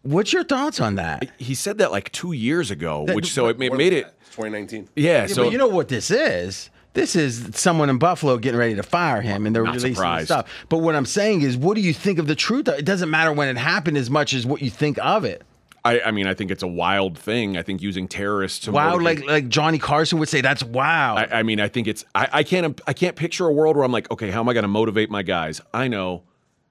What's 0.01 0.33
your 0.33 0.43
thoughts 0.43 0.79
on 0.79 0.95
that? 0.95 1.29
He 1.37 1.53
said 1.53 1.77
that 1.77 1.91
like 1.91 2.11
two 2.11 2.31
years 2.31 2.71
ago, 2.71 3.05
which 3.13 3.31
so 3.31 3.47
it, 3.47 3.59
ma- 3.59 3.67
What 3.67 3.77
made 3.77 3.93
it. 3.93 4.05
2019. 4.31 4.89
Yeah, 4.95 5.21
Yeah, 5.21 5.27
so 5.27 5.43
but 5.43 5.51
you 5.51 5.57
know 5.57 5.67
what 5.67 5.87
this 5.87 6.11
is? 6.11 6.69
This 6.93 7.15
is 7.15 7.49
someone 7.53 7.89
in 7.89 7.97
Buffalo 7.97 8.37
getting 8.37 8.59
ready 8.59 8.75
to 8.75 8.83
fire 8.83 9.21
him, 9.21 9.45
and 9.45 9.55
they're 9.55 9.63
Not 9.63 9.75
releasing 9.75 9.95
surprised. 9.95 10.27
stuff. 10.27 10.49
But 10.69 10.79
what 10.79 10.95
I'm 10.95 11.05
saying 11.05 11.41
is, 11.41 11.55
what 11.55 11.75
do 11.75 11.81
you 11.81 11.93
think 11.93 12.17
of 12.17 12.27
the 12.27 12.35
truth? 12.35 12.67
It 12.67 12.85
doesn't 12.85 13.09
matter 13.09 13.31
when 13.31 13.49
it 13.49 13.57
happened 13.57 13.97
as 13.97 14.09
much 14.09 14.33
as 14.33 14.45
what 14.45 14.61
you 14.61 14.71
think 14.71 14.97
of 14.99 15.23
it. 15.23 15.43
I, 15.87 16.01
I 16.07 16.11
mean, 16.11 16.27
I 16.27 16.33
think 16.33 16.51
it's 16.51 16.63
a 16.63 16.67
wild 16.67 17.17
thing. 17.17 17.57
I 17.57 17.63
think 17.63 17.81
using 17.81 18.09
terrorists 18.09 18.65
to 18.65 18.73
Wow, 18.73 18.97
like 18.99 19.25
like 19.25 19.47
Johnny 19.47 19.79
Carson 19.79 20.19
would 20.19 20.27
say, 20.27 20.41
that's 20.41 20.63
wow. 20.63 21.15
I, 21.15 21.39
I 21.39 21.43
mean, 21.43 21.61
I 21.61 21.69
think 21.69 21.87
it's. 21.87 22.03
I, 22.13 22.27
I 22.33 22.43
can't. 22.43 22.79
I 22.85 22.91
can't 22.91 23.15
picture 23.15 23.45
a 23.45 23.53
world 23.53 23.77
where 23.77 23.85
I'm 23.85 23.91
like, 23.91 24.11
okay, 24.11 24.29
how 24.29 24.41
am 24.41 24.49
I 24.49 24.53
going 24.53 24.63
to 24.63 24.69
motivate 24.69 25.09
my 25.09 25.23
guys? 25.23 25.61
I 25.73 25.87
know 25.87 26.23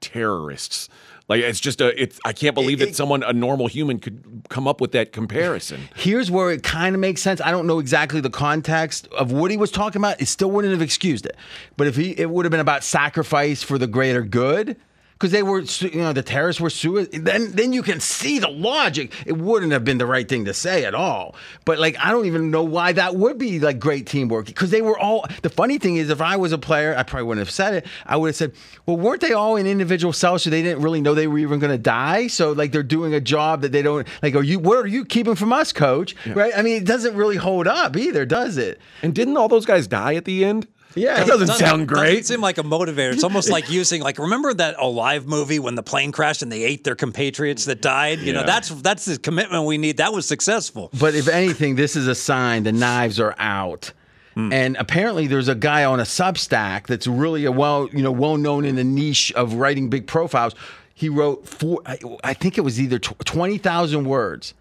terrorists. 0.02 0.90
Like 1.28 1.40
it's 1.40 1.60
just 1.60 1.80
a. 1.80 2.00
It's. 2.00 2.20
I 2.26 2.34
can't 2.34 2.54
believe 2.54 2.78
that 2.80 2.94
someone, 2.94 3.22
a 3.22 3.32
normal 3.32 3.68
human, 3.68 4.00
could 4.00 4.42
come 4.50 4.68
up 4.68 4.82
with 4.82 4.92
that 4.92 5.12
comparison. 5.12 5.88
Here's 5.96 6.30
where 6.30 6.50
it 6.52 6.62
kind 6.62 6.94
of 6.94 7.00
makes 7.00 7.22
sense. 7.22 7.40
I 7.40 7.50
don't 7.50 7.66
know 7.66 7.78
exactly 7.78 8.20
the 8.20 8.30
context 8.30 9.08
of 9.08 9.32
what 9.32 9.50
he 9.50 9.56
was 9.56 9.70
talking 9.70 10.00
about. 10.00 10.20
It 10.20 10.26
still 10.26 10.50
wouldn't 10.50 10.72
have 10.72 10.82
excused 10.82 11.24
it. 11.24 11.36
But 11.78 11.86
if 11.86 11.96
he, 11.96 12.10
it 12.10 12.28
would 12.28 12.44
have 12.44 12.52
been 12.52 12.60
about 12.60 12.84
sacrifice 12.84 13.62
for 13.62 13.78
the 13.78 13.86
greater 13.86 14.22
good. 14.22 14.76
Because 15.18 15.32
they 15.32 15.42
were, 15.42 15.60
you 15.60 16.00
know, 16.02 16.12
the 16.12 16.22
terrorists 16.22 16.60
were 16.60 16.68
suicide. 16.68 17.24
Then, 17.24 17.52
then 17.52 17.72
you 17.72 17.82
can 17.82 18.00
see 18.00 18.38
the 18.38 18.50
logic. 18.50 19.14
It 19.24 19.38
wouldn't 19.38 19.72
have 19.72 19.82
been 19.82 19.96
the 19.96 20.04
right 20.04 20.28
thing 20.28 20.44
to 20.44 20.52
say 20.52 20.84
at 20.84 20.94
all. 20.94 21.34
But 21.64 21.78
like, 21.78 21.96
I 21.98 22.10
don't 22.10 22.26
even 22.26 22.50
know 22.50 22.62
why 22.62 22.92
that 22.92 23.16
would 23.16 23.38
be 23.38 23.58
like 23.58 23.78
great 23.78 24.06
teamwork. 24.06 24.44
Because 24.44 24.70
they 24.70 24.82
were 24.82 24.98
all. 24.98 25.24
The 25.40 25.48
funny 25.48 25.78
thing 25.78 25.96
is, 25.96 26.10
if 26.10 26.20
I 26.20 26.36
was 26.36 26.52
a 26.52 26.58
player, 26.58 26.94
I 26.94 27.02
probably 27.02 27.28
wouldn't 27.28 27.46
have 27.46 27.54
said 27.54 27.72
it. 27.72 27.86
I 28.04 28.18
would 28.18 28.28
have 28.28 28.36
said, 28.36 28.52
"Well, 28.84 28.98
weren't 28.98 29.22
they 29.22 29.32
all 29.32 29.56
in 29.56 29.66
individual 29.66 30.12
cells, 30.12 30.42
so 30.42 30.50
they 30.50 30.62
didn't 30.62 30.82
really 30.82 31.00
know 31.00 31.14
they 31.14 31.28
were 31.28 31.38
even 31.38 31.60
going 31.60 31.72
to 31.72 31.78
die? 31.78 32.26
So 32.26 32.52
like, 32.52 32.72
they're 32.72 32.82
doing 32.82 33.14
a 33.14 33.20
job 33.20 33.62
that 33.62 33.72
they 33.72 33.80
don't 33.80 34.06
like. 34.22 34.34
Are 34.34 34.42
you? 34.42 34.58
What 34.58 34.76
are 34.76 34.86
you 34.86 35.06
keeping 35.06 35.34
from 35.34 35.50
us, 35.50 35.72
coach? 35.72 36.14
Right? 36.26 36.52
I 36.54 36.60
mean, 36.60 36.76
it 36.76 36.84
doesn't 36.84 37.16
really 37.16 37.36
hold 37.36 37.66
up 37.66 37.96
either, 37.96 38.26
does 38.26 38.58
it? 38.58 38.80
And 39.02 39.14
didn't 39.14 39.38
all 39.38 39.48
those 39.48 39.64
guys 39.64 39.86
die 39.86 40.14
at 40.14 40.26
the 40.26 40.44
end? 40.44 40.68
Yeah, 40.96 41.16
that 41.16 41.26
doesn't 41.26 41.46
Doesn't- 41.46 41.66
sound 41.66 41.88
great. 41.88 42.08
Doesn't 42.20 42.24
seem 42.24 42.40
like 42.40 42.58
a 42.58 42.62
motivator. 42.62 43.12
It's 43.12 43.22
almost 43.22 43.50
like 43.50 43.70
using 43.70 44.02
like 44.02 44.18
remember 44.18 44.52
that 44.54 44.76
Alive 44.78 45.26
movie 45.26 45.58
when 45.58 45.74
the 45.74 45.82
plane 45.82 46.10
crashed 46.10 46.42
and 46.42 46.50
they 46.50 46.64
ate 46.64 46.84
their 46.84 46.94
compatriots 46.96 47.66
that 47.66 47.82
died. 47.82 48.20
You 48.20 48.32
know 48.32 48.44
that's 48.44 48.70
that's 48.70 49.04
the 49.04 49.18
commitment 49.18 49.64
we 49.64 49.76
need. 49.78 49.98
That 49.98 50.12
was 50.12 50.26
successful. 50.26 50.90
But 50.98 51.14
if 51.14 51.28
anything, 51.28 51.76
this 51.76 51.96
is 51.96 52.06
a 52.08 52.14
sign 52.14 52.62
the 52.64 52.72
knives 52.72 53.20
are 53.20 53.34
out. 53.38 53.92
Hmm. 54.34 54.52
And 54.52 54.76
apparently, 54.78 55.26
there's 55.26 55.48
a 55.48 55.54
guy 55.54 55.84
on 55.84 56.00
a 56.00 56.04
Substack 56.04 56.86
that's 56.86 57.06
really 57.06 57.44
a 57.46 57.52
well, 57.52 57.88
you 57.92 58.02
know, 58.02 58.12
well 58.12 58.36
known 58.36 58.64
in 58.64 58.76
the 58.76 58.84
niche 58.84 59.32
of 59.32 59.54
writing 59.54 59.88
big 59.88 60.06
profiles. 60.06 60.54
He 60.94 61.08
wrote 61.10 61.46
four, 61.46 61.82
I, 62.24 62.32
think 62.32 62.56
it 62.56 62.62
was 62.62 62.80
either 62.80 62.98
tw- 62.98 63.18
twenty 63.24 63.58
thousand 63.58 64.04
words, 64.06 64.54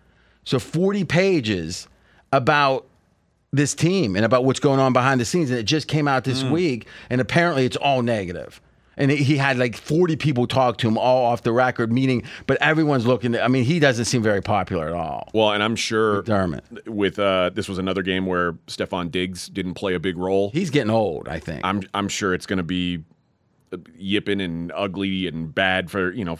so 0.44 0.60
forty 0.60 1.06
pages 1.06 1.88
about 2.34 2.86
this 3.56 3.74
team 3.74 4.16
and 4.16 4.26
about 4.26 4.46
what's 4.46 4.60
going 4.60 4.80
on 4.80 4.94
behind 4.94 5.20
the 5.22 5.26
scenes. 5.26 5.50
And 5.50 5.60
it 5.60 5.64
just 5.64 5.88
came 5.88 6.08
out 6.08 6.24
this 6.24 6.44
week, 6.44 6.88
and 7.10 7.20
apparently, 7.22 7.66
it's 7.66 7.78
all 7.78 8.02
negative. 8.02 8.62
And 8.98 9.12
he 9.12 9.36
had 9.36 9.58
like 9.58 9.76
40 9.76 10.16
people 10.16 10.48
talk 10.48 10.78
to 10.78 10.88
him 10.88 10.98
all 10.98 11.26
off 11.26 11.44
the 11.44 11.52
record, 11.52 11.92
meaning, 11.92 12.24
but 12.48 12.58
everyone's 12.62 13.06
looking. 13.06 13.38
I 13.38 13.50
mean, 13.50 13.66
he 13.66 13.78
doesn't 13.78 14.06
seem 14.06 14.24
very 14.24 14.42
popular 14.42 14.88
at 14.88 14.94
all. 14.94 15.30
Well, 15.34 15.52
and 15.52 15.62
I'm 15.62 15.76
sure 15.76 16.24
McDermott. 16.24 16.88
with 16.88 17.20
uh, 17.20 17.50
this 17.54 17.68
was 17.68 17.78
another 17.78 18.02
game 18.02 18.26
where 18.26 18.54
Stefon 18.68 19.12
Diggs 19.12 19.50
didn't 19.50 19.74
play 19.74 19.96
a 19.96 20.00
big 20.00 20.18
role. 20.18 20.50
He's 20.52 20.70
getting 20.70 20.92
old, 20.92 21.28
I 21.28 21.40
think. 21.40 21.60
I'm 21.66 21.82
I'm 21.94 22.08
sure 22.08 22.34
it's 22.34 22.46
going 22.46 22.58
to 22.58 22.64
be 22.64 23.04
yipping 23.98 24.40
and 24.40 24.72
ugly 24.74 25.28
and 25.28 25.54
bad 25.54 25.92
for 25.92 26.12
you 26.14 26.24
know. 26.24 26.40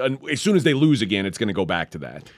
and 0.00 0.18
As 0.28 0.40
soon 0.40 0.56
as 0.56 0.64
they 0.64 0.74
lose 0.74 1.00
again, 1.02 1.26
it's 1.26 1.38
going 1.38 1.46
to 1.48 1.54
go 1.54 1.64
back 1.64 1.90
to 1.90 1.98
that. 1.98 2.28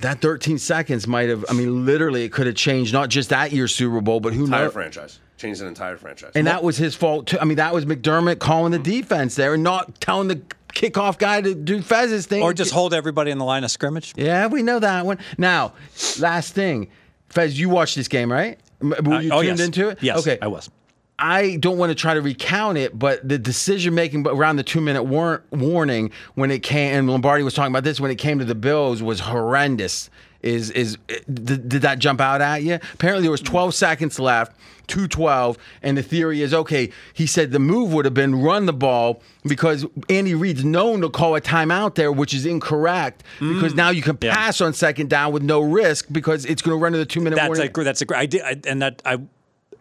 That 0.00 0.20
13 0.20 0.58
seconds 0.58 1.06
might 1.06 1.28
have, 1.28 1.44
I 1.48 1.52
mean, 1.52 1.84
literally, 1.86 2.24
it 2.24 2.32
could 2.32 2.46
have 2.46 2.56
changed 2.56 2.92
not 2.92 3.08
just 3.08 3.30
that 3.30 3.52
year's 3.52 3.74
Super 3.74 4.00
Bowl, 4.00 4.20
but 4.20 4.32
who 4.32 4.44
Entire 4.44 4.64
knows. 4.64 4.72
franchise. 4.72 5.20
Changed 5.36 5.60
an 5.60 5.68
entire 5.68 5.96
franchise. 5.96 6.32
And 6.34 6.46
that 6.48 6.64
was 6.64 6.76
his 6.76 6.94
fault, 6.96 7.28
too. 7.28 7.38
I 7.40 7.44
mean, 7.44 7.58
that 7.58 7.72
was 7.72 7.84
McDermott 7.84 8.40
calling 8.40 8.72
the 8.72 8.78
defense 8.78 9.36
there 9.36 9.54
and 9.54 9.62
not 9.62 10.00
telling 10.00 10.26
the 10.28 10.42
kickoff 10.74 11.16
guy 11.18 11.40
to 11.40 11.54
do 11.54 11.80
Fez's 11.80 12.26
thing. 12.26 12.42
Or 12.42 12.52
just 12.52 12.72
hold 12.72 12.92
everybody 12.92 13.30
in 13.30 13.38
the 13.38 13.44
line 13.44 13.62
of 13.62 13.70
scrimmage. 13.70 14.14
Yeah, 14.16 14.48
we 14.48 14.62
know 14.62 14.80
that 14.80 15.06
one. 15.06 15.18
Now, 15.36 15.74
last 16.18 16.54
thing. 16.54 16.90
Fez, 17.28 17.58
you 17.58 17.68
watched 17.68 17.94
this 17.94 18.08
game, 18.08 18.32
right? 18.32 18.58
Were 18.80 18.96
uh, 18.96 19.20
you 19.20 19.30
oh 19.32 19.42
tuned 19.42 19.58
yes, 19.58 19.66
into 19.66 19.88
it? 19.90 19.98
Yes, 20.00 20.18
Okay. 20.18 20.38
I 20.40 20.46
was. 20.48 20.70
I 21.18 21.56
don't 21.56 21.78
want 21.78 21.90
to 21.90 21.94
try 21.94 22.14
to 22.14 22.22
recount 22.22 22.78
it, 22.78 22.96
but 22.98 23.26
the 23.28 23.38
decision 23.38 23.94
making 23.94 24.26
around 24.26 24.56
the 24.56 24.62
two 24.62 24.80
minute 24.80 25.02
war- 25.02 25.42
warning 25.50 26.12
when 26.34 26.50
it 26.50 26.62
came, 26.62 26.94
and 26.94 27.10
Lombardi 27.10 27.42
was 27.42 27.54
talking 27.54 27.72
about 27.72 27.84
this 27.84 27.98
when 27.98 28.10
it 28.10 28.16
came 28.16 28.38
to 28.38 28.44
the 28.44 28.54
Bills 28.54 29.02
was 29.02 29.20
horrendous. 29.20 30.10
Is 30.40 30.70
is 30.70 30.96
eh, 31.08 31.18
did, 31.32 31.68
did 31.68 31.82
that 31.82 31.98
jump 31.98 32.20
out 32.20 32.40
at 32.40 32.62
you? 32.62 32.78
Apparently, 32.94 33.22
there 33.22 33.30
was 33.32 33.42
mm. 33.42 33.46
12 33.46 33.74
seconds 33.74 34.20
left, 34.20 34.56
212, 34.86 35.58
and 35.82 35.98
the 35.98 36.02
theory 36.04 36.42
is 36.42 36.54
okay. 36.54 36.90
He 37.12 37.26
said 37.26 37.50
the 37.50 37.58
move 37.58 37.92
would 37.92 38.04
have 38.04 38.14
been 38.14 38.40
run 38.40 38.66
the 38.66 38.72
ball 38.72 39.20
because 39.44 39.84
Andy 40.08 40.36
Reid's 40.36 40.64
known 40.64 41.00
to 41.00 41.10
call 41.10 41.34
a 41.34 41.40
timeout 41.40 41.96
there, 41.96 42.12
which 42.12 42.32
is 42.32 42.46
incorrect 42.46 43.24
because 43.40 43.72
mm. 43.72 43.76
now 43.76 43.90
you 43.90 44.00
can 44.02 44.16
Yeah. 44.20 44.32
pass 44.32 44.60
on 44.60 44.72
second 44.74 45.10
down 45.10 45.32
with 45.32 45.42
no 45.42 45.60
risk 45.60 46.06
because 46.12 46.44
it's 46.44 46.62
going 46.62 46.78
to 46.78 46.80
run 46.80 46.92
to 46.92 46.98
the 46.98 47.06
two 47.06 47.20
minute 47.20 47.34
That's 47.34 47.48
warning. 47.48 47.72
a 47.76 47.82
that's 47.82 48.02
a 48.02 48.04
great. 48.04 48.18
I 48.18 48.26
did, 48.26 48.42
I, 48.42 48.56
and 48.64 48.80
that 48.82 49.02
I. 49.04 49.18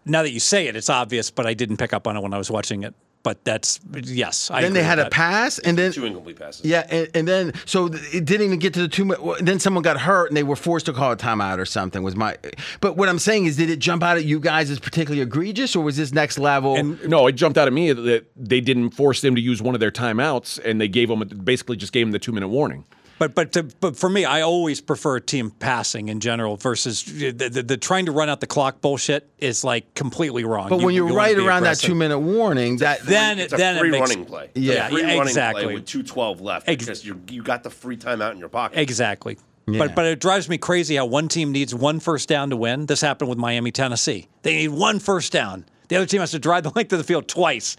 Now 0.07 0.23
that 0.23 0.31
you 0.31 0.39
say 0.39 0.67
it, 0.67 0.75
it's 0.75 0.89
obvious, 0.89 1.31
but 1.31 1.45
I 1.45 1.53
didn't 1.53 1.77
pick 1.77 1.93
up 1.93 2.07
on 2.07 2.17
it 2.17 2.21
when 2.21 2.33
I 2.33 2.37
was 2.37 2.49
watching 2.49 2.83
it. 2.83 2.93
But 3.23 3.43
that's 3.43 3.81
yes. 3.93 4.49
I 4.49 4.61
then 4.61 4.71
they 4.71 4.83
had 4.83 4.99
with 4.99 5.07
a 5.07 5.09
that. 5.09 5.11
pass, 5.11 5.59
and 5.59 5.77
then 5.77 5.91
Two 5.91 6.05
incomplete 6.05 6.39
passes. 6.39 6.63
Yeah, 6.63 6.87
and, 6.89 7.09
and 7.13 7.27
then 7.27 7.53
so 7.65 7.87
it 7.87 8.23
didn't 8.23 8.45
even 8.45 8.59
get 8.59 8.73
to 8.75 8.81
the 8.81 8.87
two. 8.87 9.13
Then 9.41 9.59
someone 9.59 9.83
got 9.83 9.99
hurt, 9.99 10.27
and 10.27 10.37
they 10.37 10.43
were 10.43 10.55
forced 10.55 10.85
to 10.85 10.93
call 10.93 11.11
a 11.11 11.17
timeout 11.17 11.57
or 11.57 11.65
something. 11.65 12.03
Was 12.03 12.15
my, 12.15 12.37
but 12.79 12.95
what 12.95 13.09
I'm 13.09 13.19
saying 13.19 13.47
is, 13.47 13.57
did 13.57 13.69
it 13.69 13.79
jump 13.79 14.01
out 14.01 14.15
at 14.15 14.23
you 14.23 14.39
guys 14.39 14.71
as 14.71 14.79
particularly 14.79 15.21
egregious, 15.21 15.75
or 15.75 15.83
was 15.83 15.97
this 15.97 16.13
next 16.13 16.37
level? 16.37 16.81
No, 16.81 17.27
it 17.27 17.33
jumped 17.33 17.57
out 17.57 17.67
at 17.67 17.73
me 17.73 17.91
that 17.91 18.27
they 18.37 18.61
didn't 18.61 18.91
force 18.91 19.19
them 19.19 19.35
to 19.35 19.41
use 19.41 19.61
one 19.61 19.73
of 19.73 19.81
their 19.81 19.91
timeouts, 19.91 20.63
and 20.63 20.79
they 20.79 20.87
gave 20.87 21.09
them 21.09 21.27
basically 21.43 21.75
just 21.75 21.91
gave 21.91 22.05
them 22.05 22.11
the 22.11 22.19
two 22.19 22.31
minute 22.31 22.47
warning. 22.47 22.85
But 23.19 23.33
but 23.33 23.51
to, 23.53 23.63
but 23.79 23.95
for 23.97 24.09
me, 24.09 24.25
I 24.25 24.41
always 24.41 24.79
prefer 24.79 25.19
team 25.19 25.49
passing 25.51 26.09
in 26.09 26.19
general 26.19 26.55
versus 26.57 27.03
the, 27.03 27.31
the, 27.31 27.63
the 27.63 27.77
trying 27.77 28.05
to 28.05 28.11
run 28.11 28.29
out 28.29 28.41
the 28.41 28.47
clock 28.47 28.79
bullshit 28.81 29.27
is 29.39 29.63
like 29.63 29.93
completely 29.95 30.43
wrong. 30.43 30.69
but 30.69 30.79
You- 30.79 30.85
when 30.85 30.95
you're 30.95 31.07
you 31.07 31.13
wanna 31.15 31.27
right 31.27 31.37
around 31.37 31.57
aggressive. 31.63 31.81
that 31.81 31.87
two 31.87 31.95
minute 31.95 32.19
warning, 32.19 32.77
that 32.77 33.01
then 33.05 33.39
It's 33.39 33.51
it 33.53 33.55
a 33.55 33.57
then 33.57 33.79
free 33.79 33.89
it 33.89 33.91
makes, 33.91 34.09
running 34.09 34.25
play. 34.25 34.45
It's 34.53 34.57
a 34.57 34.59
Yeah. 34.59 34.89
free 34.89 35.01
Yeah, 35.01 35.07
running 35.07 35.21
exactly. 35.23 35.63
play 35.65 35.73
with 35.73 35.85
two 35.85 36.03
twelve 36.03 36.41
left 36.41 36.69
Ex- 36.69 36.85
because 36.85 37.05
you 37.05 37.19
you 37.29 37.41
got 37.41 37.63
the 37.63 37.69
free 37.71 37.97
timeout 37.97 38.33
in 38.33 38.37
your 38.39 38.49
pocket. 38.49 38.77
Exactly. 38.79 39.37
Yeah. 39.67 39.79
But 39.79 39.95
but 39.95 40.05
it 40.05 40.19
drives 40.19 40.47
me 40.47 40.57
crazy 40.59 40.95
how 40.95 41.05
one 41.07 41.27
team 41.27 41.51
needs 41.51 41.73
one 41.73 41.99
first 41.99 42.29
down 42.29 42.51
to 42.51 42.55
win. 42.55 42.85
This 42.85 43.01
happened 43.01 43.29
with 43.29 43.39
Miami, 43.39 43.71
Tennessee. 43.71 44.27
They 44.43 44.55
need 44.55 44.69
one 44.69 44.99
first 44.99 45.31
down. 45.33 45.65
The 45.89 45.95
other 45.95 46.05
team 46.05 46.19
has 46.19 46.31
to 46.31 46.39
drive 46.39 46.63
the 46.63 46.71
length 46.75 46.91
of 46.93 46.99
the 46.99 47.03
field 47.03 47.27
twice. 47.27 47.77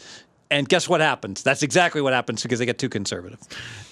And 0.50 0.68
guess 0.68 0.88
what 0.88 1.00
happens? 1.00 1.42
That's 1.42 1.62
exactly 1.62 2.00
what 2.00 2.12
happens 2.14 2.42
because 2.42 2.58
they 2.58 2.66
get 2.66 2.78
too 2.78 2.88
conservative. 2.88 3.38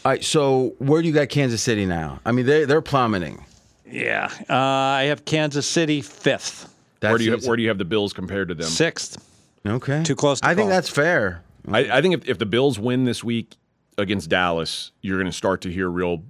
All 0.04 0.12
right, 0.12 0.24
so 0.24 0.74
where 0.78 1.02
do 1.02 1.08
you 1.08 1.14
got 1.14 1.28
Kansas 1.28 1.60
City 1.62 1.84
now? 1.84 2.20
I 2.24 2.32
mean, 2.32 2.46
they 2.46 2.64
they're 2.64 2.80
plummeting. 2.82 3.44
Yeah. 3.88 4.30
Uh, 4.48 4.54
I 4.54 5.02
have 5.04 5.24
Kansas 5.24 5.66
City 5.66 6.00
fifth, 6.00 6.72
That's 7.00 7.10
Where 7.10 7.18
do 7.18 7.24
you 7.24 7.36
easy. 7.36 7.46
where 7.46 7.56
do 7.56 7.62
you 7.62 7.68
have 7.68 7.78
the 7.78 7.84
Bills 7.84 8.12
compared 8.12 8.48
to 8.48 8.54
them? 8.54 8.66
sixth. 8.68 9.22
okay? 9.66 10.02
Too 10.02 10.16
close 10.16 10.40
to 10.40 10.48
I 10.48 10.54
think 10.54 10.70
that's 10.70 10.88
fair. 10.88 11.42
I, 11.70 11.98
I 11.98 12.00
think 12.02 12.14
if, 12.14 12.28
if 12.28 12.38
the 12.38 12.46
Bills 12.46 12.78
win 12.78 13.04
this 13.04 13.22
week 13.22 13.56
against 13.98 14.28
Dallas, 14.30 14.92
you're 15.02 15.18
going 15.18 15.30
to 15.30 15.36
start 15.36 15.60
to 15.62 15.70
hear 15.72 15.88
real 15.88 16.22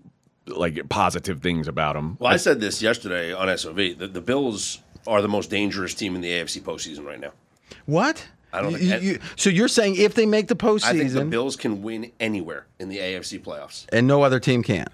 like 0.46 0.88
positive 0.88 1.40
things 1.40 1.66
about 1.68 1.94
them. 1.94 2.16
Well, 2.20 2.32
I 2.32 2.36
said 2.36 2.60
this 2.60 2.80
yesterday 2.82 3.32
on 3.32 3.56
SOV. 3.56 3.98
that 3.98 4.12
the 4.14 4.20
Bills 4.20 4.80
are 5.06 5.22
the 5.22 5.28
most 5.28 5.50
dangerous 5.50 5.94
team 5.94 6.14
in 6.14 6.20
the 6.20 6.30
AFC 6.30 6.62
postseason 6.62 7.04
right 7.04 7.18
now. 7.20 7.32
What? 7.86 8.26
I 8.52 8.62
don't 8.62 8.72
You- 8.72 8.78
think- 8.78 9.02
you- 9.02 9.18
so 9.36 9.50
you're 9.50 9.68
saying 9.68 9.96
if 9.96 10.14
they 10.14 10.24
make 10.26 10.48
the 10.48 10.56
I 10.84 10.92
think 10.92 11.12
the 11.12 11.24
Bills 11.24 11.56
can 11.56 11.82
win 11.82 12.12
anywhere 12.20 12.66
in 12.78 12.88
the 12.88 12.98
AFC 12.98 13.38
playoffs. 13.38 13.84
and 13.92 14.06
no 14.06 14.22
other 14.22 14.40
team 14.40 14.62
can. 14.62 14.86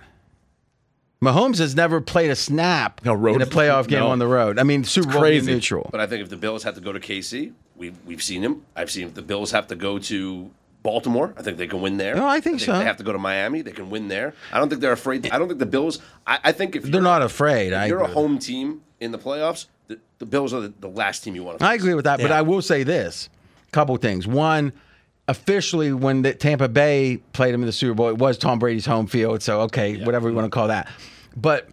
Mahomes 1.22 1.59
has 1.59 1.76
never 1.76 2.00
played 2.00 2.30
a 2.30 2.36
snap 2.36 3.00
No, 3.05 3.14
road- 3.14 3.36
in 3.36 3.42
a 3.42 3.46
playoff 3.46 3.86
game 3.86 4.00
no. 4.00 4.09
on 4.09 4.18
the 4.18 4.26
road. 4.26 4.59
I 4.59 4.64
mean, 4.64 4.82
Super 4.82 5.12
Bowl 5.12 5.20
crazy. 5.20 5.53
neutral. 5.53 5.88
But 5.92 6.00
I 6.00 6.07
think 6.07 6.22
if 6.22 6.30
the 6.30 6.36
Bills 6.36 6.64
have 6.64 6.74
to 6.74 6.80
go 6.80 6.92
to 6.92 6.98
KC, 6.98 7.53
we've 7.76 7.94
we've 8.05 8.22
seen 8.22 8.42
him. 8.42 8.62
I've 8.74 8.90
seen 8.90 9.07
if 9.07 9.14
the 9.14 9.22
Bills 9.22 9.53
have 9.53 9.68
to 9.68 9.76
go 9.76 9.98
to 10.00 10.50
Baltimore, 10.82 11.32
I 11.36 11.42
think 11.42 11.59
they 11.59 11.68
can 11.68 11.80
win 11.80 11.96
there. 11.96 12.16
No, 12.16 12.26
I 12.26 12.40
think 12.40 12.59
so. 12.59 12.72
If 12.72 12.78
they 12.80 12.84
have 12.84 12.96
to 12.96 13.05
go 13.05 13.12
to 13.12 13.18
Miami, 13.18 13.62
they 13.62 13.70
can 13.70 13.88
win 13.88 14.09
there. 14.09 14.34
I 14.53 14.59
don't 14.59 14.68
think 14.68 14.80
they're 14.80 14.90
afraid. 14.90 15.30
I 15.30 15.38
don't 15.38 15.46
think 15.46 15.61
the 15.61 15.66
Bills. 15.66 16.00
I, 16.26 16.40
I 16.42 16.50
think 16.53 16.74
if 16.74 16.82
They're 16.82 17.00
not 17.00 17.22
afraid. 17.22 17.68
if 17.72 17.78
I 17.78 17.86
you're 17.86 18.00
a 18.00 18.09
home 18.09 18.40
team 18.40 18.82
in 18.98 19.12
the 19.12 19.18
playoffs, 19.18 19.66
the, 19.86 20.00
the 20.18 20.26
Bills 20.26 20.53
are 20.53 20.61
the, 20.61 20.72
the 20.80 20.88
last 20.88 21.22
team 21.22 21.36
you 21.36 21.44
want 21.44 21.61
to. 21.61 21.64
I 21.64 21.74
agree 21.74 21.94
with 21.94 22.05
that, 22.07 22.18
but 22.20 22.32
I 22.32 22.42
will 22.42 22.62
say 22.62 22.82
this: 22.82 23.28
couple 23.73 23.97
things. 23.97 24.27
One, 24.27 24.73
officially, 25.29 25.93
when 25.93 26.23
the 26.23 26.35
Tampa 26.35 26.68
Bay 26.68 27.18
played 27.33 27.55
him 27.55 27.62
in 27.62 27.66
the 27.66 27.73
Super 27.73 27.95
Bowl, 27.95 28.09
it 28.09 28.18
was 28.18 28.39
Tom 28.39 28.59
Brady's 28.59 28.87
home 28.87 29.07
field. 29.07 29.43
So 29.43 29.62
okay, 29.62 30.03
whatever 30.05 30.29
we 30.29 30.35
want 30.35 30.47
to 30.47 30.51
call 30.51 30.68
that. 30.68 30.89
But 31.37 31.68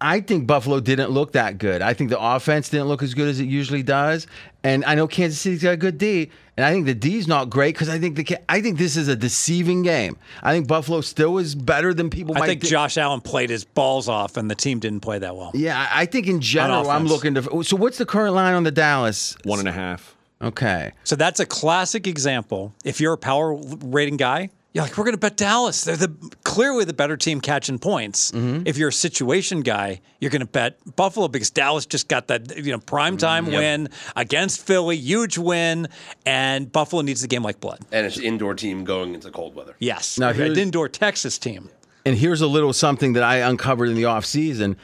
I 0.00 0.20
think 0.20 0.46
Buffalo 0.46 0.80
didn't 0.80 1.10
look 1.10 1.32
that 1.32 1.58
good. 1.58 1.80
I 1.80 1.94
think 1.94 2.10
the 2.10 2.20
offense 2.20 2.68
didn't 2.68 2.88
look 2.88 3.02
as 3.02 3.14
good 3.14 3.28
as 3.28 3.40
it 3.40 3.44
usually 3.46 3.82
does. 3.82 4.26
And 4.62 4.84
I 4.84 4.94
know 4.94 5.06
Kansas 5.06 5.40
City's 5.40 5.62
got 5.62 5.74
a 5.74 5.76
good 5.76 5.96
D, 5.96 6.30
and 6.56 6.66
I 6.66 6.72
think 6.72 6.86
the 6.86 6.94
D's 6.94 7.28
not 7.28 7.48
great 7.48 7.74
because 7.74 7.88
I 7.88 7.98
think 7.98 8.16
the 8.16 8.36
I 8.48 8.60
think 8.60 8.78
this 8.78 8.96
is 8.96 9.06
a 9.08 9.14
deceiving 9.16 9.82
game. 9.82 10.16
I 10.42 10.52
think 10.52 10.66
Buffalo 10.66 11.00
still 11.02 11.38
is 11.38 11.54
better 11.54 11.94
than 11.94 12.10
people. 12.10 12.36
I 12.36 12.40
might 12.40 12.46
think 12.46 12.62
thi- 12.62 12.68
Josh 12.68 12.98
Allen 12.98 13.20
played 13.20 13.48
his 13.48 13.64
balls 13.64 14.08
off, 14.08 14.36
and 14.36 14.50
the 14.50 14.56
team 14.56 14.80
didn't 14.80 15.00
play 15.00 15.20
that 15.20 15.36
well. 15.36 15.52
Yeah, 15.54 15.78
I 15.78 16.02
I 16.02 16.06
think 16.06 16.26
in 16.26 16.40
general, 16.40 16.90
I'm 16.90 17.06
looking 17.06 17.34
to. 17.34 17.62
So 17.62 17.76
what's 17.76 17.98
the 17.98 18.06
current 18.06 18.34
line 18.34 18.54
on 18.54 18.64
the 18.64 18.72
Dallas? 18.72 19.36
One 19.44 19.60
and 19.60 19.68
a 19.68 19.72
half. 19.72 20.15
Okay. 20.40 20.92
So 21.04 21.16
that's 21.16 21.40
a 21.40 21.46
classic 21.46 22.06
example. 22.06 22.74
If 22.84 23.00
you're 23.00 23.14
a 23.14 23.18
power 23.18 23.58
rating 23.82 24.16
guy, 24.16 24.50
you're 24.76 24.84
like, 24.84 24.98
we're 24.98 25.04
going 25.04 25.14
to 25.14 25.18
bet 25.18 25.38
Dallas. 25.38 25.84
They're 25.84 25.96
the 25.96 26.14
clearly 26.44 26.84
the 26.84 26.92
better 26.92 27.16
team 27.16 27.40
catching 27.40 27.78
points. 27.78 28.30
Mm-hmm. 28.32 28.64
If 28.66 28.76
you're 28.76 28.90
a 28.90 28.92
situation 28.92 29.62
guy, 29.62 30.02
you're 30.20 30.30
going 30.30 30.40
to 30.40 30.46
bet 30.46 30.78
Buffalo 30.96 31.28
because 31.28 31.48
Dallas 31.48 31.86
just 31.86 32.08
got 32.08 32.26
that 32.26 32.62
you 32.62 32.72
know 32.72 32.78
primetime 32.78 33.44
mm-hmm. 33.44 33.52
win 33.52 33.88
against 34.16 34.66
Philly, 34.66 34.98
huge 34.98 35.38
win, 35.38 35.88
and 36.26 36.70
Buffalo 36.70 37.00
needs 37.00 37.22
the 37.22 37.26
game 37.26 37.42
like 37.42 37.58
blood. 37.58 37.78
And 37.90 38.04
it's 38.04 38.18
an 38.18 38.24
indoor 38.24 38.54
team 38.54 38.84
going 38.84 39.14
into 39.14 39.30
cold 39.30 39.54
weather. 39.54 39.76
Yes, 39.78 40.18
Now 40.18 40.28
an 40.28 40.58
indoor 40.58 40.90
Texas 40.90 41.38
team. 41.38 41.70
And 42.04 42.14
here's 42.14 42.42
a 42.42 42.46
little 42.46 42.74
something 42.74 43.14
that 43.14 43.22
I 43.22 43.38
uncovered 43.38 43.88
in 43.88 43.94
the 43.94 44.02
offseason. 44.02 44.76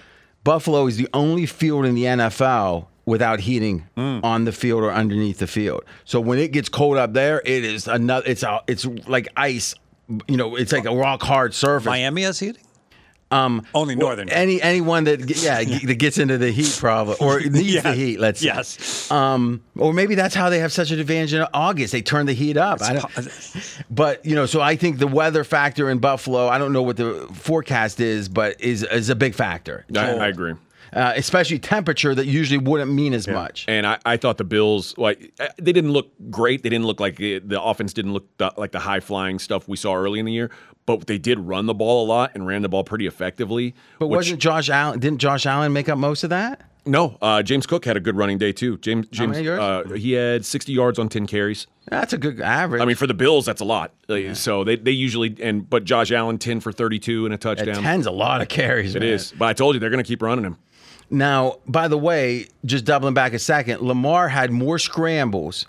Buffalo 0.42 0.86
is 0.86 0.96
the 0.96 1.08
only 1.12 1.44
field 1.44 1.84
in 1.84 1.94
the 1.94 2.04
NFL 2.04 2.86
without 3.04 3.40
heating 3.40 3.84
on 3.96 4.44
the 4.44 4.52
field 4.52 4.82
or 4.82 4.92
underneath 4.92 5.38
the 5.38 5.46
field. 5.46 5.84
So 6.04 6.20
when 6.20 6.38
it 6.38 6.52
gets 6.52 6.68
cold 6.68 6.96
up 6.98 7.12
there, 7.12 7.40
it 7.44 7.64
is 7.64 7.88
another 7.88 8.24
it's 8.26 8.42
a, 8.42 8.60
it's 8.66 8.84
like 9.06 9.28
ice, 9.36 9.74
you 10.28 10.36
know, 10.36 10.56
it's 10.56 10.72
like 10.72 10.84
a 10.84 10.94
rock 10.94 11.22
hard 11.22 11.54
surface. 11.54 11.86
Miami 11.86 12.22
has 12.22 12.38
heating. 12.38 12.62
Um, 13.32 13.66
only 13.74 13.94
northern. 13.96 14.28
Any 14.28 14.60
anyone 14.60 15.04
that 15.04 15.20
yeah 15.42 15.64
that 15.64 15.94
gets 15.98 16.18
into 16.18 16.36
the 16.36 16.50
heat 16.50 16.76
problem 16.78 17.16
or 17.18 17.40
needs 17.40 17.60
Yeah. 17.74 17.80
the 17.80 17.94
heat, 17.94 18.20
let's 18.20 18.40
say. 18.40 18.46
yes. 18.48 19.10
Um, 19.10 19.62
or 19.78 19.94
maybe 19.94 20.14
that's 20.14 20.34
how 20.34 20.50
they 20.50 20.58
have 20.58 20.70
such 20.70 20.90
an 20.90 21.00
advantage 21.00 21.32
in 21.32 21.46
August. 21.54 21.92
They 21.92 22.02
turn 22.02 22.26
the 22.26 22.34
heat 22.34 22.58
up. 22.58 22.82
I 22.82 22.92
don't, 22.92 23.84
but 23.90 24.26
you 24.26 24.34
know, 24.34 24.44
so 24.44 24.60
I 24.60 24.76
think 24.76 24.98
the 24.98 25.06
weather 25.06 25.44
factor 25.44 25.88
in 25.88 25.98
Buffalo. 25.98 26.46
I 26.48 26.58
don't 26.58 26.74
know 26.74 26.82
what 26.82 26.98
the 26.98 27.26
forecast 27.32 28.00
is, 28.00 28.28
but 28.28 28.60
is 28.60 28.82
is 28.82 29.08
a 29.08 29.16
big 29.16 29.34
factor. 29.34 29.86
I, 29.96 30.10
I 30.12 30.28
agree. 30.28 30.52
Uh, 30.92 31.14
especially 31.16 31.58
temperature 31.58 32.14
that 32.14 32.26
usually 32.26 32.58
wouldn't 32.58 32.92
mean 32.92 33.14
as 33.14 33.26
much. 33.26 33.64
And 33.66 33.86
I, 33.86 33.98
I 34.04 34.16
thought 34.18 34.36
the 34.36 34.44
Bills, 34.44 34.94
like, 34.98 35.32
uh, 35.40 35.48
they 35.56 35.72
didn't 35.72 35.92
look 35.92 36.12
great. 36.30 36.62
They 36.62 36.68
didn't 36.68 36.86
look 36.86 37.00
like 37.00 37.18
it, 37.18 37.48
the 37.48 37.62
offense 37.62 37.94
didn't 37.94 38.12
look 38.12 38.26
the, 38.36 38.52
like 38.58 38.72
the 38.72 38.78
high 38.78 39.00
flying 39.00 39.38
stuff 39.38 39.68
we 39.68 39.76
saw 39.76 39.94
early 39.94 40.18
in 40.18 40.26
the 40.26 40.32
year. 40.32 40.50
But 40.84 41.06
they 41.06 41.16
did 41.16 41.38
run 41.38 41.64
the 41.66 41.74
ball 41.74 42.04
a 42.04 42.06
lot 42.06 42.32
and 42.34 42.46
ran 42.46 42.60
the 42.60 42.68
ball 42.68 42.84
pretty 42.84 43.06
effectively. 43.06 43.74
But 43.98 44.08
which- 44.08 44.18
wasn't 44.18 44.40
Josh 44.40 44.68
Allen? 44.68 44.98
Didn't 44.98 45.18
Josh 45.18 45.46
Allen 45.46 45.72
make 45.72 45.88
up 45.88 45.98
most 45.98 46.24
of 46.24 46.30
that? 46.30 46.62
no? 46.84 47.16
Uh, 47.22 47.42
James 47.42 47.66
Cook 47.66 47.84
had 47.84 47.96
a 47.96 48.00
good 48.00 48.16
running 48.16 48.38
day 48.38 48.52
too. 48.52 48.76
James 48.78 49.06
James 49.08 49.36
uh, 49.36 49.84
he 49.94 50.12
had 50.12 50.44
60 50.44 50.72
yards 50.72 50.98
on 50.98 51.08
10 51.08 51.26
carries. 51.26 51.66
That's 51.88 52.12
a 52.12 52.18
good 52.18 52.40
average. 52.40 52.82
I 52.82 52.84
mean, 52.84 52.96
for 52.96 53.06
the 53.06 53.14
Bills, 53.14 53.46
that's 53.46 53.60
a 53.60 53.64
lot. 53.64 53.92
Like, 54.08 54.36
So 54.36 54.64
they, 54.64 54.76
they 54.76 54.90
usually 54.90 55.36
and 55.40 55.68
but 55.68 55.84
Josh 55.84 56.10
Allen 56.12 56.38
10 56.38 56.60
for 56.60 56.72
32 56.72 57.24
and 57.24 57.34
a 57.34 57.38
touchdown. 57.38 57.82
ten's 57.82 58.06
a 58.06 58.10
lot 58.10 58.40
of 58.40 58.48
carries. 58.48 58.94
It 58.94 59.00
man. 59.00 59.08
is. 59.08 59.32
But 59.32 59.46
I 59.46 59.52
told 59.52 59.74
you 59.74 59.80
they're 59.80 59.90
going 59.90 60.02
to 60.02 60.08
keep 60.08 60.22
running 60.22 60.44
him. 60.44 60.58
Now, 61.12 61.58
by 61.66 61.88
the 61.88 61.98
way, 61.98 62.46
just 62.64 62.86
doubling 62.86 63.12
back 63.12 63.34
a 63.34 63.38
second, 63.38 63.82
Lamar 63.82 64.28
had 64.28 64.50
more 64.50 64.78
scrambles 64.78 65.66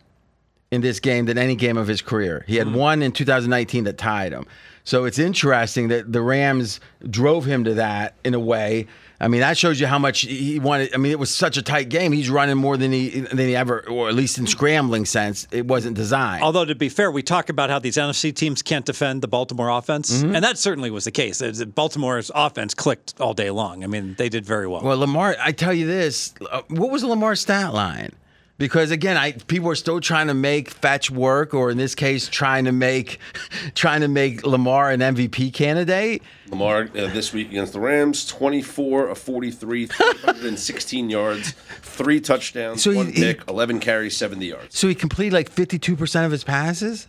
in 0.72 0.80
this 0.80 1.02
game 1.02 1.26
than 1.26 1.38
any 1.38 1.56
game 1.56 1.76
of 1.76 1.86
his 1.86 2.02
career. 2.02 2.46
He 2.48 2.56
had 2.56 2.68
hmm. 2.68 2.76
one 2.76 3.04
in 3.04 3.12
2019 3.12 3.84
that 3.84 3.98
tied 3.98 4.32
him. 4.32 4.48
So 4.86 5.04
it's 5.04 5.20
interesting 5.20 5.90
that 5.90 6.14
the 6.14 6.22
Rams 6.22 6.80
drove 7.10 7.44
him 7.44 7.66
to 7.66 7.74
that 7.74 8.16
in 8.24 8.34
a 8.34 8.40
way. 8.40 8.88
I 9.24 9.28
mean, 9.30 9.42
that 9.42 9.58
shows 9.58 9.80
you 9.80 9.88
how 9.88 10.00
much 10.00 10.22
he 10.22 10.60
wanted. 10.60 10.94
I 10.94 10.98
mean, 10.98 11.12
it 11.12 11.20
was 11.20 11.34
such 11.34 11.56
a 11.58 11.62
tight 11.62 11.90
game. 11.90 12.12
He's 12.12 12.30
running 12.30 12.58
more 12.58 12.76
than 12.78 12.92
he 12.92 13.22
than 13.22 13.38
he 13.38 13.56
ever, 13.56 13.88
or 13.90 14.10
at 14.10 14.16
least 14.16 14.38
in 14.38 14.46
scrambling 14.48 15.06
sense, 15.06 15.48
it 15.52 15.66
wasn't 15.66 15.96
designed. 15.96 16.44
Although 16.44 16.66
to 16.66 16.76
be 16.76 16.90
fair, 16.90 17.10
we 17.10 17.24
talk 17.24 17.50
about 17.50 17.70
how 17.70 17.80
these 17.80 17.96
NFC 17.98 18.36
teams 18.36 18.62
can't 18.62 18.86
defend 18.86 19.22
the 19.22 19.28
Baltimore 19.28 19.70
offense, 19.70 20.12
Mm-hmm. 20.12 20.36
and 20.36 20.44
that 20.44 20.58
certainly 20.58 20.92
was 20.92 21.06
the 21.06 21.12
case. 21.12 21.42
Baltimore's 21.76 22.32
offense 22.36 22.74
clicked 22.74 23.20
all 23.22 23.34
day 23.34 23.50
long. 23.50 23.84
I 23.84 23.88
mean, 23.88 24.16
they 24.18 24.30
did 24.30 24.46
very 24.46 24.68
well. 24.68 24.82
Well, 24.82 24.98
Lamar, 24.98 25.36
I 25.40 25.52
tell 25.54 25.74
you 25.74 25.88
this. 25.88 26.34
Uh, 26.52 26.62
what 26.68 26.92
was 26.92 27.04
Lamar's 27.04 27.40
stat 27.40 27.74
line? 27.74 28.12
Because 28.60 28.92
again, 28.92 29.18
I 29.18 29.32
people 29.34 29.70
are 29.70 29.76
still 29.76 30.00
trying 30.00 30.28
to 30.28 30.34
make 30.34 30.70
fetch 30.70 31.10
work, 31.10 31.54
or 31.54 31.72
in 31.72 31.78
this 31.78 31.96
case, 31.96 32.28
trying 32.30 32.66
to 32.66 32.72
make 32.72 33.20
trying 33.76 34.02
to 34.02 34.08
make 34.08 34.46
Lamar 34.46 34.92
an 34.92 35.00
MVP 35.00 35.52
candidate. 35.54 36.22
Lamar 36.50 36.82
uh, 36.84 36.88
this 37.08 37.34
week 37.34 37.50
against 37.50 37.74
the 37.74 37.80
Rams, 37.80 38.28
24 38.28 39.08
of 39.08 39.18
43, 39.18 39.88
316 39.88 41.10
yards, 41.10 41.54
three 41.82 42.22
touchdowns, 42.22 42.84
So 42.84 42.94
one 42.94 43.08
he- 43.08 43.14
pick, 43.14 43.42
11 43.48 43.80
carries, 43.80 44.16
70 44.16 44.46
yards. 44.46 44.78
So 44.78 44.88
he 44.88 44.94
completed 44.94 45.34
like 45.34 45.50
fifty 45.50 45.80
two 45.80 45.96
percent 45.96 46.26
of 46.26 46.32
his 46.32 46.44
passes. 46.44 47.08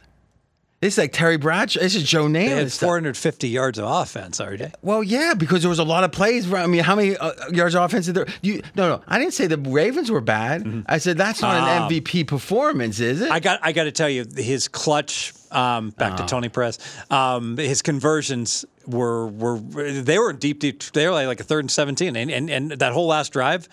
This 0.85 0.95
is 0.95 0.99
like 0.99 1.13
Terry 1.15 1.39
Bradshaw. 1.39 1.81
This 1.81 1.95
is 1.95 2.03
Joe 2.03 2.29
they 2.29 2.47
Namath. 2.47 2.57
had 2.59 2.73
450 2.75 3.49
yards 3.49 3.79
of 3.79 3.87
offense, 3.87 4.39
RJ. 4.39 4.75
Well, 4.83 5.03
yeah, 5.03 5.33
because 5.33 5.63
there 5.63 5.71
was 5.71 5.79
a 5.79 5.83
lot 5.85 6.05
of 6.05 6.13
plays. 6.13 6.53
I 6.53 6.67
mean, 6.67 6.83
how 6.85 6.95
many 6.95 7.17
uh, 7.17 7.33
yards 7.53 7.75
of 7.75 7.83
offense 7.85 8.05
did 8.05 8.17
there? 8.17 8.27
You 8.43 8.61
no, 8.75 8.97
no. 8.97 9.03
I 9.09 9.19
didn't 9.19 9.33
say 9.33 9.47
the 9.47 9.57
Ravens 9.57 10.11
were 10.11 10.21
bad. 10.21 10.85
I 10.87 10.99
said 10.99 11.17
that's 11.17 11.41
not 11.41 11.57
Ah. 11.57 11.87
an 11.87 11.91
MVP 11.91 12.27
performance, 12.27 13.01
is 13.01 13.23
it? 13.23 13.31
I 13.31 13.41
got 13.41 13.61
I 13.63 13.73
got 13.73 13.85
to 13.85 13.93
tell 13.93 14.11
you, 14.11 14.27
his 14.37 14.69
clutch. 14.69 15.33
Um, 15.51 15.91
back 15.91 16.15
Oh. 16.15 16.17
to 16.17 16.27
Tony 16.27 16.49
Press. 16.51 16.79
Um, 17.13 17.57
his 17.57 17.81
conversions 17.81 18.65
were 18.87 19.29
were 19.29 19.59
they 19.59 20.19
were 20.19 20.35
deep 20.35 20.59
deep. 20.59 20.83
They 20.93 21.07
were 21.07 21.13
like, 21.13 21.29
like 21.29 21.41
a 21.41 21.45
third 21.45 21.61
and 21.61 21.71
17, 21.71 22.15
and 22.15 22.31
and, 22.31 22.51
and 22.51 22.73
that 22.73 22.93
whole 22.93 23.07
last 23.07 23.33
drive. 23.33 23.69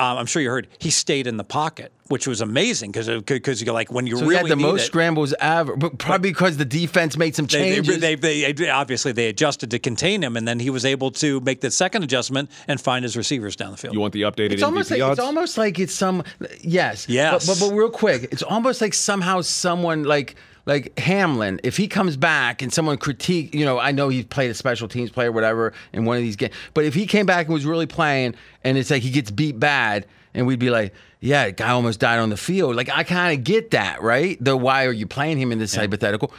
Um, 0.00 0.16
I'm 0.18 0.26
sure 0.26 0.40
you 0.40 0.48
heard 0.50 0.68
he 0.78 0.90
stayed 0.90 1.26
in 1.26 1.36
the 1.38 1.44
pocket, 1.44 1.92
which 2.06 2.26
was 2.28 2.40
amazing 2.40 2.92
because 2.92 3.08
because 3.22 3.60
you're 3.60 3.74
like 3.74 3.90
when 3.92 4.06
you 4.06 4.16
so 4.16 4.22
really 4.26 4.34
he 4.34 4.38
had 4.38 4.46
the 4.52 4.56
need 4.56 4.62
most 4.62 4.82
it, 4.82 4.86
scrambles 4.86 5.34
ever, 5.40 5.76
but 5.76 5.98
probably 5.98 6.30
because 6.30 6.56
the 6.56 6.64
defense 6.64 7.16
made 7.16 7.34
some 7.34 7.46
They, 7.46 7.74
changes. 7.74 7.98
they, 8.00 8.14
they, 8.14 8.52
they 8.52 8.70
obviously 8.70 9.10
they 9.12 9.28
adjusted 9.28 9.70
to 9.72 9.78
contain 9.80 10.22
him, 10.22 10.36
and 10.36 10.46
then 10.46 10.60
he 10.60 10.70
was 10.70 10.84
able 10.84 11.10
to 11.12 11.40
make 11.40 11.60
the 11.60 11.70
second 11.72 12.04
adjustment 12.04 12.48
and 12.68 12.80
find 12.80 13.02
his 13.02 13.16
receivers 13.16 13.56
down 13.56 13.72
the 13.72 13.76
field. 13.76 13.94
You 13.94 14.00
want 14.00 14.12
the 14.14 14.22
updated 14.22 14.52
It's 14.52 14.62
MVP 14.62 14.66
almost 14.66 14.90
like 14.92 15.02
odds? 15.02 15.18
it's 15.18 15.26
almost 15.26 15.58
like 15.58 15.78
it's 15.80 15.94
some 15.94 16.22
yes 16.60 17.08
Yes. 17.08 17.46
but, 17.46 17.58
but 17.58 17.68
but 17.68 17.74
real 17.74 17.90
quick 17.90 18.28
it's 18.30 18.42
almost 18.44 18.80
like 18.80 18.94
somehow 18.94 19.40
someone 19.40 20.04
like 20.04 20.36
like 20.68 20.96
Hamlin 20.98 21.58
if 21.64 21.76
he 21.76 21.88
comes 21.88 22.16
back 22.16 22.62
and 22.62 22.72
someone 22.72 22.98
critique 22.98 23.54
you 23.54 23.64
know 23.64 23.80
I 23.80 23.90
know 23.90 24.10
he 24.10 24.22
played 24.22 24.50
a 24.50 24.54
special 24.54 24.86
teams 24.86 25.10
player 25.10 25.32
whatever 25.32 25.72
in 25.92 26.04
one 26.04 26.16
of 26.16 26.22
these 26.22 26.36
games 26.36 26.54
but 26.74 26.84
if 26.84 26.94
he 26.94 27.06
came 27.06 27.26
back 27.26 27.46
and 27.46 27.54
was 27.54 27.66
really 27.66 27.86
playing 27.86 28.36
and 28.62 28.78
it's 28.78 28.90
like 28.90 29.02
he 29.02 29.10
gets 29.10 29.32
beat 29.32 29.58
bad 29.58 30.06
and 30.34 30.46
we'd 30.46 30.60
be 30.60 30.70
like 30.70 30.94
yeah 31.20 31.50
guy 31.50 31.70
almost 31.70 31.98
died 31.98 32.20
on 32.20 32.28
the 32.28 32.36
field 32.36 32.76
like 32.76 32.90
I 32.90 33.02
kind 33.02 33.36
of 33.36 33.42
get 33.42 33.72
that 33.72 34.02
right 34.02 34.36
the 34.44 34.56
why 34.56 34.84
are 34.84 34.92
you 34.92 35.06
playing 35.06 35.38
him 35.38 35.50
in 35.50 35.58
this 35.58 35.74
hypothetical. 35.74 36.32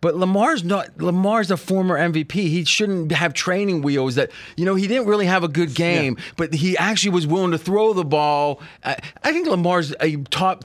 But 0.00 0.16
Lamar's 0.16 0.64
not. 0.64 1.00
Lamar's 1.00 1.52
a 1.52 1.56
former 1.56 1.96
MVP. 1.96 2.32
He 2.32 2.64
shouldn't 2.64 3.12
have 3.12 3.34
training 3.34 3.82
wheels. 3.82 4.16
That 4.16 4.32
you 4.56 4.64
know 4.64 4.74
he 4.74 4.88
didn't 4.88 5.06
really 5.06 5.26
have 5.26 5.44
a 5.44 5.48
good 5.48 5.76
game, 5.76 6.16
but 6.36 6.52
he 6.52 6.76
actually 6.76 7.12
was 7.12 7.24
willing 7.24 7.52
to 7.52 7.58
throw 7.58 7.92
the 7.92 8.04
ball. 8.04 8.60
I, 8.84 8.96
I 9.22 9.32
think 9.32 9.46
Lamar's 9.46 9.94
a 10.00 10.16
top 10.24 10.64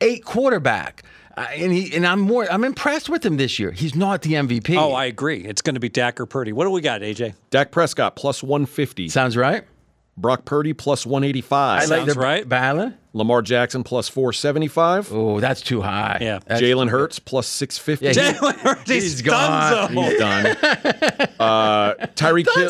eight 0.00 0.24
quarterback. 0.24 1.04
I- 1.38 1.54
and 1.54 1.72
he 1.72 1.94
and 1.94 2.06
I'm 2.06 2.20
more 2.20 2.50
I'm 2.50 2.64
impressed 2.64 3.08
with 3.08 3.24
him 3.24 3.36
this 3.36 3.58
year. 3.58 3.70
He's 3.72 3.94
not 3.94 4.22
the 4.22 4.32
MVP. 4.34 4.76
Oh, 4.76 4.92
I 4.92 5.04
agree. 5.06 5.44
It's 5.44 5.62
going 5.62 5.74
to 5.74 5.80
be 5.80 5.88
Dak 5.88 6.20
or 6.20 6.26
Purdy. 6.26 6.52
What 6.52 6.64
do 6.64 6.70
we 6.70 6.80
got, 6.80 7.00
AJ? 7.02 7.34
Dak 7.50 7.70
Prescott 7.70 8.16
plus 8.16 8.42
150. 8.42 9.08
sounds 9.08 9.36
right. 9.36 9.64
Brock 10.20 10.44
Purdy 10.44 10.72
plus 10.72 11.06
185. 11.06 11.84
Sounds 11.84 12.16
right. 12.16 12.48
Balance. 12.48 12.94
Lamar 13.14 13.40
Jackson 13.42 13.82
plus 13.84 14.08
475. 14.08 15.12
Oh, 15.12 15.40
that's 15.40 15.62
too 15.62 15.80
high. 15.80 16.18
Yeah. 16.20 16.38
That's- 16.46 16.60
Jalen 16.60 16.90
Hurts 16.90 17.18
plus 17.18 17.46
650. 17.48 18.04
Yeah, 18.06 18.12
he- 18.32 18.38
Jalen 18.38 18.54
Hurts, 18.60 18.82
he's, 18.90 19.02
he's 19.04 19.22
gone. 19.22 19.88
donezo. 19.88 20.08
He's 20.10 20.18
done. 20.18 21.28
Uh, 21.38 21.94
Tyreek 22.16 22.52
Hill, 22.52 22.68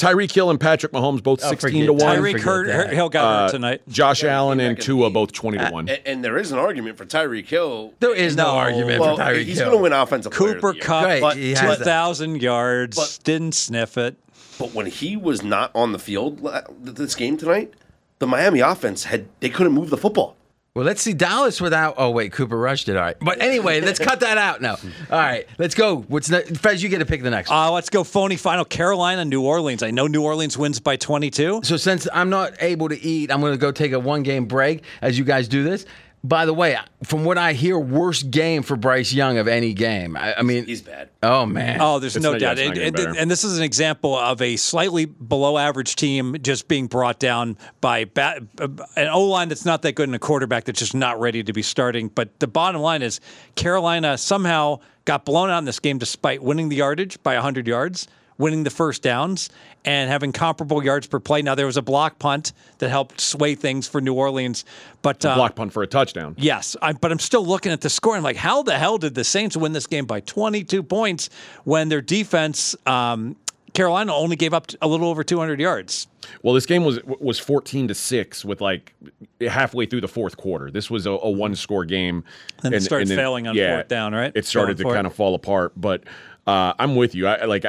Tyreek 0.00 0.32
Hill 0.32 0.50
and 0.50 0.58
Patrick 0.58 0.90
Mahomes 0.90 1.22
both 1.22 1.38
Oh, 1.44 1.50
16 1.50 1.70
forget 1.70 1.86
to 1.86 1.92
1. 1.92 1.98
that. 1.98 2.18
Tyreek 2.20 2.32
forget 2.32 2.44
Hurt, 2.44 2.66
that. 2.66 2.92
Hill 2.92 3.08
got 3.08 3.42
hurt 3.42 3.50
tonight. 3.52 3.82
Josh 3.88 4.24
Allen 4.24 4.58
and 4.58 4.78
Tua 4.80 5.04
the- 5.08 5.10
both 5.10 5.32
20 5.32 5.58
to 5.58 5.68
1. 5.70 5.88
And, 5.88 6.00
and 6.04 6.24
there 6.24 6.36
is 6.36 6.50
an 6.50 6.58
argument 6.58 6.98
for 6.98 7.06
Tyreek 7.06 7.46
Hill. 7.46 7.94
There 8.00 8.12
is 8.14 8.34
no, 8.34 8.42
No. 8.42 8.50
argument 8.58 9.00
Well, 9.00 9.16
for 9.16 9.22
Tyreek 9.22 9.44
he's 9.44 9.58
Hill. 9.58 9.66
going 9.70 9.78
to 9.78 9.82
win 9.84 9.92
offensive 9.92 10.32
player 10.32 10.50
of 10.50 10.54
Cooper 10.56 10.72
the 10.72 10.76
year. 10.78 10.84
Kupp, 10.84 11.04
Right, 11.04 11.20
But, 11.20 11.36
he 11.36 11.50
has 11.54 11.78
that. 11.78 11.84
thousand 11.84 12.42
yards, 12.42 12.96
But- 12.96 13.20
didn't 13.22 13.52
sniff 13.54 13.96
it. 13.96 14.16
But 14.58 14.74
when 14.74 14.86
he 14.86 15.16
was 15.16 15.42
not 15.42 15.70
on 15.74 15.92
the 15.92 15.98
field 15.98 16.40
this 16.80 17.14
game 17.14 17.36
tonight, 17.36 17.72
the 18.18 18.26
Miami 18.26 18.60
offense 18.60 19.04
had 19.04 19.28
they 19.40 19.48
couldn't 19.48 19.72
move 19.72 19.90
the 19.90 19.96
football. 19.96 20.36
Well, 20.74 20.84
let's 20.86 21.02
see 21.02 21.12
Dallas 21.12 21.60
without. 21.60 21.94
Oh 21.98 22.10
wait, 22.10 22.30
Cooper 22.30 22.56
Rush 22.56 22.84
did 22.84 22.96
all 22.96 23.02
right. 23.02 23.16
But 23.18 23.42
anyway, 23.42 23.80
let's 23.88 23.98
cut 23.98 24.20
that 24.20 24.38
out 24.38 24.62
now. 24.62 24.76
All 25.10 25.18
right, 25.18 25.44
let's 25.58 25.74
go. 25.74 25.96
What's 26.02 26.30
next? 26.30 26.56
Fez, 26.58 26.82
you 26.82 26.88
get 26.88 26.98
to 27.00 27.06
pick 27.06 27.22
the 27.22 27.30
next. 27.30 27.50
one. 27.50 27.58
Uh, 27.58 27.70
let's 27.72 27.90
go 27.90 28.04
phony 28.04 28.36
final. 28.36 28.64
Carolina, 28.64 29.24
New 29.24 29.42
Orleans. 29.42 29.82
I 29.82 29.90
know 29.90 30.06
New 30.06 30.22
Orleans 30.22 30.56
wins 30.56 30.78
by 30.78 30.94
22. 30.94 31.62
So 31.64 31.76
since 31.76 32.06
I'm 32.12 32.30
not 32.30 32.52
able 32.60 32.88
to 32.90 33.00
eat, 33.00 33.32
I'm 33.32 33.40
going 33.40 33.54
to 33.54 33.58
go 33.58 33.72
take 33.72 33.90
a 33.90 33.98
one 33.98 34.22
game 34.22 34.44
break 34.46 34.84
as 35.02 35.18
you 35.18 35.24
guys 35.24 35.48
do 35.48 35.64
this. 35.64 35.84
By 36.24 36.46
the 36.46 36.52
way, 36.52 36.76
from 37.04 37.24
what 37.24 37.38
I 37.38 37.52
hear, 37.52 37.78
worst 37.78 38.30
game 38.30 38.62
for 38.64 38.76
Bryce 38.76 39.12
Young 39.12 39.38
of 39.38 39.46
any 39.46 39.72
game. 39.72 40.16
I, 40.16 40.34
I 40.38 40.42
mean, 40.42 40.66
He's 40.66 40.82
bad. 40.82 41.10
oh 41.22 41.46
man. 41.46 41.78
Oh, 41.80 42.00
there's 42.00 42.16
It's 42.16 42.22
no 42.22 42.32
not- 42.32 42.40
doubt. 42.40 42.58
it's 42.58 42.76
And, 42.78 42.98
and, 42.98 43.16
and 43.16 43.30
this 43.30 43.44
is 43.44 43.56
an 43.56 43.62
example 43.64 44.16
of 44.16 44.42
a 44.42 44.56
slightly 44.56 45.04
below 45.04 45.56
average 45.58 45.94
team 45.96 46.36
just 46.42 46.66
being 46.66 46.88
brought 46.88 47.20
down 47.20 47.56
by 47.80 48.04
ba- 48.06 48.40
uh, 48.60 48.68
an 48.96 49.08
O 49.08 49.26
line 49.26 49.48
that's 49.48 49.64
not 49.64 49.82
that 49.82 49.92
good 49.94 50.08
and 50.08 50.14
a 50.16 50.18
quarterback 50.18 50.64
that's 50.64 50.80
just 50.80 50.94
not 50.94 51.20
ready 51.20 51.42
to 51.44 51.52
be 51.52 51.62
starting. 51.62 52.08
But 52.08 52.40
the 52.40 52.48
bottom 52.48 52.80
line 52.82 53.02
is 53.02 53.20
Carolina 53.54 54.18
somehow 54.18 54.80
got 55.04 55.24
blown 55.24 55.50
out 55.50 55.58
in 55.58 55.64
this 55.66 55.78
game 55.80 55.98
despite 55.98 56.42
winning 56.42 56.68
the 56.68 56.76
yardage 56.76 57.22
by 57.22 57.34
100 57.34 57.66
yards, 57.68 58.08
winning 58.38 58.62
the 58.62 58.70
first 58.70 59.02
downs, 59.02 59.50
and 59.84 60.08
having 60.08 60.32
comparable 60.32 60.82
yards 60.82 61.06
per 61.06 61.18
play. 61.18 61.42
Now, 61.42 61.54
there 61.54 61.66
was 61.66 61.76
a 61.76 61.82
block 61.82 62.18
punt 62.18 62.52
that 62.78 62.88
helped 62.88 63.20
sway 63.20 63.54
things 63.54 63.88
for 63.88 64.00
New 64.00 64.14
Orleans. 64.14 64.64
But 65.02 65.24
uh, 65.24 65.34
Block 65.34 65.56
punt 65.56 65.72
for 65.72 65.82
a 65.82 65.86
touchdown. 65.86 66.34
Yes, 66.38 66.76
I, 66.80 66.92
but 66.92 67.12
I'm 67.12 67.18
still 67.18 67.44
looking 67.44 67.72
at 67.72 67.80
the 67.80 67.90
score. 67.90 68.16
I'm 68.16 68.22
like, 68.22 68.36
how 68.36 68.62
the 68.62 68.78
hell 68.78 68.98
did 68.98 69.14
the 69.14 69.24
Saints 69.24 69.56
win 69.56 69.72
this 69.72 69.86
game 69.86 70.06
by 70.06 70.20
22 70.20 70.82
points 70.82 71.30
when 71.64 71.88
their 71.88 72.00
defense, 72.00 72.76
um, 72.86 73.36
Carolina, 73.74 74.14
only 74.14 74.36
gave 74.36 74.54
up 74.54 74.66
a 74.80 74.88
little 74.88 75.08
over 75.08 75.22
200 75.24 75.60
yards? 75.60 76.06
Well, 76.42 76.54
this 76.54 76.66
game 76.66 76.84
was 76.84 77.02
was 77.04 77.38
14 77.38 77.88
to 77.88 77.94
6 77.94 78.44
with 78.44 78.60
like 78.60 78.94
halfway 79.40 79.86
through 79.86 80.02
the 80.02 80.08
fourth 80.08 80.36
quarter. 80.36 80.70
This 80.70 80.90
was 80.90 81.06
a, 81.06 81.12
a 81.12 81.30
one 81.30 81.54
score 81.54 81.84
game. 81.84 82.24
Then 82.62 82.74
it 82.74 82.82
started 82.82 83.08
failing 83.08 83.46
on 83.46 83.56
fourth 83.56 83.88
down, 83.88 84.14
right? 84.14 84.32
It 84.34 84.46
started 84.46 84.76
for 84.78 84.84
to 84.84 84.90
it. 84.90 84.94
kind 84.94 85.06
of 85.06 85.14
fall 85.14 85.34
apart. 85.34 85.72
But 85.76 86.04
uh, 86.46 86.74
I'm 86.78 86.96
with 86.96 87.14
you. 87.14 87.26
I 87.26 87.44
like. 87.44 87.64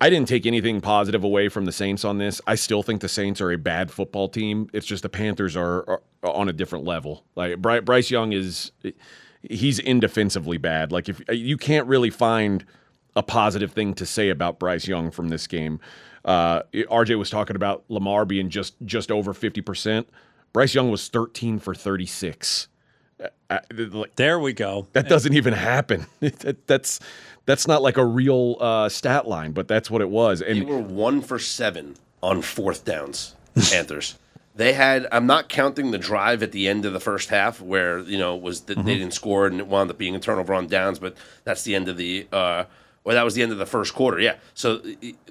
I, 0.00 0.10
didn't 0.10 0.28
take 0.28 0.46
anything 0.46 0.80
positive 0.80 1.24
away 1.24 1.48
from 1.48 1.64
the 1.64 1.72
Saints 1.72 2.04
on 2.04 2.18
this. 2.18 2.40
I 2.46 2.54
still 2.54 2.82
think 2.82 3.00
the 3.00 3.08
Saints 3.08 3.40
are 3.40 3.50
a 3.50 3.58
bad 3.58 3.90
football 3.90 4.28
team. 4.28 4.68
It's 4.72 4.86
just 4.86 5.02
the 5.02 5.08
Panthers 5.08 5.56
are, 5.56 5.88
are 5.88 6.02
on 6.22 6.48
a 6.48 6.52
different 6.52 6.84
level. 6.84 7.24
Like 7.34 7.58
Bryce 7.58 8.10
Young 8.10 8.32
is, 8.32 8.72
he's 9.42 9.78
indefensively 9.78 10.58
bad. 10.58 10.92
Like 10.92 11.08
if 11.08 11.20
you 11.30 11.56
can't 11.56 11.86
really 11.86 12.10
find 12.10 12.64
a 13.18 13.22
positive 13.22 13.72
thing 13.72 13.94
to 13.94 14.06
say 14.06 14.30
about 14.30 14.60
Bryce 14.60 14.86
Young 14.86 15.10
from 15.10 15.28
this 15.28 15.46
game. 15.48 15.80
Uh, 16.24 16.62
RJ 16.72 17.18
was 17.18 17.30
talking 17.30 17.56
about 17.56 17.84
Lamar 17.88 18.24
being 18.24 18.48
just 18.48 18.76
just 18.84 19.10
over 19.10 19.34
fifty 19.34 19.60
percent. 19.60 20.08
Bryce 20.52 20.74
Young 20.74 20.90
was 20.90 21.08
thirteen 21.08 21.58
for 21.58 21.74
thirty 21.74 22.06
six. 22.06 22.68
Uh, 23.50 23.58
like, 23.70 24.14
There 24.16 24.38
we 24.38 24.52
go. 24.52 24.86
that 24.92 25.08
doesn't 25.08 25.34
even 25.34 25.54
happen. 25.54 26.06
That- 26.20 26.66
that's 26.66 27.00
that's 27.46 27.66
not 27.66 27.80
like 27.82 27.96
a 27.96 28.04
real 28.04 28.56
uh, 28.60 28.88
stat 28.90 29.26
line, 29.26 29.52
but 29.52 29.68
that's 29.68 29.90
what 29.90 30.02
it 30.02 30.10
was. 30.10 30.40
They 30.40 30.48
And 30.50 30.68
were 30.68 30.78
one 30.80 31.22
for 31.22 31.38
seven 31.38 31.96
on 32.22 32.42
fourth 32.42 32.84
downs. 32.84 33.34
Panthers. 33.70 34.18
They 34.54 34.74
had. 34.74 35.06
I'm 35.12 35.26
not 35.26 35.48
counting 35.48 35.90
the 35.92 35.98
drive 35.98 36.42
at 36.42 36.52
the 36.52 36.68
end 36.68 36.84
of 36.84 36.92
the 36.92 37.00
first 37.00 37.30
half 37.30 37.60
where 37.60 38.00
you 38.00 38.18
know 38.18 38.36
it 38.36 38.42
was 38.42 38.62
that 38.62 38.76
they 38.84 38.98
didn't 38.98 39.14
score 39.14 39.46
and 39.46 39.60
it 39.60 39.66
wound 39.66 39.88
up 39.90 39.96
being 39.96 40.14
a 40.14 40.18
turnover 40.20 40.52
on 40.52 40.66
downs, 40.66 40.98
but 40.98 41.16
that's 41.44 41.62
the 41.62 41.74
end 41.74 41.88
of 41.88 41.96
the. 41.96 42.26
Uh, 42.32 42.64
well, 43.04 43.14
that 43.14 43.24
was 43.24 43.34
the 43.34 43.42
end 43.42 43.52
of 43.52 43.58
the 43.58 43.66
first 43.66 43.94
quarter. 43.94 44.20
Yeah. 44.20 44.34
So 44.54 44.82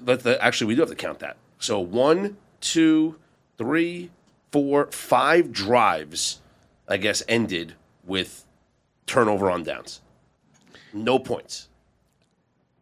let 0.04 0.20
the 0.24 0.42
actually 0.42 0.68
we 0.68 0.74
do 0.74 0.80
have 0.80 0.90
to 0.90 0.96
count 0.96 1.20
that. 1.20 1.36
So 1.60 1.78
one, 1.78 2.36
two, 2.60 3.16
three, 3.58 4.10
four, 4.50 4.86
five 4.90 5.52
drives, 5.52 6.40
I 6.88 6.96
guess, 6.96 7.22
ended 7.28 7.74
with 8.08 8.44
turnover 9.06 9.50
on 9.50 9.62
downs. 9.62 10.00
No 10.92 11.18
points. 11.18 11.68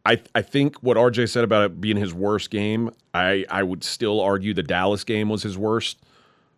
I 0.06 0.20
I 0.34 0.42
think 0.42 0.76
what 0.76 0.96
RJ 0.96 1.28
said 1.28 1.44
about 1.44 1.64
it 1.64 1.80
being 1.80 1.96
his 1.96 2.14
worst 2.14 2.50
game, 2.50 2.90
I 3.12 3.44
I 3.50 3.62
would 3.62 3.82
still 3.82 4.20
argue 4.20 4.54
the 4.54 4.62
Dallas 4.62 5.04
game 5.04 5.28
was 5.28 5.42
his 5.42 5.58
worst, 5.58 5.98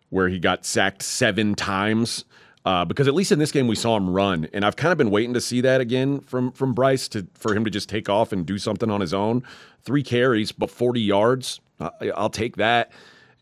where 0.09 0.29
he 0.29 0.39
got 0.39 0.65
sacked 0.65 1.01
seven 1.01 1.55
times. 1.55 2.25
Uh, 2.65 2.83
because 2.85 3.07
at 3.07 3.15
least 3.15 3.31
in 3.31 3.39
this 3.39 3.51
game 3.51 3.67
we 3.67 3.75
saw 3.75 3.95
him 3.95 4.09
run, 4.09 4.47
and 4.53 4.65
I've 4.65 4.75
kind 4.75 4.91
of 4.91 4.97
been 4.97 5.09
waiting 5.09 5.33
to 5.33 5.41
see 5.41 5.61
that 5.61 5.81
again 5.81 6.19
from 6.19 6.51
from 6.51 6.73
Bryce 6.73 7.07
to 7.09 7.25
for 7.33 7.55
him 7.55 7.63
to 7.65 7.71
just 7.71 7.89
take 7.89 8.09
off 8.09 8.31
and 8.31 8.45
do 8.45 8.57
something 8.57 8.91
on 8.91 9.01
his 9.01 9.13
own. 9.13 9.43
Three 9.81 10.03
carries, 10.03 10.51
but 10.51 10.69
forty 10.69 11.01
yards. 11.01 11.61
I, 11.79 12.11
I'll 12.15 12.29
take 12.29 12.57
that. 12.57 12.91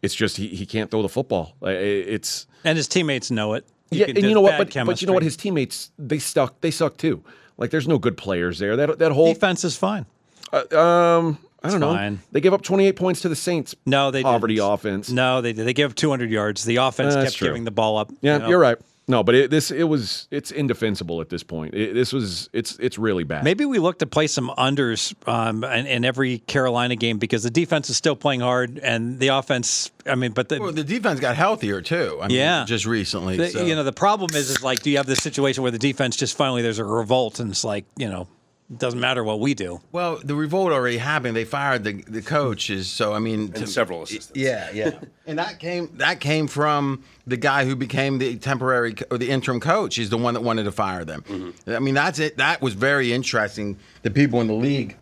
It's 0.02 0.14
just 0.14 0.38
he, 0.38 0.48
he 0.48 0.66
can't 0.66 0.92
throw 0.92 1.02
the 1.02 1.10
football. 1.10 1.56
It's 1.64 2.46
And 2.64 2.78
his 2.78 2.88
teammates 2.88 3.32
know 3.32 3.54
it. 3.56 3.66
Yeah, 3.92 4.06
can- 4.08 4.18
and 4.18 4.26
you 4.26 4.34
know 4.34 4.42
what? 4.42 4.58
But, 4.58 4.86
but 4.86 5.02
you 5.02 5.08
know 5.08 5.14
what? 5.14 5.24
His 5.24 5.38
teammates 5.38 5.92
they 6.00 6.20
suck. 6.20 6.60
They 6.62 6.72
suck 6.72 6.98
too. 6.98 7.24
Like 7.58 7.72
there's 7.72 7.88
no 7.88 7.98
good 7.98 8.18
players 8.18 8.60
there. 8.60 8.76
That 8.76 9.00
that 9.00 9.12
whole 9.12 9.34
defense 9.34 9.64
is 9.64 9.76
fine. 9.78 10.06
um 10.54 11.38
I 11.64 11.72
don't 11.72 11.80
know. 11.80 11.94
fine. 11.94 12.20
They 12.32 12.40
give 12.40 12.54
up 12.54 12.62
28 12.62 12.96
points 12.96 13.22
to 13.22 13.30
the 13.30 13.36
Saints. 13.36 13.76
No, 13.86 14.12
they 14.12 14.22
poverty 14.22 14.56
didn't. 14.56 14.72
offense. 14.74 15.10
No, 15.10 15.42
they 15.42 15.54
did. 15.54 15.66
They 15.66 15.74
gave 15.74 15.90
up 15.90 15.96
200 15.96 16.30
yards. 16.30 16.64
The 16.64 16.76
offense 16.78 17.16
Uh, 17.16 17.24
kept 17.24 17.36
true. 17.36 17.48
giving 17.48 17.64
the 17.64 17.72
ball 17.72 17.98
up. 17.98 18.12
Yeah, 18.22 18.34
you 18.36 18.40
know? 18.40 18.50
you're 18.50 18.60
right. 18.60 18.78
No, 19.10 19.24
but 19.24 19.36
it, 19.36 19.50
this 19.52 19.72
it 19.72 19.86
was 19.86 20.28
it's 20.32 20.52
indefensible 20.52 21.22
at 21.22 21.30
this 21.30 21.42
point. 21.42 21.74
It, 21.74 21.94
this 21.94 22.12
was 22.12 22.50
it's 22.52 22.78
it's 22.78 22.98
really 22.98 23.24
bad. 23.24 23.46
Maybe 23.46 23.64
we 23.64 23.80
look 23.80 24.00
to 24.00 24.06
play 24.06 24.28
some 24.28 24.50
unders 24.58 25.16
um, 25.28 25.64
in, 25.64 25.86
in 25.86 26.04
every 26.06 26.40
Carolina 26.40 26.98
game 26.98 27.18
because 27.18 27.44
the 27.44 27.50
defense 27.50 27.90
is 27.90 27.96
still 27.96 28.18
playing 28.18 28.42
hard 28.42 28.80
and 28.80 29.18
the 29.20 29.30
offense. 29.30 29.92
I 30.06 30.16
mean, 30.16 30.32
but 30.34 30.50
the, 30.50 30.60
Well, 30.60 30.74
the 30.74 30.84
defense 30.84 31.22
got 31.22 31.38
healthier 31.38 31.82
too. 31.82 32.20
I 32.22 32.28
mean, 32.28 32.38
Yeah. 32.38 32.66
just 32.66 32.86
recently. 32.86 33.38
the- 33.38 33.50
so. 33.50 33.66
you 33.66 33.76
know 33.76 33.84
the 33.86 33.94
problem 33.94 34.32
is 34.36 34.50
is 34.50 34.62
like 34.62 34.82
do 34.82 34.90
you 34.90 34.98
have 34.98 35.06
this 35.06 35.20
situation 35.20 35.64
where 35.64 35.72
the 35.72 35.80
defense 35.80 36.18
just 36.18 36.36
finally 36.36 36.62
there's 36.62 36.80
a 36.80 36.84
revolt 36.84 37.40
and 37.40 37.50
it's 37.52 37.64
like 37.64 37.86
you 37.96 38.10
know 38.10 38.22
it 38.24 38.28
doesn't 38.76 39.00
matter 39.00 39.24
what 39.24 39.40
we 39.40 39.54
do. 39.54 39.80
Well, 39.94 40.20
the 40.24 40.36
revolt 40.36 40.74
already 40.74 40.98
happened. 40.98 41.36
They 41.38 41.46
fired 41.46 41.84
the 41.86 42.04
the 42.04 42.22
coaches. 42.22 42.90
So 42.90 43.14
I 43.14 43.20
mean, 43.20 43.54
And 43.56 43.70
several 43.70 44.04
assistants. 44.04 44.38
Yeah, 44.38 44.70
yeah. 44.74 45.00
and 45.26 45.40
that 45.40 45.60
came 45.60 45.90
that 45.98 46.20
came 46.20 46.48
from 46.48 47.04
the 47.26 47.38
guy 47.38 47.64
who 47.66 47.76
became 47.76 48.18
the 48.18 48.36
temporary 48.38 48.96
or 49.10 49.18
the 49.18 49.30
interim 49.30 49.60
coach. 49.62 49.96
He's 49.96 50.10
the 50.10 50.18
one 50.18 50.34
that 50.34 50.42
wanted 50.42 50.64
to 50.64 50.72
fire 50.74 51.06
them. 51.06 51.54
I 51.66 51.80
mean, 51.80 51.94
that's 51.96 52.20
it. 52.20 52.38
That 52.38 52.62
was 52.62 52.74
very 52.74 53.14
interesting. 53.14 53.78
The 54.02 54.12
people 54.12 54.42
in 54.42 54.48
the 54.48 54.54
league 54.54 54.98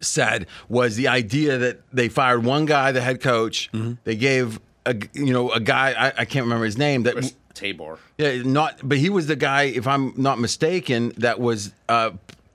said 0.00 0.46
was 0.68 0.96
the 0.96 1.08
idea 1.08 1.56
that 1.58 1.80
they 1.92 2.08
fired 2.08 2.44
one 2.44 2.66
guy, 2.66 2.92
the 2.92 3.00
head 3.00 3.20
coach. 3.20 3.70
They 4.04 4.16
gave 4.16 4.60
a 4.86 4.96
you 5.12 5.32
know 5.32 5.50
a 5.52 5.60
guy 5.60 5.92
I, 5.92 6.08
I 6.18 6.24
can't 6.24 6.44
remember 6.44 6.64
his 6.64 6.76
name 6.76 7.04
that 7.04 7.12
Chris 7.14 7.34
Tabor. 7.54 7.98
yeah, 8.18 8.42
not. 8.42 8.80
But 8.82 8.98
he 8.98 9.08
was 9.10 9.28
the 9.28 9.36
guy, 9.36 9.62
if 9.64 9.86
I'm 9.86 10.12
not 10.16 10.38
mistaken, 10.40 11.12
that 11.18 11.38
was 11.40 11.72
uh, 11.88 12.10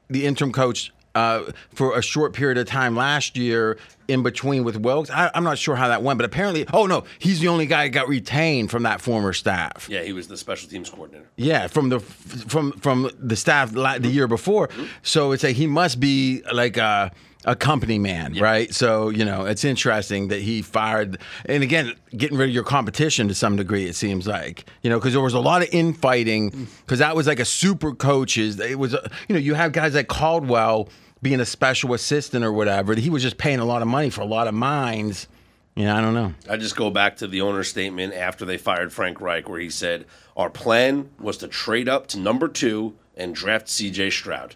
the 0.09 0.25
interim 0.25 0.51
coach 0.51 0.91
uh, 1.15 1.51
for 1.73 1.97
a 1.97 2.01
short 2.01 2.33
period 2.33 2.57
of 2.57 2.67
time 2.67 2.95
last 2.95 3.35
year, 3.37 3.77
in 4.07 4.23
between 4.23 4.63
with 4.63 4.77
Wilks. 4.77 5.09
I, 5.09 5.29
I'm 5.33 5.43
not 5.43 5.57
sure 5.57 5.75
how 5.75 5.87
that 5.87 6.01
went, 6.01 6.17
but 6.17 6.25
apparently, 6.25 6.65
oh 6.73 6.85
no, 6.85 7.03
he's 7.19 7.39
the 7.39 7.47
only 7.47 7.65
guy 7.65 7.85
that 7.85 7.89
got 7.89 8.07
retained 8.07 8.71
from 8.71 8.83
that 8.83 9.01
former 9.01 9.33
staff. 9.33 9.87
Yeah, 9.89 10.01
he 10.03 10.13
was 10.13 10.27
the 10.27 10.37
special 10.37 10.69
teams 10.69 10.89
coordinator. 10.89 11.27
Yeah, 11.35 11.67
from 11.67 11.89
the 11.89 11.99
from 11.99 12.73
from 12.73 13.09
the 13.19 13.35
staff 13.35 13.71
the 13.71 14.09
year 14.11 14.27
before. 14.27 14.69
So 15.03 15.31
it's 15.31 15.43
like 15.43 15.55
he 15.55 15.67
must 15.67 15.99
be 15.99 16.41
like 16.51 16.77
a 16.77 17.11
a 17.49 17.55
company 17.55 17.97
man, 17.97 18.35
right? 18.35 18.71
So 18.73 19.09
you 19.09 19.25
know, 19.25 19.45
it's 19.45 19.63
interesting 19.63 20.27
that 20.27 20.41
he 20.41 20.61
fired, 20.61 21.17
and 21.45 21.63
again, 21.63 21.93
getting 22.15 22.37
rid 22.37 22.49
of 22.49 22.53
your 22.53 22.63
competition 22.63 23.27
to 23.27 23.33
some 23.33 23.55
degree. 23.55 23.87
It 23.87 23.95
seems 23.95 24.27
like 24.27 24.65
you 24.83 24.89
know 24.89 24.99
because 24.99 25.13
there 25.13 25.21
was 25.21 25.33
a 25.33 25.39
lot 25.39 25.63
of 25.63 25.69
infighting 25.71 26.67
because 26.85 26.99
that 26.99 27.15
was 27.15 27.25
like 27.25 27.39
a 27.39 27.45
super 27.45 27.93
coaches. 27.93 28.59
It 28.59 28.77
was 28.77 28.93
uh, 28.93 29.09
you 29.27 29.33
know 29.33 29.39
you 29.39 29.55
have 29.55 29.71
guys 29.71 29.95
like 29.95 30.07
Caldwell 30.07 30.89
being 31.23 31.39
a 31.39 31.45
special 31.45 31.93
assistant 31.95 32.45
or 32.45 32.53
whatever. 32.53 32.93
He 32.93 33.09
was 33.09 33.23
just 33.23 33.37
paying 33.37 33.59
a 33.59 33.65
lot 33.65 33.81
of 33.81 33.87
money 33.87 34.11
for 34.11 34.21
a 34.21 34.25
lot 34.27 34.47
of 34.47 34.53
minds. 34.53 35.27
Yeah, 35.75 35.97
I 35.97 36.01
don't 36.01 36.13
know. 36.13 36.33
I 36.47 36.57
just 36.57 36.75
go 36.75 36.91
back 36.91 37.17
to 37.17 37.27
the 37.27 37.41
owner's 37.41 37.69
statement 37.69 38.13
after 38.13 38.45
they 38.45 38.57
fired 38.57 38.93
Frank 38.93 39.19
Reich, 39.19 39.49
where 39.49 39.59
he 39.59 39.69
said, 39.69 40.05
Our 40.37 40.49
plan 40.49 41.09
was 41.19 41.37
to 41.37 41.47
trade 41.47 41.89
up 41.89 42.05
to 42.07 42.19
number 42.19 42.47
two 42.47 42.95
and 43.15 43.33
draft 43.33 43.67
CJ 43.67 44.11
Stroud. 44.11 44.55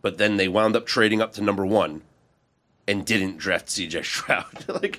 But 0.00 0.18
then 0.18 0.36
they 0.36 0.48
wound 0.48 0.76
up 0.76 0.86
trading 0.86 1.20
up 1.20 1.32
to 1.34 1.42
number 1.42 1.66
one 1.66 2.02
and 2.88 3.04
didn't 3.06 3.38
draft 3.38 3.66
CJ 3.66 4.04
Stroud. 4.04 4.44
like, 4.82 4.98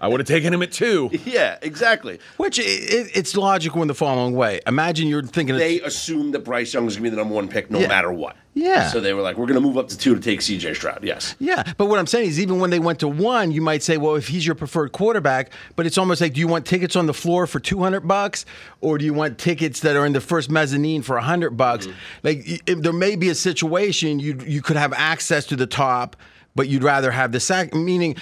I 0.00 0.06
would 0.06 0.20
have 0.20 0.26
taken 0.28 0.54
him 0.54 0.62
at 0.62 0.70
two. 0.70 1.10
yeah, 1.24 1.58
exactly. 1.62 2.20
Which 2.36 2.60
i 2.60 2.62
it, 2.64 3.10
it's 3.14 3.36
logical 3.36 3.82
in 3.82 3.88
the 3.88 3.94
following 3.94 4.34
way. 4.34 4.60
Imagine 4.66 5.08
you're 5.08 5.22
thinking 5.24 5.56
of 5.56 5.58
They 5.60 5.80
assumed 5.80 6.34
that 6.34 6.40
Bryce 6.44 6.72
Young 6.72 6.84
was 6.84 6.94
going 6.96 7.04
to 7.04 7.10
be 7.10 7.16
the 7.16 7.16
number 7.20 7.34
one 7.34 7.48
pick 7.48 7.70
no 7.70 7.80
Yeah. 7.80 7.88
matter 7.88 8.12
what. 8.12 8.36
Yeah. 8.54 8.88
So 8.88 9.00
they 9.00 9.12
were 9.14 9.22
like, 9.22 9.36
We're 9.36 9.46
going 9.46 9.60
to 9.60 9.66
move 9.66 9.78
up 9.78 9.88
to 9.88 9.98
two 9.98 10.14
to 10.14 10.20
take 10.20 10.40
CJ 10.40 10.74
Stroud. 10.76 11.00
Yes. 11.02 11.34
Yeah, 11.40 11.64
but 11.76 11.86
what 11.86 11.98
I'm 11.98 12.06
saying 12.08 12.28
is, 12.28 12.40
even 12.40 12.58
when 12.60 12.70
they 12.70 12.78
went 12.80 13.00
to 13.00 13.08
one, 13.08 13.50
you 13.52 13.62
might 13.62 13.82
say, 13.84 13.96
well, 13.98 14.14
if 14.16 14.28
he's 14.28 14.44
your 14.46 14.54
preferred 14.56 14.90
quarterback, 14.92 15.52
but 15.76 15.86
it's 15.86 15.98
almost 15.98 16.20
like, 16.20 16.34
do 16.34 16.40
you 16.40 16.48
want 16.48 16.66
tickets 16.66 16.96
on 16.96 17.06
the 17.06 17.14
floor 17.14 17.46
for 17.46 17.60
200 17.60 18.00
bucks, 18.06 18.46
or 18.80 18.98
do 18.98 19.04
you 19.04 19.14
want 19.14 19.38
tickets 19.38 19.80
that 19.80 19.94
are 19.96 20.06
in 20.06 20.12
the 20.12 20.20
first 20.20 20.50
mezzanine 20.50 21.02
for 21.02 21.14
100 21.16 21.50
bucks? 21.56 21.86
Mm. 21.86 21.94
Like, 22.24 22.44
y- 22.48 22.58
if 22.66 22.80
there 22.82 22.92
may 22.92 23.14
be 23.16 23.28
a 23.28 23.34
situation 23.34 24.18
you 24.18 24.38
you 24.46 24.62
could 24.62 24.76
have 24.76 24.92
access 24.92 25.46
to 25.46 25.56
the 25.56 25.66
top. 25.66 26.16
But 26.58 26.66
you'd 26.66 26.82
rather 26.82 27.12
have 27.12 27.30
the 27.30 27.38
sack, 27.38 27.72
meaning 27.72 28.16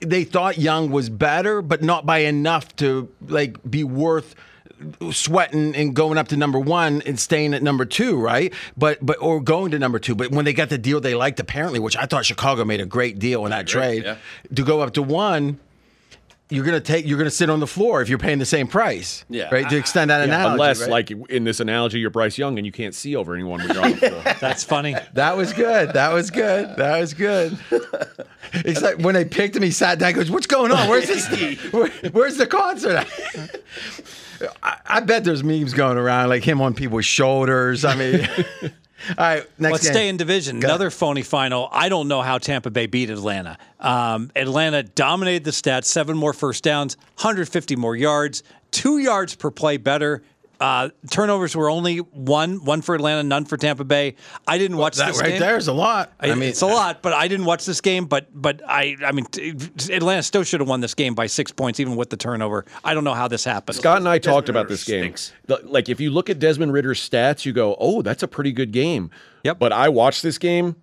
they 0.00 0.22
thought 0.22 0.58
Young 0.58 0.92
was 0.92 1.10
better, 1.10 1.60
but 1.60 1.82
not 1.82 2.06
by 2.06 2.18
enough 2.18 2.76
to 2.76 3.08
like 3.26 3.58
be 3.68 3.82
worth 3.82 4.36
sweating 5.10 5.74
and 5.74 5.92
going 5.92 6.16
up 6.16 6.28
to 6.28 6.36
number 6.36 6.60
one 6.60 7.02
and 7.02 7.18
staying 7.18 7.52
at 7.52 7.64
number 7.64 7.84
two, 7.84 8.16
right? 8.16 8.54
But 8.76 9.04
but 9.04 9.16
or 9.20 9.40
going 9.40 9.72
to 9.72 9.78
number 9.80 9.98
two. 9.98 10.14
But 10.14 10.30
when 10.30 10.44
they 10.44 10.52
got 10.52 10.68
the 10.68 10.78
deal 10.78 11.00
they 11.00 11.16
liked, 11.16 11.40
apparently, 11.40 11.80
which 11.80 11.96
I 11.96 12.06
thought 12.06 12.24
Chicago 12.24 12.64
made 12.64 12.80
a 12.80 12.86
great 12.86 13.18
deal 13.18 13.44
in 13.44 13.50
that 13.50 13.66
trade, 13.66 14.04
yeah. 14.04 14.18
to 14.54 14.64
go 14.64 14.82
up 14.82 14.92
to 14.94 15.02
one. 15.02 15.58
You're 16.50 16.64
gonna 16.64 16.80
take. 16.80 17.06
You're 17.06 17.16
gonna 17.18 17.30
sit 17.30 17.48
on 17.48 17.60
the 17.60 17.66
floor 17.66 18.02
if 18.02 18.08
you're 18.08 18.18
paying 18.18 18.38
the 18.38 18.44
same 18.46 18.66
price, 18.66 19.24
Yeah. 19.28 19.48
right? 19.52 19.68
To 19.70 19.76
extend 19.76 20.10
that 20.10 20.20
analogy, 20.22 20.52
Unless, 20.54 20.80
right? 20.82 20.90
like 20.90 21.10
in 21.30 21.44
this 21.44 21.60
analogy, 21.60 22.00
you're 22.00 22.10
Bryce 22.10 22.36
Young 22.36 22.58
and 22.58 22.66
you 22.66 22.72
can't 22.72 22.94
see 22.94 23.14
over 23.16 23.34
anyone 23.34 23.60
when 23.60 23.68
you're 23.74 23.84
on 23.84 23.90
the 23.92 23.96
floor. 23.96 24.22
That's 24.40 24.64
funny. 24.64 24.96
That 25.14 25.36
was 25.36 25.52
good. 25.52 25.92
That 25.94 26.12
was 26.12 26.30
good. 26.30 26.76
That 26.76 26.98
was 27.00 27.14
good. 27.14 27.56
Except 28.64 29.00
when 29.00 29.14
they 29.14 29.24
picked 29.24 29.54
him, 29.54 29.62
he 29.62 29.70
sat 29.70 29.98
down. 30.00 30.08
and 30.08 30.16
Goes, 30.16 30.30
"What's 30.30 30.46
going 30.48 30.72
on? 30.72 30.88
Where's 30.88 31.06
this? 31.06 31.26
Where, 31.72 31.88
where's 32.12 32.36
the 32.36 32.46
concert?" 32.46 33.06
I, 34.62 34.76
I 34.86 35.00
bet 35.00 35.22
there's 35.24 35.44
memes 35.44 35.74
going 35.74 35.98
around 35.98 36.30
like 36.30 36.42
him 36.42 36.60
on 36.60 36.74
people's 36.74 37.04
shoulders. 37.04 37.84
I 37.84 37.94
mean, 37.94 38.28
all 39.08 39.14
right. 39.18 39.46
Next 39.58 39.72
Let's 39.72 39.84
game. 39.84 39.92
stay 39.92 40.08
in 40.08 40.16
division. 40.16 40.56
Another 40.56 40.90
phony 40.90 41.22
final. 41.22 41.68
I 41.72 41.88
don't 41.88 42.08
know 42.08 42.22
how 42.22 42.38
Tampa 42.38 42.70
Bay 42.70 42.86
beat 42.86 43.10
Atlanta. 43.10 43.58
Um, 43.78 44.30
Atlanta 44.36 44.82
dominated 44.82 45.44
the 45.44 45.50
stats, 45.50 45.84
seven 45.84 46.16
more 46.16 46.32
first 46.32 46.62
downs, 46.62 46.96
150 47.16 47.76
more 47.76 47.96
yards, 47.96 48.42
two 48.70 48.98
yards 48.98 49.34
per 49.34 49.50
play 49.50 49.76
better. 49.76 50.22
Uh, 50.60 50.90
turnovers 51.10 51.56
were 51.56 51.70
only 51.70 51.96
one, 51.98 52.62
one 52.64 52.82
for 52.82 52.94
Atlanta, 52.94 53.22
none 53.22 53.46
for 53.46 53.56
Tampa 53.56 53.82
Bay. 53.82 54.16
I 54.46 54.58
didn't 54.58 54.76
watch 54.76 54.96
That 54.96 55.06
this 55.08 55.20
right 55.20 55.30
game. 55.30 55.40
there 55.40 55.56
is 55.56 55.68
a 55.68 55.72
lot. 55.72 56.12
I, 56.20 56.32
I 56.32 56.34
mean, 56.34 56.50
it's 56.50 56.60
a 56.60 56.66
lot, 56.66 57.00
but 57.00 57.14
I 57.14 57.28
didn't 57.28 57.46
watch 57.46 57.64
this 57.64 57.80
game. 57.80 58.04
But 58.04 58.28
but 58.34 58.60
I 58.66 58.96
I 59.02 59.12
mean, 59.12 59.26
Atlanta 59.90 60.22
still 60.22 60.42
should 60.44 60.60
have 60.60 60.68
won 60.68 60.80
this 60.80 60.94
game 60.94 61.14
by 61.14 61.26
six 61.26 61.50
points, 61.50 61.80
even 61.80 61.96
with 61.96 62.10
the 62.10 62.16
turnover. 62.18 62.66
I 62.84 62.92
don't 62.92 63.04
know 63.04 63.14
how 63.14 63.26
this 63.26 63.42
happened. 63.44 63.76
Scott 63.76 63.96
and 63.98 64.08
I 64.08 64.18
talked 64.18 64.48
Ridder 64.48 64.58
about 64.58 64.68
this 64.68 64.84
game. 64.84 65.14
stinks. 65.16 65.32
Like, 65.64 65.88
if 65.88 65.98
you 66.00 66.10
look 66.10 66.28
at 66.28 66.38
Desmond 66.38 66.72
Ridder's 66.74 67.00
stats, 67.00 67.46
you 67.46 67.52
go, 67.54 67.74
"Oh, 67.80 68.02
that's 68.02 68.22
a 68.22 68.28
pretty 68.28 68.52
good 68.52 68.70
game." 68.70 69.10
Yep. 69.44 69.58
But 69.58 69.72
I 69.72 69.88
watched 69.88 70.22
this 70.22 70.36
game. 70.36 70.76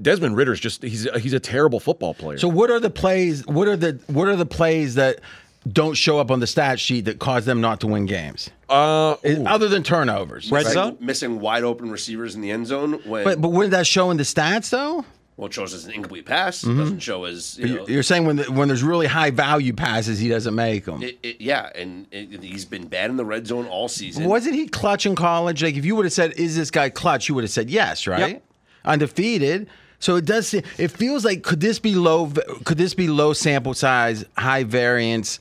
Desmond 0.00 0.36
Ridder's 0.36 0.60
just 0.60 0.82
he's 0.82 1.06
he's 1.20 1.34
a 1.34 1.40
terrible 1.40 1.78
football 1.80 2.14
player. 2.14 2.38
So 2.38 2.48
what 2.48 2.70
are 2.70 2.80
the 2.80 2.88
plays? 2.90 3.46
What 3.46 3.68
are 3.68 3.76
the 3.76 4.00
what 4.06 4.28
are 4.28 4.36
the 4.36 4.46
plays 4.46 4.94
that 4.94 5.20
don't 5.66 5.94
show 5.94 6.18
up 6.18 6.30
on 6.30 6.40
the 6.40 6.46
stat 6.46 6.78
sheet 6.78 7.06
that 7.06 7.18
cause 7.18 7.44
them 7.44 7.60
not 7.60 7.80
to 7.80 7.86
win 7.86 8.06
games? 8.06 8.50
uh, 8.68 9.12
Other 9.46 9.68
than 9.68 9.82
turnovers, 9.82 10.50
Red 10.50 10.64
right? 10.66 10.72
zone? 10.72 10.96
Missing 11.00 11.40
wide 11.40 11.64
open 11.64 11.90
receivers 11.90 12.34
in 12.34 12.40
the 12.40 12.50
end 12.50 12.66
zone 12.66 13.00
when 13.04 13.24
But 13.24 13.40
but 13.40 13.48
wouldn't 13.50 13.72
that 13.72 13.86
show 13.86 14.10
in 14.10 14.16
the 14.16 14.22
stats 14.24 14.70
though? 14.70 15.04
well, 15.36 15.46
it 15.48 15.52
shows 15.54 15.74
as 15.74 15.84
an 15.84 15.92
incomplete 15.92 16.26
pass. 16.26 16.62
It 16.62 16.74
doesn't 16.74 17.00
show 17.00 17.24
as 17.24 17.58
you 17.58 17.76
know. 17.76 17.86
You're 17.88 18.04
saying 18.04 18.24
when 18.24 18.36
the, 18.36 18.44
when 18.52 18.68
there's 18.68 18.84
really 18.84 19.06
high 19.08 19.30
value 19.30 19.72
passes, 19.72 20.18
he 20.20 20.28
doesn't 20.28 20.54
make 20.54 20.84
them. 20.84 21.02
It, 21.02 21.18
it, 21.24 21.40
yeah, 21.40 21.70
and 21.74 22.06
it, 22.12 22.40
he's 22.42 22.64
been 22.64 22.86
bad 22.86 23.10
in 23.10 23.16
the 23.16 23.24
red 23.24 23.46
zone 23.46 23.66
all 23.66 23.88
season. 23.88 24.26
Wasn't 24.26 24.54
he 24.54 24.68
clutch 24.68 25.06
in 25.06 25.16
college? 25.16 25.60
Like 25.62 25.74
if 25.74 25.84
you 25.84 25.96
would 25.96 26.04
have 26.04 26.12
said, 26.12 26.32
"Is 26.34 26.54
this 26.56 26.70
guy 26.70 26.88
clutch?" 26.88 27.28
You 27.28 27.34
would 27.34 27.42
have 27.44 27.50
said 27.50 27.68
yes, 27.68 28.06
right? 28.06 28.34
Yep. 28.34 28.42
Undefeated. 28.84 29.68
So 29.98 30.16
it 30.16 30.24
does. 30.24 30.54
It 30.54 30.90
feels 30.90 31.24
like 31.24 31.42
could 31.42 31.60
this 31.60 31.78
be 31.78 31.94
low? 31.94 32.30
Could 32.64 32.78
this 32.78 32.94
be 32.94 33.08
low 33.08 33.32
sample 33.32 33.74
size, 33.74 34.24
high 34.36 34.64
variance? 34.64 35.38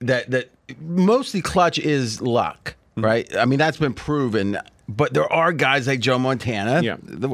That 0.00 0.30
that 0.30 0.50
mostly 0.80 1.40
clutch 1.40 1.78
is 1.78 2.20
luck, 2.20 2.76
mm-hmm. 2.96 3.04
right? 3.04 3.36
I 3.36 3.44
mean 3.44 3.58
that's 3.58 3.78
been 3.78 3.94
proven. 3.94 4.58
But 4.88 5.14
there 5.14 5.30
are 5.32 5.52
guys 5.52 5.86
like 5.86 6.00
Joe 6.00 6.18
Montana. 6.18 6.80
Yeah. 6.82 6.96
the- 7.02 7.28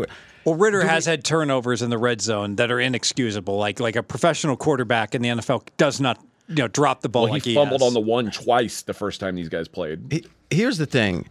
Well, 0.45 0.55
Ridder 0.55 0.87
has 0.87 1.05
had 1.05 1.23
turnovers 1.25 1.83
in 1.83 1.91
the 1.91 1.99
red 1.99 2.21
zone 2.23 2.57
that 2.57 2.71
are 2.71 2.81
inexcusable. 2.81 3.57
Like 3.59 3.81
like 3.81 3.97
a 3.97 4.03
professional 4.03 4.57
quarterback 4.57 5.15
in 5.15 5.23
the 5.23 5.29
NFL 5.29 5.67
does 5.77 6.01
not 6.01 6.19
you 6.49 6.57
know 6.57 6.69
drop 6.69 7.01
the 7.03 7.09
ball 7.09 7.25
well, 7.25 7.33
like 7.33 7.45
he 7.45 7.51
he 7.51 7.57
fumbled 7.57 7.81
has. 7.81 7.89
on 7.89 7.95
the 7.95 8.01
one 8.01 8.31
twice 8.31 8.83
the 8.83 8.95
first 8.95 9.21
time 9.21 9.35
these 9.37 9.49
guys 9.49 9.69
played. 9.69 10.01
He- 10.11 10.27
Here's 10.51 10.79
the 10.79 10.87
thing. 10.87 11.29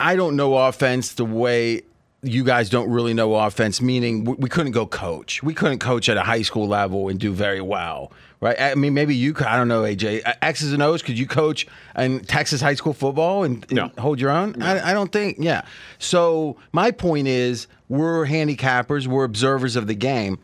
I 0.00 0.16
don't 0.16 0.36
know 0.36 0.56
offense 0.56 1.14
the 1.14 1.24
way 1.24 1.82
you 2.22 2.42
guys 2.42 2.68
don't 2.70 2.90
really 2.90 3.14
know 3.14 3.34
offense, 3.34 3.80
meaning 3.80 4.24
we, 4.24 4.34
we 4.34 4.48
couldn't 4.48 4.72
go 4.72 4.86
coach. 4.86 5.42
We 5.42 5.54
couldn't 5.54 5.78
coach 5.78 6.08
at 6.08 6.16
a 6.16 6.22
high 6.22 6.42
school 6.42 6.66
level 6.66 7.08
and 7.08 7.20
do 7.20 7.32
very 7.32 7.60
well, 7.60 8.10
right? 8.44 8.60
I 8.60 8.74
mean, 8.74 8.92
maybe 8.92 9.16
you 9.16 9.32
could, 9.32 9.46
I 9.46 9.56
don't 9.56 9.68
know, 9.68 9.82
AJ. 9.82 10.36
X's 10.42 10.74
and 10.74 10.82
O's, 10.82 11.00
could 11.00 11.18
you 11.18 11.26
coach 11.26 11.66
in 11.96 12.20
Texas 12.20 12.60
high 12.60 12.74
school 12.74 12.92
football 12.92 13.42
and, 13.42 13.64
and 13.70 13.72
No. 13.72 13.90
hold 13.98 14.20
your 14.20 14.30
own? 14.30 14.60
I, 14.62 14.90
I 14.90 14.92
don't 14.92 15.10
think, 15.10 15.38
yeah. 15.40 15.62
So 15.98 16.58
my 16.70 16.90
point 16.90 17.26
is 17.26 17.66
we're 17.88 18.26
handicappers, 18.26 19.06
we're 19.06 19.24
observers 19.24 19.76
of 19.76 19.86
the 19.86 19.94
game 19.94 20.38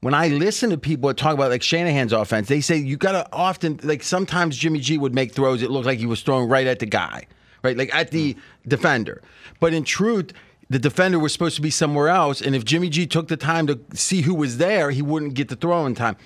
when 0.00 0.14
I 0.14 0.28
listen 0.28 0.70
to 0.70 0.78
people 0.78 1.12
talk 1.12 1.34
about 1.34 1.50
like 1.50 1.62
Shanahan's 1.62 2.14
offense, 2.14 2.48
they 2.48 2.62
say 2.62 2.76
you 2.76 2.96
got 2.96 3.12
to 3.12 3.28
often 3.34 3.80
like 3.82 4.02
sometimes 4.02 4.56
Jimmy 4.56 4.80
G 4.80 4.96
would 4.96 5.14
make 5.14 5.32
throws 5.32 5.62
it 5.62 5.70
looked 5.70 5.84
like 5.84 5.98
he 5.98 6.06
was 6.06 6.22
throwing 6.22 6.48
right 6.48 6.66
at 6.66 6.78
the 6.78 6.86
guy, 6.86 7.26
right? 7.62 7.76
Like 7.76 7.94
at 7.94 8.10
the 8.10 8.32
hmm. 8.32 8.40
defender. 8.66 9.20
But 9.60 9.74
in 9.74 9.84
truth, 9.84 10.32
the 10.70 10.78
defender 10.78 11.18
was 11.18 11.34
supposed 11.34 11.56
to 11.56 11.60
be 11.60 11.68
somewhere 11.68 12.08
else, 12.08 12.40
and 12.40 12.56
if 12.56 12.64
Jimmy 12.64 12.88
G 12.88 13.06
took 13.06 13.28
the 13.28 13.36
time 13.36 13.66
to 13.66 13.78
see 13.92 14.22
who 14.22 14.34
was 14.34 14.56
there, 14.56 14.90
he 14.90 15.02
wouldn't 15.02 15.34
get 15.34 15.48
the 15.48 15.56
throw 15.56 15.84
in 15.84 15.94
time. 15.94 16.16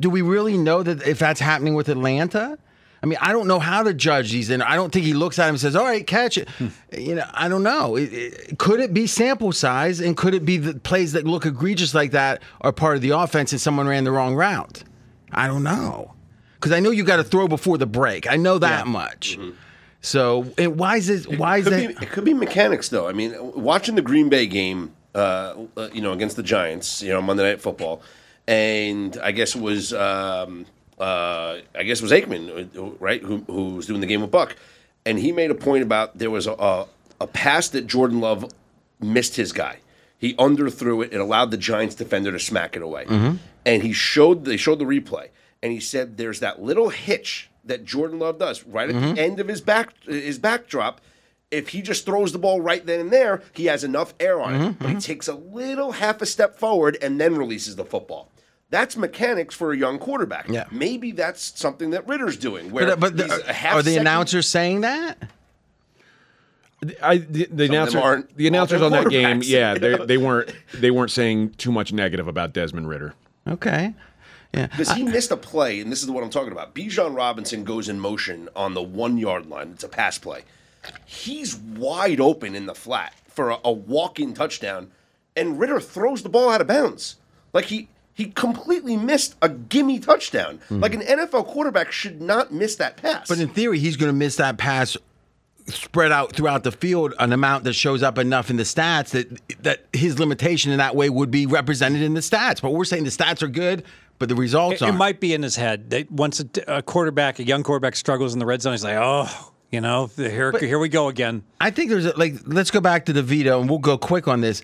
Do 0.00 0.10
we 0.10 0.22
really 0.22 0.58
know 0.58 0.82
that 0.82 1.06
if 1.06 1.18
that's 1.18 1.40
happening 1.40 1.74
with 1.74 1.88
Atlanta? 1.88 2.58
I 3.02 3.06
mean, 3.06 3.18
I 3.20 3.32
don't 3.32 3.46
know 3.46 3.58
how 3.58 3.82
to 3.82 3.92
judge 3.92 4.32
these, 4.32 4.48
and 4.48 4.62
I 4.62 4.76
don't 4.76 4.90
think 4.92 5.04
he 5.04 5.12
looks 5.12 5.38
at 5.38 5.44
him 5.44 5.50
and 5.50 5.60
says, 5.60 5.76
"All 5.76 5.84
right, 5.84 6.06
catch 6.06 6.38
it." 6.38 6.48
You 6.96 7.16
know, 7.16 7.24
I 7.34 7.48
don't 7.48 7.62
know. 7.62 7.96
It- 7.96 8.12
it- 8.12 8.58
could 8.58 8.80
it 8.80 8.94
be 8.94 9.06
sample 9.06 9.52
size, 9.52 10.00
and 10.00 10.16
could 10.16 10.32
it 10.34 10.44
be 10.46 10.56
the 10.56 10.74
plays 10.74 11.12
that 11.12 11.26
look 11.26 11.44
egregious 11.44 11.94
like 11.94 12.12
that 12.12 12.40
are 12.62 12.72
part 12.72 12.96
of 12.96 13.02
the 13.02 13.10
offense, 13.10 13.52
and 13.52 13.60
someone 13.60 13.86
ran 13.86 14.04
the 14.04 14.10
wrong 14.10 14.34
route? 14.34 14.84
I 15.32 15.46
don't 15.48 15.62
know, 15.64 16.14
because 16.54 16.72
I 16.72 16.80
know 16.80 16.90
you 16.90 17.04
got 17.04 17.16
to 17.16 17.24
throw 17.24 17.46
before 17.46 17.76
the 17.76 17.86
break. 17.86 18.26
I 18.30 18.36
know 18.36 18.58
that 18.58 18.86
much. 18.86 19.38
So, 20.00 20.46
and 20.58 20.78
why 20.78 20.96
is 20.96 21.06
this? 21.06 21.26
Why 21.28 21.58
is 21.58 21.64
could 21.64 21.72
that? 21.74 21.98
be, 22.00 22.04
it 22.06 22.10
could 22.10 22.24
be 22.24 22.34
mechanics 22.34 22.88
though. 22.88 23.06
I 23.08 23.12
mean, 23.12 23.34
watching 23.38 23.94
the 23.96 24.02
Green 24.02 24.28
Bay 24.28 24.46
game, 24.46 24.92
uh, 25.14 25.54
uh, 25.76 25.88
you 25.92 26.00
know, 26.02 26.12
against 26.12 26.36
the 26.36 26.42
Giants, 26.42 27.02
you 27.02 27.10
know, 27.12 27.20
Monday 27.22 27.42
Night 27.42 27.60
Football, 27.60 28.02
and 28.46 29.16
I 29.22 29.32
guess 29.32 29.54
it 29.54 29.60
was, 29.62 29.92
um, 29.92 30.66
uh, 30.98 31.58
I 31.74 31.82
guess 31.82 32.00
it 32.00 32.02
was 32.02 32.12
Aikman, 32.12 32.96
right, 33.00 33.22
who, 33.22 33.38
who 33.46 33.76
was 33.76 33.86
doing 33.86 34.00
the 34.00 34.06
game 34.06 34.20
with 34.20 34.30
Buck, 34.30 34.56
and 35.06 35.18
he 35.18 35.32
made 35.32 35.50
a 35.50 35.54
point 35.54 35.82
about 35.82 36.18
there 36.18 36.30
was 36.30 36.46
a, 36.46 36.52
a, 36.52 36.86
a 37.20 37.26
pass 37.26 37.68
that 37.70 37.86
Jordan 37.86 38.20
Love 38.20 38.50
missed 39.00 39.36
his 39.36 39.52
guy. 39.52 39.78
He 40.18 40.34
underthrew 40.34 41.04
it. 41.04 41.12
It 41.12 41.20
allowed 41.20 41.50
the 41.50 41.56
Giants 41.56 41.94
defender 41.94 42.32
to 42.32 42.38
smack 42.38 42.76
it 42.76 42.82
away, 42.82 43.04
and 43.66 43.82
he 43.82 43.92
showed 43.92 44.44
they 44.44 44.56
showed 44.56 44.78
the 44.78 44.84
replay, 44.84 45.28
and 45.62 45.72
he 45.72 45.80
said 45.80 46.16
there's 46.16 46.40
that 46.40 46.62
little 46.62 46.88
hitch 46.90 47.50
that 47.64 47.84
Jordan 47.84 48.18
Love 48.18 48.38
does 48.38 48.62
right 48.64 48.88
at 48.90 48.94
the 49.14 49.20
end 49.20 49.40
of 49.40 49.48
his 49.48 49.60
back 49.62 49.92
his 50.04 50.38
backdrop 50.38 51.00
if 51.50 51.68
he 51.68 51.82
just 51.82 52.04
throws 52.04 52.32
the 52.32 52.38
ball 52.38 52.60
right 52.60 52.84
then 52.84 52.98
and 53.00 53.12
there, 53.12 53.40
he 53.52 53.66
has 53.66 53.84
enough 53.84 54.12
air 54.18 54.40
on 54.40 54.54
it. 54.54 54.78
But 54.78 54.88
he 54.88 54.96
takes 54.96 55.28
a 55.28 55.34
little 55.34 55.92
half 55.92 56.20
a 56.20 56.26
step 56.26 56.58
forward 56.58 56.98
and 57.00 57.20
then 57.20 57.36
releases 57.36 57.76
the 57.76 57.84
football. 57.84 58.28
That's 58.74 58.96
mechanics 58.96 59.54
for 59.54 59.72
a 59.72 59.76
young 59.76 60.00
quarterback. 60.00 60.48
Yeah. 60.48 60.64
Maybe 60.72 61.12
that's 61.12 61.56
something 61.56 61.90
that 61.90 62.08
Ridder's 62.08 62.36
doing. 62.36 62.72
Where 62.72 62.88
But, 62.88 62.98
but 62.98 63.16
the, 63.16 63.24
a 63.26 63.28
uh, 63.28 63.76
are 63.76 63.82
the 63.82 63.90
second- 63.92 64.00
announcers 64.00 64.48
saying 64.48 64.80
that? 64.80 65.16
I 67.00 67.18
the, 67.18 67.46
the 67.52 67.66
announcer 67.66 68.00
aren't 68.00 68.36
the 68.36 68.48
announcers 68.48 68.82
on 68.82 68.90
that 68.90 69.08
game, 69.08 69.42
yeah, 69.44 69.74
they 69.74 69.96
they 70.06 70.18
weren't 70.18 70.52
they 70.74 70.90
weren't 70.90 71.12
saying 71.12 71.50
too 71.50 71.70
much 71.70 71.92
negative 71.92 72.26
about 72.26 72.52
Desmond 72.52 72.88
Ridder. 72.88 73.14
Okay, 73.46 73.94
yeah. 74.52 74.66
Because 74.66 74.90
he 74.90 75.04
missed 75.04 75.30
a 75.30 75.36
play, 75.36 75.80
and 75.80 75.92
this 75.92 76.02
is 76.02 76.10
what 76.10 76.24
I'm 76.24 76.30
talking 76.30 76.50
about. 76.52 76.74
Bijan 76.74 77.16
Robinson 77.16 77.62
goes 77.62 77.88
in 77.88 78.00
motion 78.00 78.48
on 78.56 78.74
the 78.74 78.82
one 78.82 79.18
yard 79.18 79.46
line. 79.46 79.70
It's 79.70 79.84
a 79.84 79.88
pass 79.88 80.18
play. 80.18 80.42
He's 81.06 81.54
wide 81.56 82.20
open 82.20 82.56
in 82.56 82.66
the 82.66 82.74
flat 82.74 83.14
for 83.28 83.50
a, 83.50 83.58
a 83.64 83.72
walk 83.72 84.18
in 84.18 84.34
touchdown, 84.34 84.90
and 85.36 85.60
Ridder 85.60 85.80
throws 85.80 86.24
the 86.24 86.28
ball 86.28 86.50
out 86.50 86.60
of 86.60 86.66
bounds. 86.66 87.16
Like 87.54 87.66
he 87.66 87.88
he 88.14 88.26
completely 88.26 88.96
missed 88.96 89.34
a 89.42 89.48
gimme 89.48 89.98
touchdown. 89.98 90.60
Hmm. 90.68 90.80
Like 90.80 90.94
an 90.94 91.00
NFL 91.00 91.46
quarterback 91.46 91.90
should 91.92 92.22
not 92.22 92.52
miss 92.52 92.76
that 92.76 92.96
pass. 92.96 93.28
But 93.28 93.40
in 93.40 93.48
theory, 93.48 93.80
he's 93.80 93.96
going 93.96 94.08
to 94.08 94.16
miss 94.16 94.36
that 94.36 94.56
pass 94.56 94.96
spread 95.66 96.12
out 96.12 96.34
throughout 96.34 96.62
the 96.62 96.70
field 96.70 97.14
an 97.18 97.32
amount 97.32 97.64
that 97.64 97.72
shows 97.72 98.02
up 98.02 98.18
enough 98.18 98.50
in 98.50 98.56
the 98.56 98.62
stats 98.64 99.10
that 99.10 99.62
that 99.62 99.86
his 99.94 100.18
limitation 100.18 100.70
in 100.70 100.78
that 100.78 100.94
way 100.94 101.08
would 101.08 101.30
be 101.30 101.46
represented 101.46 102.02
in 102.02 102.14
the 102.14 102.20
stats. 102.20 102.60
But 102.60 102.72
we're 102.72 102.84
saying 102.84 103.04
the 103.04 103.10
stats 103.10 103.42
are 103.42 103.48
good, 103.48 103.82
but 104.18 104.28
the 104.28 104.34
results 104.34 104.82
It, 104.82 104.90
it 104.90 104.92
might 104.92 105.20
be 105.20 105.34
in 105.34 105.42
his 105.42 105.56
head. 105.56 105.90
That 105.90 106.10
once 106.10 106.40
a, 106.40 106.48
a 106.68 106.82
quarterback, 106.82 107.38
a 107.38 107.44
young 107.44 107.62
quarterback, 107.62 107.96
struggles 107.96 108.32
in 108.32 108.38
the 108.38 108.46
red 108.46 108.62
zone, 108.62 108.74
he's 108.74 108.84
like, 108.84 108.98
oh, 108.98 109.52
you 109.70 109.80
know, 109.80 110.10
here, 110.16 110.52
here 110.58 110.78
we 110.78 110.88
go 110.88 111.08
again. 111.08 111.42
I 111.60 111.70
think 111.70 111.90
there's 111.90 112.06
a, 112.06 112.16
like 112.16 112.34
let's 112.46 112.70
go 112.70 112.80
back 112.80 113.06
to 113.06 113.12
the 113.12 113.22
DeVito 113.22 113.60
and 113.60 113.68
we'll 113.68 113.78
go 113.78 113.98
quick 113.98 114.28
on 114.28 114.40
this. 114.40 114.62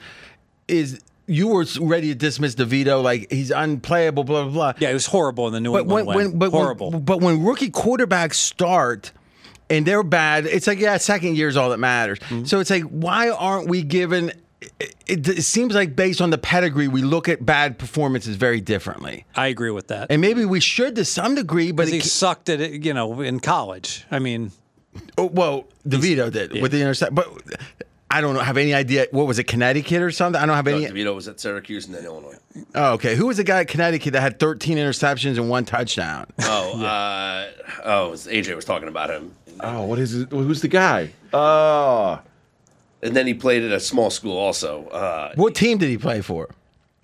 Is 0.68 1.01
you 1.31 1.48
were 1.48 1.65
ready 1.81 2.09
to 2.09 2.15
dismiss 2.15 2.55
DeVito 2.57 3.02
like 3.02 3.31
he's 3.31 3.51
unplayable, 3.51 4.24
blah 4.24 4.44
blah 4.44 4.52
blah. 4.52 4.73
Yeah, 4.78 4.90
it 4.90 4.94
was 4.94 5.07
horrible 5.07 5.47
in 5.47 5.52
the 5.52 5.61
New 5.61 5.73
But 5.73 5.82
England 5.82 6.07
when, 6.07 6.16
when 6.16 6.39
but 6.39 6.51
horrible. 6.51 6.90
When, 6.90 7.05
but 7.05 7.20
when 7.20 7.44
rookie 7.44 7.70
quarterbacks 7.70 8.35
start 8.35 9.12
and 9.70 9.86
they're 9.86 10.02
bad, 10.02 10.47
it's 10.47 10.66
like 10.66 10.81
yeah, 10.81 10.97
second 10.97 11.36
year 11.36 11.48
is 11.48 11.57
all 11.57 11.70
that 11.70 11.78
matters. 11.78 12.19
Mm-hmm. 12.19 12.44
So 12.44 12.61
it's 12.61 12.70
like 12.70 12.82
why 12.82 13.31
aren't 13.31 13.69
we 13.69 13.82
given? 13.82 14.32
It, 14.78 14.94
it, 15.07 15.28
it 15.28 15.43
seems 15.43 15.74
like 15.74 15.97
based 15.97 16.20
on 16.20 16.28
the 16.28 16.36
pedigree, 16.36 16.89
we 16.89 17.01
look 17.01 17.31
at 17.31 17.47
bad 17.47 17.78
performances 17.78 18.36
very 18.36 18.61
differently, 18.61 19.24
I 19.35 19.47
agree 19.47 19.70
with 19.70 19.89
that. 19.89 20.09
and 20.11 20.20
maybe 20.20 20.44
we 20.44 20.61
should 20.61 20.97
to 20.97 21.05
some 21.07 21.35
degree. 21.35 21.73
But 21.73 21.89
he 21.89 22.01
sucked 22.01 22.51
at 22.51 22.61
it, 22.61 22.85
you 22.85 22.93
know, 22.93 23.23
in 23.23 23.40
college. 23.40 24.05
I 24.11 24.19
mean, 24.19 24.51
oh, 25.16 25.27
well, 25.27 25.65
DeVito 25.89 26.31
did 26.31 26.61
with 26.61 26.73
the 26.73 26.81
intercept, 26.81 27.15
but. 27.15 27.27
I 28.10 28.20
don't 28.20 28.34
know. 28.34 28.40
Have 28.40 28.56
any 28.56 28.74
idea? 28.74 29.06
What 29.12 29.26
was 29.26 29.38
it, 29.38 29.44
Connecticut 29.44 30.02
or 30.02 30.10
something? 30.10 30.40
I 30.42 30.46
don't 30.46 30.56
have 30.56 30.66
No, 30.66 30.72
any. 30.76 30.86
DeVito 30.86 31.14
was 31.14 31.28
at 31.28 31.38
Syracuse 31.38 31.86
and 31.86 31.94
then 31.94 32.04
Illinois. 32.04 32.36
Oh, 32.74 32.94
okay. 32.94 33.14
Who 33.14 33.26
was 33.28 33.36
the 33.36 33.44
guy 33.44 33.60
at 33.60 33.68
Connecticut 33.68 34.12
that 34.14 34.20
had 34.20 34.40
13 34.40 34.78
interceptions 34.78 35.36
and 35.36 35.48
one 35.48 35.64
touchdown? 35.64 36.26
Oh, 36.42 36.82
uh, 36.84 37.46
oh, 37.84 38.10
was- 38.10 38.26
AJ 38.26 38.56
was 38.56 38.64
talking 38.64 38.88
about 38.88 39.10
him. 39.10 39.34
Oh, 39.60 39.84
what 39.84 39.98
is 39.98 40.14
it? 40.14 40.30
Who's 40.30 40.60
the 40.62 40.68
guy? 40.68 41.10
Oh, 41.32 42.18
And 43.02 43.14
then 43.14 43.26
he 43.26 43.34
played 43.34 43.62
at 43.62 43.70
a 43.72 43.78
small 43.80 44.10
school 44.10 44.36
also. 44.38 44.86
Uh, 44.88 45.32
what 45.36 45.54
team 45.54 45.78
did 45.78 45.88
he 45.88 45.98
play 45.98 46.20
for? 46.20 46.48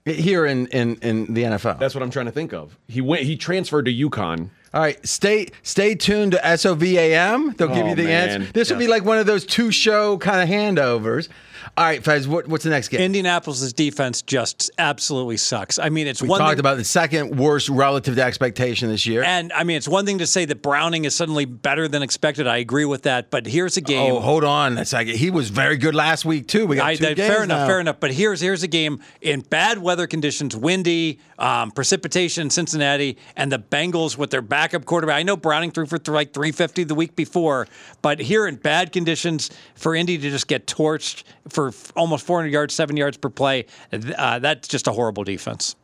Here 0.07 0.47
in, 0.47 0.67
in, 0.69 0.97
in 1.03 1.35
the 1.35 1.43
NFL. 1.43 1.79
that's 1.79 1.95
what 1.95 2.03
I'm 2.03 2.11
trying 2.11 2.27
to 2.27 2.33
think 2.33 2.53
of. 2.53 2.77
He 2.89 3.01
went. 3.01 3.23
He 3.25 3.37
transferred 3.37 3.87
to 3.87 3.93
UConn. 3.93 4.51
All 4.77 4.83
right, 4.83 5.07
stay 5.09 5.47
stay 5.63 5.95
tuned 5.95 6.33
to 6.33 6.39
SOVAM. 6.59 7.57
They'll 7.57 7.69
give 7.69 7.87
Oh, 7.87 7.89
you 7.89 7.95
the 7.95 8.05
man. 8.05 8.29
answer. 8.43 8.53
This 8.53 8.71
will 8.71 8.77
be 8.77 8.89
like 8.89 9.07
one 9.07 9.17
of 9.17 9.25
those 9.25 9.47
two 9.47 9.71
show 9.71 10.19
kind 10.19 10.43
of 10.43 10.51
handovers. 10.55 11.29
All 11.77 11.85
right, 11.85 12.03
Fez, 12.03 12.29
what, 12.29 12.47
what's 12.49 12.65
the 12.65 12.71
next 12.71 12.89
game? 12.89 13.01
Indianapolis' 13.01 13.73
defense 13.73 14.23
just 14.23 14.71
absolutely 14.79 15.37
sucks. 15.37 15.79
I 15.79 15.89
mean, 15.89 16.07
it's 16.07 16.23
we 16.23 16.29
one 16.29 16.39
talked 16.39 16.53
thing, 16.53 16.61
about 16.61 16.77
the 16.77 16.85
second 16.85 17.37
worst 17.39 17.69
relative 17.69 18.15
to 18.17 18.23
expectation 18.23 18.89
this 18.89 19.07
year. 19.07 19.23
and 19.25 19.53
I 19.53 19.65
mean, 19.65 19.77
it's 19.77 19.89
one 19.89 20.07
thing 20.07 20.19
to 20.19 20.27
say 20.27 20.45
that 20.45 20.63
Browning 20.63 21.05
is 21.05 21.15
suddenly 21.15 21.45
better 21.45 21.89
than 21.89 22.03
expected. 22.03 22.47
I 22.47 22.59
agree 22.59 22.85
with 22.85 23.03
that. 23.03 23.31
But 23.31 23.47
here's 23.47 23.77
a 23.77 23.81
game. 23.81 24.13
oh, 24.13 24.21
hold 24.21 24.45
on 24.45 24.79
a 24.79 24.85
second. 24.85 25.17
He 25.17 25.31
was 25.31 25.51
very 25.51 25.77
good 25.77 25.95
last 25.95 26.25
week 26.25 26.47
too. 26.49 26.67
We 26.67 26.77
got 26.77 26.87
I, 26.87 26.95
two 26.97 27.05
that- 27.07 27.17
games 27.17 27.29
fair 27.35 27.43
enough, 27.43 27.61
now. 27.61 27.67
fair 27.67 27.81
enough. 27.81 28.01
But 28.01 28.13
here's 28.13 28.41
here's 28.41 28.63
a 28.63 28.69
game 28.69 29.01
in 29.21 29.41
bad 29.41 29.79
weather 29.79 30.07
conditions, 30.07 30.57
windy, 30.57 31.19
um, 31.39 31.71
precipitation 31.71 32.43
in 32.43 32.51
Cincinnati, 32.51 33.19
and 33.37 33.51
the 33.51 33.59
Bengals 33.59 34.17
with 34.17 34.31
their 34.31 34.43
backup 34.43 34.85
quarterback. 34.85 35.17
I 35.17 35.23
know 35.23 35.37
Browning 35.37 35.71
threw 35.71 35.87
for 35.87 35.99
like 36.07 36.33
350 36.33 36.85
the 36.85 36.95
week 36.95 37.17
before, 37.17 37.67
but 38.03 38.21
here 38.21 38.47
in 38.47 38.57
bad 38.57 38.93
conditions 38.93 39.51
for 39.75 39.95
Indy 39.95 40.19
to 40.19 40.31
just 40.31 40.47
get 40.49 40.67
torched 40.67 41.25
for 41.57 41.73
almost 41.97 42.25
400 42.25 42.53
yards, 42.53 42.73
seven 42.75 42.97
yards 42.97 43.17
per 43.17 43.29
play, 43.31 43.67
uh, 43.93 44.39
that's 44.39 44.69
just 44.69 44.87
a 44.87 44.93
horrible 44.93 45.25
defense. 45.25 45.75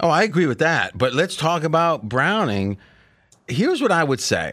Oh, 0.00 0.10
I 0.10 0.24
agree 0.24 0.46
with 0.46 0.58
that. 0.58 0.98
But 0.98 1.14
let's 1.14 1.36
talk 1.36 1.62
about 1.64 2.02
Browning. 2.08 2.76
Here's 3.48 3.80
what 3.80 3.92
I 3.92 4.02
would 4.04 4.20
say. 4.20 4.52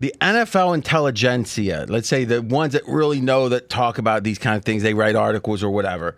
The 0.00 0.14
NFL 0.20 0.74
intelligentsia, 0.74 1.86
let's 1.88 2.08
say 2.08 2.24
the 2.24 2.40
ones 2.40 2.72
that 2.72 2.82
really 2.86 3.20
know 3.20 3.48
that 3.50 3.68
talk 3.68 3.98
about 3.98 4.24
these 4.24 4.38
kind 4.38 4.56
of 4.56 4.64
things, 4.64 4.82
they 4.82 4.94
write 4.94 5.14
articles 5.16 5.62
or 5.62 5.70
whatever. 5.70 6.16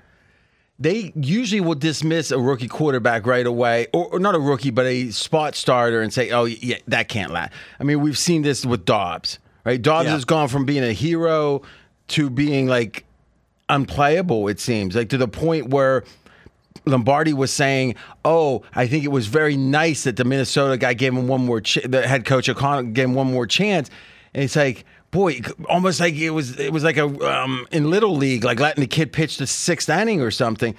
They 0.79 1.13
usually 1.15 1.61
will 1.61 1.75
dismiss 1.75 2.31
a 2.31 2.39
rookie 2.39 2.69
quarterback 2.69 3.27
right 3.27 3.47
away, 3.47 3.89
or, 3.93 4.07
or 4.15 4.19
not 4.19 4.35
a 4.35 4.39
rookie, 4.39 4.71
but 4.71 4.87
a 4.87 5.11
spot 5.11 5.55
starter, 5.55 6.01
and 6.01 6.11
say, 6.13 6.31
"Oh, 6.31 6.45
yeah, 6.45 6.77
that 6.89 7.09
can't 7.09 7.33
last." 7.33 7.53
I 7.79 7.85
mean, 7.85 8.01
we've 8.01 8.17
seen 8.17 8.41
this 8.43 8.65
with 8.65 8.87
Dobbs, 8.87 9.39
right? 9.65 9.81
Dobbs 9.81 10.07
Yeah. 10.07 10.13
has 10.13 10.25
gone 10.25 10.49
from 10.49 10.65
being 10.65 10.83
a 10.85 10.93
hero 10.93 11.61
to 12.09 12.31
being 12.31 12.67
like 12.67 13.05
unplayable. 13.71 14.49
It 14.49 14.61
seems 14.61 14.95
like 14.95 15.09
to 15.11 15.17
the 15.17 15.29
point 15.29 15.69
where 15.69 16.05
Lombardi 16.87 17.33
was 17.33 17.53
saying, 17.53 17.95
"Oh, 18.25 18.63
I 18.75 18.87
think 18.87 19.05
it 19.05 19.13
was 19.13 19.27
very 19.27 19.57
nice 19.57 20.05
that 20.05 20.17
the 20.17 20.25
Minnesota 20.25 20.77
guy 20.77 20.95
gave 20.95 21.15
him 21.15 21.29
one 21.29 21.45
more. 21.45 21.61
Ch- 21.61 21.85
the 21.85 22.07
head 22.07 22.25
coach 22.25 22.47
gave 22.47 23.05
him 23.05 23.15
one 23.15 23.31
more 23.31 23.47
chance." 23.47 23.91
And 24.35 24.45
it's 24.45 24.57
like, 24.57 24.85
boy, 25.11 25.41
almost 25.69 26.01
like 26.01 26.15
it 26.15 26.31
was. 26.31 26.59
It 26.59 26.73
was 26.73 26.85
like 26.85 26.97
a 26.97 27.07
um, 27.27 27.67
in 27.71 27.91
little 27.91 28.17
league, 28.17 28.45
like 28.45 28.61
letting 28.61 28.81
the 28.81 28.89
kid 28.89 29.13
pitch 29.13 29.39
the 29.39 29.47
sixth 29.47 29.89
inning 29.89 30.21
or 30.21 30.31
something. 30.31 30.75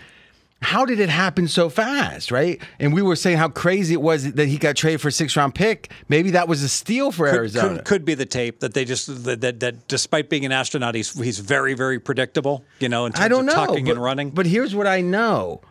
How 0.61 0.85
did 0.85 0.99
it 0.99 1.09
happen 1.09 1.47
so 1.47 1.69
fast, 1.69 2.31
right? 2.31 2.61
And 2.79 2.93
we 2.93 3.01
were 3.01 3.15
saying 3.15 3.37
how 3.37 3.49
crazy 3.49 3.95
it 3.95 4.01
was 4.01 4.33
that 4.33 4.47
he 4.47 4.57
got 4.57 4.75
traded 4.75 5.01
for 5.01 5.07
a 5.07 5.11
six 5.11 5.35
round 5.35 5.55
pick. 5.55 5.91
Maybe 6.07 6.31
that 6.31 6.47
was 6.47 6.61
a 6.61 6.69
steal 6.69 7.11
for 7.11 7.27
Could, 7.27 7.35
Arizona. 7.35 7.75
could, 7.77 7.85
could 7.85 8.05
be 8.05 8.13
the 8.13 8.27
tape 8.27 8.59
that 8.59 8.73
they 8.75 8.85
just 8.85 9.23
that, 9.25 9.41
that, 9.41 9.59
that 9.59 9.87
despite 9.87 10.29
being 10.29 10.45
an 10.45 10.51
astronaut, 10.51 10.93
he's 10.93 11.19
he's 11.19 11.39
very 11.39 11.73
very 11.73 11.99
predictable. 11.99 12.63
You 12.79 12.89
know, 12.89 13.05
in 13.07 13.13
terms 13.13 13.25
I 13.25 13.27
don't 13.27 13.49
of 13.49 13.55
know. 13.55 13.65
tucking 13.65 13.85
but, 13.85 13.91
and 13.91 14.03
running. 14.03 14.29
But 14.29 14.45
here's 14.45 14.75
what 14.75 14.85
I 14.87 15.01
know. 15.01 15.61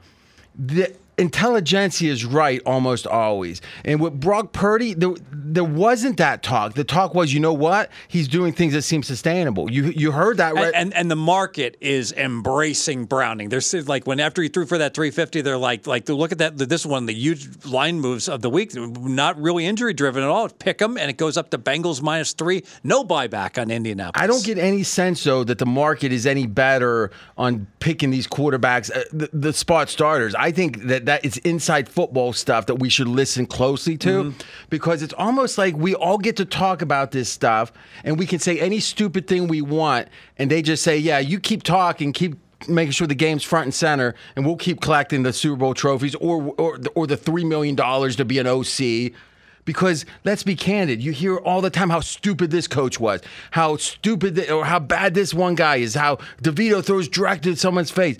The 0.57 0.93
intelligentsia 1.19 2.11
is 2.11 2.25
right 2.25 2.61
almost 2.65 3.07
always. 3.07 3.61
And 3.85 4.01
with 4.01 4.19
Brock 4.19 4.53
Purdy, 4.53 4.95
there, 4.95 5.15
there 5.33 5.65
wasn't 5.65 6.17
that 6.19 6.43
talk. 6.43 6.75
The 6.75 6.85
talk 6.85 7.15
was, 7.15 7.33
you 7.33 7.41
know 7.41 7.53
what? 7.53 7.91
He's 8.09 8.29
doing 8.29 8.53
things 8.53 8.73
that 8.73 8.83
seem 8.83 9.03
sustainable. 9.03 9.71
You 9.71 9.85
you 9.85 10.13
heard 10.13 10.39
that 10.39 10.55
right? 10.55 10.67
And, 10.67 10.75
and 10.77 10.95
and 10.95 11.11
the 11.11 11.17
market 11.17 11.77
is 11.81 12.13
embracing 12.13 13.05
Browning. 13.07 13.49
There's 13.49 13.73
like 13.89 14.07
when 14.07 14.21
after 14.21 14.43
he 14.43 14.49
threw 14.49 14.67
for 14.67 14.79
that 14.79 14.95
350, 14.95 15.41
they're 15.41 15.57
like 15.57 15.87
like 15.87 16.09
look 16.09 16.33
at 16.33 16.39
that 16.39 16.57
this 16.57 16.87
one 16.87 17.07
the 17.07 17.15
huge 17.15 17.65
line 17.65 18.01
moves 18.01 18.29
of 18.29 18.43
the 18.43 18.51
week, 18.51 18.75
not 18.75 19.41
really 19.41 19.67
injury 19.67 19.93
driven 19.93 20.23
at 20.23 20.29
all. 20.29 20.49
Pick 20.49 20.81
him 20.81 20.97
and 20.97 21.11
it 21.11 21.17
goes 21.17 21.37
up 21.37 21.51
to 21.51 21.59
Bengals 21.59 22.03
minus 22.03 22.33
three. 22.33 22.65
No 22.85 23.05
buyback 23.05 23.61
on 23.61 23.71
Indianapolis. 23.71 24.23
I 24.23 24.27
don't 24.27 24.45
get 24.45 24.59
any 24.59 24.83
sense 24.83 25.25
though 25.25 25.45
that 25.45 25.59
the 25.59 25.67
market 25.67 26.13
is 26.13 26.27
any 26.27 26.47
better 26.47 27.11
on 27.37 27.67
picking 27.81 28.11
these 28.11 28.27
quarterbacks, 28.27 28.95
uh, 28.95 29.05
the, 29.13 29.31
the 29.33 29.53
spot 29.53 29.89
starters. 29.89 30.35
I 30.35 30.53
think 30.53 30.83
that 30.83 31.07
that 31.11 31.25
it's 31.25 31.39
inside 31.39 31.89
football 31.89 32.33
stuff 32.33 32.67
that 32.67 32.77
we 32.77 32.89
should 32.89 33.09
listen 33.09 33.45
closely 33.45 33.97
to 33.99 34.11
Mm-hmm. 34.23 34.39
because 34.71 35.03
it's 35.03 35.15
almost 35.15 35.59
like 35.59 35.77
we 35.77 35.93
all 35.93 36.19
get 36.19 36.37
to 36.37 36.45
talk 36.45 36.83
about 36.83 37.11
this 37.11 37.29
stuff 37.29 37.73
and 38.05 38.17
we 38.17 38.27
can 38.27 38.39
say 38.39 38.61
any 38.61 38.79
stupid 38.79 39.27
thing 39.27 39.49
we 39.49 39.61
want 39.61 40.07
and 40.39 40.49
they 40.49 40.63
just 40.63 40.85
say, 40.85 40.97
"Yeah, 40.97 41.19
you 41.19 41.41
keep 41.41 41.65
talking, 41.65 42.13
keep 42.13 42.37
making 42.69 42.93
sure 42.93 43.09
the 43.09 43.15
game's 43.17 43.43
front 43.43 43.65
and 43.65 43.75
center 43.75 44.15
and 44.37 44.47
we'll 44.47 44.55
keep 44.57 44.81
collecting 44.81 45.25
the 45.25 45.33
Super 45.33 45.57
Bowl 45.57 45.75
trophies 45.75 46.15
or 46.15 46.55
or 46.57 46.79
or 46.95 47.09
the 47.09 47.17
3 47.17 47.45
million 47.45 47.75
dollars 47.75 48.15
to 48.17 48.25
be 48.25 48.39
an 48.39 48.47
OC." 48.47 49.13
Because 49.65 50.07
let's 50.25 50.43
be 50.45 50.55
candid, 50.57 51.03
you 51.03 51.13
hear 51.13 51.37
all 51.37 51.61
the 51.61 51.71
time 51.71 51.91
how 51.91 52.01
stupid 52.01 52.51
this 52.51 52.67
coach 52.67 52.99
was, 53.01 53.21
how 53.51 53.77
stupid 53.77 54.37
th- 54.37 54.51
or 54.51 54.65
how 54.65 54.79
bad 54.79 55.15
this 55.15 55.35
one 55.35 55.55
guy 55.55 55.77
is, 55.77 55.95
how 55.95 56.17
DeVito 56.43 56.83
throws 56.85 57.09
direct 57.09 57.47
at 57.47 57.59
someone's 57.59 57.91
face. 57.91 58.17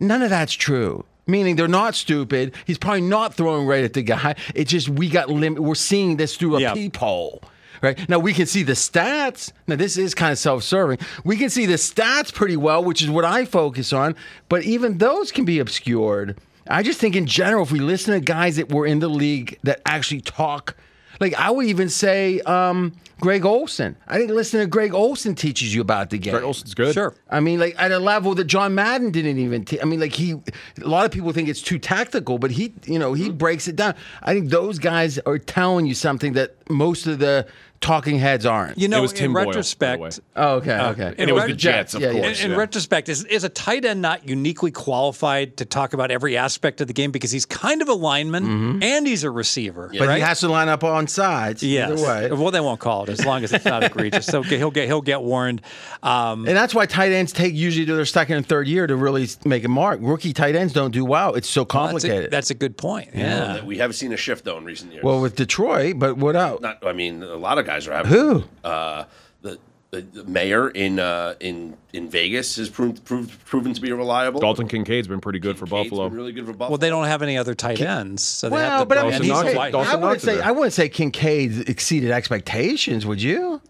None 0.00 0.22
of 0.22 0.30
that's 0.30 0.52
true. 0.52 1.04
Meaning 1.26 1.56
they're 1.56 1.66
not 1.68 1.94
stupid. 1.94 2.54
He's 2.66 2.78
probably 2.78 3.00
not 3.00 3.34
throwing 3.34 3.66
right 3.66 3.82
at 3.84 3.94
the 3.94 4.02
guy. 4.02 4.36
It's 4.54 4.70
just 4.70 4.88
we 4.88 5.08
got 5.08 5.28
lim- 5.28 5.56
We're 5.56 5.74
seeing 5.74 6.16
this 6.16 6.36
through 6.36 6.56
a 6.56 6.60
Yeah. 6.60 6.74
peephole. 6.74 7.42
Right 7.82 8.08
now, 8.08 8.18
we 8.18 8.32
can 8.32 8.46
see 8.46 8.62
the 8.62 8.72
stats. 8.72 9.52
Now, 9.66 9.76
this 9.76 9.98
is 9.98 10.14
kind 10.14 10.32
of 10.32 10.38
self-serving. 10.38 10.98
We 11.24 11.36
can 11.36 11.50
see 11.50 11.66
the 11.66 11.74
stats 11.74 12.32
pretty 12.32 12.56
well, 12.56 12.82
which 12.82 13.02
is 13.02 13.10
what 13.10 13.24
I 13.24 13.44
focus 13.44 13.92
on. 13.92 14.14
But 14.48 14.62
even 14.62 14.96
those 14.98 15.30
can 15.30 15.44
be 15.44 15.58
obscured. 15.58 16.38
I 16.68 16.82
just 16.82 16.98
think, 16.98 17.14
in 17.14 17.26
general, 17.26 17.62
if 17.64 17.70
we 17.70 17.78
listen 17.80 18.14
to 18.14 18.20
guys 18.20 18.56
that 18.56 18.72
were 18.72 18.86
in 18.86 19.00
the 19.00 19.08
league 19.08 19.58
that 19.62 19.82
actually 19.84 20.22
talk, 20.22 20.74
like 21.20 21.34
I 21.34 21.50
would 21.50 21.66
even 21.66 21.88
say 21.88 22.40
um, 22.40 22.92
Greg 23.20 23.44
Olsen. 23.44 23.96
I 24.06 24.18
think 24.18 24.30
listening 24.30 24.62
to 24.62 24.66
Greg 24.66 24.92
Olsen 24.92 25.34
teaches 25.34 25.74
you 25.74 25.80
about 25.80 26.10
the 26.10 26.18
game. 26.18 26.32
Greg 26.32 26.44
Olsen's 26.44 26.74
good. 26.74 26.92
Sure. 26.92 27.14
I 27.30 27.40
mean, 27.40 27.58
like 27.58 27.74
at 27.78 27.92
a 27.92 27.98
level 27.98 28.34
that 28.34 28.44
John 28.44 28.74
Madden 28.74 29.10
didn't 29.10 29.38
even. 29.38 29.64
I 29.80 29.84
mean, 29.84 30.00
like 30.00 30.12
he. 30.12 30.32
A 30.32 30.86
lot 30.86 31.06
of 31.06 31.10
people 31.10 31.32
think 31.32 31.48
it's 31.48 31.62
too 31.62 31.78
tactical, 31.78 32.38
but 32.38 32.50
he, 32.50 32.74
you 32.84 32.98
know, 32.98 33.14
he 33.14 33.30
breaks 33.30 33.68
it 33.68 33.76
down. 33.76 33.94
I 34.22 34.34
think 34.34 34.50
those 34.50 34.78
guys 34.78 35.18
are 35.20 35.38
telling 35.38 35.86
you 35.86 35.94
something 35.94 36.34
that 36.34 36.56
most 36.70 37.06
of 37.06 37.18
the 37.18 37.46
talking 37.80 38.18
heads 38.18 38.46
aren't. 38.46 38.78
You 38.78 38.88
know, 38.88 39.02
was 39.02 39.12
Tim 39.12 39.26
in 39.26 39.32
Boyle, 39.32 39.46
retrospect, 39.46 40.20
oh, 40.36 40.56
okay, 40.56 40.78
okay. 40.78 41.14
and 41.18 41.30
it 41.30 41.32
was 41.32 41.42
ret- 41.42 41.50
the 41.50 41.56
Jets, 41.56 41.94
of 41.94 42.02
yeah, 42.02 42.10
yeah. 42.10 42.22
course. 42.22 42.40
in, 42.40 42.46
in 42.46 42.50
yeah. 42.52 42.56
retrospect, 42.58 43.08
is, 43.08 43.24
is 43.24 43.44
a 43.44 43.48
tight 43.48 43.84
end 43.84 44.02
not 44.02 44.28
uniquely 44.28 44.70
qualified 44.70 45.56
to 45.58 45.64
talk 45.64 45.92
about 45.92 46.10
every 46.10 46.36
aspect 46.36 46.80
of 46.80 46.86
the 46.86 46.92
game 46.92 47.10
because 47.10 47.30
he's 47.30 47.46
kind 47.46 47.82
of 47.82 47.88
a 47.88 47.94
lineman 47.94 48.82
and 48.82 49.06
he's 49.06 49.24
a 49.24 49.30
receiver, 49.30 49.90
but 49.98 50.08
right? 50.08 50.16
he 50.16 50.22
has 50.22 50.40
to 50.40 50.48
line 50.48 50.68
up 50.68 50.84
on 50.84 51.06
sides. 51.06 51.62
Yes. 51.62 51.90
Either 51.90 52.02
way. 52.02 52.30
Well, 52.30 52.50
they 52.50 52.60
won't 52.60 52.80
call 52.80 53.04
it 53.04 53.08
as 53.08 53.24
long 53.24 53.44
as 53.44 53.52
it's 53.52 53.64
not 53.64 53.82
egregious. 53.84 54.26
So 54.26 54.42
he'll 54.42 54.70
get 54.70 54.86
he'll 54.86 55.02
get 55.02 55.22
warned. 55.22 55.62
Um, 56.02 56.46
And 56.46 56.56
that's 56.56 56.74
why 56.74 56.86
tight 56.86 57.12
ends 57.12 57.32
take 57.32 57.54
usually 57.54 57.86
to 57.86 57.94
their 57.94 58.04
second 58.04 58.36
and 58.36 58.46
third 58.46 58.68
year 58.68 58.86
to 58.86 58.96
really 58.96 59.28
make 59.44 59.64
a 59.64 59.68
mark. 59.68 60.00
Rookie 60.02 60.32
tight 60.32 60.54
ends 60.56 60.72
don't 60.72 60.90
do 60.90 61.04
well. 61.04 61.34
It's 61.34 61.48
so 61.48 61.62
that's, 61.62 61.70
a, 61.70 61.78
complicated. 61.78 62.30
that's 62.30 62.50
a 62.50 62.54
good 62.54 62.76
point. 62.76 63.10
Yeah. 63.14 63.64
We 63.64 63.78
have 63.78 63.94
seen 63.94 64.12
a 64.12 64.16
shift 64.16 64.44
though 64.44 64.58
in 64.58 64.64
recent 64.64 64.92
years. 64.92 65.04
well, 65.04 65.20
with 65.20 65.36
Detroit, 65.36 65.98
but 65.98 66.16
what 66.16 66.36
else? 66.36 66.60
not. 66.60 66.84
I 66.86 66.92
mean, 66.92 67.22
a 67.22 67.36
lot 67.36 67.58
of 67.58 67.65
guys 67.66 67.86
are 67.88 67.92
having 67.92 68.12
Who? 68.12 68.44
Uh, 68.64 69.04
the, 69.42 69.58
the 69.90 70.00
the 70.02 70.24
Mayer 70.24 70.68
in 70.70 70.98
uh, 70.98 71.34
in 71.40 71.76
in 71.92 72.08
Vegas 72.08 72.56
has 72.56 72.68
proved, 72.68 73.04
proved 73.04 73.44
proven 73.44 73.72
to 73.74 73.80
be 73.80 73.92
reliable. 73.92 74.40
Dalton 74.40 74.68
Kincaid's 74.68 75.08
been 75.08 75.20
pretty 75.20 75.38
good 75.38 75.58
for 75.58 75.66
Kincaid's 75.66 75.90
Buffalo. 75.90 76.08
been 76.08 76.16
really 76.16 76.32
good 76.32 76.46
for 76.46 76.52
Buffalo. 76.52 76.70
Well, 76.70 76.78
they 76.78 76.88
don't 76.90 77.06
have 77.06 77.22
any 77.22 77.36
other 77.38 77.54
tight 77.54 77.80
ends, 77.80 78.22
so 78.22 78.48
they 78.48 78.56
have 78.56 78.68
Well, 78.70 78.80
to 78.80 78.86
but 78.86 78.98
I 78.98 79.00
throw 79.02 79.08
mean, 79.10 79.16
in 79.16 79.22
he's 79.22 79.30
Dawson 79.32 79.44
Knox- 79.46 79.56
White. 79.56 79.72
Dawson 79.72 79.90
I 79.92 79.94
wouldn't 79.96 80.10
Knox 80.10 80.16
is 80.22 80.22
say 80.28 80.34
there. 80.36 80.44
I 80.44 80.50
wouldn't 80.52 80.72
say 80.72 80.88
Kincaid 80.88 81.68
exceeded 81.68 82.10
expectations. 82.10 83.04
Would 83.06 83.22
you? 83.22 83.60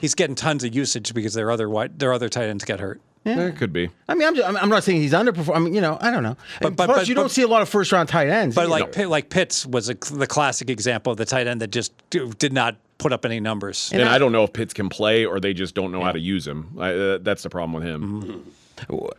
He's 0.00 0.14
getting 0.14 0.36
tons 0.36 0.62
of 0.64 0.74
usage 0.74 1.12
because 1.14 1.34
their 1.34 1.50
other 1.50 1.68
white, 1.68 1.98
their 1.98 2.12
other 2.12 2.28
tight 2.28 2.44
ends 2.44 2.64
get 2.64 2.78
hurt. 2.78 3.00
Yeah, 3.24 3.40
it 3.40 3.56
could 3.56 3.72
be. 3.72 3.90
I 4.08 4.14
mean, 4.14 4.26
I'm, 4.26 4.34
just, 4.34 4.48
I'm, 4.48 4.56
I'm 4.56 4.68
not 4.70 4.82
saying 4.82 5.00
he's 5.02 5.12
underperforming. 5.12 5.56
I 5.56 5.58
mean, 5.58 5.74
you 5.74 5.80
know, 5.82 5.98
I 6.00 6.10
don't 6.10 6.22
know. 6.22 6.36
And 6.62 6.74
but- 6.74 6.86
plus, 6.86 6.98
but- 7.00 7.08
you 7.08 7.14
don't 7.14 7.24
but- 7.24 7.30
see 7.30 7.42
a 7.42 7.48
lot 7.48 7.60
of 7.62 7.68
first 7.68 7.92
round 7.92 8.08
tight 8.08 8.28
ends. 8.28 8.54
But 8.54 8.62
either. 8.62 8.70
like 8.70 8.92
Pitt, 8.92 9.08
like 9.08 9.28
Pitts 9.28 9.66
was 9.66 9.90
a, 9.90 9.94
the 9.94 10.26
classic 10.26 10.70
example 10.70 11.12
of 11.12 11.18
the 11.18 11.26
tight 11.26 11.46
end 11.46 11.60
that 11.60 11.70
just 11.70 11.92
do- 12.08 12.32
did 12.32 12.52
not 12.52 12.76
put 12.98 13.12
up 13.12 13.24
any 13.26 13.40
numbers. 13.40 13.90
And, 13.92 14.02
I, 14.02 14.18
don't 14.18 14.32
know 14.32 14.44
if 14.44 14.52
Pitts 14.52 14.72
can 14.72 14.88
play 14.88 15.24
or 15.26 15.38
they 15.40 15.52
just 15.52 15.74
don't 15.74 15.92
know 15.92 16.02
how 16.02 16.12
to 16.12 16.18
use 16.20 16.46
him. 16.46 16.76
I, 16.78 16.92
uh, 16.94 17.18
that's 17.18 17.42
the 17.42 17.50
problem 17.50 17.72
with 17.72 17.82
him. 17.82 18.22
Mm-hmm. 18.22 18.50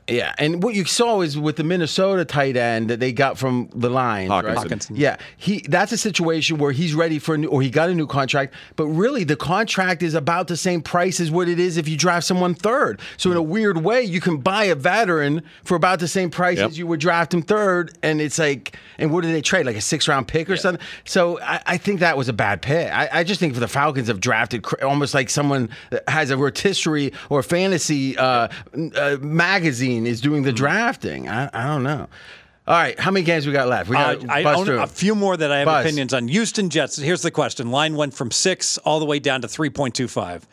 Yeah, 0.08 0.34
and 0.38 0.62
what 0.64 0.76
you 0.76 0.86
saw 0.86 1.22
is 1.22 1.38
with 1.38 1.56
the 1.56 1.64
Minnesota 1.64 2.26
tight 2.26 2.58
end 2.58 2.90
that 2.90 3.00
they 3.00 3.12
got 3.12 3.38
from 3.38 3.70
the 3.74 3.90
Lions, 3.90 4.30
right? 4.30 4.58
Hockenson. 4.58 4.92
Yeah, 4.96 5.18
he 5.38 5.64
that's 5.70 5.92
a 5.92 5.98
situation 5.98 6.58
where 6.58 6.72
he's 6.72 6.94
ready 6.94 7.20
for 7.20 7.36
a 7.36 7.38
new, 7.38 7.48
or 7.48 7.62
he 7.62 7.70
got 7.70 7.90
a 7.90 7.94
new 7.96 8.08
contract, 8.08 8.54
but 8.76 8.86
really 8.88 9.24
the 9.24 9.36
contract 9.36 10.04
is 10.04 10.14
about 10.14 10.48
the 10.48 10.58
same 10.58 10.82
price 10.82 11.20
as 11.20 11.32
what 11.32 11.48
it 11.48 11.60
is 11.60 11.78
if 11.78 11.88
you 11.88 11.98
draft 11.98 12.26
someone 12.26 12.54
third. 12.54 13.00
So 13.18 13.32
in 13.32 13.38
a 13.38 13.42
weird 13.42 13.78
way, 13.84 14.02
you 14.04 14.20
can 14.22 14.38
buy 14.38 14.66
a 14.66 14.76
veteran 14.76 15.44
for 15.64 15.76
about 15.76 16.00
the 16.00 16.08
same 16.08 16.30
price 16.30 16.58
Yep. 16.58 16.70
as 16.72 16.78
you 16.78 16.88
would 16.88 17.00
draft 17.00 17.34
him 17.34 17.42
third, 17.42 17.98
and 18.04 18.20
it's 18.22 18.38
like, 18.40 18.76
and 18.98 19.12
what 19.12 19.22
did 19.24 19.34
they 19.34 19.42
trade? 19.42 19.66
Like 19.66 19.76
a 19.78 19.82
six 19.82 20.08
round 20.08 20.28
pick 20.28 20.50
or 20.50 20.58
something? 20.58 20.86
So 21.06 21.40
I, 21.42 21.62
I 21.66 21.78
think 21.78 22.00
that 22.02 22.18
was 22.18 22.28
a 22.30 22.34
bad 22.34 22.62
pick. 22.62 22.92
I, 22.92 23.10
I 23.12 23.24
just 23.24 23.40
think 23.40 23.54
for 23.54 23.60
the 23.60 23.68
Falcons 23.68 24.08
have 24.08 24.20
drafted 24.20 24.64
cr- 24.64 24.84
almost 24.84 25.14
like 25.14 25.30
someone 25.30 25.70
that 25.92 26.08
has 26.10 26.30
a 26.30 26.38
rotisserie 26.38 27.14
or 27.30 27.42
fantasy 27.44 28.18
uh, 28.18 28.48
uh, 28.96 29.18
magazine 29.52 30.08
is 30.08 30.22
doing 30.22 30.44
the 30.44 30.52
drafting. 30.54 31.28
I, 31.28 31.50
I 31.54 31.64
don't 31.68 31.84
know. 31.84 32.08
All 32.68 32.76
right, 32.76 32.98
how 33.00 33.12
many 33.12 33.26
games 33.26 33.46
we 33.48 33.54
got 33.54 33.68
left? 33.68 33.90
We 33.90 33.98
Uh, 33.98 34.16
got 34.16 34.30
I 34.30 34.44
own 34.54 34.70
a 34.70 34.88
few 34.88 35.16
more 35.16 35.36
that 35.36 35.52
I 35.52 35.60
have 35.60 35.66
Buzz. 35.66 35.86
opinions 35.86 36.14
on. 36.14 36.28
Houston 36.28 36.70
Jets. 36.70 36.96
Here's 36.98 37.22
the 37.24 37.32
question: 37.32 37.72
Line 37.72 37.96
went 37.96 38.14
from 38.14 38.32
six 38.32 38.78
all 38.80 39.00
the 39.00 39.06
way 39.06 39.20
down 39.20 39.42
to 39.42 39.48
three 39.48 39.70
point 39.70 39.96
two 39.96 40.08
five. 40.08 40.48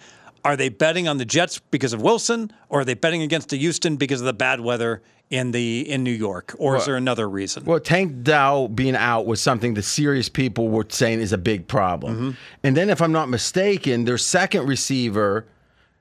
Are 0.45 0.57
they 0.57 0.69
betting 0.71 1.07
on 1.07 1.19
the 1.19 1.25
Jets 1.25 1.59
because 1.71 1.93
of 1.93 2.01
Wilson, 2.01 2.51
or 2.71 2.81
are 2.81 2.85
they 2.85 2.95
betting 2.95 3.23
against 3.23 3.51
the 3.51 3.59
Houston 3.59 3.97
because 3.97 4.21
of 4.21 4.27
the 4.27 4.33
bad 4.33 4.61
weather 4.61 5.03
in 5.31 5.51
the 5.51 5.89
in 5.89 6.03
New 6.03 6.11
York, 6.13 6.55
or 6.59 6.77
is 6.77 6.87
there 6.87 6.97
another 6.97 7.29
reason? 7.29 7.65
Well, 7.65 7.79
Tank 7.81 8.23
Dell 8.23 8.67
being 8.69 8.97
out 8.97 9.27
was 9.27 9.43
something 9.43 9.75
the 9.75 9.83
serious 9.83 10.29
people 10.31 10.69
were 10.71 10.87
saying 10.89 11.21
is 11.21 11.33
a 11.35 11.39
big 11.39 11.69
problem. 11.69 12.15
Mm-hmm. 12.17 12.31
And 12.65 12.77
then, 12.77 12.89
if 12.89 13.03
I'm 13.03 13.13
not 13.13 13.29
mistaken, 13.29 14.07
their 14.07 14.19
second 14.19 14.67
receiver, 14.67 15.45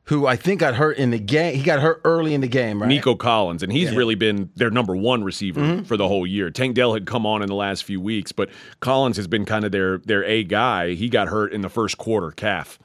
who 0.08 0.26
I 0.26 0.36
think 0.36 0.60
got 0.62 0.76
hurt 0.76 0.98
in 0.98 1.12
the 1.12 1.20
game, 1.20 1.56
he 1.56 1.64
got 1.64 1.80
hurt 1.80 2.02
early 2.04 2.34
in 2.34 2.42
the 2.42 2.48
game, 2.48 2.82
right? 2.82 2.88
Nico 2.88 3.16
Collins, 3.16 3.62
and 3.64 3.72
he's 3.72 3.94
really 3.96 4.16
been 4.16 4.50
their 4.56 4.70
number 4.70 4.96
one 4.96 5.24
receiver 5.24 5.62
Mm-hmm. 5.62 5.84
for 5.84 5.98
the 5.98 6.08
whole 6.08 6.26
year. 6.28 6.50
Tank 6.50 6.76
Dell 6.76 6.94
had 6.94 7.06
come 7.06 7.26
on 7.26 7.42
in 7.42 7.48
the 7.48 7.56
last 7.56 7.84
few 7.84 8.00
weeks, 8.02 8.32
but 8.32 8.50
Collins 8.80 9.18
has 9.18 9.28
been 9.28 9.46
kind 9.46 9.66
of 9.66 9.72
their 9.72 9.98
their 10.00 10.24
A 10.24 10.44
guy. 10.44 10.94
He 10.94 11.10
got 11.10 11.28
hurt 11.28 11.52
in 11.54 11.62
the 11.62 11.70
first 11.70 11.98
quarter, 11.98 12.32
calf. 12.32 12.80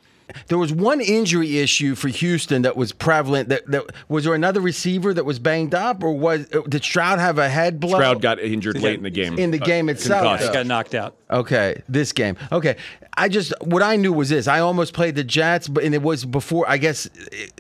There 0.49 0.59
was 0.59 0.73
one 0.73 1.01
injury 1.01 1.59
issue 1.59 1.95
for 1.95 2.09
Houston 2.09 2.63
that 2.63 2.77
was 2.77 2.93
prevalent. 2.93 3.49
That, 3.49 3.67
that 3.71 3.85
was 4.09 4.25
there 4.25 4.35
another 4.35 4.61
receiver 4.61 5.15
that 5.15 5.25
was 5.25 5.39
banged 5.39 5.75
up, 5.75 6.03
or 6.03 6.13
was 6.13 6.47
uh, 6.53 6.63
did 6.69 6.85
Stroud 6.85 7.19
have 7.19 7.39
a 7.39 7.49
head 7.49 7.81
blow? 7.81 7.99
Stroud 7.99 8.21
got 8.23 8.39
injured 8.41 8.81
late 8.81 8.97
in 8.99 9.03
the 9.03 9.11
game. 9.11 9.39
in 9.39 9.51
the 9.51 9.61
uh, 9.61 9.65
game 9.65 9.89
itself. 9.89 10.23
concussed. 10.23 10.47
though. 10.49 10.53
Got 10.53 10.67
knocked 10.67 10.95
out. 10.95 11.17
Okay, 11.31 11.83
this 11.89 12.13
game. 12.13 12.37
Okay, 12.51 12.77
I 13.17 13.29
just 13.29 13.53
what 13.63 13.83
I 13.83 13.97
knew 13.97 14.13
was 14.13 14.29
this: 14.29 14.47
I 14.49 14.61
almost 14.61 14.93
played 14.93 15.15
the 15.15 15.25
Jets, 15.25 15.69
but 15.69 15.85
and 15.85 15.95
it 15.95 16.03
was 16.03 16.25
before. 16.25 16.69
I 16.69 16.77
guess 16.77 17.09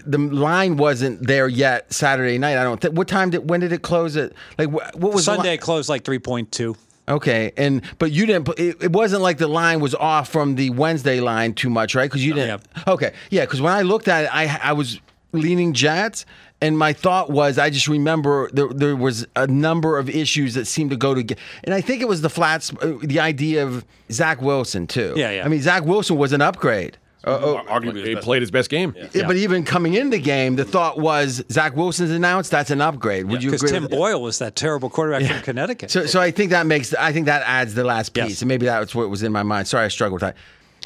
the 0.05 0.19
line 0.19 0.77
wasn't 0.77 1.27
there 1.27 1.49
yet 1.49 1.93
Saturday 1.93 2.39
night. 2.39 2.59
I 2.59 2.65
don't 2.65 2.81
think. 2.81 2.97
What 2.97 3.09
time 3.09 3.31
did? 3.31 3.49
When 3.49 3.61
did 3.61 3.73
it 3.73 3.82
close? 3.82 4.16
It 4.16 4.35
like 4.59 4.69
wh- 4.69 4.97
what 4.97 5.15
was 5.15 5.24
the 5.24 5.32
li- 5.32 5.36
Sunday 5.36 5.57
closed 5.57 5.89
like 5.89 6.05
three 6.05 6.19
point 6.19 6.53
two. 6.53 6.77
Okay, 7.08 7.52
and 7.56 7.82
but 7.98 8.12
you 8.12 8.26
didn't. 8.26 8.48
It, 8.58 8.82
it 8.82 8.92
wasn't 8.92 9.22
like 9.22 9.38
the 9.38 9.48
line 9.48 9.80
was 9.80 9.94
off 9.94 10.28
from 10.28 10.54
the 10.54 10.70
Wednesday 10.70 11.20
line 11.20 11.52
too 11.52 11.68
much, 11.68 11.94
right? 11.94 12.08
Because 12.08 12.24
you 12.24 12.32
didn't. 12.32 12.62
Okay, 12.86 13.12
yeah. 13.30 13.42
Because 13.42 13.60
when 13.60 13.72
I 13.72 13.82
looked 13.82 14.08
at 14.08 14.24
it, 14.24 14.34
I 14.34 14.58
I 14.62 14.72
was 14.72 15.00
leaning 15.32 15.72
Jets, 15.72 16.24
and 16.60 16.78
my 16.78 16.92
thought 16.92 17.28
was 17.28 17.58
I 17.58 17.70
just 17.70 17.88
remember 17.88 18.48
there 18.52 18.68
there 18.68 18.96
was 18.96 19.26
a 19.34 19.48
number 19.48 19.98
of 19.98 20.08
issues 20.08 20.54
that 20.54 20.66
seemed 20.66 20.90
to 20.90 20.96
go 20.96 21.12
together, 21.14 21.40
and 21.64 21.74
I 21.74 21.80
think 21.80 22.02
it 22.02 22.08
was 22.08 22.20
the 22.20 22.30
flats, 22.30 22.72
uh, 22.80 22.94
the 23.02 23.18
idea 23.18 23.64
of 23.66 23.84
Zach 24.10 24.40
Wilson 24.40 24.86
too. 24.86 25.14
Yeah, 25.16 25.30
yeah. 25.32 25.44
I 25.44 25.48
mean, 25.48 25.60
Zach 25.60 25.84
Wilson 25.84 26.16
was 26.16 26.32
an 26.32 26.40
upgrade. 26.40 26.98
Uh, 27.24 27.39
oh, 27.40 27.62
arguably 27.69 28.05
He 28.05 28.16
played 28.16 28.43
his 28.43 28.51
best 28.51 28.69
game. 28.69 28.94
Yeah, 29.12 29.27
But 29.28 29.36
even 29.36 29.65
coming 29.65 29.94
in 29.94 30.11
the 30.11 30.19
game, 30.19 30.57
the 30.57 30.65
thought 30.65 30.99
was 30.99 31.43
Zach 31.53 31.77
Wilson's 31.77 32.11
announced. 32.11 32.51
That's 32.51 32.70
an 32.70 32.81
upgrade. 32.81 33.27
Would 33.27 33.43
you 33.44 33.51
Because 33.51 33.62
agree? 33.62 33.73
Tim 33.73 33.82
with 33.85 33.90
that? 33.93 33.97
Boyle 33.97 34.20
was 34.23 34.39
that 34.40 34.57
terrible 34.57 34.90
quarterback 34.90 35.31
from 35.31 35.40
Connecticut. 35.43 35.90
So, 35.93 36.07
so 36.07 36.20
I 36.20 36.32
think 36.32 36.51
that 36.51 36.66
makes. 36.66 36.93
I 36.94 37.12
think 37.12 37.27
that 37.27 37.43
adds 37.47 37.74
the 37.74 37.85
last 37.85 38.11
piece, 38.15 38.24
Yes. 38.28 38.43
and 38.43 38.49
maybe 38.49 38.66
that's 38.66 38.94
what 38.94 39.09
was 39.09 39.23
in 39.23 39.31
my 39.31 39.43
mind. 39.44 39.69
Sorry, 39.69 39.85
I 39.85 39.89
struggled 39.89 40.20
with 40.20 40.35
that. 40.35 40.36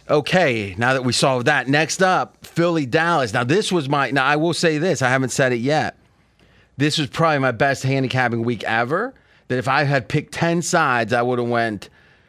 Okay, 0.08 0.74
now 0.78 0.92
that 0.92 1.04
we 1.04 1.12
solved 1.12 1.46
that, 1.46 1.68
next 1.68 2.00
up, 2.02 2.44
Philly 2.46 2.86
Dallas. 2.86 3.32
Now 3.32 3.42
this 3.44 3.72
was 3.72 3.88
my. 3.88 4.10
Now 4.10 4.24
I 4.24 4.36
will 4.36 4.54
say 4.54 4.78
this. 4.78 5.02
I 5.02 5.08
haven't 5.08 5.30
said 5.30 5.52
it 5.52 5.56
yet. 5.56 5.98
This 6.76 6.98
was 6.98 7.08
probably 7.08 7.38
my 7.38 7.52
best 7.52 7.82
handicapping 7.82 8.42
week 8.44 8.62
ever. 8.64 9.14
That 9.48 9.58
if 9.58 9.68
I 9.68 9.84
had 9.84 10.08
picked 10.08 10.34
ten 10.34 10.60
sides, 10.60 11.12
I 11.12 11.22
would 11.22 11.38
have 11.38 11.48
went 11.48 11.88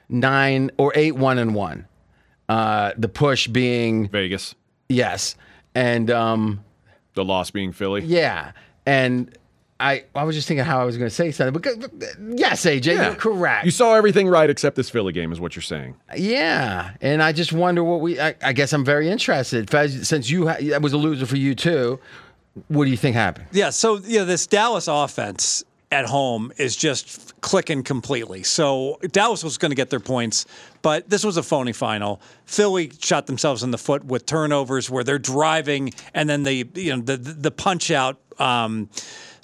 nine 0.09 0.71
or 0.77 0.91
eight, 0.95 1.15
one 1.17 1.37
and 1.37 1.53
one. 1.53 1.87
Uh, 2.49 2.93
the 2.97 3.09
push 3.09 3.47
being 3.47 4.07
Vegas. 4.09 4.55
yes, 4.89 5.35
and 5.75 6.09
um, 6.09 6.63
The 7.13 7.25
loss 7.25 7.51
being 7.51 7.71
Philly. 7.73 8.03
yeah, 8.03 8.53
and 8.85 9.37
I 9.79 10.05
I 10.15 10.23
was 10.23 10.35
just 10.35 10.47
thinking 10.47 10.65
how 10.65 10.79
I 10.81 10.85
was 10.85 10.97
going 10.97 11.09
to 11.09 11.13
say 11.15 11.31
something. 11.31 11.61
But 11.61 11.83
yes, 12.39 12.65
AJ, 12.65 12.85
you're 12.95 13.15
correct. 13.15 13.65
You 13.65 13.71
saw 13.71 13.93
everything 13.95 14.27
right 14.27 14.49
except 14.49 14.75
this 14.75 14.89
Philly 14.89 15.11
game, 15.13 15.31
is 15.31 15.39
what 15.39 15.55
you're 15.55 15.61
saying. 15.63 15.95
Yeah, 16.15 16.91
and 17.01 17.21
I 17.21 17.31
just 17.33 17.51
wonder 17.53 17.83
what 17.83 17.99
we. 18.01 18.19
I, 18.19 18.33
I 18.41 18.53
guess 18.53 18.71
I'm 18.73 18.85
very 18.85 19.09
interested. 19.09 19.69
Fez, 19.69 20.07
since 20.07 20.29
you 20.29 20.47
ha- 20.47 20.57
that 20.61 20.81
was 20.81 20.93
a 20.93 20.97
loser 20.97 21.25
for 21.25 21.37
you 21.37 21.53
too, 21.53 21.99
what 22.69 22.85
do 22.85 22.91
you 22.91 22.97
think 22.97 23.15
happened? 23.15 23.47
Yeah, 23.51 23.69
so 23.71 23.97
you 23.97 24.19
know 24.19 24.25
this 24.25 24.47
Dallas 24.47 24.87
offense 24.87 25.63
at 25.91 26.05
home 26.05 26.51
is 26.57 26.75
just 26.75 27.39
clicking 27.41 27.81
completely. 27.83 28.43
So 28.43 28.99
Dallas 29.11 29.41
was 29.43 29.57
going 29.57 29.69
to 29.71 29.75
get 29.75 29.89
their 29.89 30.01
points, 30.01 30.45
but 30.87 31.09
this 31.09 31.25
was 31.25 31.35
a 31.35 31.43
phony 31.43 31.73
final. 31.73 32.21
Philly 32.45 32.93
shot 33.01 33.27
themselves 33.27 33.61
in 33.61 33.71
the 33.71 33.77
foot 33.77 34.05
with 34.05 34.25
turnovers 34.25 34.89
where 34.89 35.03
they're 35.03 35.19
driving 35.19 35.91
and 36.13 36.29
then 36.29 36.43
they 36.43 36.63
you 36.75 36.95
know 36.95 37.01
the 37.01 37.17
the, 37.17 37.51
punch 37.51 37.91
out. 37.91 38.21
Um, 38.39 38.89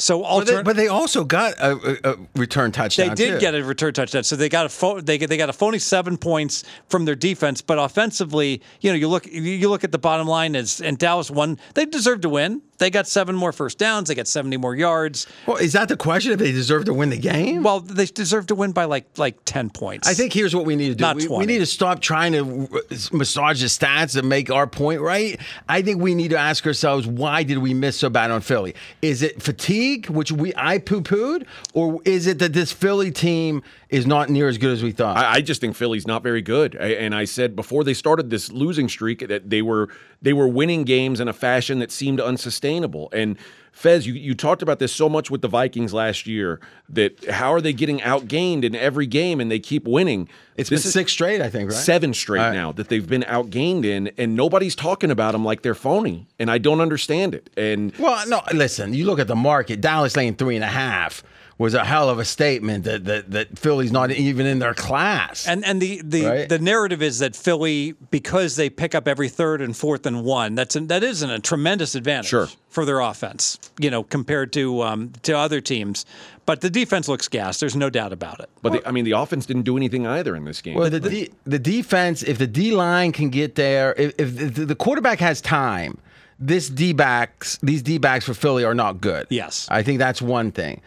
so 0.03 0.21
But 0.21 0.47
they, 0.47 0.63
but 0.63 0.75
they 0.75 0.87
also 0.87 1.23
got 1.23 1.53
a, 1.59 2.11
a, 2.11 2.17
return 2.35 2.71
touchdown. 2.71 3.09
they 3.09 3.15
did 3.15 3.33
too. 3.35 3.39
get 3.39 3.55
a 3.55 3.63
return 3.63 3.93
touchdown, 3.93 4.23
so 4.23 4.35
they 4.35 4.49
got 4.49 4.65
a 4.65 4.69
pho- 4.69 4.99
they 4.99 5.17
they 5.17 5.37
got 5.37 5.49
a 5.49 5.53
phony 5.53 5.79
seven 5.79 6.17
points 6.17 6.63
from 6.89 7.05
their 7.05 7.15
defense. 7.15 7.61
But 7.61 7.79
offensively, 7.79 8.61
you 8.81 8.91
know, 8.91 8.97
you 8.97 9.07
look 9.07 9.25
you- 9.27 9.69
look 9.69 9.83
at 9.83 9.91
the 9.91 9.97
bottom 9.97 10.27
line 10.27 10.55
is 10.55 10.81
and 10.81 10.97
Dallas 10.97 11.31
won. 11.31 11.57
They 11.73 11.85
deserved 11.85 12.23
to 12.23 12.29
win. 12.29 12.61
They 12.79 12.89
got 12.89 13.07
seven 13.07 13.35
more 13.35 13.53
first 13.53 13.77
downs. 13.77 14.09
They 14.09 14.15
got 14.15 14.27
seventy 14.27 14.57
more 14.57 14.75
yards. 14.75 15.25
Well, 15.45 15.57
is 15.57 15.71
that 15.73 15.87
the 15.87 15.95
question? 15.95 16.33
If 16.33 16.39
they 16.39 16.51
deserve 16.51 16.85
to 16.85 16.93
win 16.93 17.09
the 17.09 17.17
game? 17.17 17.63
Well, 17.63 17.79
they 17.79 18.07
deserve 18.07 18.47
to 18.47 18.55
win 18.55 18.73
by 18.73 18.85
like 18.85 19.05
like 19.17 19.37
ten 19.45 19.69
points. 19.69 20.07
I 20.07 20.13
think 20.13 20.33
here's 20.33 20.53
what 20.53 20.65
we 20.65 20.75
need 20.75 20.89
to 20.89 20.95
do. 20.95 21.01
Not 21.01 21.15
We, 21.15 21.27
we 21.27 21.45
need 21.45 21.59
to 21.59 21.65
stop 21.65 22.01
trying 22.01 22.33
to 22.33 22.67
massage 23.13 23.61
the 23.61 23.67
stats 23.67 24.17
and 24.17 24.27
make 24.27 24.51
our 24.51 24.67
point 24.67 24.99
right. 24.99 25.39
I 25.69 25.81
think 25.81 26.01
we 26.01 26.13
need 26.13 26.31
to 26.31 26.37
ask 26.37 26.65
ourselves 26.65 27.07
why 27.07 27.43
did 27.43 27.59
we 27.59 27.73
miss 27.73 27.97
so 27.97 28.09
bad 28.09 28.31
on 28.31 28.41
Philly? 28.41 28.75
Is 29.01 29.21
it 29.21 29.41
fatigue, 29.41 29.92
which 30.01 30.31
we 30.31 30.53
I 30.55 30.77
poo 30.77 31.01
pooed, 31.01 31.45
or 31.73 32.01
is 32.05 32.27
it 32.27 32.39
that 32.39 32.53
this 32.53 32.71
Philly 32.71 33.11
team 33.11 33.63
is 33.89 34.05
not 34.05 34.29
near 34.29 34.47
as 34.47 34.57
good 34.57 34.71
as 34.71 34.83
we 34.83 34.91
thought? 34.91 35.17
I, 35.17 35.35
I 35.35 35.41
just 35.41 35.61
think 35.61 35.75
Philly's 35.75 36.07
not 36.07 36.23
very 36.23 36.41
good. 36.41 36.75
I, 36.79 36.89
and 36.89 37.13
I 37.15 37.25
said 37.25 37.55
before 37.55 37.83
they 37.83 37.93
started 37.93 38.29
this 38.29 38.51
losing 38.51 38.89
streak 38.89 39.27
that 39.27 39.49
they 39.49 39.61
were 39.61 39.89
they 40.21 40.33
were 40.33 40.47
winning 40.47 40.83
games 40.83 41.19
in 41.19 41.27
a 41.27 41.33
fashion 41.33 41.79
that 41.79 41.91
seemed 41.91 42.19
unsustainable. 42.19 43.09
And 43.13 43.37
Fez, 43.73 44.05
you, 44.05 44.13
you 44.13 44.35
talked 44.35 44.61
about 44.61 44.77
this 44.77 44.93
so 44.93 45.09
much 45.09 45.31
with 45.31 45.41
the 45.41 45.47
Vikings 45.47 45.95
last 45.95 46.27
year 46.27 46.59
that 46.89 47.25
how 47.25 47.51
are 47.51 47.59
they 47.59 47.73
getting 47.73 47.99
outgained 48.01 48.63
in 48.63 48.75
every 48.75 49.07
game 49.07 49.41
and 49.41 49.49
they 49.49 49.59
keep 49.59 49.85
winning? 49.87 50.29
It's 50.55 50.69
this 50.69 50.83
been 50.83 50.91
six 50.91 51.11
straight, 51.11 51.41
I 51.41 51.49
think, 51.49 51.71
right? 51.71 51.77
seven 51.77 52.13
straight 52.13 52.39
right. 52.39 52.53
now 52.53 52.71
that 52.71 52.89
they've 52.89 53.07
been 53.07 53.23
outgained 53.23 53.83
in, 53.83 54.11
and 54.17 54.35
nobody's 54.35 54.75
talking 54.75 55.09
about 55.09 55.31
them 55.31 55.43
like 55.43 55.63
they're 55.63 55.73
phony, 55.73 56.27
and 56.37 56.51
I 56.51 56.59
don't 56.59 56.81
understand 56.81 57.33
it. 57.33 57.49
And 57.57 57.91
Well, 57.97 58.25
no, 58.29 58.43
listen, 58.53 58.93
you 58.93 59.05
look 59.05 59.17
at 59.17 59.27
the 59.27 59.35
market, 59.35 59.81
Dallas 59.81 60.15
laying 60.15 60.35
three 60.35 60.55
and 60.55 60.63
a 60.63 60.67
half 60.67 61.23
was 61.57 61.73
a 61.75 61.83
hell 61.85 62.09
of 62.09 62.17
a 62.19 62.25
statement 62.25 62.83
that 62.85 63.05
that, 63.05 63.31
that 63.31 63.57
Philly's 63.59 63.91
not 63.91 64.11
even 64.11 64.45
in 64.45 64.59
their 64.59 64.73
class. 64.73 65.47
And 65.47 65.63
and 65.65 65.81
the 65.81 66.01
the, 66.03 66.25
Right. 66.25 66.49
the 66.49 66.59
narrative 66.59 67.01
is 67.01 67.19
that 67.19 67.35
Philly, 67.35 67.93
because 68.11 68.55
they 68.55 68.69
pick 68.69 68.95
up 68.95 69.07
every 69.07 69.29
third 69.29 69.61
and 69.61 69.75
fourth 69.77 70.05
and 70.05 70.23
one, 70.23 70.55
that's 70.55 70.75
an, 70.75 70.87
that 70.87 71.03
isn't 71.03 71.29
a 71.29 71.39
tremendous 71.39 71.95
advantage 71.95 72.29
Sure. 72.29 72.47
for 72.69 72.85
their 72.85 72.99
offense. 72.99 73.59
You 73.79 73.91
know, 73.91 74.03
compared 74.03 74.51
to 74.53 74.81
um, 74.81 75.11
to 75.23 75.33
other 75.37 75.61
teams. 75.61 76.05
But 76.45 76.59
the 76.59 76.69
defense 76.69 77.07
looks 77.07 77.29
gas. 77.29 77.59
There's 77.61 77.75
no 77.75 77.89
doubt 77.89 78.11
about 78.11 78.41
it. 78.41 78.49
but 78.61 78.73
the, 78.73 78.85
I 78.85 78.91
mean, 78.91 79.05
the 79.05 79.13
offense 79.13 79.45
didn't 79.45 79.61
do 79.63 79.77
anything 79.77 80.05
either 80.05 80.35
in 80.35 80.43
this 80.43 80.61
game. 80.61 80.75
Well, 80.75 80.89
the 80.89 80.99
D, 80.99 81.29
the 81.45 81.57
defense, 81.59 82.21
if 82.21 82.37
the 82.37 82.47
D 82.47 82.71
line 82.71 83.13
can 83.13 83.29
get 83.29 83.55
there, 83.55 83.93
if, 83.97 84.13
if 84.19 84.55
the, 84.55 84.65
the 84.65 84.75
quarterback 84.75 85.19
has 85.19 85.39
time, 85.39 85.97
this 86.39 86.67
D 86.67 86.91
backs, 86.91 87.57
these 87.63 87.81
D 87.81 87.97
backs 87.97 88.25
for 88.25 88.33
Philly 88.33 88.65
are 88.65 88.75
not 88.75 88.99
good. 88.99 89.25
Yes. 89.29 89.67
I 89.71 89.83
think 89.83 89.99
that's 89.99 90.21
one 90.21 90.51
thing. 90.51 90.81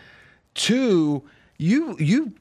Two, 0.56 1.22
you 1.58 1.96
you 1.98 2.32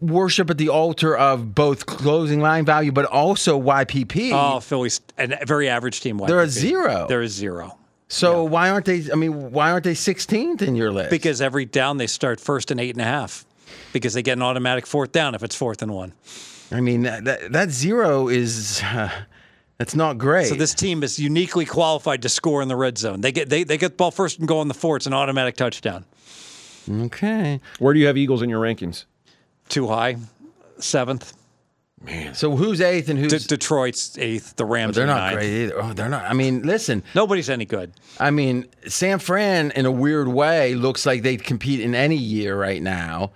worship 0.00 0.48
at 0.50 0.58
the 0.58 0.68
altar 0.68 1.16
of 1.16 1.54
both 1.54 1.86
closing 1.86 2.40
line 2.40 2.64
value, 2.64 2.92
but 2.92 3.04
also 3.04 3.60
YPP. 3.60 4.30
Oh, 4.32 4.60
Philly's 4.60 5.00
a 5.18 5.44
very 5.46 5.68
average 5.68 6.00
team. 6.00 6.18
They're 6.18 6.40
a 6.40 6.48
zero. 6.48 7.06
They're 7.08 7.22
a 7.22 7.28
zero. 7.28 7.76
so 8.08 8.44
why 8.44 8.70
aren't 8.70 8.86
they? 8.86 9.04
I 9.12 9.16
mean, 9.16 9.52
why 9.52 9.70
aren't 9.70 9.84
they 9.84 9.94
16th 9.94 10.62
in 10.62 10.76
your 10.76 10.90
list? 10.92 11.10
Because 11.10 11.40
every 11.40 11.64
down 11.64 11.98
they 11.98 12.06
start 12.06 12.40
first 12.40 12.70
and 12.70 12.80
eight 12.80 12.94
and 12.94 13.02
a 13.02 13.04
half. 13.04 13.44
Because 13.92 14.14
they 14.14 14.22
get 14.22 14.32
an 14.38 14.42
automatic 14.42 14.86
fourth 14.86 15.12
down 15.12 15.34
if 15.34 15.42
it's 15.42 15.54
fourth 15.54 15.82
and 15.82 15.92
one. 15.92 16.12
I 16.70 16.80
mean 16.80 17.02
that 17.02 17.24
that, 17.24 17.52
that 17.52 17.70
zero 17.70 18.28
is 18.28 18.82
uh, 18.82 19.10
that's 19.78 19.94
not 19.94 20.16
great. 20.18 20.46
So 20.48 20.54
this 20.54 20.74
team 20.74 21.02
is 21.02 21.18
uniquely 21.18 21.64
qualified 21.64 22.22
to 22.22 22.28
score 22.28 22.62
in 22.62 22.68
the 22.68 22.76
red 22.76 22.98
zone. 22.98 23.20
They 23.20 23.32
get 23.32 23.48
they, 23.48 23.64
they 23.64 23.76
get 23.78 23.90
the 23.92 23.96
ball 23.96 24.10
first 24.10 24.38
and 24.38 24.48
go 24.48 24.58
on 24.60 24.68
the 24.68 24.74
four. 24.74 24.96
It's 24.96 25.06
an 25.06 25.12
automatic 25.14 25.56
touchdown. 25.56 26.04
Okay. 26.90 27.60
Where 27.78 27.94
do 27.94 28.00
you 28.00 28.06
have 28.06 28.16
Eagles 28.16 28.42
in 28.42 28.48
your 28.48 28.60
rankings? 28.62 29.04
Too 29.68 29.88
high, 29.88 30.16
seventh. 30.78 31.34
Man. 32.02 32.34
So 32.34 32.54
who's 32.54 32.80
eighth 32.80 33.08
and 33.08 33.18
who's? 33.18 33.32
D- 33.32 33.56
Detroit's 33.56 34.16
eighth. 34.18 34.54
The 34.56 34.64
Rams. 34.64 34.94
they're 34.94 35.04
are 35.04 35.08
not 35.08 35.20
ninth. 35.20 35.34
great 35.34 35.64
either. 35.64 35.82
Oh, 35.82 35.92
they're 35.92 36.08
not. 36.08 36.24
I 36.24 36.32
mean, 36.32 36.62
listen. 36.62 37.02
Nobody's 37.14 37.50
any 37.50 37.64
good. 37.64 37.92
I 38.20 38.30
mean, 38.30 38.66
San 38.86 39.18
Fran, 39.18 39.72
in 39.72 39.84
a 39.84 39.90
weird 39.90 40.28
way, 40.28 40.74
looks 40.74 41.04
like 41.06 41.22
they'd 41.22 41.42
compete 41.42 41.80
in 41.80 41.94
any 41.94 42.16
year 42.16 42.56
right 42.56 42.80
now. 42.80 43.32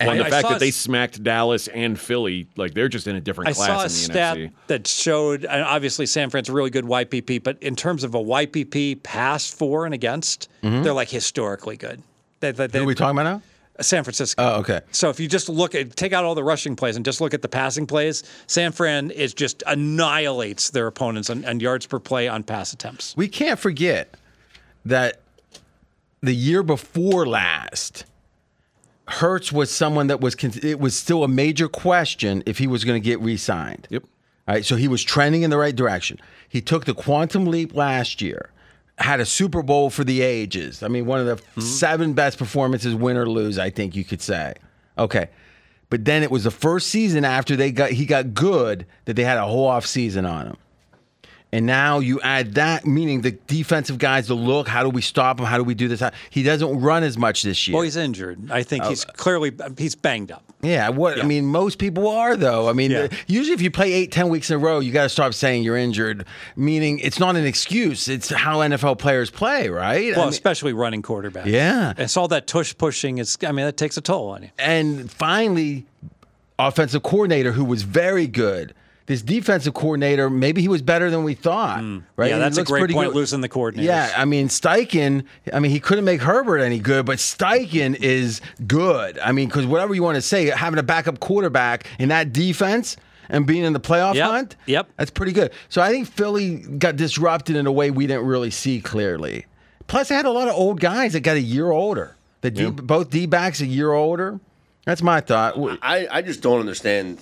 And 0.00 0.10
I- 0.10 0.16
the 0.16 0.26
I 0.26 0.30
fact 0.30 0.48
that 0.48 0.60
they 0.60 0.70
smacked 0.70 1.22
Dallas 1.22 1.68
and 1.68 1.98
Philly, 1.98 2.48
like 2.56 2.74
they're 2.74 2.88
just 2.88 3.06
in 3.06 3.16
a 3.16 3.20
different 3.20 3.50
I 3.50 3.52
class 3.52 3.66
saw 3.66 3.80
in 3.80 3.80
a 3.80 3.82
the 3.84 3.90
stat 3.90 4.36
NFC. 4.36 4.52
that 4.68 4.86
showed, 4.86 5.44
and 5.44 5.62
obviously 5.62 6.06
San 6.06 6.30
Fran's 6.30 6.48
a 6.48 6.52
really 6.52 6.70
good 6.70 6.84
YPP, 6.84 7.42
but 7.42 7.60
in 7.62 7.74
terms 7.76 8.04
of 8.04 8.14
a 8.14 8.20
YPP 8.20 9.02
pass 9.02 9.50
for 9.50 9.84
and 9.84 9.94
against, 9.94 10.48
mm-hmm. 10.62 10.82
they're 10.82 10.92
like 10.92 11.08
historically 11.08 11.76
good. 11.76 12.02
They, 12.40 12.52
they, 12.52 12.66
they, 12.66 12.78
Who 12.78 12.84
are 12.84 12.88
we 12.88 12.94
talking 12.94 13.18
about 13.18 13.30
now? 13.30 13.42
San 13.80 14.02
Francisco. 14.02 14.42
Oh, 14.42 14.60
okay. 14.60 14.80
So 14.90 15.08
if 15.08 15.20
you 15.20 15.28
just 15.28 15.48
look 15.48 15.74
at 15.74 15.94
take 15.94 16.12
out 16.12 16.24
all 16.24 16.34
the 16.34 16.42
rushing 16.42 16.74
plays 16.74 16.96
and 16.96 17.04
just 17.04 17.20
look 17.20 17.32
at 17.32 17.42
the 17.42 17.48
passing 17.48 17.86
plays, 17.86 18.24
San 18.48 18.72
Fran 18.72 19.10
is 19.10 19.34
just 19.34 19.62
annihilates 19.66 20.70
their 20.70 20.88
opponents 20.88 21.30
on, 21.30 21.44
on 21.44 21.60
yards 21.60 21.86
per 21.86 22.00
play 22.00 22.26
on 22.26 22.42
pass 22.42 22.72
attempts. 22.72 23.16
We 23.16 23.28
can't 23.28 23.58
forget 23.58 24.16
that 24.84 25.20
the 26.20 26.34
year 26.34 26.62
before 26.62 27.26
last, 27.26 28.04
Hurts 29.06 29.52
was 29.52 29.70
someone 29.70 30.08
that 30.08 30.20
was 30.20 30.34
it 30.62 30.80
was 30.80 30.96
still 30.96 31.24
a 31.24 31.28
major 31.28 31.68
question 31.68 32.42
if 32.46 32.58
he 32.58 32.66
was 32.66 32.84
going 32.84 33.00
to 33.00 33.04
get 33.04 33.20
re-signed. 33.20 33.86
Yep. 33.90 34.02
All 34.46 34.54
right, 34.54 34.64
so 34.64 34.76
he 34.76 34.88
was 34.88 35.02
trending 35.04 35.42
in 35.42 35.50
the 35.50 35.58
right 35.58 35.76
direction. 35.76 36.18
He 36.48 36.60
took 36.60 36.84
the 36.84 36.94
quantum 36.94 37.46
leap 37.46 37.74
last 37.74 38.20
year, 38.22 38.50
had 38.98 39.20
a 39.20 39.26
Super 39.26 39.62
Bowl 39.62 39.90
for 39.90 40.04
the 40.04 40.22
ages. 40.22 40.82
I 40.82 40.88
mean, 40.88 41.06
one 41.06 41.20
of 41.20 41.26
the 41.26 41.36
hmm? 41.54 41.60
seven 41.60 42.12
best 42.12 42.38
performances, 42.38 42.94
win 42.94 43.16
or 43.16 43.28
lose, 43.28 43.58
I 43.58 43.70
think 43.70 43.94
you 43.96 44.04
could 44.04 44.20
say. 44.20 44.54
Okay. 44.96 45.28
But 45.90 46.04
then 46.04 46.22
it 46.22 46.30
was 46.30 46.44
the 46.44 46.50
first 46.50 46.88
season 46.88 47.24
after 47.24 47.56
they 47.56 47.72
got 47.72 47.90
he 47.90 48.04
got 48.04 48.34
good 48.34 48.86
that 49.06 49.14
they 49.14 49.24
had 49.24 49.38
a 49.38 49.46
whole 49.46 49.66
off 49.66 49.86
season 49.86 50.26
on 50.26 50.46
him. 50.48 50.56
And 51.50 51.64
now 51.64 51.98
you 51.98 52.20
add 52.20 52.54
that, 52.56 52.86
meaning 52.86 53.22
the 53.22 53.30
defensive 53.30 53.96
guys 53.96 54.26
to 54.26 54.34
look, 54.34 54.68
how 54.68 54.82
do 54.82 54.90
we 54.90 55.00
stop 55.00 55.40
him? 55.40 55.46
How 55.46 55.56
do 55.56 55.64
we 55.64 55.74
do 55.74 55.88
this? 55.88 56.02
He 56.28 56.42
doesn't 56.42 56.80
run 56.80 57.02
as 57.02 57.16
much 57.16 57.42
this 57.42 57.66
year. 57.66 57.74
Well, 57.74 57.84
he's 57.84 57.96
injured. 57.96 58.50
I 58.50 58.62
think 58.62 58.84
he's 58.84 59.06
oh. 59.06 59.12
clearly 59.16 59.52
he's 59.78 59.94
banged 59.94 60.30
up. 60.30 60.44
Yeah, 60.60 60.88
what 60.90 61.18
I 61.18 61.22
mean, 61.22 61.46
most 61.46 61.78
people 61.78 62.08
are 62.08 62.36
though. 62.36 62.68
I 62.68 62.72
mean, 62.74 62.90
Yeah. 62.90 63.06
the- 63.06 63.16
usually 63.28 63.54
if 63.54 63.62
you 63.62 63.70
play 63.70 63.92
eight, 63.94 64.12
ten 64.12 64.28
weeks 64.28 64.50
in 64.50 64.56
a 64.56 64.58
row, 64.58 64.80
you 64.80 64.92
got 64.92 65.04
to 65.04 65.08
stop 65.08 65.32
saying 65.32 65.62
you're 65.62 65.76
injured. 65.76 66.26
Meaning, 66.54 66.98
it's 66.98 67.18
not 67.18 67.36
an 67.36 67.46
excuse. 67.46 68.08
It's 68.08 68.28
how 68.28 68.58
NFL 68.58 68.98
players 68.98 69.30
play, 69.30 69.68
right? 69.70 70.12
I 70.12 70.16
Well, 70.16 70.26
mean- 70.26 70.28
especially 70.30 70.74
running 70.74 71.00
quarterbacks. 71.00 71.46
Yeah. 71.46 71.94
It's 71.96 72.16
all 72.16 72.28
that 72.28 72.46
tush 72.46 72.76
pushing. 72.76 73.18
Is 73.18 73.38
I 73.46 73.52
mean 73.52 73.64
that 73.64 73.76
takes 73.78 73.96
a 73.96 74.02
toll 74.02 74.30
on 74.30 74.42
you. 74.42 74.50
and 74.58 75.10
finally, 75.10 75.86
offensive 76.58 77.02
coordinator 77.02 77.52
who 77.52 77.64
was 77.64 77.84
very 77.84 78.26
good. 78.26 78.74
This 79.08 79.22
defensive 79.22 79.74
coordinator, 79.74 80.30
maybe 80.30 80.60
he 80.60 80.68
was 80.68 80.82
better 80.82 81.10
than 81.10 81.24
we 81.24 81.34
thought. 81.34 81.78
Right? 81.78 81.82
Hmm. 81.82 81.98
Yeah, 82.20 82.26
He 82.26 82.38
that's 82.38 82.56
a 82.56 82.60
looks 82.60 82.70
great 82.70 82.80
pretty 82.80 82.94
point, 82.94 83.08
good. 83.08 83.16
losing 83.16 83.40
the 83.40 83.48
coordinator. 83.48 83.86
Yeah, 83.86 84.12
I 84.16 84.24
mean 84.24 84.48
Steichen. 84.48 85.24
I 85.52 85.58
mean 85.60 85.70
he 85.72 85.80
couldn't 85.80 86.04
make 86.04 86.20
Herbert 86.20 86.58
any 86.58 86.78
good, 86.78 87.06
but 87.06 87.18
Steichen 87.18 87.96
is 87.96 88.40
good. 88.66 89.18
I 89.18 89.32
mean, 89.32 89.48
because 89.48 89.66
whatever 89.66 89.94
you 89.94 90.02
want 90.02 90.16
to 90.16 90.22
say, 90.22 90.46
having 90.50 90.78
a 90.78 90.82
backup 90.82 91.20
quarterback 91.20 91.86
in 91.98 92.10
that 92.10 92.32
defense 92.32 92.96
and 93.30 93.46
being 93.46 93.64
in 93.64 93.72
the 93.72 93.80
playoff 93.80 94.14
Yep, 94.14 94.26
hunt, 94.30 94.56
yep. 94.66 94.88
that's 94.96 95.10
pretty 95.10 95.32
good. 95.32 95.52
So 95.70 95.80
I 95.82 95.90
think 95.90 96.06
Philly 96.06 96.56
got 96.56 96.96
disrupted 96.96 97.56
in 97.56 97.66
a 97.66 97.72
way 97.72 97.90
we 97.90 98.06
didn't 98.06 98.26
really 98.26 98.50
see 98.50 98.80
clearly. 98.80 99.46
Plus, 99.86 100.08
they 100.10 100.14
had 100.14 100.26
a 100.26 100.30
lot 100.30 100.48
of 100.48 100.54
old 100.54 100.80
guys 100.80 101.14
that 101.14 101.20
got 101.20 101.36
a 101.36 101.40
year 101.40 101.70
older. 101.70 102.14
The 102.42 102.50
D, 102.50 102.70
both 102.70 103.08
D 103.10 103.24
backs 103.26 103.60
a 103.62 103.66
year 103.66 103.92
older. 103.92 104.38
That's 104.84 105.02
my 105.02 105.20
thought. 105.20 105.54
I, 105.82 106.06
I 106.10 106.22
just 106.22 106.40
don't 106.42 106.60
understand 106.60 107.18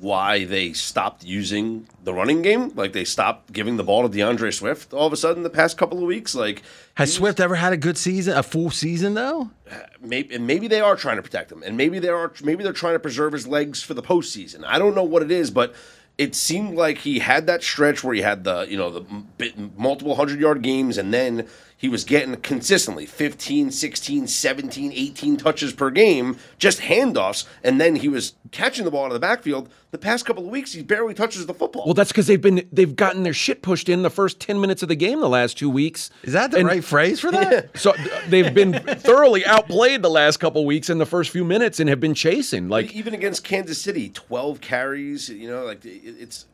why 0.00 0.44
they 0.44 0.72
stopped 0.72 1.24
using 1.24 1.86
the 2.04 2.12
running 2.12 2.42
game. 2.42 2.72
Like 2.74 2.92
they 2.92 3.04
stopped 3.04 3.52
giving 3.52 3.76
the 3.76 3.84
ball 3.84 4.08
to 4.08 4.16
D'Andre 4.16 4.50
Swift 4.50 4.92
all 4.92 5.06
of 5.06 5.12
a 5.12 5.16
sudden 5.16 5.42
the 5.42 5.50
past 5.50 5.76
couple 5.78 5.98
of 5.98 6.04
weeks. 6.04 6.34
Like 6.34 6.62
Has 6.94 7.12
Swift 7.12 7.40
ever 7.40 7.54
had 7.54 7.72
a 7.72 7.76
good 7.76 7.98
season, 7.98 8.36
a 8.36 8.42
full 8.42 8.70
season 8.70 9.14
though? 9.14 9.50
Uh, 9.70 9.76
maybe 10.00 10.34
and 10.34 10.46
maybe 10.46 10.68
they 10.68 10.80
are 10.80 10.96
trying 10.96 11.16
to 11.16 11.22
protect 11.22 11.50
him, 11.50 11.62
and 11.62 11.76
maybe 11.76 11.98
they 11.98 12.08
are 12.08 12.32
maybe 12.42 12.62
they're 12.62 12.72
trying 12.72 12.94
to 12.94 13.00
preserve 13.00 13.32
his 13.32 13.46
legs 13.46 13.82
for 13.82 13.94
the 13.94 14.02
postseason. 14.02 14.64
I 14.64 14.78
don't 14.78 14.94
know 14.94 15.04
what 15.04 15.22
it 15.22 15.30
is, 15.30 15.50
but 15.50 15.74
it 16.18 16.34
seemed 16.34 16.76
like 16.76 16.98
he 16.98 17.18
had 17.18 17.46
that 17.46 17.62
stretch 17.62 18.02
where 18.02 18.14
he 18.14 18.22
had 18.22 18.44
the 18.44 18.66
you 18.68 18.76
know 18.76 18.90
the 18.90 19.00
bit- 19.00 19.78
multiple 19.78 20.14
hundred 20.14 20.40
yard 20.40 20.62
games, 20.62 20.98
and 20.98 21.12
then 21.12 21.46
he 21.78 21.88
was 21.90 22.04
getting 22.04 22.34
consistently 22.36 23.04
15, 23.04 23.70
16, 23.70 24.26
17, 24.26 24.92
18 24.92 25.36
touches 25.36 25.74
per 25.74 25.90
game, 25.90 26.38
just 26.58 26.80
handoffs, 26.80 27.46
and 27.62 27.78
then 27.78 27.96
he 27.96 28.08
was 28.08 28.34
catching 28.50 28.86
the 28.86 28.90
ball 28.90 29.04
out 29.04 29.08
of 29.08 29.12
the 29.12 29.20
backfield. 29.20 29.68
The 29.90 29.98
past 29.98 30.24
couple 30.24 30.44
of 30.44 30.50
weeks, 30.50 30.72
he 30.72 30.82
barely 30.82 31.12
touches 31.12 31.44
the 31.44 31.52
football. 31.52 31.84
Well, 31.84 31.94
that's 31.94 32.10
because 32.10 32.26
they've 32.26 32.40
been 32.40 32.66
they've 32.72 32.96
gotten 32.96 33.22
their 33.24 33.34
shit 33.34 33.60
pushed 33.62 33.90
in 33.90 34.02
the 34.02 34.10
first 34.10 34.40
ten 34.40 34.60
minutes 34.60 34.82
of 34.82 34.88
the 34.88 34.96
game 34.96 35.20
the 35.20 35.28
last 35.28 35.58
two 35.58 35.68
weeks. 35.68 36.10
Is 36.22 36.32
that 36.32 36.50
the 36.50 36.58
And 36.58 36.66
right 36.66 36.84
phrase 36.84 37.20
for 37.20 37.30
that? 37.30 37.70
So 37.76 37.94
they've 38.28 38.52
been 38.52 38.72
thoroughly 38.72 39.44
outplayed 39.44 40.02
the 40.02 40.10
last 40.10 40.38
couple 40.38 40.64
weeks 40.64 40.88
in 40.88 40.98
the 40.98 41.06
first 41.06 41.30
few 41.30 41.44
minutes 41.44 41.78
and 41.78 41.88
have 41.88 42.00
been 42.00 42.14
chasing. 42.14 42.68
Like 42.68 42.94
even 42.94 43.14
against 43.14 43.44
Kansas 43.44 43.80
City, 43.80 44.08
12 44.08 44.60
carries, 44.60 45.28
you 45.28 45.48
know, 45.48 45.64
like 45.64 45.80
it's 45.84 46.46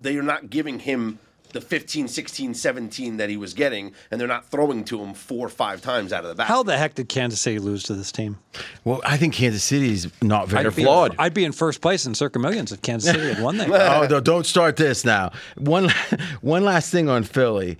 they 0.00 0.16
are 0.16 0.22
not 0.22 0.50
giving 0.50 0.80
him 0.80 1.18
the 1.52 1.60
15, 1.60 2.08
16, 2.08 2.54
17 2.54 3.16
that 3.18 3.28
he 3.30 3.36
was 3.36 3.54
getting, 3.54 3.92
and 4.10 4.20
they're 4.20 4.28
not 4.28 4.46
throwing 4.46 4.84
to 4.84 5.00
him 5.00 5.14
four 5.14 5.46
or 5.46 5.50
five 5.50 5.82
times 5.82 6.12
out 6.12 6.24
of 6.24 6.28
the 6.28 6.34
back. 6.34 6.46
How 6.48 6.62
the 6.62 6.76
heck 6.76 6.94
did 6.94 7.08
Kansas 7.08 7.40
City 7.40 7.58
lose 7.58 7.82
to 7.84 7.94
this 7.94 8.12
team? 8.12 8.38
Well, 8.84 9.00
I 9.04 9.16
think 9.16 9.34
Kansas 9.34 9.64
City's 9.64 10.08
not 10.22 10.48
very 10.48 10.62
They're 10.62 10.72
I'd 10.72 10.76
be- 10.76 10.84
flawed. 10.84 11.14
I'd 11.18 11.34
be 11.34 11.44
in 11.44 11.52
first 11.52 11.80
place 11.80 12.06
in 12.06 12.14
Circa 12.14 12.38
Millions 12.38 12.72
if 12.72 12.82
Kansas 12.82 13.10
City 13.14 13.32
had 13.34 13.42
won 13.42 13.56
that. 13.58 13.70
oh, 13.70 14.06
no, 14.08 14.20
don't 14.20 14.46
start 14.46 14.76
this 14.76 15.04
now. 15.04 15.32
One, 15.56 15.90
one 16.40 16.64
last 16.64 16.90
thing 16.90 17.08
on 17.08 17.24
Philly 17.24 17.78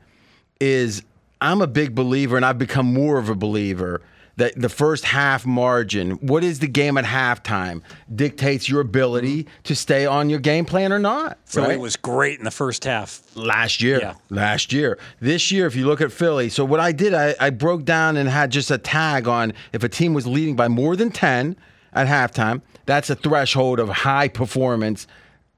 is 0.60 1.02
I'm 1.40 1.62
a 1.62 1.66
big 1.66 1.94
believer, 1.94 2.36
and 2.36 2.44
I've 2.44 2.58
become 2.58 2.92
more 2.92 3.18
of 3.18 3.28
a 3.28 3.34
believer 3.34 4.02
that 4.40 4.58
the 4.58 4.70
first 4.70 5.04
half 5.04 5.44
margin, 5.44 6.12
what 6.12 6.42
is 6.42 6.60
the 6.60 6.66
game 6.66 6.96
at 6.96 7.04
halftime, 7.04 7.82
dictates 8.14 8.68
your 8.68 8.80
ability 8.80 9.46
to 9.64 9.76
stay 9.76 10.06
on 10.06 10.30
your 10.30 10.40
game 10.40 10.64
plan 10.64 10.92
or 10.92 10.98
not. 10.98 11.38
So 11.44 11.62
right? 11.62 11.78
was 11.78 11.96
great 11.96 12.38
in 12.38 12.44
the 12.44 12.50
first 12.50 12.84
half. 12.84 13.20
last 13.36 13.82
year. 13.82 14.00
Yeah. 14.00 14.14
Last 14.30 14.72
year. 14.72 14.98
This 15.20 15.52
year, 15.52 15.66
if 15.66 15.76
you 15.76 15.86
look 15.86 16.00
at 16.00 16.10
Philly, 16.10 16.48
so 16.48 16.64
what 16.64 16.80
I 16.80 16.90
did, 16.90 17.12
I, 17.12 17.34
I 17.38 17.50
broke 17.50 17.84
down 17.84 18.16
and 18.16 18.30
had 18.30 18.50
just 18.50 18.70
a 18.70 18.78
tag 18.78 19.28
on 19.28 19.52
if 19.74 19.82
a 19.82 19.88
team 19.90 20.14
was 20.14 20.26
leading 20.26 20.56
by 20.56 20.68
more 20.68 20.96
than 20.96 21.10
10 21.10 21.54
at 21.92 22.06
halftime, 22.06 22.62
that's 22.86 23.10
a 23.10 23.14
threshold 23.14 23.78
of 23.78 23.90
high 23.90 24.28
performance 24.28 25.06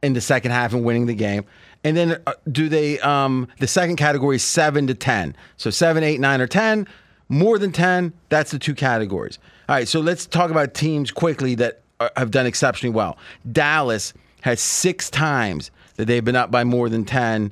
in 0.03 0.15
the 0.15 0.21
second 0.21 0.51
half 0.51 0.73
and 0.73 0.85
winning 0.85 1.07
the 1.07 1.15
game. 1.15 1.45
And 1.85 1.97
then 1.97 2.21
uh, 2.27 2.33
do 2.51 2.69
they? 2.69 3.01
Um, 3.01 3.49
the 3.59 3.67
second 3.67 3.97
category 3.97 4.37
is 4.37 4.45
seven 4.45 4.87
to 4.87 4.95
ten. 4.95 5.35
So 5.57 5.71
seven, 5.71 6.05
eight, 6.05 6.21
nine, 6.21 6.41
or 6.41 6.47
ten. 6.47 6.87
More 7.33 7.59
than 7.59 7.73
ten. 7.73 8.13
That's 8.29 8.51
the 8.51 8.59
two 8.59 8.75
categories. 8.75 9.39
All 9.69 9.77
right. 9.77 9.89
So 9.89 10.01
let's 10.01 10.27
talk 10.27 10.51
about 10.51 10.75
teams 10.75 11.11
quickly 11.11 11.55
that 11.55 11.81
are, 11.99 12.11
have 12.17 12.31
done 12.31 12.45
exceptionally 12.45 12.95
well. 12.95 13.17
Dallas 13.51 14.13
has 14.43 14.61
six 14.61 15.09
times 15.09 15.71
that 15.97 16.05
they've 16.05 16.25
been 16.25 16.37
up 16.37 16.51
by 16.51 16.63
more 16.63 16.91
than 16.91 17.07
ten. 17.07 17.51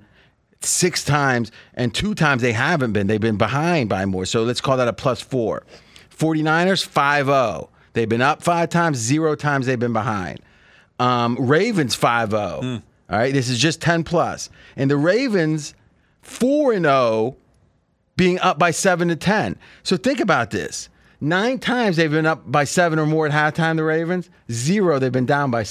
Six 0.63 1.07
times, 1.07 1.51
and 1.73 1.95
two 1.95 2.15
times 2.15 2.43
they 2.43 2.53
haven't 2.53 2.93
been. 2.93 3.07
They've 3.07 3.19
been 3.19 3.39
behind 3.39 3.89
by 3.89 4.05
more. 4.05 4.27
So 4.27 4.43
let's 4.43 4.61
call 4.61 4.77
that 4.77 4.89
a 4.89 4.93
plus 4.93 5.23
four. 5.23 5.65
49ers 6.15 6.85
5 6.85 7.27
0. 7.27 7.71
They've 7.95 8.09
been 8.09 8.21
up 8.21 8.43
five 8.43 8.69
times, 8.69 8.99
zero 8.99 9.35
times 9.35 9.65
they've 9.65 9.79
been 9.79 9.95
behind. 9.95 10.41
Um, 10.99 11.37
Ravens 11.41 11.95
5 11.95 12.33
0. 12.33 12.39
All 12.43 13.19
right, 13.19 13.33
this 13.33 13.49
is 13.49 13.59
just 13.59 13.81
10 13.81 14.05
plus. 14.05 14.51
And 14.77 14.91
the 14.91 14.99
Ravens 14.99 15.75
4 16.21 16.75
0 16.75 17.37
being 18.21 18.39
up 18.41 18.59
by 18.59 18.71
7 18.71 19.09
to 19.09 19.17
10. 19.17 19.57
So 19.83 19.97
think 19.97 20.21
about 20.21 20.51
this. 20.51 20.91
Nine 21.23 21.59
times 21.59 21.97
they've 21.97 22.11
been 22.11 22.27
up 22.27 22.53
by 22.53 22.65
seven 22.65 22.99
or 22.99 23.07
more 23.07 23.27
at 23.27 23.33
halftime, 23.33 23.77
the 23.77 23.83
Ravens. 23.83 24.29
Zero, 24.53 24.99
they've 24.99 25.11
been 25.11 25.25
down 25.25 25.51
by 25.51 25.65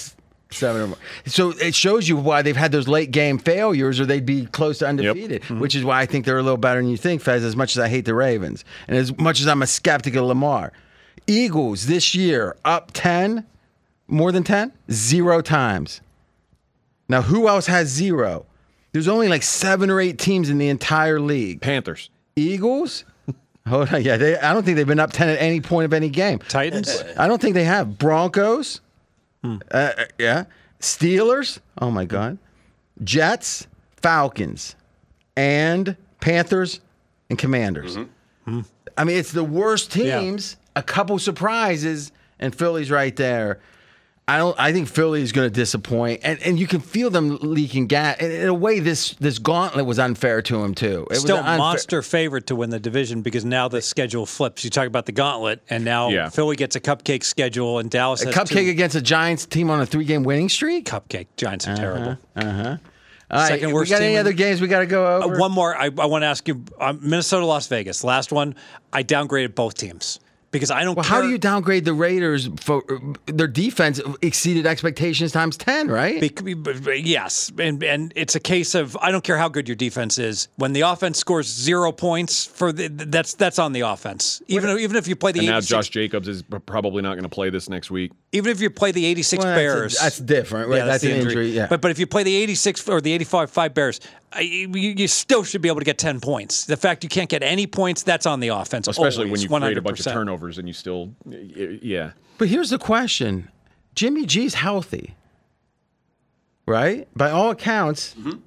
seven 0.49 0.81
or 0.81 0.87
more. 0.87 0.97
So 1.27 1.51
it 1.51 1.75
shows 1.75 2.09
you 2.09 2.17
why 2.17 2.41
they've 2.41 2.57
had 2.57 2.71
those 2.71 2.87
late 2.87 3.11
game 3.11 3.37
failures 3.37 3.99
or 3.99 4.07
they'd 4.07 4.25
be 4.25 4.47
close 4.47 4.79
to 4.79 4.87
undefeated, 4.87 5.47
which 5.59 5.75
is 5.75 5.81
mm-hmm. 5.81 5.89
why 5.89 6.01
I 6.01 6.07
think 6.07 6.25
they're 6.25 6.39
a 6.39 6.43
little 6.43 6.57
better 6.57 6.81
than 6.81 6.89
you 6.89 6.97
think, 6.97 7.21
Fez, 7.21 7.43
as 7.43 7.55
much 7.55 7.77
as 7.77 7.83
I 7.83 7.87
hate 7.87 8.05
the 8.05 8.15
Ravens. 8.15 8.65
And 8.87 8.97
as 8.97 9.15
much 9.19 9.41
as 9.41 9.47
I'm 9.47 9.61
a 9.61 9.67
skeptic 9.67 10.15
of 10.15 10.25
Lamar. 10.25 10.73
Eagles 11.27 11.85
this 11.85 12.15
year 12.15 12.55
up 12.65 12.89
10, 12.93 13.45
more 14.07 14.31
than 14.31 14.43
10, 14.43 14.73
zero 14.89 15.41
times. 15.41 16.01
Now, 17.07 17.21
who 17.21 17.47
else 17.47 17.67
has 17.67 17.89
zero? 17.89 18.47
There's 18.91 19.07
only 19.07 19.27
like 19.27 19.43
seven 19.43 19.91
or 19.91 20.01
eight 20.01 20.17
teams 20.17 20.49
in 20.49 20.57
the 20.57 20.69
entire 20.69 21.19
league. 21.19 21.61
Panthers. 21.61 22.09
Eagles? 22.39 23.05
Hold 23.67 23.93
on, 23.93 24.01
yeah, 24.03 24.17
they, 24.17 24.37
I 24.39 24.53
don't 24.53 24.63
think 24.63 24.77
they've 24.77 24.87
been 24.87 24.99
up 24.99 25.11
ten 25.11 25.29
at 25.29 25.39
any 25.39 25.61
point 25.61 25.85
of 25.85 25.93
any 25.93 26.09
game. 26.09 26.39
Titans. 26.39 27.03
I 27.17 27.27
don't 27.27 27.39
think 27.41 27.53
they 27.53 27.65
have 27.65 27.97
Broncos. 27.99 28.81
Uh, 29.43 29.57
uh, 29.71 29.91
yeah, 30.17 30.45
Steelers. 30.79 31.59
Oh 31.79 31.91
my 31.91 32.05
God, 32.05 32.37
Jets, 33.03 33.67
Falcons, 33.97 34.75
and 35.37 35.95
Panthers 36.19 36.79
and 37.29 37.37
Commanders. 37.37 37.97
I 38.97 39.03
mean, 39.03 39.17
it's 39.17 39.31
the 39.31 39.43
worst 39.43 39.95
Yeah. 39.95 40.19
teams. 40.19 40.57
A 40.75 40.83
couple 40.83 41.19
surprises, 41.19 42.11
and 42.39 42.55
Philly's 42.55 42.89
right 42.89 43.15
there. 43.15 43.59
I 44.29 44.37
don't. 44.37 44.55
I 44.59 44.71
think 44.71 44.87
Philly 44.87 45.21
is 45.21 45.31
going 45.31 45.47
to 45.49 45.53
disappoint, 45.53 46.21
and 46.23 46.39
and 46.43 46.59
you 46.59 46.67
can 46.67 46.79
feel 46.81 47.09
them 47.09 47.37
leaking 47.41 47.87
gas. 47.87 48.17
And 48.19 48.31
in 48.31 48.47
a 48.47 48.53
way, 48.53 48.79
this 48.79 49.15
this 49.19 49.39
gauntlet 49.39 49.85
was 49.85 49.97
unfair 49.97 50.41
to 50.43 50.63
him 50.63 50.75
too. 50.75 51.07
It 51.09 51.15
Still 51.15 51.37
an 51.37 51.43
unfair- 51.45 51.57
monster 51.57 52.01
favorite 52.01 52.45
to 52.47 52.55
win 52.55 52.69
the 52.69 52.79
division 52.79 53.21
because 53.21 53.43
now 53.43 53.67
the 53.67 53.81
schedule 53.81 54.25
flips. 54.25 54.63
You 54.63 54.69
talk 54.69 54.87
about 54.87 55.05
the 55.07 55.11
gauntlet, 55.11 55.61
and 55.69 55.83
now 55.83 56.09
Yeah. 56.09 56.29
Philly 56.29 56.55
gets 56.55 56.75
a 56.75 56.79
cupcake 56.79 57.23
schedule, 57.23 57.79
and 57.79 57.89
Dallas 57.89 58.21
A 58.21 58.27
has 58.27 58.35
cupcake 58.35 58.65
two- 58.65 58.69
against 58.69 58.95
a 58.95 59.01
Giants 59.01 59.45
team 59.45 59.69
on 59.69 59.81
a 59.81 59.85
three 59.85 60.05
game 60.05 60.23
winning 60.23 60.49
streak. 60.49 60.85
cupcake. 60.85 61.27
Giants 61.35 61.67
are 61.67 61.75
terrible. 61.75 62.17
Uh-huh. 62.35 62.77
All 63.31 63.39
right, 63.39 63.47
Second 63.47 63.67
we 63.67 63.73
worst 63.73 63.91
got 63.91 63.97
team 63.97 64.05
any 64.05 64.13
in- 64.15 64.19
other 64.21 64.33
games 64.33 64.59
we 64.59 64.67
got 64.67 64.79
to 64.79 64.87
go 64.87 65.05
Uh, 65.05 65.25
over? 65.25 65.37
one 65.37 65.51
more. 65.51 65.75
I, 65.75 65.85
I 65.85 66.05
want 66.05 66.23
to 66.23 66.27
ask 66.27 66.47
you 66.47 66.63
um, 66.79 66.99
Minnesota, 67.01 67.45
Las 67.45 67.67
Vegas. 67.67 68.03
Last 68.03 68.31
one. 68.31 68.55
I 68.91 69.03
downgraded 69.03 69.53
both 69.53 69.75
teams 69.75 70.19
because 70.51 70.71
I 70.71 70.83
don't 70.83 70.95
well, 70.95 71.03
care. 71.03 71.17
how 71.17 71.21
do 71.21 71.29
you 71.29 71.37
downgrade 71.37 71.85
the 71.85 71.93
Raiders 71.93 72.49
for 72.59 72.83
their 73.25 73.47
defense 73.47 74.01
exceeded 74.21 74.65
expectations 74.65 75.31
times 75.31 75.57
ten? 75.57 75.87
Right? 75.87 76.19
Bec- 76.19 76.41
yes, 77.03 77.51
and 77.59 77.83
and 77.83 78.13
it's 78.15 78.35
a 78.35 78.39
case 78.39 78.75
of 78.75 78.97
I 79.01 79.11
don't 79.11 79.23
care 79.23 79.37
how 79.37 79.49
good 79.49 79.67
your 79.67 79.75
defense 79.75 80.17
is. 80.17 80.47
When 80.55 80.73
the 80.73 80.81
offense 80.81 81.17
scores 81.17 81.47
zero 81.47 81.91
points 81.91 82.45
for 82.45 82.71
the, 82.71 82.87
that's 82.87 83.33
that's 83.35 83.59
on 83.59 83.73
the 83.73 83.81
offense. 83.81 84.41
Even 84.47 84.77
even 84.79 84.95
if 84.95 85.07
you 85.07 85.15
play 85.15 85.31
the 85.31 85.39
And 85.39 85.47
now 85.47 85.61
Josh 85.61 85.89
Jacobs 85.89 86.27
is 86.27 86.43
probably 86.65 87.01
not 87.01 87.13
going 87.13 87.23
to 87.23 87.29
play 87.29 87.49
this 87.49 87.69
next 87.69 87.91
week. 87.91 88.11
Even 88.31 88.51
if 88.51 88.61
you 88.61 88.69
play 88.69 88.91
the 88.91 89.05
86 89.05 89.43
Well, 89.43 89.47
that's 89.47 89.57
a- 89.57 89.59
Bears, 89.59 89.99
that's 89.99 90.17
different, 90.19 90.69
right? 90.69 90.77
Yeah, 90.77 90.85
That's 90.85 91.03
the 91.03 91.11
an 91.11 91.21
injury, 91.21 91.49
yeah. 91.49 91.67
But 91.67 91.81
but 91.81 91.91
if 91.91 91.99
you 91.99 92.05
play 92.07 92.23
the 92.23 92.35
86 92.35 92.87
or 92.87 93.01
the 93.01 93.11
85 93.13 93.49
five 93.49 93.73
Bears, 93.73 93.99
you, 94.39 94.69
you 94.69 95.07
still 95.07 95.43
should 95.43 95.61
be 95.61 95.69
able 95.69 95.79
to 95.79 95.85
get 95.85 95.97
10 95.97 96.19
points. 96.19 96.65
The 96.65 96.77
fact 96.77 97.03
you 97.03 97.09
can't 97.09 97.29
get 97.29 97.41
any 97.41 97.65
points, 97.65 98.03
that's 98.03 98.25
on 98.25 98.39
the 98.39 98.49
offense. 98.49 98.87
Especially 98.87 99.25
always, 99.25 99.49
when 99.49 99.61
you 99.61 99.65
create 99.65 99.77
a 99.77 99.81
bunch 99.81 99.99
of 99.99 100.05
100%. 100.05 100.13
turnovers 100.13 100.57
and 100.57 100.67
you 100.67 100.73
still, 100.73 101.13
yeah. 101.25 102.11
But 102.37 102.47
here's 102.49 102.69
the 102.69 102.79
question: 102.79 103.49
Jimmy 103.95 104.25
G's 104.25 104.53
healthy, 104.53 105.15
right? 106.65 107.07
By 107.15 107.31
all 107.31 107.49
accounts, 107.49 108.13
mm-hmm. 108.13 108.39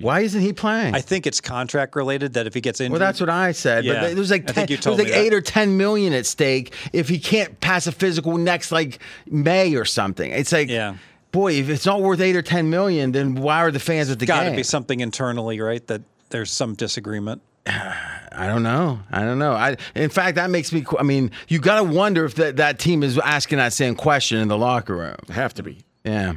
Why 0.00 0.20
isn't 0.20 0.40
he 0.40 0.52
playing? 0.52 0.94
I 0.94 1.00
think 1.00 1.26
it's 1.26 1.40
contract 1.40 1.96
related 1.96 2.34
that 2.34 2.46
if 2.46 2.54
he 2.54 2.60
gets 2.60 2.80
injured, 2.80 2.92
well, 2.92 3.00
that's 3.00 3.20
what 3.20 3.30
I 3.30 3.52
said. 3.52 3.84
Yeah. 3.84 4.00
But 4.02 4.14
there's 4.16 4.30
like 4.30 4.42
I 4.42 4.52
10, 4.52 4.54
think 4.54 4.70
you 4.70 4.76
there's 4.76 4.98
like 4.98 5.06
me 5.06 5.10
that. 5.12 5.18
eight 5.18 5.34
or 5.34 5.40
ten 5.40 5.76
million 5.76 6.12
at 6.12 6.26
stake 6.26 6.74
if 6.92 7.08
he 7.08 7.18
can't 7.18 7.58
pass 7.60 7.86
a 7.86 7.92
physical 7.92 8.36
next 8.36 8.72
like 8.72 8.98
May 9.26 9.74
or 9.74 9.84
something. 9.84 10.30
It's 10.30 10.52
like, 10.52 10.68
Yeah. 10.68 10.96
boy, 11.32 11.52
if 11.54 11.68
it's 11.68 11.86
not 11.86 12.02
worth 12.02 12.20
eight 12.20 12.36
or 12.36 12.42
ten 12.42 12.68
million, 12.70 13.12
then 13.12 13.34
why 13.36 13.58
are 13.62 13.70
the 13.70 13.80
fans 13.80 14.10
at 14.10 14.18
the 14.18 14.26
got 14.26 14.40
game? 14.40 14.44
Got 14.46 14.50
to 14.50 14.56
be 14.56 14.62
something 14.62 15.00
internally, 15.00 15.60
right? 15.60 15.86
That 15.86 16.02
there's 16.30 16.50
some 16.50 16.74
disagreement. 16.74 17.40
I 17.66 18.46
don't 18.46 18.62
know. 18.62 19.00
I 19.10 19.20
don't 19.22 19.38
know. 19.38 19.52
I, 19.52 19.76
in 19.94 20.10
fact, 20.10 20.34
that 20.36 20.50
makes 20.50 20.72
me. 20.72 20.84
I 20.98 21.02
mean, 21.02 21.30
you 21.48 21.58
got 21.58 21.76
to 21.76 21.84
wonder 21.84 22.24
if 22.26 22.34
that, 22.36 22.56
that 22.56 22.78
team 22.78 23.02
is 23.02 23.18
asking 23.18 23.58
that 23.58 23.72
same 23.72 23.94
question 23.94 24.38
in 24.38 24.48
the 24.48 24.58
locker 24.58 24.94
room. 24.94 25.16
Have 25.30 25.54
to 25.54 25.62
be. 25.62 25.78
Yeah. 26.04 26.34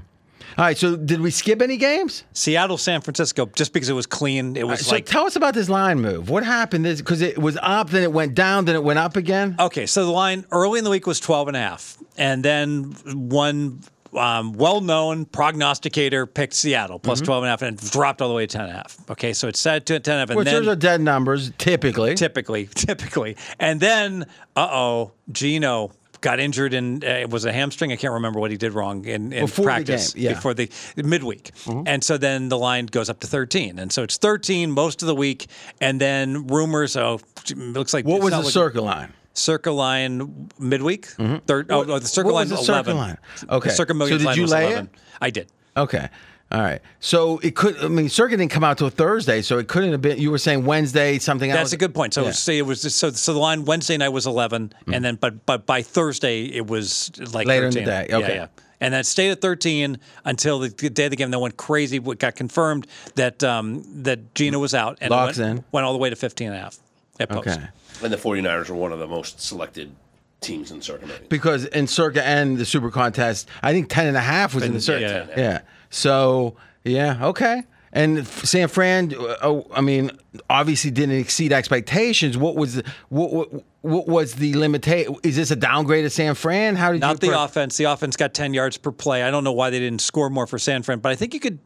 All 0.57 0.65
right. 0.65 0.77
So, 0.77 0.95
did 0.95 1.21
we 1.21 1.31
skip 1.31 1.61
any 1.61 1.77
games? 1.77 2.23
Seattle, 2.33 2.77
San 2.77 3.01
Francisco, 3.01 3.45
just 3.55 3.73
because 3.73 3.89
it 3.89 3.93
was 3.93 4.05
clean, 4.05 4.55
it 4.55 4.67
was 4.67 4.85
So, 4.85 4.91
like 4.95 5.05
tell 5.05 5.25
us 5.25 5.35
about 5.35 5.53
this 5.53 5.69
line 5.69 5.99
move. 6.01 6.29
What 6.29 6.43
happened? 6.43 6.83
Because 6.85 7.21
it 7.21 7.37
was 7.37 7.57
up, 7.61 7.89
then 7.89 8.03
it 8.03 8.11
went 8.11 8.35
down, 8.35 8.65
then 8.65 8.75
it 8.75 8.83
went 8.83 8.99
up 8.99 9.15
again. 9.15 9.55
Okay, 9.59 9.85
so 9.85 10.05
the 10.05 10.11
line 10.11 10.45
early 10.51 10.77
in 10.79 10.83
the 10.83 10.89
week 10.89 11.07
was 11.07 11.19
12 11.19 11.49
and 11.49 11.57
a 11.57 11.59
half. 11.59 11.97
And 12.17 12.43
then 12.43 12.95
one 13.29 13.81
um, 14.13 14.53
well-known 14.53 15.25
prognosticator 15.25 16.25
picked 16.25 16.53
Seattle 16.53 16.97
Mm-hmm. 16.97 17.05
plus 17.05 17.21
12 17.21 17.43
and 17.43 17.47
a 17.47 17.51
half 17.51 17.61
and 17.61 17.79
it 17.81 17.91
dropped 17.91 18.21
all 18.21 18.29
the 18.29 18.33
way 18.35 18.47
to 18.47 18.51
10 18.57 18.61
and 18.65 18.71
a 18.71 18.75
half. 18.75 18.97
Okay, 19.11 19.33
so 19.33 19.47
it's 19.47 19.59
set 19.59 19.85
to 19.85 19.99
10 19.99 20.13
and 20.13 20.17
a 20.17 20.19
half. 20.21 20.29
And 20.31 20.37
Which 20.37 20.45
then 20.45 20.63
those 20.65 20.67
are 20.67 20.75
dead 20.75 20.99
numbers, 21.01 21.51
typically. 21.59 22.15
typically, 22.15 22.65
typically. 22.75 23.37
And 23.59 23.79
then, 23.79 24.25
uh-oh, 24.55 25.11
Gino 25.31 25.91
got 26.21 26.39
injured 26.39 26.73
and 26.73 27.03
uh, 27.03 27.07
it 27.07 27.29
was 27.29 27.45
a 27.45 27.51
hamstring. 27.51 27.91
I 27.91 27.95
can't 27.95 28.13
remember 28.13 28.39
what 28.39 28.51
he 28.51 28.57
did 28.57 28.73
wrong 28.73 29.05
in, 29.05 29.33
in 29.33 29.45
Before 29.45 29.63
the 29.63 29.67
practice 29.67 30.13
game, 30.13 30.23
yeah. 30.23 30.33
before 30.33 30.53
the 30.53 30.69
midweek. 30.95 31.51
And 31.85 32.03
so 32.03 32.17
then 32.17 32.49
the 32.49 32.57
line 32.57 32.87
goes 32.87 33.09
up 33.09 33.19
to 33.21 33.27
13. 33.27 33.79
And 33.79 33.91
so 33.91 34.03
it's 34.03 34.17
13 34.17 34.71
most 34.71 35.01
of 35.01 35.07
the 35.07 35.15
week. 35.15 35.47
And 35.79 35.99
then 35.99 36.47
rumors, 36.47 36.95
oh, 36.97 37.19
it 37.49 37.57
looks 37.57 37.93
like 37.93 38.05
what 38.05 38.21
was 38.21 38.31
the 38.31 38.43
Circa 38.43 38.81
line? 38.81 39.13
Circa 39.33 39.71
line 39.71 40.49
midweek. 40.59 41.05
Third. 41.07 41.71
Oh, 41.71 41.85
oh, 41.87 41.99
the 41.99 42.07
Circa 42.07 42.27
what 42.27 42.35
line 42.35 42.49
was 42.49 42.59
the 42.59 42.65
Circa 42.65 42.91
11. 42.91 42.97
line? 42.97 43.17
The 43.41 43.53
Okay. 43.55 43.69
Circa 43.69 43.93
So 43.93 44.07
did 44.09 44.21
line 44.23 44.37
you 44.37 44.47
lay 44.47 44.73
it? 44.73 44.89
I 45.21 45.29
did. 45.29 45.47
Okay. 45.77 46.09
All 46.51 46.61
right. 46.61 46.81
So 46.99 47.37
it 47.39 47.55
could. 47.55 47.77
I 47.83 47.87
mean, 47.89 48.09
Circa 48.09 48.35
didn't 48.35 48.49
come 48.51 48.63
out 48.63 48.79
till 48.79 48.89
Thursday, 48.89 49.41
so 49.43 49.59
it 49.59 49.67
couldn't 49.67 49.91
have 49.91 50.01
been. 50.01 50.17
You 50.17 50.31
were 50.31 50.39
saying 50.39 50.65
Wednesday, 50.65 51.19
something 51.19 51.51
else. 51.51 51.59
That's 51.59 51.73
a 51.73 51.77
good 51.77 51.93
point. 51.93 52.13
So 52.15 52.23
Yeah. 52.25 52.31
say 52.31 52.57
it 52.57 52.63
was 52.65 52.81
just, 52.81 52.97
so 52.97 53.11
so 53.11 53.33
the 53.33 53.39
line 53.39 53.65
Wednesday 53.65 53.97
night 53.97 54.09
was 54.09 54.25
11, 54.25 54.73
and 54.91 55.05
then 55.05 55.15
but 55.15 55.45
but 55.45 55.65
by 55.67 55.83
Thursday 55.83 56.45
it 56.45 56.65
was 56.65 57.11
like 57.33 57.45
Later 57.45 57.67
in 57.67 57.73
the 57.73 57.83
13. 57.85 57.85
day. 57.87 58.07
Yeah, 58.09 58.17
Okay. 58.17 58.35
yeah. 58.35 58.47
And 58.81 58.93
then 58.93 59.01
it 59.01 59.05
stayed 59.05 59.29
at 59.29 59.41
13 59.41 59.99
until 60.25 60.57
the 60.59 60.69
day 60.69 61.05
of 61.05 61.09
the 61.11 61.17
game. 61.17 61.29
Then 61.31 61.39
went 61.41 61.57
crazy. 61.57 61.99
What 61.99 62.17
got 62.17 62.35
confirmed 62.35 62.87
that 63.15 63.43
um, 63.43 63.83
that 64.03 64.33
Geno 64.33 64.57
was 64.57 64.73
out 64.73 64.97
and 65.01 65.11
Locks 65.11 65.37
went, 65.37 65.59
in. 65.59 65.65
went 65.71 65.85
all 65.85 65.91
the 65.93 65.99
way 65.99 66.09
to 66.09 66.15
15 66.15 66.47
and 66.47 66.55
a 66.55 66.59
half 66.59 66.77
at 67.19 67.29
post. 67.29 67.47
Okay. 67.49 67.67
And 68.03 68.11
the 68.13 68.17
49ers 68.17 68.69
were 68.69 68.75
one 68.75 68.91
of 68.93 68.99
the 68.99 69.07
most 69.07 69.41
selected 69.41 69.91
teams 70.41 70.71
in 70.71 70.81
Circa 70.81 71.05
Because 71.27 71.65
in 71.65 71.85
Circa 71.85 72.25
and 72.25 72.57
the 72.57 72.63
Super 72.65 72.89
Contest, 72.89 73.49
I 73.61 73.73
think 73.73 73.89
10 73.89 74.07
and 74.07 74.15
a 74.15 74.21
half 74.21 74.55
was 74.55 74.63
in 74.63 74.73
the 74.73 74.79
Circa. 74.81 75.27
yeah. 75.35 75.37
Yeah. 75.37 75.59
So, 75.89 76.55
yeah, 76.83 77.25
okay. 77.27 77.63
And 77.91 78.25
San 78.27 78.67
Fran, 78.67 79.13
uh, 79.15 79.35
oh, 79.41 79.67
I 79.73 79.81
mean, 79.81 80.11
obviously 80.49 80.91
didn't 80.91 81.17
exceed 81.17 81.51
expectations. 81.51 82.37
What 82.37 82.55
was 82.55 82.81
what, 83.09 83.33
what 83.33 83.63
was 83.81 84.33
the 84.35 84.53
limitation? 84.55 85.15
Is 85.23 85.35
this 85.37 85.51
a 85.51 85.55
downgrade 85.55 86.03
of 86.05 86.11
San 86.11 86.35
Fran? 86.35 86.75
How 86.75 86.89
did 86.91 86.95
you 86.97 86.99
Not 86.99 87.11
you 87.23 87.29
the 87.29 87.35
pre- 87.35 87.43
offense. 87.43 87.77
The 87.77 87.85
offense 87.85 88.17
got 88.17 88.33
10 88.33 88.53
yards 88.53 88.77
per 88.77 88.91
play. 88.91 89.23
I 89.23 89.31
don't 89.31 89.43
know 89.45 89.53
why 89.53 89.69
they 89.69 89.79
didn't 89.79 90.01
score 90.01 90.29
more 90.29 90.45
for 90.47 90.59
San 90.59 90.83
Fran, 90.83 90.99
but 90.99 91.11
I 91.11 91.15
think 91.15 91.33
you 91.33 91.39
could 91.39 91.59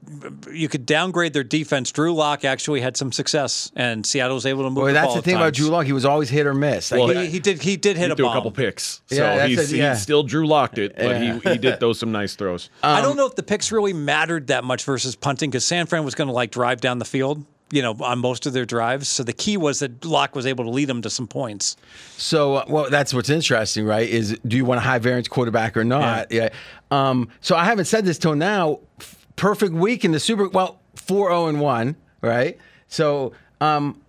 you 0.52 0.70
could 0.70 0.86
downgrade 0.86 1.34
their 1.34 1.44
defense. 1.44 1.92
Drew 1.92 2.14
Lock 2.14 2.46
actually 2.46 2.82
had 2.82 2.96
some 2.96 3.12
success, 3.12 3.72
and 3.76 4.06
Seattle 4.06 4.36
was 4.36 4.46
able 4.46 4.64
to 4.64 4.70
move 4.70 4.76
Boy, 4.84 4.88
the 4.90 4.94
that's 4.94 5.06
ball 5.08 5.14
the 5.16 5.20
at 5.20 5.26
thing 5.26 5.36
about. 5.36 5.54
Drew 5.54 5.68
Lock. 5.70 5.86
He 5.86 5.94
was 5.94 6.06
always 6.06 6.30
hit 6.30 6.46
or 6.46 6.54
miss. 6.54 6.92
Like, 6.92 7.00
Well, 7.00 7.10
He, 7.10 7.28
he 7.30 7.40
did 7.40 7.62
he 7.62 7.78
did 7.78 7.98
hit 7.98 8.06
He 8.08 8.12
a 8.12 8.16
threw 8.16 8.30
a 8.30 8.34
couple 8.34 8.52
picks. 8.52 9.02
So 9.08 9.16
Yeah, 9.16 9.36
that's 9.38 9.50
he's, 9.50 9.74
a- 9.74 9.78
yeah. 9.78 9.94
he 9.96 10.00
still 10.00 10.24
Drew 10.24 10.46
locked 10.46 10.78
it, 10.78 10.96
but 10.96 11.06
Yeah. 11.06 11.40
he, 11.44 11.50
he 11.52 11.58
did 11.58 11.80
throw 11.80 11.94
some 11.94 12.12
nice 12.12 12.36
throws. 12.36 12.70
I 12.84 12.98
Um, 13.00 13.04
don't 13.04 13.18
know 13.18 13.26
if 13.26 13.36
the 13.36 13.44
picks 13.44 13.72
really 13.72 13.94
mattered 13.94 14.48
that 14.48 14.64
much 14.64 14.84
versus 14.84 15.16
punting 15.16 15.50
because 15.50 15.66
San 15.66 15.88
Fran 15.88 16.04
was 16.06 16.14
going 16.16 16.28
to 16.28 16.34
like 16.34 16.52
drive 16.52 16.80
down 16.80 17.00
the 17.00 17.06
field, 17.06 17.44
you 17.72 17.82
know, 17.82 17.96
on 18.02 18.20
most 18.20 18.46
of 18.46 18.54
their 18.54 18.66
drives. 18.66 19.08
So 19.08 19.24
the 19.24 19.34
key 19.34 19.58
was 19.58 19.80
that 19.80 20.06
Lock 20.06 20.36
was 20.36 20.46
able 20.46 20.64
to 20.66 20.70
lead 20.70 20.86
them 20.86 21.02
to 21.02 21.10
some 21.10 21.28
points. 21.28 21.76
So, 22.18 22.56
uh, 22.56 22.66
well, 22.68 22.90
that's 22.90 23.14
what's 23.14 23.30
interesting, 23.30 23.86
right? 23.86 24.08
Is 24.08 24.38
do 24.48 24.56
you 24.58 24.66
want 24.66 24.78
a 24.78 24.82
high 24.82 25.00
variance 25.00 25.28
quarterback 25.28 25.76
or 25.76 25.84
not? 25.84 26.32
Yeah. 26.32 26.50
Um, 26.92 27.30
so 27.42 27.56
I 27.56 27.66
haven't 27.66 27.86
said 27.86 28.06
this 28.06 28.18
till 28.18 28.36
now. 28.36 28.80
F- 29.00 29.26
Perfect 29.36 29.74
week 29.74 30.06
in 30.06 30.12
the 30.12 30.20
Super. 30.20 30.48
Well, 30.50 30.80
four 30.96 31.30
zero 31.30 31.48
and 31.48 31.60
one, 31.60 31.96
right? 32.22 32.58
So. 32.88 33.34
Um, 33.62 34.02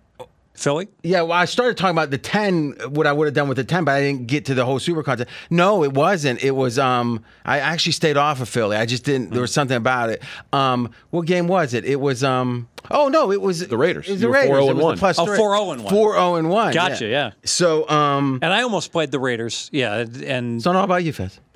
Philly? 0.55 0.87
yeah, 1.03 1.21
well, 1.21 1.33
I 1.33 1.45
started 1.45 1.77
talking 1.77 1.95
about 1.95 2.11
the 2.11 2.17
ten, 2.17 2.75
what 2.89 3.05
I 3.07 3.13
would 3.13 3.25
have 3.25 3.33
done 3.33 3.47
with 3.47 3.57
the 3.57 3.63
ten, 3.63 3.83
but 3.85 3.93
I 3.95 4.01
didn't 4.01 4.27
get 4.27 4.45
to 4.45 4.53
the 4.53 4.65
whole 4.65 4.79
super 4.79 5.03
contest. 5.03 5.29
No, 5.49 5.83
it 5.83 5.93
wasn't. 5.93 6.43
It 6.43 6.51
was 6.51 6.79
um, 6.79 7.23
I 7.45 7.59
actually 7.59 7.91
stayed 7.91 8.17
off 8.17 8.41
of 8.41 8.49
Philly. 8.49 8.77
I 8.77 8.85
just 8.85 9.03
didn't. 9.03 9.31
There 9.31 9.41
was 9.41 9.53
something 9.53 9.77
about 9.77 10.09
it. 10.09 10.23
Um, 10.53 10.91
what 11.11 11.25
game 11.25 11.47
was 11.47 11.73
it? 11.73 11.85
It 11.85 11.99
was 11.99 12.23
um. 12.23 12.67
Oh 12.91 13.07
no, 13.07 13.31
it 13.31 13.41
was 13.41 13.67
The 13.67 13.77
Raiders. 13.77 14.07
It 14.07 14.11
was 14.13 14.21
the 14.21 14.27
were 14.27 14.35
4-0 14.35 14.39
Raiders. 14.41 14.57
It 14.57 14.69
and 14.69 14.77
was 14.77 14.83
one. 14.83 14.95
the 14.95 14.99
plus 14.99 15.19
Oh, 15.19 15.25
three. 15.25 15.37
4-0 15.37 15.73
and 15.73 15.83
one. 15.83 15.93
Four 15.93 16.13
zero 16.13 16.35
and 16.35 16.49
one. 16.51 16.71
Gotcha, 16.73 17.07
yeah. 17.07 17.31
So 17.43 17.89
um, 17.89 18.37
And 18.43 18.53
I 18.53 18.61
almost 18.61 18.91
played 18.91 19.09
the 19.11 19.19
Raiders. 19.19 19.69
Yeah, 19.73 19.95
and 20.23 20.57
it's 20.57 20.65
not 20.65 20.75
all 20.75 20.83
about 20.83 21.03
you, 21.03 21.11
Fez. 21.11 21.39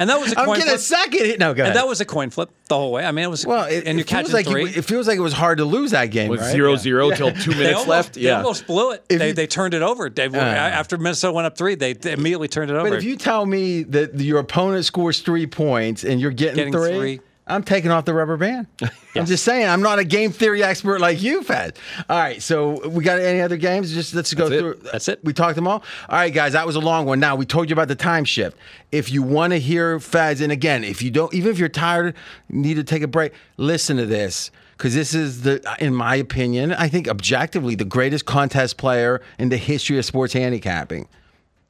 and 0.00 0.10
that 0.10 0.18
was 0.20 0.32
a 0.32 0.38
I'm 0.40 0.46
coin 0.46 0.58
getting 0.58 0.74
a 0.74 0.78
second 0.78 1.24
hit. 1.24 1.38
No, 1.38 1.54
go 1.54 1.62
ahead. 1.62 1.72
And 1.72 1.76
that 1.80 1.86
was 1.88 2.00
a 2.00 2.04
coin 2.04 2.30
flip 2.30 2.50
the 2.68 2.76
whole 2.76 2.92
way. 2.92 3.04
I 3.04 3.12
mean, 3.12 3.24
it 3.24 3.28
was 3.28 3.46
well, 3.46 3.64
it, 3.66 3.86
and 3.86 3.98
you're 3.98 4.06
it 4.20 4.32
like 4.32 4.46
three. 4.46 4.64
it, 4.70 4.78
it 4.78 4.82
feels 4.82 5.06
like 5.08 5.16
it 5.18 5.22
was 5.22 5.32
hard 5.32 5.58
to 5.58 5.64
lose 5.64 5.92
that 5.92 6.06
game. 6.06 6.30
Was 6.30 6.40
right? 6.40 6.50
zero 6.52 6.76
zero 6.76 7.10
till 7.10 7.32
two 7.32 7.50
minutes 7.56 7.70
almost, 7.80 7.88
left. 7.88 8.14
They 8.14 8.22
Yeah. 8.22 8.38
almost 8.38 8.66
blew 8.66 8.92
it. 8.92 9.08
They, 9.08 9.28
you- 9.28 9.32
they 9.34 9.46
turned 9.46 9.74
it 9.74 9.82
over. 9.82 10.08
They, 10.10 10.26
after 10.26 10.96
Minnesota 10.98 11.32
went 11.32 11.46
up 11.46 11.56
three, 11.56 11.74
they, 11.74 11.92
they 11.92 12.12
immediately 12.12 12.48
turned 12.48 12.70
it 12.70 12.74
over. 12.74 12.88
But 12.90 12.98
if 12.98 13.04
you 13.04 13.16
tell 13.16 13.46
me 13.46 13.82
that 13.84 14.18
your 14.20 14.38
opponent 14.40 14.84
scores 14.84 15.20
three 15.20 15.46
points 15.46 16.04
and 16.04 16.20
you're 16.20 16.30
getting, 16.30 16.56
Getting 16.56 16.72
three, 16.72 16.94
three. 16.96 17.20
I'm 17.48 17.62
taking 17.62 17.92
off 17.92 18.04
the 18.04 18.12
rubber 18.14 18.36
band. 18.36 18.66
I'm 19.14 19.24
just 19.24 19.44
saying, 19.44 19.68
I'm 19.68 19.80
not 19.80 20.00
a 20.00 20.04
game 20.04 20.32
theory 20.32 20.64
expert 20.64 21.00
like 21.00 21.22
you, 21.22 21.44
Fez. 21.44 21.72
All 22.08 22.18
right, 22.18 22.42
so 22.42 22.88
we 22.88 23.04
got 23.04 23.20
any 23.20 23.40
other 23.40 23.56
games? 23.56 23.94
Just 23.94 24.14
let's 24.14 24.34
go 24.34 24.48
That's 24.48 24.54
it. 24.54 24.60
through. 24.60 24.90
That's 24.90 25.08
it. 25.08 25.24
We 25.24 25.32
talked 25.32 25.54
them 25.54 25.68
all. 25.68 25.84
All 26.08 26.18
right, 26.18 26.34
guys, 26.34 26.54
that 26.54 26.66
was 26.66 26.74
a 26.74 26.80
long 26.80 27.06
one. 27.06 27.20
Now 27.20 27.36
we 27.36 27.46
told 27.46 27.70
you 27.70 27.74
about 27.74 27.88
the 27.88 27.94
time 27.94 28.24
shift. 28.24 28.58
If 28.90 29.12
you 29.12 29.22
want 29.22 29.52
to 29.52 29.60
hear 29.60 30.00
Fez, 30.00 30.40
and 30.40 30.50
again, 30.50 30.82
if 30.82 31.02
you 31.02 31.10
don't, 31.10 31.32
even 31.34 31.52
if 31.52 31.58
you're 31.58 31.68
tired, 31.68 32.14
need 32.48 32.74
to 32.74 32.84
take 32.84 33.02
a 33.02 33.08
break, 33.08 33.32
listen 33.56 33.96
to 33.98 34.06
this. 34.06 34.50
Because 34.76 34.94
this 34.94 35.14
is 35.14 35.42
the, 35.42 35.76
in 35.78 35.94
my 35.94 36.16
opinion, 36.16 36.72
I 36.72 36.88
think 36.88 37.08
objectively 37.08 37.76
the 37.76 37.86
greatest 37.86 38.26
contest 38.26 38.76
player 38.76 39.22
in 39.38 39.48
the 39.48 39.56
history 39.56 39.98
of 39.98 40.04
sports 40.04 40.34
handicapping. 40.34 41.08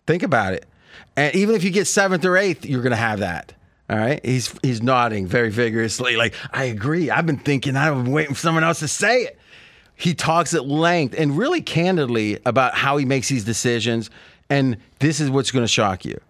Think 0.07 0.25
about 0.25 0.55
it. 0.55 0.67
And 1.17 1.35
even 1.37 1.55
if 1.55 1.63
you 1.63 1.71
get 1.71 1.87
seventh 1.87 2.25
or 2.25 2.37
eighth, 2.37 2.65
you're 2.67 2.83
going 2.83 2.91
to 2.91 2.97
have 2.97 3.21
that. 3.21 3.53
All 3.89 3.97
right. 3.97 4.25
He's 4.25 4.53
he's 4.63 4.83
nodding 4.83 5.27
very 5.27 5.51
vigorously, 5.51 6.17
like 6.17 6.35
I 6.53 6.65
agree. 6.65 7.11
I've 7.11 7.27
been 7.27 7.39
thinking. 7.39 7.77
I've 7.77 7.95
been 8.05 8.13
waiting 8.13 8.35
for 8.35 8.41
someone 8.41 8.65
else 8.65 8.81
to 8.81 8.89
say 8.89 9.23
it. 9.23 9.39
He 9.95 10.15
talks 10.15 10.55
at 10.55 10.67
length 10.67 11.15
and 11.17 11.39
really 11.39 11.63
candidly 11.63 12.39
about 12.45 12.75
how 12.75 12.97
he 12.97 13.05
makes 13.05 13.29
these 13.29 13.45
decisions. 13.45 14.11
And 14.51 14.77
this 14.99 15.21
is 15.21 15.31
what's 15.31 15.51
going 15.51 15.65
to 15.65 15.69
shock 15.69 16.05
you. 16.05 16.21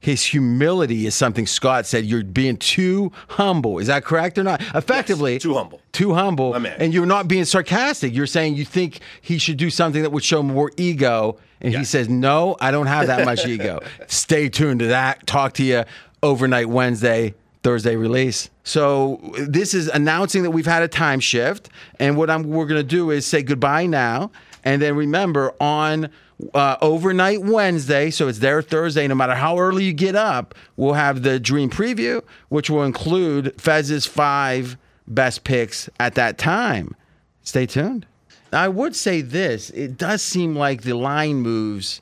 His 0.00 0.22
humility 0.22 1.06
is 1.06 1.14
something 1.14 1.46
Scott 1.46 1.86
said. 1.86 2.04
You're 2.04 2.22
being 2.22 2.58
too 2.58 3.10
humble. 3.28 3.78
Is 3.78 3.86
that 3.86 4.04
correct 4.04 4.36
or 4.36 4.42
not? 4.42 4.60
Effectively, 4.74 5.38
too 5.38 5.54
humble. 5.54 5.80
Too 5.92 6.12
humble. 6.12 6.52
And 6.52 6.92
you're 6.92 7.06
not 7.06 7.26
being 7.26 7.46
sarcastic. 7.46 8.14
You're 8.14 8.26
saying 8.26 8.56
you 8.56 8.66
think 8.66 8.98
he 9.22 9.38
should 9.38 9.56
do 9.56 9.70
something 9.70 10.02
that 10.02 10.12
would 10.12 10.22
show 10.22 10.42
more 10.42 10.70
ego. 10.76 11.38
And 11.62 11.74
he 11.74 11.84
says, 11.84 12.10
No, 12.10 12.56
I 12.60 12.70
don't 12.70 12.86
have 12.86 13.06
that 13.06 13.24
much 13.24 13.46
ego. 13.46 13.80
Stay 14.06 14.50
tuned 14.50 14.80
to 14.80 14.88
that. 14.88 15.26
Talk 15.26 15.54
to 15.54 15.64
you 15.64 15.84
overnight 16.24 16.68
Wednesday, 16.68 17.34
Thursday 17.62 17.96
release. 17.96 18.48
So 18.64 19.20
this 19.46 19.74
is 19.74 19.88
announcing 19.88 20.42
that 20.42 20.50
we've 20.50 20.66
had 20.66 20.82
a 20.82 20.88
time 20.88 21.20
shift. 21.20 21.68
And 22.00 22.16
what 22.16 22.30
I'm 22.30 22.44
we're 22.44 22.66
gonna 22.66 22.82
do 22.82 23.10
is 23.10 23.26
say 23.26 23.42
goodbye 23.42 23.86
now. 23.86 24.30
And 24.64 24.80
then 24.80 24.96
remember 24.96 25.54
on 25.60 26.08
uh, 26.54 26.76
overnight 26.80 27.42
Wednesday, 27.42 28.10
so 28.10 28.26
it's 28.26 28.38
there 28.38 28.62
Thursday, 28.62 29.06
no 29.06 29.14
matter 29.14 29.34
how 29.34 29.58
early 29.58 29.84
you 29.84 29.92
get 29.92 30.16
up, 30.16 30.54
we'll 30.76 30.94
have 30.94 31.22
the 31.22 31.38
dream 31.38 31.68
preview, 31.70 32.24
which 32.48 32.70
will 32.70 32.82
include 32.82 33.60
Fez's 33.60 34.06
five 34.06 34.78
best 35.06 35.44
picks 35.44 35.90
at 36.00 36.14
that 36.14 36.38
time. 36.38 36.96
Stay 37.42 37.66
tuned. 37.66 38.06
I 38.50 38.68
would 38.68 38.96
say 38.96 39.20
this 39.20 39.68
it 39.70 39.98
does 39.98 40.22
seem 40.22 40.56
like 40.56 40.82
the 40.82 40.94
line 40.94 41.36
moves, 41.36 42.00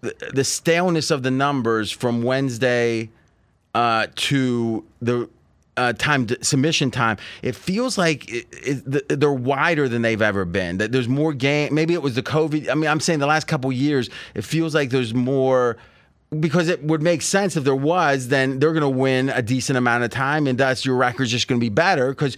the, 0.00 0.14
the 0.32 0.44
staleness 0.44 1.10
of 1.10 1.22
the 1.22 1.30
numbers 1.30 1.90
from 1.90 2.22
Wednesday 2.22 3.10
uh, 3.74 4.06
to 4.14 4.84
the 5.00 5.28
uh, 5.76 5.92
time 5.94 6.26
submission 6.42 6.90
time, 6.90 7.16
it 7.42 7.56
feels 7.56 7.96
like 7.96 8.30
it, 8.30 8.46
it, 8.52 9.20
they're 9.20 9.32
wider 9.32 9.88
than 9.88 10.02
they've 10.02 10.22
ever 10.22 10.44
been. 10.44 10.78
That 10.78 10.92
there's 10.92 11.08
more 11.08 11.32
game. 11.32 11.74
Maybe 11.74 11.94
it 11.94 12.02
was 12.02 12.14
the 12.14 12.22
COVID. 12.22 12.70
I 12.70 12.74
mean, 12.74 12.90
I'm 12.90 13.00
saying 13.00 13.20
the 13.20 13.26
last 13.26 13.46
couple 13.46 13.72
years, 13.72 14.10
it 14.34 14.42
feels 14.42 14.74
like 14.74 14.90
there's 14.90 15.14
more 15.14 15.76
because 16.40 16.68
it 16.68 16.82
would 16.82 17.02
make 17.02 17.20
sense 17.20 17.56
if 17.56 17.64
there 17.64 17.76
was, 17.76 18.28
then 18.28 18.58
they're 18.58 18.72
going 18.72 18.80
to 18.80 18.88
win 18.88 19.28
a 19.28 19.42
decent 19.42 19.76
amount 19.76 20.02
of 20.02 20.10
time, 20.10 20.46
and 20.46 20.58
thus 20.58 20.84
your 20.84 20.96
record's 20.96 21.30
just 21.30 21.46
going 21.46 21.60
to 21.60 21.64
be 21.64 21.68
better 21.68 22.08
because 22.08 22.36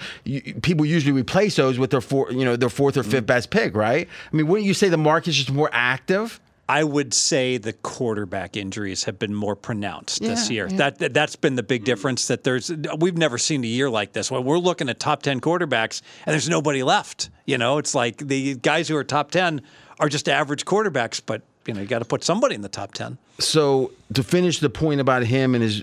people 0.63 0.85
usually 0.85 1.13
replace 1.13 1.57
those 1.57 1.79
with 1.79 1.91
their 1.91 2.01
four, 2.01 2.31
you 2.33 2.45
know, 2.45 2.57
their 2.57 2.69
fourth 2.69 2.97
or 2.97 3.05
fifth 3.05 3.27
best 3.27 3.51
pick, 3.51 3.77
right? 3.77 4.09
I 4.33 4.37
mean, 4.37 4.49
wouldn't 4.49 4.67
you 4.67 4.75
say 4.75 4.89
the 4.89 4.97
market's 4.97 5.37
just 5.37 5.53
more 5.53 5.71
active? 5.73 6.41
I 6.69 6.83
would 6.85 7.13
say 7.13 7.59
the 7.59 7.73
quarterback 7.73 8.57
injuries 8.57 9.05
have 9.05 9.19
been 9.19 9.35
more 9.35 9.55
pronounced 9.55 10.23
this 10.23 10.51
year. 10.51 10.67
yeah. 10.71 10.77
That, 10.77 10.99
that 10.99 11.15
that's 11.15 11.37
been 11.37 11.57
the 11.57 11.63
big 11.63 11.85
difference. 11.85 12.27
That 12.29 12.45
there's 12.45 12.71
we've 12.99 13.19
never 13.19 13.37
seen 13.39 13.63
a 13.65 13.67
year 13.67 13.91
like 13.91 14.13
this. 14.13 14.31
When 14.31 14.45
we're 14.45 14.59
looking 14.59 14.89
at 14.89 14.99
top 14.99 15.23
ten 15.23 15.41
quarterbacks 15.41 16.01
and 16.25 16.33
there's 16.33 16.49
nobody 16.49 16.83
left. 16.83 17.31
You 17.45 17.59
know, 17.59 17.79
it's 17.79 17.95
like 17.95 18.17
the 18.17 18.55
guys 18.57 18.89
who 18.89 18.97
are 18.97 19.05
top 19.05 19.31
ten 19.31 19.61
are 20.01 20.09
just 20.09 20.29
average 20.29 20.65
quarterbacks, 20.65 21.21
but 21.25 21.43
you 21.67 21.75
know 21.75 21.81
you 21.81 21.87
got 21.87 22.01
to 22.01 22.05
put 22.05 22.25
somebody 22.25 22.55
in 22.55 22.63
the 22.63 22.69
top 22.69 22.93
ten. 22.93 23.19
so 23.39 23.91
to 24.13 24.23
finish 24.23 24.59
the 24.61 24.71
point 24.71 25.01
about 25.01 25.23
him 25.25 25.55
and 25.55 25.63
his 25.63 25.83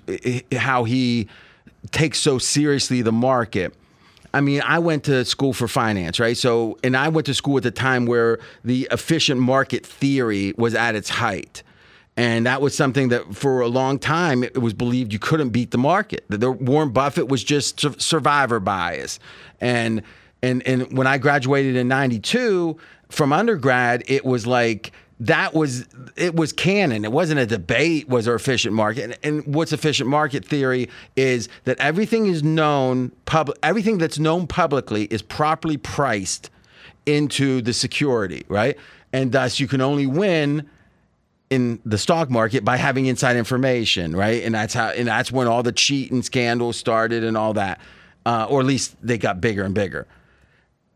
how 0.56 0.84
he 0.84 1.28
takes 1.92 2.20
so 2.20 2.38
seriously 2.38 3.02
the 3.02 3.12
market 3.12 3.74
i 4.34 4.42
mean 4.42 4.62
i 4.66 4.80
went 4.80 5.04
to 5.04 5.24
school 5.26 5.54
for 5.54 5.68
finance 5.68 6.20
right? 6.20 6.38
So 6.38 6.78
and 6.84 6.96
i 6.96 7.10
went 7.10 7.26
to 7.28 7.34
school 7.34 7.58
at 7.58 7.64
the 7.64 7.72
time 7.72 8.06
where 8.06 8.40
the 8.64 8.88
efficient 8.92 9.40
market 9.40 9.86
theory 9.86 10.54
was 10.58 10.76
at 10.76 10.96
its 10.96 11.10
height. 11.10 11.64
And 12.18 12.46
that 12.46 12.62
was 12.62 12.76
something 12.76 13.08
that 13.08 13.36
for 13.36 13.62
a 13.62 13.68
long 13.68 13.98
time 13.98 14.44
it 14.44 14.62
was 14.62 14.74
believed 14.74 15.14
you 15.14 15.20
couldn't 15.20 15.50
beat 15.50 15.72
the 15.72 15.78
market 15.78 16.26
the, 16.28 16.52
warren 16.52 16.90
buffett 16.90 17.28
was 17.30 17.44
just 17.44 17.80
survivor 18.02 18.60
bias. 18.60 19.20
And 19.60 20.04
and 20.44 20.66
and 20.68 20.98
when 20.98 21.08
i 21.08 21.18
graduated 21.18 21.76
in 21.76 21.88
92 21.88 22.78
from 23.10 23.34
undergrad 23.34 24.04
it 24.08 24.26
was 24.26 24.48
like 24.48 24.92
that 25.22 25.54
was 25.54 25.88
it 26.16 26.36
was 26.36 26.52
canon. 26.52 27.06
It 27.06 27.12
wasn't 27.12 27.40
a 27.40 27.46
debate. 27.46 28.10
Was 28.10 28.26
there 28.26 28.34
efficient 28.34 28.74
market? 28.74 29.04
And, 29.04 29.18
and 29.24 29.56
what's 29.56 29.72
efficient 29.72 30.10
market 30.10 30.44
theory 30.44 30.90
is 31.16 31.48
that 31.66 31.80
everything 31.80 32.26
is 32.26 32.42
known 32.42 33.12
public. 33.26 33.58
Everything 33.62 34.00
that's 34.00 34.18
known 34.18 34.48
publicly 34.48 35.04
is 35.06 35.22
properly 35.22 35.78
priced 35.78 36.50
into 37.06 37.62
the 37.62 37.72
security, 37.72 38.46
right? 38.48 38.78
And 39.14 39.32
thus, 39.32 39.60
you 39.60 39.68
can 39.68 39.80
only 39.80 40.08
win 40.08 40.68
in 41.52 41.80
the 41.86 42.00
stock 42.00 42.32
market 42.32 42.66
by 42.66 42.78
having 42.78 43.06
inside 43.06 43.36
information, 43.36 44.16
right? 44.16 44.42
And 44.44 44.56
that's 44.56 44.74
how, 44.74 44.88
and 44.88 45.08
that's 45.08 45.32
when 45.32 45.48
all 45.48 45.62
the 45.62 45.74
cheating 45.74 46.24
scandals 46.24 46.78
started 46.78 47.24
and 47.24 47.38
all 47.38 47.54
that, 47.54 47.80
uh, 48.26 48.48
or 48.50 48.62
at 48.62 48.66
least 48.66 48.96
they 49.04 49.18
got 49.20 49.40
bigger 49.40 49.64
and 49.64 49.76
bigger. 49.76 50.08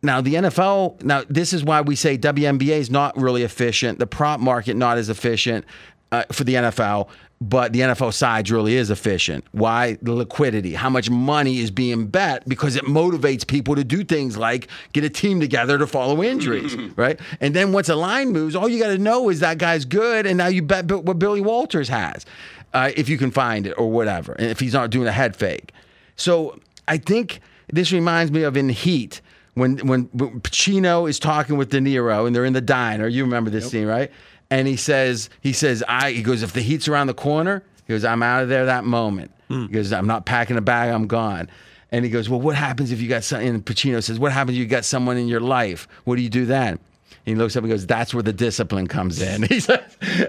Now 0.06 0.22
the 0.22 0.36
NFL. 0.36 1.04
Now 1.04 1.24
this 1.28 1.54
is 1.54 1.64
why 1.64 1.82
we 1.82 1.96
say 1.96 2.18
WNBA 2.18 2.78
is 2.78 2.90
not 2.90 3.18
really 3.18 3.44
efficient. 3.44 4.00
The 4.00 4.08
prop 4.08 4.40
market 4.40 4.76
not 4.76 4.98
as 4.98 5.10
efficient 5.10 5.66
uh, 6.12 6.24
for 6.32 6.44
the 6.44 6.54
NFL, 6.54 7.10
but 7.42 7.74
the 7.74 7.82
NFL 7.82 8.14
side 8.14 8.50
really 8.50 8.76
is 8.76 8.90
efficient. 8.90 9.44
Why 9.52 9.98
the 10.02 10.14
liquidity? 10.14 10.74
How 10.74 10.90
much 10.90 11.10
money 11.10 11.60
is 11.60 11.72
being 11.72 12.08
bet 12.08 12.48
because 12.48 12.76
it 12.76 12.86
motivates 12.86 13.46
people 13.46 13.76
to 13.76 13.84
do 13.84 14.04
things 14.04 14.38
like 14.38 14.68
get 14.94 15.04
a 15.04 15.10
team 15.10 15.40
together 15.40 15.78
to 15.78 15.88
follow 15.88 16.24
injuries, 16.24 16.76
right? 16.96 17.20
And 17.42 17.54
then 17.54 17.72
once 17.72 17.90
a 17.90 17.96
line 17.96 18.30
moves, 18.30 18.56
all 18.56 18.70
you 18.70 18.80
got 18.80 18.88
to 18.88 18.98
know 18.98 19.30
is 19.30 19.42
that 19.42 19.58
guy's 19.58 19.84
good, 19.86 20.26
and 20.26 20.38
now 20.38 20.48
you 20.48 20.62
bet 20.62 20.90
what 20.90 21.20
Billy 21.20 21.42
Walters 21.42 21.90
has, 21.90 22.26
uh, 22.74 22.92
if 22.96 23.10
you 23.10 23.18
can 23.18 23.32
find 23.32 23.68
it 23.68 23.74
or 23.78 23.92
whatever, 23.92 24.34
and 24.34 24.50
if 24.50 24.60
he's 24.60 24.74
not 24.74 24.90
doing 24.90 25.08
a 25.08 25.12
head 25.12 25.36
fake. 25.36 25.74
So 26.16 26.60
I 26.88 26.98
think 26.98 27.42
this 27.72 27.92
reminds 27.92 28.32
me 28.32 28.44
of 28.44 28.56
in 28.56 28.70
Heat 28.70 29.22
when 29.56 29.78
when 29.88 30.08
Pacino 30.08 31.10
is 31.10 31.20
talking 31.20 31.58
with 31.58 31.70
De 31.72 31.80
Niro 31.80 32.28
and 32.28 32.36
they're 32.36 32.46
in 32.46 32.54
the 32.54 32.62
diner. 32.62 33.08
You 33.08 33.24
remember 33.24 33.50
this 33.50 33.70
scene, 33.70 33.88
right? 33.88 34.12
And 34.52 34.68
he 34.68 34.76
says, 34.76 35.30
he 35.42 35.54
says, 35.54 35.84
I 35.88 36.12
he 36.12 36.22
goes, 36.22 36.44
if 36.44 36.54
the 36.54 36.62
heat's 36.62 36.88
around 36.88 37.08
the 37.08 37.14
corner, 37.14 37.64
he 37.88 37.94
goes, 37.94 38.06
I'm 38.06 38.22
out 38.22 38.44
of 38.44 38.50
there 38.50 38.68
that 38.68 38.86
moment. 38.86 39.32
Hmm. 39.48 39.64
He 39.64 39.74
goes, 39.74 39.92
I'm 39.92 40.08
not 40.08 40.26
packing 40.26 40.58
a 40.58 40.62
bag, 40.62 40.92
I'm 40.92 41.08
gone. 41.08 41.50
And 41.92 42.04
he 42.04 42.12
goes, 42.12 42.30
Well, 42.30 42.42
what 42.42 42.56
happens 42.56 42.92
if 42.92 43.02
you 43.02 43.08
got 43.08 43.24
something? 43.24 43.48
And 43.48 43.66
Pacino 43.66 44.04
says, 44.04 44.20
What 44.20 44.32
happens 44.32 44.58
if 44.58 44.62
you 44.62 44.68
got 44.68 44.86
someone 44.86 45.18
in 45.18 45.28
your 45.28 45.40
life? 45.40 45.88
What 46.04 46.18
do 46.18 46.22
you 46.22 46.30
do 46.30 46.46
then? 46.46 46.80
He 47.24 47.34
looks 47.34 47.56
up 47.56 47.64
and 47.64 47.72
goes, 47.72 47.88
That's 47.88 48.14
where 48.14 48.24
the 48.24 48.34
discipline 48.34 48.88
comes 48.88 49.22
in. 49.22 49.44
He 49.50 49.60
says, 49.60 49.80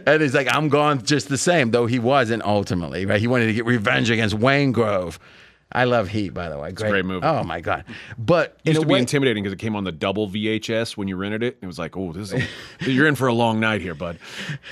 and 0.07 0.23
he's 0.23 0.35
like, 0.35 0.55
I'm 0.55 0.69
gone 0.69 1.05
just 1.05 1.29
the 1.29 1.39
same, 1.39 1.71
though 1.71 1.87
he 1.87 1.99
wasn't 1.99 2.45
ultimately, 2.45 3.07
right? 3.07 3.21
He 3.21 3.27
wanted 3.27 3.47
to 3.47 3.53
get 3.53 3.65
revenge 3.65 4.11
against 4.11 4.37
Waingro. 4.37 5.19
I 5.73 5.85
love 5.85 6.09
Heat, 6.09 6.31
by 6.31 6.49
the 6.49 6.59
way. 6.59 6.71
Great, 6.73 6.91
great 6.91 7.05
movie. 7.05 7.27
Oh 7.27 7.43
my 7.43 7.61
god! 7.61 7.85
But 8.17 8.57
It 8.65 8.71
used 8.71 8.81
to 8.83 8.87
a 8.87 8.89
be 8.89 8.95
intimidating 8.95 9.43
because 9.43 9.53
it 9.53 9.59
came 9.59 9.75
on 9.75 9.85
the 9.85 9.93
double 9.93 10.29
VHS 10.29 10.97
when 10.97 11.09
you 11.09 11.17
rented 11.17 11.43
it. 11.43 11.59
It 11.61 11.67
was 11.67 11.79
like, 11.79 11.97
oh, 11.97 12.13
this 12.13 12.33
is 12.33 12.45
you're 12.81 13.07
in 13.09 13.17
for 13.17 13.27
a 13.27 13.33
long 13.35 13.59
night 13.59 13.81
here, 13.81 13.95
bud. 13.95 14.19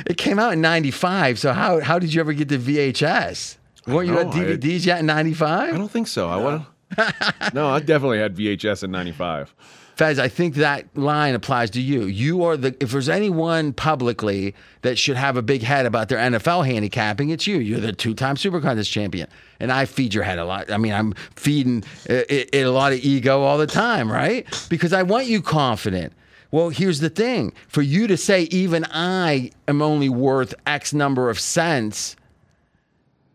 it 0.07 0.17
came 0.19 0.39
out 0.39 0.53
in 0.53 0.61
'95. 0.61 1.39
So 1.39 1.53
how 1.53 1.81
how 1.81 1.99
did 1.99 2.15
you 2.15 2.21
ever 2.21 2.33
get 2.33 2.49
to 2.51 2.59
VHS? 2.59 3.57
Weren't 3.87 4.09
you 4.09 4.19
at 4.19 4.27
know. 4.29 4.33
I- 4.33 4.45
DVDs 4.57 4.87
yet 4.87 5.01
in 5.01 5.07
'95? 5.07 5.75
I 5.75 5.77
don't 5.77 5.91
think 5.91 6.07
so. 6.09 6.29
I 6.29 6.37
want 6.37 6.67
no, 7.55 7.69
I 7.69 7.81
definitely 7.81 8.19
had 8.21 8.37
VHS 8.37 8.85
in 8.85 8.91
'95. 8.93 9.53
Fez, 9.97 10.19
I 10.19 10.29
think 10.29 10.57
that 10.57 10.85
line 10.97 11.35
applies 11.35 11.71
to 11.71 11.81
you. 11.81 12.05
You 12.05 12.43
are 12.45 12.57
the 12.57 12.77
if 12.81 12.91
there's 12.91 13.09
anyone 13.09 13.73
publicly 13.73 14.55
that 14.83 14.99
should 14.99 15.17
have 15.17 15.37
a 15.37 15.43
big 15.43 15.63
head 15.63 15.87
about 15.87 16.09
their 16.09 16.19
NFL 16.19 16.67
handicapping, 16.67 17.31
it's 17.31 17.47
you. 17.47 17.59
You're 17.59 17.81
the 17.81 17.93
two-time 17.93 18.37
Super 18.37 18.61
Contest 18.61 18.91
champion, 18.91 19.29
and 19.61 19.71
I 19.71 19.85
feed 19.85 20.13
your 20.13 20.25
head 20.25 20.41
a 20.41 20.45
lot. 20.45 20.71
I 20.71 20.79
mean, 20.79 20.93
I'm 20.93 21.13
feeding 21.37 21.85
uh, 22.11 22.25
it, 22.29 22.51
it 22.53 22.67
a 22.67 22.73
lot 22.73 22.93
of 22.93 22.99
ego 23.05 23.43
all 23.43 23.57
the 23.57 23.69
time, 23.69 24.11
right? 24.11 24.47
Because 24.69 24.93
I 24.93 25.05
want 25.05 25.27
you 25.27 25.41
confident. 25.41 26.13
Well, 26.51 26.71
here's 26.71 26.99
the 26.99 27.11
thing: 27.11 27.53
for 27.69 27.83
you 27.83 28.09
to 28.09 28.17
say 28.17 28.43
even 28.45 28.85
I 28.91 29.53
am 29.69 29.81
only 29.81 30.09
worth 30.09 30.55
X 30.67 30.93
number 30.93 31.31
of 31.31 31.39
cents, 31.39 32.17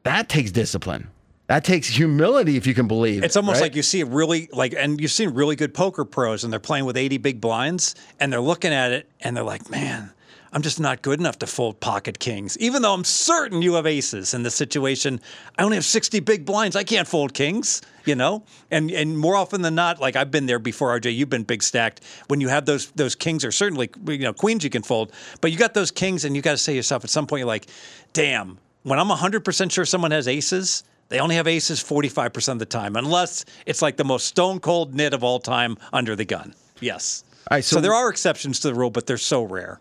that 0.03 0.27
takes 0.27 0.51
discipline. 0.51 1.07
That 1.49 1.63
takes 1.63 1.87
humility, 1.87 2.57
if 2.57 2.67
you 2.67 2.75
can 2.75 2.87
believe. 2.87 3.23
It's 3.23 3.35
almost 3.35 3.55
right? 3.55 3.63
like 3.63 3.75
you 3.75 3.81
see 3.81 4.01
a 4.01 4.05
really 4.05 4.49
like, 4.51 4.75
and 4.77 5.01
you've 5.01 5.09
seen 5.09 5.31
really 5.31 5.55
good 5.55 5.73
poker 5.73 6.05
pros, 6.05 6.43
and 6.43 6.53
they're 6.53 6.59
playing 6.59 6.85
with 6.85 6.95
80 6.95 7.17
big 7.17 7.41
blinds, 7.41 7.95
and 8.19 8.31
they're 8.31 8.39
looking 8.39 8.71
at 8.71 8.91
it, 8.91 9.09
and 9.21 9.35
they're 9.35 9.43
like, 9.43 9.67
"Man, 9.67 10.11
I'm 10.53 10.61
just 10.61 10.79
not 10.79 11.01
good 11.01 11.19
enough 11.19 11.39
to 11.39 11.47
fold 11.47 11.79
pocket 11.79 12.19
kings." 12.19 12.55
Even 12.59 12.83
though 12.83 12.93
I'm 12.93 13.03
certain 13.03 13.63
you 13.63 13.73
have 13.73 13.87
aces 13.87 14.35
in 14.35 14.43
the 14.43 14.51
situation, 14.51 15.19
I 15.57 15.63
only 15.63 15.77
have 15.77 15.85
60 15.85 16.19
big 16.19 16.45
blinds. 16.45 16.75
I 16.75 16.83
can't 16.83 17.07
fold 17.07 17.33
kings, 17.33 17.81
you 18.05 18.13
know. 18.13 18.43
And 18.69 18.91
and 18.91 19.17
more 19.17 19.35
often 19.35 19.63
than 19.63 19.73
not, 19.73 19.99
like 19.99 20.15
I've 20.15 20.29
been 20.29 20.45
there 20.45 20.59
before, 20.59 20.89
RJ. 20.99 21.15
You've 21.15 21.31
been 21.31 21.45
big 21.45 21.63
stacked. 21.63 22.01
When 22.27 22.41
you 22.41 22.49
have 22.49 22.67
those 22.67 22.91
those 22.91 23.15
kings, 23.15 23.43
or 23.43 23.51
certainly 23.51 23.89
you 24.07 24.19
know 24.19 24.33
queens, 24.33 24.63
you 24.63 24.69
can 24.69 24.83
fold, 24.83 25.11
but 25.41 25.51
you 25.51 25.57
got 25.57 25.73
those 25.73 25.89
kings, 25.89 26.25
and 26.25 26.35
you 26.35 26.43
got 26.43 26.51
to 26.51 26.59
say 26.59 26.73
to 26.73 26.75
yourself 26.75 27.03
at 27.03 27.09
some 27.09 27.25
point, 27.25 27.39
you're 27.39 27.47
like, 27.47 27.65
"Damn." 28.13 28.59
When 28.83 28.97
I'm 28.97 29.09
100% 29.09 29.73
sure 29.73 29.83
someone 29.83 30.11
has 30.11 30.25
aces, 30.25 30.83
they 31.09 31.19
only 31.19 31.35
have 31.35 31.47
aces 31.47 31.83
45% 31.83 32.53
of 32.53 32.59
the 32.59 32.65
time, 32.65 32.95
unless 32.95 33.45
it's 33.65 33.81
like 33.81 33.97
the 33.97 34.05
most 34.05 34.27
stone 34.27 34.59
cold 34.59 34.93
nit 34.95 35.13
of 35.13 35.23
all 35.23 35.39
time 35.39 35.77
under 35.91 36.15
the 36.15 36.25
gun. 36.25 36.53
Yes. 36.79 37.23
All 37.51 37.57
right, 37.57 37.63
so, 37.63 37.77
so- 37.77 37.81
there 37.81 37.93
are 37.93 38.09
exceptions 38.09 38.59
to 38.61 38.69
the 38.69 38.75
rule, 38.75 38.91
but 38.91 39.05
they're 39.07 39.17
so 39.17 39.43
rare. 39.43 39.79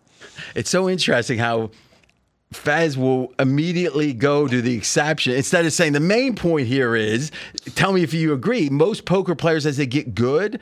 It's 0.55 0.71
so 0.71 0.89
interesting 0.89 1.39
how 1.39 1.71
Fez 2.53 2.97
will 2.97 3.33
immediately 3.39 4.13
go 4.15 4.49
to 4.49 4.63
the 4.63 4.75
exception 4.75 5.35
instead 5.35 5.67
of 5.67 5.73
saying 5.73 5.93
the 5.93 6.01
main 6.01 6.35
point 6.35 6.67
here 6.67 6.97
is 6.97 7.31
tell 7.75 7.93
me 7.93 8.03
if 8.03 8.15
you 8.15 8.33
agree. 8.33 8.71
Most 8.71 9.05
poker 9.05 9.35
players, 9.35 9.67
as 9.67 9.77
they 9.77 9.87
get 9.87 10.15
good, 10.15 10.59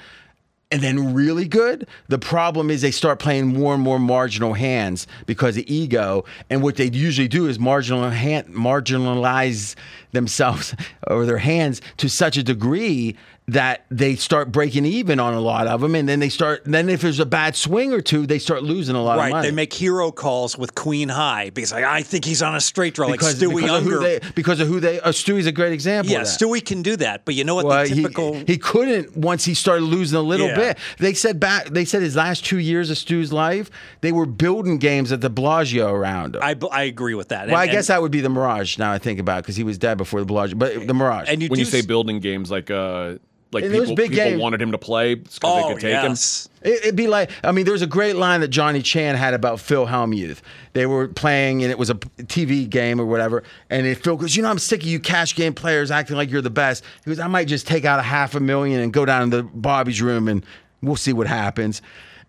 and 0.73 0.83
then 0.83 1.15
really 1.15 1.47
good. 1.47 1.87
The 2.09 2.19
problem 2.19 2.71
is 2.71 2.83
they 2.83 2.91
start 2.91 3.21
playing 3.21 3.47
more 3.47 3.75
and 3.75 3.83
more 3.83 4.01
marginal 4.01 4.55
hands 4.55 5.07
because 5.27 5.57
of 5.57 5.63
ego. 5.69 6.25
And 6.51 6.61
what 6.61 6.75
they 6.75 6.87
usually 6.87 7.29
do 7.29 7.47
is 7.47 7.59
marginal 7.59 8.11
hand, 8.11 8.49
marginalize 8.49 9.77
themselves 10.17 10.75
or 11.07 11.25
their 11.27 11.39
hands 11.39 11.81
to 11.99 12.09
such 12.09 12.37
a 12.37 12.43
degree 12.43 13.17
that 13.49 13.85
they 13.93 14.17
start 14.17 14.51
breaking 14.51 14.85
even 14.85 15.21
on 15.21 15.33
a 15.33 15.41
lot 15.41 15.69
of 15.69 15.81
them. 15.81 15.95
And 15.95 16.09
then 16.09 16.19
they 16.19 16.29
start, 16.31 16.63
then 16.65 16.89
if 16.89 17.01
there's 17.03 17.21
a 17.21 17.25
bad 17.27 17.55
swing 17.55 17.93
or 17.93 18.01
two, 18.01 18.27
they 18.27 18.41
start 18.41 18.65
losing 18.65 18.97
a 18.97 19.01
lot 19.05 19.19
of 19.19 19.19
Right. 19.21 19.31
money. 19.31 19.49
They 19.51 19.55
make 19.55 19.73
hero 19.73 20.11
calls 20.11 20.59
with 20.59 20.75
queen 20.75 21.09
high 21.09 21.51
because 21.51 21.71
like, 21.71 21.85
I 21.85 22.03
think 22.03 22.25
he's 22.25 22.43
on 22.43 22.57
a 22.57 22.61
straight 22.61 22.95
draw, 22.95 23.09
because, 23.09 23.41
like 23.41 23.49
Stewie 23.53 23.61
because 23.61 23.77
of 23.79 23.85
who 23.85 24.01
they, 24.01 24.21
because 24.35 24.59
of 24.59 24.67
who 24.67 24.81
they, 24.81 24.99
uh, 24.99 25.11
Stewie's 25.13 25.47
a 25.47 25.53
great 25.53 25.73
example. 25.73 26.13
yeah, 26.13 26.23
of 26.23 26.27
that. 26.27 26.41
Stewie 26.41 26.65
can 26.65 26.83
do 26.83 26.97
that. 26.97 27.25
But 27.25 27.37
you 27.37 27.45
know 27.45 27.55
what? 27.55 27.67
Well, 27.67 27.85
the 27.85 27.95
he- 27.95 28.03
typical. 28.03 28.35
he, 28.49 28.59
couldn't 28.59 29.17
once 29.17 29.45
he 29.45 29.55
started 29.55 29.85
losing 29.85 30.19
a 30.19 30.23
little 30.23 30.49
Yeah. 30.49 30.57
bit. 30.57 30.79
They 30.99 31.15
said 31.15 31.39
back. 31.39 31.67
They 31.69 31.85
said 31.85 32.03
his 32.03 32.17
last 32.17 32.45
two 32.45 32.59
years 32.59 32.91
of 32.91 32.99
Stu's 32.99 33.33
life, 33.33 33.71
they 34.01 34.11
were 34.11 34.27
building 34.27 34.79
games 34.79 35.13
at 35.13 35.21
the 35.21 35.31
Bellagio 35.31 35.93
around 35.93 36.35
him. 36.35 36.43
I, 36.43 36.57
I 36.73 36.83
agree 36.83 37.15
with 37.15 37.29
that. 37.29 37.47
well, 37.47 37.59
I 37.59 37.63
And- 37.67 37.71
guess 37.71 37.87
that 37.87 38.03
would 38.03 38.11
be 38.11 38.23
the 38.23 38.29
Mirage. 38.29 38.77
Now 38.77 38.91
I 38.91 38.99
think 38.99 39.21
about 39.21 39.45
because 39.45 39.55
he 39.55 39.63
was 39.63 39.79
dead 39.79 39.99
before 39.99 40.06
the 40.21 40.27
Bellagio, 40.27 40.57
but 40.57 40.87
the 40.87 40.95
Mirage. 40.95 41.29
and 41.29 41.43
you 41.43 41.49
When 41.49 41.59
you 41.59 41.65
say 41.67 41.81
s- 41.81 41.87
building 41.87 42.21
games, 42.21 42.51
like 42.51 42.71
uh, 42.71 43.17
like 43.53 43.65
And 43.65 43.73
people, 43.73 43.95
big 43.95 44.11
people 44.11 44.25
games- 44.25 44.41
wanted 44.43 44.61
him 44.61 44.73
to 44.73 44.79
play 44.79 45.15
because 45.15 45.39
oh, 45.45 45.69
they 45.69 45.75
could 45.75 45.81
take 45.83 45.93
yes. 45.93 46.49
It, 46.63 46.81
it'd 46.83 46.97
be 46.97 47.07
like, 47.07 47.31
I 47.45 47.53
mean, 47.53 47.65
there's 47.65 47.81
a 47.83 47.87
great 47.87 48.17
line 48.17 48.41
that 48.41 48.49
Johnny 48.49 48.83
Chan 48.83 49.15
had 49.15 49.35
about 49.35 49.61
Phil 49.61 49.87
Hellmuth. 49.87 50.41
They 50.73 50.85
were 50.87 51.07
playing, 51.09 51.63
and 51.63 51.71
it 51.71 51.79
was 51.79 51.89
a 51.89 51.95
TV 51.95 52.69
game 52.69 53.01
or 53.01 53.07
whatever. 53.07 53.45
And 53.71 53.87
it, 53.87 54.03
Phil 54.03 54.17
goes, 54.17 54.35
"You 54.37 54.43
know, 54.43 54.51
I'm 54.51 54.59
sick 54.59 54.83
of 54.83 54.87
you 54.89 54.99
cash 54.99 55.35
game 55.37 55.55
players 55.55 55.91
acting 55.93 56.17
like 56.17 56.31
you're 56.31 56.43
the 56.43 56.51
best." 56.51 56.83
He 57.05 57.11
goes, 57.11 57.21
"I 57.21 57.29
might 57.29 57.47
just 57.47 57.67
take 57.69 57.85
out 57.85 57.99
a 58.01 58.03
half 58.03 58.35
a 58.35 58.41
million 58.41 58.81
and 58.81 58.93
go 58.93 59.05
down 59.05 59.31
to 59.31 59.43
Bobby's 59.45 60.03
room, 60.03 60.27
and 60.29 60.45
we'll 60.83 60.97
see 60.97 61.13
what 61.13 61.27
happens." 61.29 61.83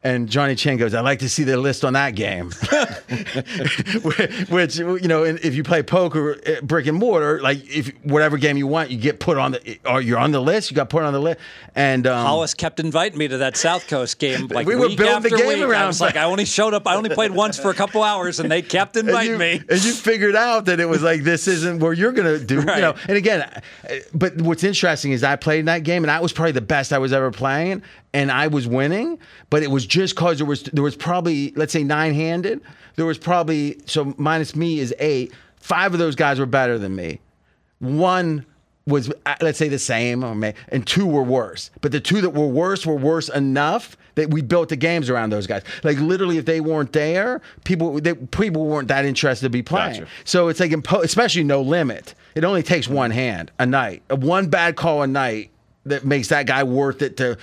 And 0.07 0.29
Johnny 0.29 0.55
Chan 0.55 0.77
goes, 0.77 0.93
"I'd 0.93 1.01
like 1.01 1.19
to 1.19 1.27
see 1.27 1.43
the 1.43 1.57
list 1.57 1.83
on 1.83 1.91
that 1.93 2.15
game." 2.15 2.51
Which 4.49 4.77
you 4.77 5.07
know, 5.07 5.25
if 5.25 5.53
you 5.53 5.63
play 5.63 5.83
poker, 5.83 6.39
uh, 6.47 6.61
brick 6.61 6.87
and 6.87 6.97
mortar, 6.97 7.41
like 7.41 7.57
if 7.69 7.89
whatever 8.03 8.37
game 8.37 8.55
you 8.55 8.67
want, 8.67 8.89
you 8.89 8.97
get 8.97 9.19
put 9.19 9.37
on 9.37 9.51
the, 9.51 9.79
or 9.85 10.01
you're 10.01 10.17
on 10.17 10.31
the 10.31 10.39
list. 10.39 10.71
You 10.71 10.75
got 10.75 10.89
put 10.89 11.03
on 11.03 11.11
the 11.11 11.19
list, 11.19 11.41
and 11.75 12.07
um, 12.07 12.25
Hollis 12.25 12.53
kept 12.53 12.79
inviting 12.79 13.17
me 13.17 13.27
to 13.27 13.39
that 13.39 13.57
South 13.57 13.87
Coast 13.87 14.17
game. 14.17 14.47
Like 14.57 14.65
We 14.65 14.75
were 14.75 14.87
week 14.87 14.97
building 14.97 15.29
the 15.29 15.37
game 15.37 15.67
week. 15.67 15.75
I 15.75 15.85
was 15.85 15.99
like, 15.99 16.15
I 16.15 16.23
only 16.23 16.45
showed 16.45 16.73
up. 16.73 16.87
I 16.87 16.95
only 16.95 17.09
played 17.09 17.31
once 17.31 17.59
for 17.59 17.69
a 17.69 17.73
couple 17.73 18.01
hours, 18.01 18.39
and 18.39 18.49
they 18.49 18.61
kept 18.61 18.95
and 18.95 19.09
inviting 19.09 19.33
you, 19.33 19.37
me. 19.37 19.61
and 19.69 19.83
you 19.83 19.91
figured 19.91 20.35
out 20.35 20.65
that 20.65 20.79
it 20.79 20.85
was 20.87 21.03
like 21.03 21.23
this 21.23 21.47
isn't 21.49 21.79
where 21.79 21.91
you're 21.91 22.13
gonna 22.13 22.39
do. 22.39 22.55
You 22.55 22.65
know, 22.65 22.95
and 23.09 23.17
again, 23.17 23.41
uh, 23.41 23.61
but 24.13 24.39
what's 24.41 24.63
interesting 24.63 25.11
is 25.11 25.23
I 25.23 25.35
played 25.35 25.59
in 25.59 25.65
that 25.65 25.83
game, 25.83 26.03
and 26.03 26.09
that 26.09 26.21
was 26.23 26.31
probably 26.31 26.53
the 26.53 26.61
best 26.61 26.93
I 26.93 26.97
was 26.97 27.11
ever 27.11 27.29
playing, 27.29 27.83
and 28.17 28.31
I 28.31 28.47
was 28.47 28.67
winning. 28.67 29.19
But 29.51 29.61
it 29.61 29.69
was 29.69 29.85
just 29.85 30.15
cause 30.15 30.39
there 30.39 30.47
was 30.47 30.63
there 30.63 30.83
was 30.83 30.95
probably 30.95 31.53
let's 31.55 31.71
say 31.71 31.83
nine 31.83 32.13
handed. 32.13 32.61
There 32.95 33.05
was 33.05 33.17
probably 33.19 33.79
so 33.85 34.15
minus 34.17 34.55
me 34.55 34.79
is 34.79 34.93
eight. 34.99 35.31
Five 35.57 35.93
of 35.93 35.99
those 35.99 36.15
guys 36.15 36.39
were 36.39 36.47
better 36.47 36.79
than 36.79 36.95
me. 36.95 37.19
One 37.79 38.45
was 38.87 39.11
uh, 39.27 39.35
let's 39.41 39.59
say 39.59 39.67
the 39.67 39.77
same, 39.77 40.23
and 40.23 40.87
two 40.87 41.05
were 41.05 41.21
worse. 41.21 41.69
But 41.81 41.91
the 41.91 41.99
two 41.99 42.21
that 42.21 42.31
were 42.31 42.47
worse 42.47 42.85
were 42.85 42.95
worse 42.95 43.29
enough 43.29 43.95
that 44.15 44.31
we 44.31 44.41
built 44.41 44.69
the 44.69 44.75
games 44.75 45.11
around 45.11 45.29
those 45.29 45.45
guys. 45.45 45.61
Like 45.83 45.99
literally, 45.99 46.39
if 46.39 46.45
they 46.45 46.59
weren't 46.59 46.93
there, 46.93 47.39
people 47.65 48.01
they, 48.01 48.15
people 48.15 48.65
weren't 48.65 48.87
that 48.87 49.05
interested 49.05 49.45
to 49.45 49.49
be 49.51 49.61
playing. 49.61 49.99
Gotcha. 49.99 50.07
So 50.23 50.47
it's 50.47 50.59
like 50.59 50.71
especially 51.03 51.43
no 51.43 51.61
limit. 51.61 52.15
It 52.33 52.43
only 52.43 52.63
takes 52.63 52.87
one 52.87 53.11
hand 53.11 53.51
a 53.59 53.65
night, 53.67 54.01
Uh, 54.09 54.15
one 54.15 54.49
bad 54.49 54.75
call 54.75 55.03
a 55.03 55.07
night 55.07 55.51
that 55.85 56.03
makes 56.03 56.29
that 56.29 56.47
guy 56.47 56.63
worth 56.63 57.03
it 57.03 57.17
to. 57.17 57.37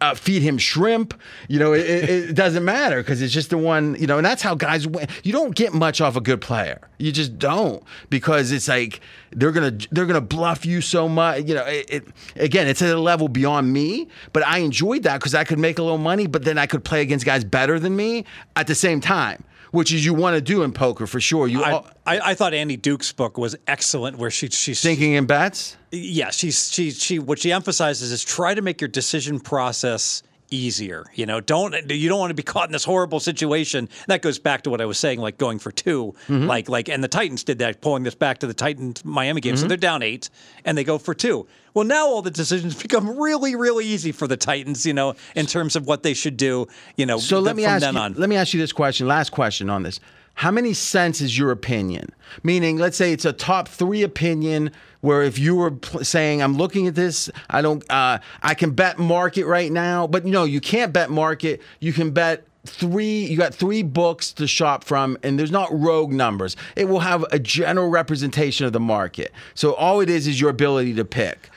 Uh, 0.00 0.14
feed 0.14 0.42
him 0.42 0.58
shrimp, 0.58 1.14
you 1.48 1.58
know. 1.58 1.72
It, 1.72 1.86
it, 1.86 2.10
it 2.30 2.34
doesn't 2.34 2.64
matter 2.64 3.02
because 3.02 3.20
it's 3.20 3.32
just 3.32 3.50
the 3.50 3.58
one, 3.58 3.96
you 3.98 4.06
know. 4.06 4.16
And 4.16 4.26
that's 4.26 4.42
how 4.42 4.54
guys 4.54 4.86
win. 4.86 5.08
You 5.22 5.32
don't 5.32 5.54
get 5.54 5.72
much 5.72 6.00
off 6.00 6.16
a 6.16 6.20
good 6.20 6.40
player. 6.40 6.80
You 6.98 7.12
just 7.12 7.38
don't 7.38 7.82
because 8.10 8.52
it's 8.52 8.68
like 8.68 9.00
they're 9.32 9.52
gonna 9.52 9.76
they're 9.90 10.06
gonna 10.06 10.20
bluff 10.20 10.64
you 10.64 10.80
so 10.80 11.08
much. 11.08 11.44
You 11.44 11.54
know, 11.54 11.64
it, 11.64 11.86
it 11.90 12.04
again, 12.36 12.68
it's 12.68 12.82
at 12.82 12.94
a 12.94 13.00
level 13.00 13.28
beyond 13.28 13.72
me. 13.72 14.08
But 14.32 14.46
I 14.46 14.58
enjoyed 14.58 15.02
that 15.04 15.18
because 15.20 15.34
I 15.34 15.44
could 15.44 15.58
make 15.58 15.78
a 15.78 15.82
little 15.82 15.98
money, 15.98 16.26
but 16.26 16.44
then 16.44 16.58
I 16.58 16.66
could 16.66 16.84
play 16.84 17.02
against 17.02 17.26
guys 17.26 17.44
better 17.44 17.78
than 17.78 17.96
me 17.96 18.24
at 18.56 18.66
the 18.66 18.74
same 18.74 19.00
time, 19.00 19.44
which 19.74 19.92
is 19.92 20.04
you 20.04 20.14
want 20.14 20.36
to 20.36 20.40
do 20.40 20.62
in 20.62 20.72
poker 20.72 21.06
for 21.06 21.20
sure. 21.20 21.48
You 21.48 21.62
I, 21.64 21.70
all, 21.72 21.86
I, 22.06 22.20
I 22.30 22.34
thought 22.34 22.54
Annie 22.54 22.76
Duke's 22.76 23.12
book 23.12 23.36
was 23.36 23.56
excellent, 23.66 24.16
where 24.18 24.30
she 24.30 24.48
she's 24.48 24.80
thinking 24.80 25.14
in 25.14 25.26
bets. 25.26 25.76
yeah 25.90 26.30
she's 26.30 26.72
she 26.72 26.90
she 26.90 27.18
what 27.18 27.38
she 27.40 27.52
emphasizes 27.52 28.12
is 28.12 28.24
try 28.24 28.54
to 28.54 28.62
make 28.62 28.80
your 28.80 28.88
decision 28.88 29.40
process 29.40 30.22
easier 30.50 31.04
you 31.14 31.26
know 31.26 31.40
don't 31.40 31.74
you 31.90 32.08
don't 32.08 32.18
want 32.18 32.30
to 32.30 32.34
be 32.34 32.42
caught 32.42 32.68
in 32.68 32.72
this 32.72 32.84
horrible 32.84 33.18
situation 33.20 33.88
that 34.06 34.22
goes 34.22 34.38
back 34.38 34.62
to 34.62 34.70
what 34.70 34.80
i 34.80 34.84
was 34.84 34.98
saying 34.98 35.18
like 35.20 35.38
going 35.38 35.58
for 35.58 35.72
2 35.72 36.14
Mm-hmm. 36.28 36.46
like 36.46 36.68
like 36.68 36.88
and 36.88 37.02
the 37.02 37.08
titans 37.08 37.42
did 37.44 37.58
that 37.58 37.80
pulling 37.80 38.02
this 38.04 38.14
back 38.14 38.38
to 38.38 38.46
the 38.46 38.54
titans 38.54 39.04
miami 39.04 39.40
game 39.40 39.54
Mm-hmm. 39.54 39.62
so 39.62 39.68
they're 39.68 39.76
down 39.76 40.02
eight 40.02 40.30
and 40.64 40.76
they 40.78 40.84
go 40.84 40.98
for 40.98 41.14
two 41.14 41.46
well 41.72 41.84
now 41.84 42.06
all 42.06 42.22
the 42.22 42.30
decisions 42.30 42.80
become 42.82 43.18
really 43.18 43.56
really 43.56 43.84
easy 43.86 44.12
for 44.12 44.26
the 44.28 44.36
titans 44.36 44.84
you 44.86 44.92
know 44.94 45.14
in 45.34 45.46
terms 45.46 45.76
of 45.76 45.86
what 45.86 46.02
they 46.02 46.14
should 46.14 46.36
do 46.36 46.66
you 46.96 47.06
know 47.06 47.18
So 47.18 47.40
let 47.40 47.56
me 47.56 47.64
ask 47.64 47.90
you, 47.92 47.98
on 47.98 48.14
let 48.14 48.28
me 48.28 48.36
ask 48.36 48.54
you 48.54 48.60
this 48.60 48.72
question. 48.72 49.06
Last 49.08 49.30
question 49.30 49.70
on 49.70 49.82
this. 49.82 49.98
How 50.34 50.50
many 50.50 50.74
cents 50.74 51.20
is 51.20 51.38
your 51.38 51.50
opinion? 51.50 52.10
Meaning, 52.42 52.76
let's 52.78 52.96
say 52.96 53.12
it's 53.12 53.24
a 53.24 53.32
top 53.32 53.68
three 53.68 54.02
opinion 54.02 54.70
where 55.00 55.22
if 55.22 55.38
you 55.38 55.54
were 55.54 55.70
pl- 55.70 56.04
saying, 56.04 56.42
"I'm 56.42 56.56
looking 56.56 56.86
at 56.86 56.94
this, 56.94 57.30
I 57.50 57.62
don't, 57.62 57.88
uh, 57.90 58.18
I 58.42 58.54
can 58.54 58.72
bet 58.72 58.98
market 58.98 59.46
right 59.46 59.70
now," 59.70 60.06
but 60.06 60.24
no, 60.24 60.44
you 60.44 60.60
can't 60.60 60.92
bet 60.92 61.10
market. 61.10 61.62
You 61.78 61.92
can 61.92 62.10
bet 62.10 62.44
three. 62.66 63.24
You 63.26 63.36
got 63.36 63.54
three 63.54 63.82
books 63.82 64.32
to 64.32 64.46
shop 64.46 64.82
from, 64.84 65.16
and 65.22 65.38
there's 65.38 65.52
not 65.52 65.68
rogue 65.70 66.12
numbers. 66.12 66.56
It 66.74 66.88
will 66.88 67.00
have 67.00 67.24
a 67.30 67.38
general 67.38 67.88
representation 67.88 68.66
of 68.66 68.72
the 68.72 68.80
market. 68.80 69.32
So 69.54 69.74
all 69.74 70.00
it 70.00 70.10
is 70.10 70.26
is 70.26 70.40
your 70.40 70.50
ability 70.50 70.94
to 70.94 71.04
pick. 71.04 71.50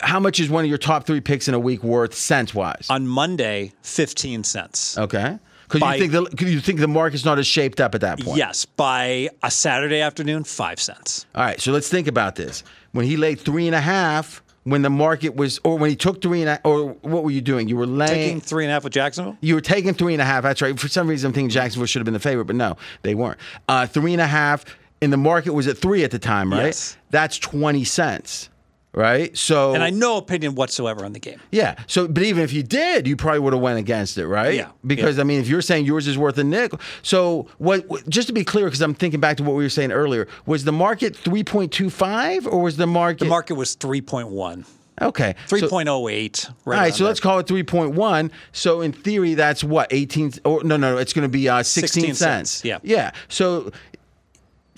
How 0.00 0.18
much 0.20 0.40
is 0.40 0.48
one 0.48 0.64
of 0.64 0.68
your 0.70 0.78
top 0.78 1.04
three 1.04 1.20
picks 1.20 1.46
in 1.48 1.52
a 1.52 1.58
week 1.58 1.82
worth 1.84 2.14
cents 2.14 2.54
wise? 2.54 2.86
on 2.88 3.06
monday 3.06 3.72
15 3.82 4.42
cents 4.42 4.96
Okay. 4.96 5.38
Because 5.70 6.00
you 6.00 6.08
think 6.08 6.12
the 6.36 6.46
you 6.46 6.60
think 6.60 6.80
the 6.80 6.88
market's 6.88 7.24
not 7.24 7.38
as 7.38 7.46
shaped 7.46 7.80
up 7.80 7.94
at 7.94 8.00
that 8.00 8.20
point. 8.20 8.36
yes 8.36 8.64
by 8.64 9.28
a 9.42 9.50
saturday 9.50 10.00
afternoon 10.00 10.44
five 10.44 10.80
cents 10.80 11.26
All 11.34 11.42
right. 11.44 11.60
So 11.60 11.72
let's 11.72 11.88
think 11.88 12.06
about 12.08 12.36
this. 12.36 12.62
When 12.92 13.06
he 13.06 13.16
laid 13.16 13.38
three 13.40 13.66
and 13.66 13.74
a 13.74 13.80
half, 13.80 14.42
when 14.64 14.82
the 14.82 14.90
market 14.90 15.36
was, 15.36 15.58
or 15.64 15.78
when 15.78 15.88
he 15.90 15.96
took 15.96 16.20
three 16.20 16.42
and 16.42 16.50
a, 16.50 16.60
or 16.68 16.88
what 17.02 17.24
were 17.24 17.30
you 17.30 17.40
doing? 17.40 17.68
You 17.68 17.76
were 17.76 17.86
laying. 17.86 18.10
taking 18.10 18.40
three 18.40 18.64
and 18.64 18.70
a 18.70 18.74
half 18.74 18.84
with 18.84 18.92
jacksonville 18.92 19.38
you 19.40 19.54
were 19.54 19.60
taking 19.60 19.94
three 19.94 20.12
and 20.12 20.20
a 20.20 20.24
half. 20.24 20.42
That's 20.42 20.60
right. 20.60 20.78
For 20.78 20.88
some 20.88 21.08
reason, 21.08 21.28
I'm 21.28 21.32
thinking 21.32 21.48
Jacksonville 21.50 21.86
should 21.86 22.00
have 22.00 22.04
been 22.04 22.14
the 22.14 22.20
favorite, 22.20 22.44
but 22.46 22.56
no, 22.56 22.76
they 23.02 23.14
weren't. 23.14 23.38
Uh, 23.68 23.86
three 23.86 24.12
and 24.12 24.20
a 24.20 24.26
half, 24.26 24.64
and 25.00 25.12
the 25.12 25.16
market 25.16 25.52
was 25.52 25.66
at 25.66 25.78
three 25.78 26.04
at 26.04 26.10
the 26.10 26.18
time, 26.18 26.52
right? 26.52 26.66
Yes. 26.66 26.96
That's 27.10 27.38
20 27.38 27.84
cents. 27.84 28.49
Right? 28.92 29.36
So 29.36 29.74
And 29.74 29.82
I 29.82 29.90
no 29.90 30.16
opinion 30.16 30.54
whatsoever 30.54 31.04
on 31.04 31.12
the 31.12 31.18
game. 31.20 31.40
yeah. 31.50 31.76
So, 31.86 32.08
but 32.08 32.22
even 32.22 32.42
if 32.42 32.52
you 32.52 32.62
did, 32.62 33.06
you 33.06 33.16
probably 33.16 33.40
would 33.40 33.52
have 33.52 33.62
went 33.62 33.78
against 33.78 34.18
it, 34.18 34.26
right? 34.26 34.54
Yeah. 34.54 34.70
Because 34.86 35.18
I 35.18 35.22
mean, 35.24 35.40
if 35.40 35.48
you're 35.48 35.62
saying 35.62 35.84
yours 35.86 36.06
is 36.08 36.18
worth 36.18 36.38
a 36.38 36.44
nickel, 36.44 36.80
so 37.02 37.46
what? 37.58 37.86
Just 38.08 38.28
to 38.28 38.34
be 38.34 38.44
clear, 38.44 38.64
because 38.66 38.80
I'm 38.80 38.94
thinking 38.94 39.20
back 39.20 39.36
to 39.38 39.42
what 39.44 39.54
we 39.56 39.62
were 39.62 39.68
saying 39.68 39.92
earlier, 39.92 40.26
was 40.46 40.64
the 40.64 40.72
market 40.72 41.14
3.25 41.14 42.46
or 42.46 42.60
was 42.62 42.76
the 42.76 42.86
market? 42.86 43.20
The 43.20 43.26
market 43.26 43.54
was 43.54 43.76
3.1, 43.76 44.64
okay. 45.02 45.34
3.08. 45.48 45.86
all 45.86 46.04
Right 46.04 46.76
right, 46.76 46.82
around 46.88 46.92
so 46.92 47.04
let's 47.04 47.20
call 47.20 47.38
it 47.38 47.46
3.1. 47.46 48.30
So 48.52 48.80
in 48.80 48.92
theory, 48.92 49.34
that's 49.34 49.62
what 49.64 49.88
18. 49.92 50.32
Or 50.44 50.62
no, 50.64 50.76
no, 50.76 50.98
it's 50.98 51.12
going 51.12 51.22
to 51.24 51.28
be 51.28 51.48
uh, 51.48 51.62
16, 51.62 52.02
16 52.02 52.14
cents, 52.14 52.64
yeah. 52.64 52.78
yeah. 52.82 53.12
So 53.28 53.70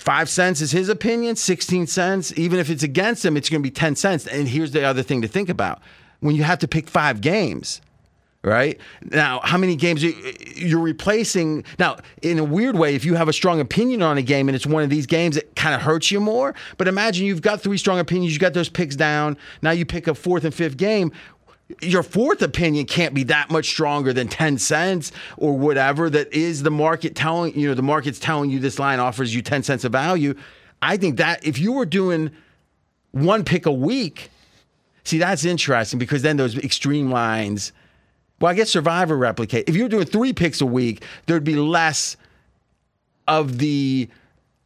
five 0.02 0.28
cents 0.28 0.60
is 0.60 0.72
his 0.72 0.88
opinion. 0.88 1.36
16 1.36 1.86
cents, 1.86 2.32
even 2.36 2.58
if 2.58 2.68
it's 2.68 2.82
against 2.82 3.24
him, 3.24 3.36
it's 3.36 3.48
going 3.48 3.62
to 3.62 3.66
be 3.66 3.70
10 3.70 3.96
cents. 3.96 4.26
And 4.26 4.48
here's 4.48 4.72
the 4.72 4.84
other 4.84 5.02
thing 5.02 5.22
to 5.22 5.28
think 5.28 5.48
about: 5.48 5.80
when 6.20 6.34
you 6.36 6.42
have 6.42 6.58
to 6.60 6.68
pick 6.68 6.88
five 6.88 7.20
games. 7.20 7.80
Right 8.44 8.80
now, 9.04 9.38
how 9.44 9.56
many 9.56 9.76
games 9.76 10.02
you- 10.02 10.16
you're 10.56 10.80
replacing? 10.80 11.62
Now, 11.78 11.98
in 12.22 12.40
a 12.40 12.44
weird 12.44 12.74
way, 12.74 12.96
if 12.96 13.04
you 13.04 13.14
have 13.14 13.28
a 13.28 13.32
strong 13.32 13.60
opinion 13.60 14.02
on 14.02 14.18
a 14.18 14.22
game 14.22 14.48
and 14.48 14.56
it's 14.56 14.66
one 14.66 14.82
of 14.82 14.90
these 14.90 15.06
games, 15.06 15.36
it 15.36 15.54
kind 15.54 15.76
of 15.76 15.80
hurts 15.82 16.10
you 16.10 16.18
more. 16.18 16.52
But 16.76 16.88
imagine 16.88 17.24
you've 17.24 17.40
got 17.40 17.60
three 17.60 17.78
strong 17.78 18.00
opinions, 18.00 18.32
you 18.32 18.40
got 18.40 18.52
those 18.52 18.68
picks 18.68 18.96
down. 18.96 19.36
Now 19.62 19.70
you 19.70 19.86
pick 19.86 20.08
a 20.08 20.14
fourth 20.16 20.42
and 20.44 20.52
fifth 20.52 20.76
game 20.76 21.12
your 21.80 22.02
fourth 22.02 22.42
opinion 22.42 22.86
can't 22.86 23.14
be 23.14 23.24
that 23.24 23.50
much 23.50 23.66
stronger 23.66 24.12
than 24.12 24.28
10 24.28 24.58
cents 24.58 25.12
or 25.36 25.56
whatever 25.56 26.10
that 26.10 26.32
is 26.32 26.62
the 26.62 26.70
market 26.70 27.14
telling 27.14 27.58
you 27.58 27.68
know 27.68 27.74
the 27.74 27.82
market's 27.82 28.18
telling 28.18 28.50
you 28.50 28.58
this 28.58 28.78
line 28.78 29.00
offers 29.00 29.34
you 29.34 29.42
10 29.42 29.62
cents 29.62 29.84
of 29.84 29.92
value. 29.92 30.34
I 30.80 30.96
think 30.96 31.16
that 31.16 31.46
if 31.46 31.58
you 31.58 31.72
were 31.72 31.86
doing 31.86 32.30
one 33.12 33.44
pick 33.44 33.66
a 33.66 33.72
week 33.72 34.30
see 35.04 35.18
that's 35.18 35.44
interesting 35.44 35.98
because 35.98 36.22
then 36.22 36.36
those 36.36 36.56
extreme 36.58 37.10
lines 37.10 37.72
well 38.40 38.50
i 38.50 38.54
guess 38.54 38.70
survivor 38.70 39.16
replicate. 39.16 39.68
If 39.68 39.76
you 39.76 39.84
were 39.84 39.88
doing 39.88 40.06
three 40.06 40.32
picks 40.32 40.60
a 40.60 40.66
week 40.66 41.04
there'd 41.26 41.44
be 41.44 41.56
less 41.56 42.16
of 43.28 43.58
the 43.58 44.08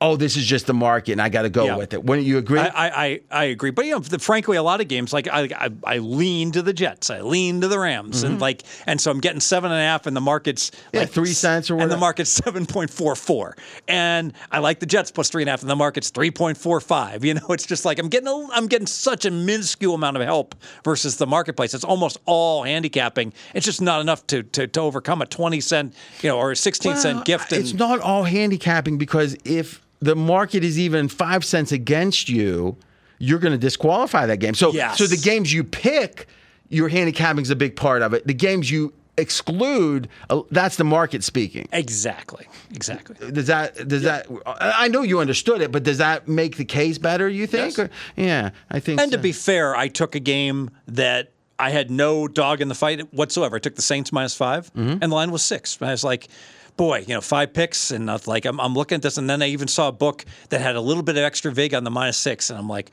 oh 0.00 0.14
this 0.16 0.36
is 0.36 0.44
just 0.44 0.66
the 0.66 0.74
market 0.74 1.12
and 1.12 1.22
i 1.22 1.28
got 1.30 1.42
to 1.42 1.48
go 1.48 1.64
Yeah. 1.64 1.76
with 1.76 1.94
it 1.94 2.04
wouldn't 2.04 2.26
you 2.26 2.36
agree 2.38 2.58
I, 2.60 2.66
I, 3.06 3.20
I- 3.30 3.44
agree, 3.44 3.70
but 3.70 3.84
you 3.86 3.92
know, 3.92 3.98
the, 4.00 4.18
frankly, 4.18 4.56
a 4.56 4.62
lot 4.62 4.80
of 4.80 4.88
games 4.88 5.12
like 5.12 5.28
I, 5.28 5.48
I, 5.56 5.70
I 5.84 5.98
lean 5.98 6.52
to 6.52 6.62
the 6.62 6.72
Jets, 6.72 7.10
I 7.10 7.20
lean 7.20 7.60
to 7.60 7.68
the 7.68 7.78
Rams, 7.78 8.22
and 8.24 8.40
like, 8.40 8.62
and 8.86 9.00
so 9.00 9.10
I'm 9.10 9.20
getting 9.20 9.40
seven 9.40 9.70
and 9.70 9.80
a 9.80 9.84
half, 9.84 10.06
and 10.06 10.16
the 10.16 10.20
market's 10.20 10.70
Mm-hmm. 10.70 10.88
Yeah, 10.96 11.00
like 11.00 11.10
three 11.10 11.32
cents 11.32 11.70
or 11.70 11.78
and 11.80 11.90
the 11.90 11.96
market's 11.96 12.30
seven 12.30 12.66
point 12.66 12.90
four 12.90 13.14
four, 13.14 13.56
and 13.88 14.32
I 14.50 14.58
like 14.58 14.80
the 14.80 14.86
Jets 14.86 15.10
plus 15.10 15.28
three 15.30 15.42
and 15.42 15.48
a 15.48 15.52
half, 15.52 15.60
and 15.62 15.70
the 15.70 15.76
market's 15.76 16.10
three 16.10 16.30
point 16.30 16.58
four 16.58 16.80
five. 16.80 17.24
You 17.24 17.34
know, 17.34 17.46
it's 17.50 17.66
just 17.66 17.84
like 17.84 17.98
I'm 17.98 18.08
getting 18.08 18.28
a, 18.28 18.48
I'm 18.52 18.66
getting 18.66 18.86
such 18.86 19.24
a 19.24 19.30
minuscule 19.30 19.94
amount 19.94 20.16
of 20.16 20.22
help 20.24 20.54
versus 20.84 21.16
the 21.16 21.26
marketplace. 21.26 21.72
It's 21.74 21.84
almost 21.84 22.18
all 22.26 22.64
handicapping. 22.64 23.32
It's 23.54 23.64
just 23.66 23.80
not 23.80 24.00
enough 24.00 24.26
to 24.28 24.42
to, 24.42 24.66
to 24.66 24.80
overcome 24.80 25.22
a 25.22 25.26
twenty 25.26 25.60
cent, 25.60 25.94
you 26.22 26.28
know, 26.30 26.38
or 26.38 26.50
a 26.50 26.56
sixteen 26.56 26.92
Well, 26.92 27.00
cent 27.00 27.24
gift. 27.24 27.52
It's 27.52 27.74
not 27.74 28.00
all 28.00 28.24
handicapping 28.24 28.98
because 28.98 29.36
if 29.44 29.80
the 30.00 30.14
market 30.16 30.62
is 30.64 30.78
even 30.78 31.08
five 31.08 31.44
cents 31.44 31.72
against 31.72 32.28
you, 32.28 32.76
you're 33.18 33.38
going 33.38 33.52
to 33.52 33.58
disqualify 33.58 34.26
that 34.26 34.38
game. 34.38 34.54
So, 34.54 34.72
Yes. 34.72 34.98
so 34.98 35.06
the 35.06 35.16
games 35.16 35.52
you 35.52 35.64
pick, 35.64 36.26
your 36.68 36.88
handicapping 36.88 37.42
is 37.42 37.50
a 37.50 37.56
big 37.56 37.76
part 37.76 38.02
of 38.02 38.12
it. 38.12 38.26
The 38.26 38.34
games 38.34 38.70
you 38.70 38.92
exclude, 39.18 40.08
uh, 40.30 40.42
that's 40.50 40.76
the 40.76 40.84
market 40.84 41.24
speaking. 41.24 41.66
exactly, 41.72 42.46
exactly. 42.74 43.16
Does 43.32 43.46
that 43.46 43.88
does 43.88 44.02
that? 44.02 44.26
I 44.46 44.88
know 44.88 45.02
you 45.02 45.20
understood 45.20 45.60
it, 45.62 45.72
but 45.72 45.82
does 45.82 45.98
that 45.98 46.28
make 46.28 46.56
the 46.56 46.64
case 46.64 46.98
better? 46.98 47.28
You 47.28 47.46
think? 47.46 47.76
Yes. 47.76 47.78
Or- 47.78 47.90
yeah, 48.16 48.50
I 48.70 48.80
think. 48.80 49.00
And 49.00 49.10
to 49.12 49.18
be 49.18 49.32
fair, 49.32 49.74
I 49.74 49.88
took 49.88 50.14
a 50.14 50.20
game 50.20 50.70
that 50.86 51.32
I 51.58 51.70
had 51.70 51.90
no 51.90 52.28
dog 52.28 52.60
in 52.60 52.68
the 52.68 52.74
fight 52.74 53.12
whatsoever. 53.14 53.56
I 53.56 53.58
took 53.58 53.76
the 53.76 53.82
Saints 53.82 54.12
minus 54.12 54.34
5 54.36 54.72
Mm-hmm. 54.74 54.98
and 55.02 55.10
the 55.10 55.14
line 55.14 55.30
was 55.30 55.42
six. 55.42 55.78
I 55.80 55.90
was 55.90 56.04
like, 56.04 56.28
boy, 56.76 57.04
you 57.06 57.14
know, 57.14 57.20
five 57.20 57.52
picks, 57.52 57.90
and 57.90 58.06
like, 58.26 58.44
I'm, 58.44 58.60
I'm 58.60 58.74
looking 58.74 58.96
at 58.96 59.02
this, 59.02 59.18
and 59.18 59.28
then 59.28 59.42
I 59.42 59.48
even 59.48 59.68
saw 59.68 59.88
a 59.88 59.92
book 59.92 60.24
that 60.50 60.60
had 60.60 60.76
a 60.76 60.80
little 60.80 61.02
bit 61.02 61.16
of 61.16 61.22
extra 61.22 61.50
vig 61.52 61.74
on 61.74 61.84
the 61.84 61.90
minus 61.90 62.16
six, 62.16 62.50
and 62.50 62.58
I'm 62.58 62.68
like. 62.68 62.90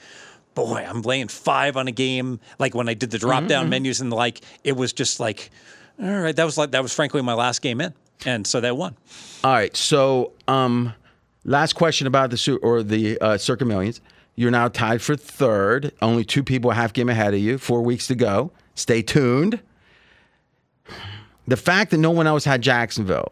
Boy, 0.55 0.85
I'm 0.87 1.01
laying 1.01 1.29
five 1.29 1.77
on 1.77 1.87
a 1.87 1.91
game. 1.91 2.39
Like 2.59 2.75
when 2.75 2.87
I 2.87 2.93
did 2.93 3.09
the 3.09 3.17
drop 3.17 3.39
Mm-hmm, 3.39 3.47
down 3.47 3.69
menus 3.69 4.01
and 4.01 4.13
like, 4.13 4.41
it 4.63 4.73
was 4.77 4.93
just 4.93 5.19
like, 5.19 5.49
all 5.99 6.07
right, 6.07 6.35
that 6.35 6.43
was 6.43 6.59
like 6.59 6.69
that 6.69 6.83
was 6.83 6.93
frankly 6.93 7.23
my 7.23 7.33
last 7.33 7.63
game 7.63 7.81
in, 7.81 7.91
and 8.23 8.45
so 8.45 8.61
that 8.61 8.77
won. 8.77 8.95
All 9.43 9.51
right. 9.51 9.75
So, 9.75 10.31
um, 10.47 10.93
last 11.43 11.73
question 11.73 12.05
about 12.05 12.29
the 12.29 12.37
Su- 12.37 12.59
or 12.61 12.83
the 12.83 13.17
uh, 13.19 13.35
Circa 13.39 13.65
Millions. 13.65 13.99
You're 14.35 14.51
now 14.51 14.67
tied 14.67 15.01
for 15.01 15.15
third. 15.15 15.91
Only 16.03 16.23
two 16.23 16.43
people 16.43 16.69
a 16.69 16.75
half 16.75 16.93
game 16.93 17.09
ahead 17.09 17.33
of 17.33 17.39
you. 17.39 17.57
Four 17.57 17.81
weeks 17.81 18.05
to 18.05 18.13
go. 18.15 18.51
Stay 18.75 19.01
tuned. 19.01 19.59
The 21.47 21.57
fact 21.57 21.89
that 21.89 21.97
no 21.97 22.11
one 22.11 22.27
else 22.27 22.45
had 22.45 22.61
Jacksonville, 22.61 23.31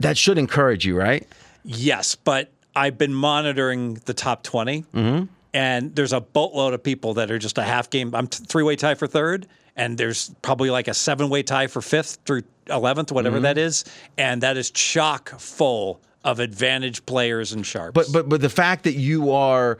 that 0.00 0.16
should 0.18 0.38
encourage 0.38 0.86
you, 0.86 0.96
right? 0.96 1.26
Yes, 1.64 2.14
but 2.14 2.50
I've 2.74 2.98
been 2.98 3.14
monitoring 3.14 3.94
the 4.04 4.14
top 4.14 4.42
20, 4.42 4.82
Mm-hmm. 4.94 5.24
and 5.54 5.94
there's 5.94 6.12
a 6.12 6.20
boatload 6.20 6.74
of 6.74 6.82
people 6.82 7.14
that 7.14 7.30
are 7.30 7.38
just 7.38 7.58
a 7.58 7.62
half 7.62 7.90
game. 7.90 8.14
I'm 8.14 8.26
t- 8.26 8.44
three 8.44 8.62
way 8.62 8.76
tie 8.76 8.94
for 8.94 9.06
third, 9.06 9.46
and 9.76 9.96
there's 9.98 10.30
probably 10.42 10.70
like 10.70 10.88
a 10.88 10.94
seven 10.94 11.28
way 11.30 11.42
tie 11.42 11.66
for 11.66 11.80
fifth 11.82 12.18
through 12.24 12.42
11th, 12.66 13.12
whatever 13.12 13.36
Mm-hmm. 13.36 13.42
that 13.44 13.58
is. 13.58 13.84
And 14.16 14.42
that 14.42 14.56
is 14.56 14.70
chock 14.70 15.30
full 15.38 16.00
of 16.24 16.40
advantage 16.40 17.04
players 17.06 17.52
and 17.52 17.64
sharps. 17.64 17.94
But 17.94 18.12
but 18.12 18.28
but 18.28 18.40
the 18.40 18.50
fact 18.50 18.84
that 18.84 18.94
you 18.94 19.30
are 19.32 19.78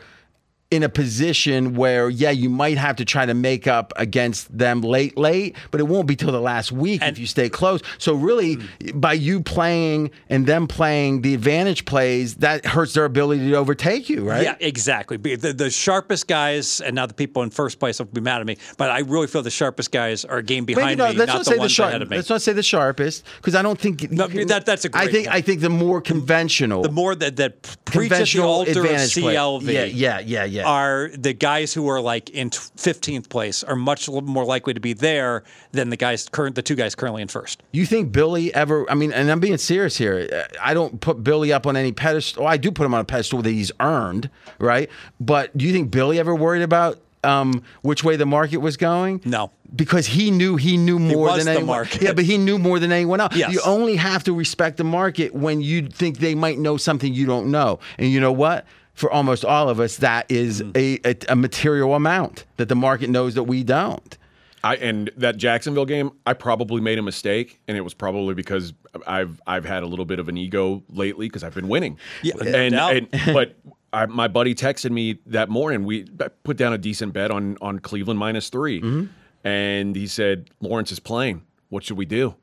in 0.70 0.82
a 0.82 0.89
position 0.89 1.74
where 1.77 2.11
yeah 2.11 2.28
you 2.31 2.51
might 2.51 2.77
have 2.77 2.95
to 2.97 3.03
try 3.05 3.24
to 3.24 3.32
make 3.32 3.66
up 3.66 3.90
against 3.97 4.57
them 4.57 4.82
late 4.82 5.16
late 5.16 5.57
but 5.70 5.81
it 5.81 5.85
won't 5.85 6.07
be 6.07 6.15
till 6.15 6.31
the 6.31 6.39
last 6.40 6.70
week 6.70 7.01
if 7.03 7.19
you 7.19 7.27
stay 7.27 7.49
close 7.49 7.81
so 7.97 8.12
really 8.12 8.59
by 8.93 9.15
you 9.15 9.40
playing 9.43 10.11
and 10.28 10.47
them 10.47 10.66
playing 10.66 11.23
the 11.23 11.32
advantage 11.32 11.86
plays 11.86 12.35
that 12.36 12.66
hurts 12.66 12.93
their 12.93 13.07
ability 13.07 13.49
to 13.49 13.55
overtake 13.57 14.11
you 14.11 14.28
right 14.28 14.43
Yeah, 14.43 14.57
exactly. 14.61 15.16
The, 15.16 15.55
the 15.55 15.70
sharpest 15.70 16.27
guys, 16.28 16.81
and 16.82 16.95
now 16.95 17.07
the 17.07 17.15
people 17.15 17.43
in 17.43 17.49
first 17.51 17.78
place 17.81 17.99
will 17.99 18.07
be 18.07 18.20
mad 18.20 18.40
at 18.43 18.47
me, 18.47 18.59
but 18.77 18.90
I 18.90 18.99
really 19.01 19.27
feel 19.27 19.43
the 19.43 19.51
sharpest 19.51 19.90
guys 19.90 20.24
are 20.27 20.39
a 20.39 20.43
game 20.43 20.65
behind 20.66 20.99
not, 20.99 21.12
me, 21.12 21.19
let's 21.19 21.28
not 21.28 21.35
not 21.36 21.39
the 21.39 21.45
say 21.51 21.55
the 21.55 21.61
ones 21.61 21.73
sharp, 21.73 21.89
ahead 21.90 22.03
of 22.03 22.11
me. 22.11 22.16
let's 22.16 22.28
not 22.28 22.43
say 22.43 22.53
the 22.53 22.62
sharpest 22.62 23.24
because 23.36 23.55
I 23.55 23.62
don't 23.62 23.78
think 23.81 24.11
No, 24.11 24.27
you 24.28 24.45
that- 24.45 24.66
that's 24.66 24.85
a 24.85 24.89
I 24.95 25.05
great 25.05 25.12
think 25.12 25.27
point. 25.28 25.36
I 25.36 25.40
think 25.40 25.61
the 25.62 25.70
more 25.70 26.03
conventional 26.03 26.82
the 26.82 26.90
more 26.93 27.15
that 27.15 27.36
that 27.36 27.62
preach 27.86 28.12
at 28.12 28.27
the 28.28 28.43
altar 28.43 28.70
of 28.73 28.77
advantage 28.85 29.15
play. 29.15 29.35
CLV. 29.35 29.62
yeah 29.73 29.85
yeah 29.85 30.19
yeah 30.20 30.45
yeah 30.45 30.57
are 30.66 31.10
the 31.16 31.32
guys 31.32 31.72
who 31.74 31.89
are 31.89 32.01
like 32.01 32.30
in 32.30 32.51
15th 32.51 33.28
place 33.28 33.62
are 33.64 33.76
much 33.76 34.09
more 34.09 34.44
likely 34.44 34.74
to 34.74 34.80
be 34.80 34.93
there 34.93 35.44
than 35.72 35.90
the 35.90 35.97
guys 35.97 36.28
current 36.28 36.55
the 36.55 36.62
two 36.62 36.74
guys 36.74 36.94
currently 36.94 37.22
in 37.22 37.28
first. 37.28 37.62
You 37.72 37.86
think 37.86 38.12
Billy 38.12 38.52
ever? 38.55 38.90
I 38.90 38.94
mean, 38.94 39.12
and 39.12 39.30
I'm 39.30 39.40
being 39.40 39.59
serious 39.59 39.97
here. 39.97 40.47
I 40.60 40.74
don't 40.74 41.01
put 41.01 41.22
Billy 41.22 41.52
up 41.52 41.66
on 41.66 41.76
any 41.76 41.93
pedestal. 41.93 42.47
I 42.47 42.56
do 42.56 42.70
put 42.70 42.85
him 42.86 42.94
on 42.94 43.01
a 43.01 43.05
pedestal 43.05 43.43
that 43.43 43.51
he's 43.51 43.72
earned, 43.80 44.30
right? 44.59 44.90
But 45.20 45.56
do 45.56 45.64
you 45.64 45.72
think 45.72 45.90
Billy 45.90 46.18
ever 46.18 46.35
worried 46.35 46.62
about 46.62 46.98
um, 47.24 47.62
which 47.82 48.05
way 48.05 48.16
the 48.16 48.26
market 48.26 48.59
was 48.59 48.76
going? 48.76 49.20
No. 49.24 49.51
because 49.74 50.06
he 50.06 50.30
knew 50.30 50.55
he 50.56 50.76
knew 50.76 50.98
more 50.98 51.26
was 51.26 51.44
than 51.44 51.47
the 51.47 51.60
anyone. 51.60 51.66
market. 51.78 52.01
Yeah, 52.01 52.12
but 52.12 52.24
he 52.24 52.39
knew 52.39 52.59
more 52.59 52.78
than 52.78 52.93
anyone 52.93 53.20
else. 53.20 53.35
Yes. 53.35 53.52
You 53.52 53.60
only 53.66 53.97
have 53.97 54.22
to 54.24 54.32
respect 54.32 54.76
the 54.76 54.85
market 54.85 55.35
when 55.35 55.60
you 55.60 55.89
think 55.89 56.18
they 56.18 56.35
might 56.36 56.59
know 56.59 56.76
something 56.76 57.12
you 57.12 57.26
don't 57.26 57.51
know. 57.51 57.80
And 57.98 58.09
you 58.10 58.20
know 58.20 58.32
what? 58.32 58.66
For 58.99 59.11
almost 59.12 59.45
all 59.45 59.69
of 59.69 59.79
us, 59.81 59.97
that 59.99 60.27
is 60.29 60.61
Mm. 60.62 60.77
a, 60.77 61.11
a, 61.11 61.16
a 61.33 61.37
material 61.37 61.95
amount 61.95 62.45
that 62.57 62.69
the 62.69 62.75
market 62.75 63.09
knows 63.11 63.35
that 63.35 63.45
we 63.45 63.62
don't. 63.62 64.19
I 64.65 64.75
and 64.77 65.09
that 65.16 65.37
Jacksonville 65.37 65.87
game, 65.87 66.11
I 66.27 66.33
probably 66.35 66.81
made 66.81 66.99
a 66.99 67.03
mistake, 67.03 67.61
and 67.69 67.77
it 67.77 67.83
was 67.83 67.95
probably 67.95 68.35
because 68.35 68.73
I've 69.07 69.41
I've 69.47 69.65
had 69.65 69.85
a 69.85 69.87
little 69.87 70.05
bit 70.05 70.19
of 70.19 70.29
an 70.29 70.37
ego 70.37 70.83
lately 70.91 71.29
because 71.29 71.45
I've 71.45 71.55
been 71.55 71.69
winning. 71.69 71.97
Yeah, 72.23 72.35
no 72.43 72.59
and, 72.59 72.73
doubt. 72.75 72.95
and 72.97 73.09
but 73.33 73.55
I, 73.93 74.07
my 74.07 74.27
buddy 74.27 74.55
texted 74.57 74.91
me 74.91 75.20
that 75.27 75.49
morning. 75.49 75.85
We 75.85 76.07
put 76.43 76.57
down 76.57 76.73
a 76.73 76.79
decent 76.79 77.12
bet 77.12 77.31
on 77.31 77.57
on 77.61 77.79
Cleveland 77.79 78.19
minus 78.19 78.49
3 78.51 78.81
Mm-hmm. 78.81 79.05
and 79.47 79.95
he 79.95 80.09
said 80.09 80.51
Lawrence 80.61 80.91
is 80.91 80.99
playing. 80.99 81.43
What 81.69 81.85
should 81.85 81.97
we 81.97 82.05
do? 82.05 82.35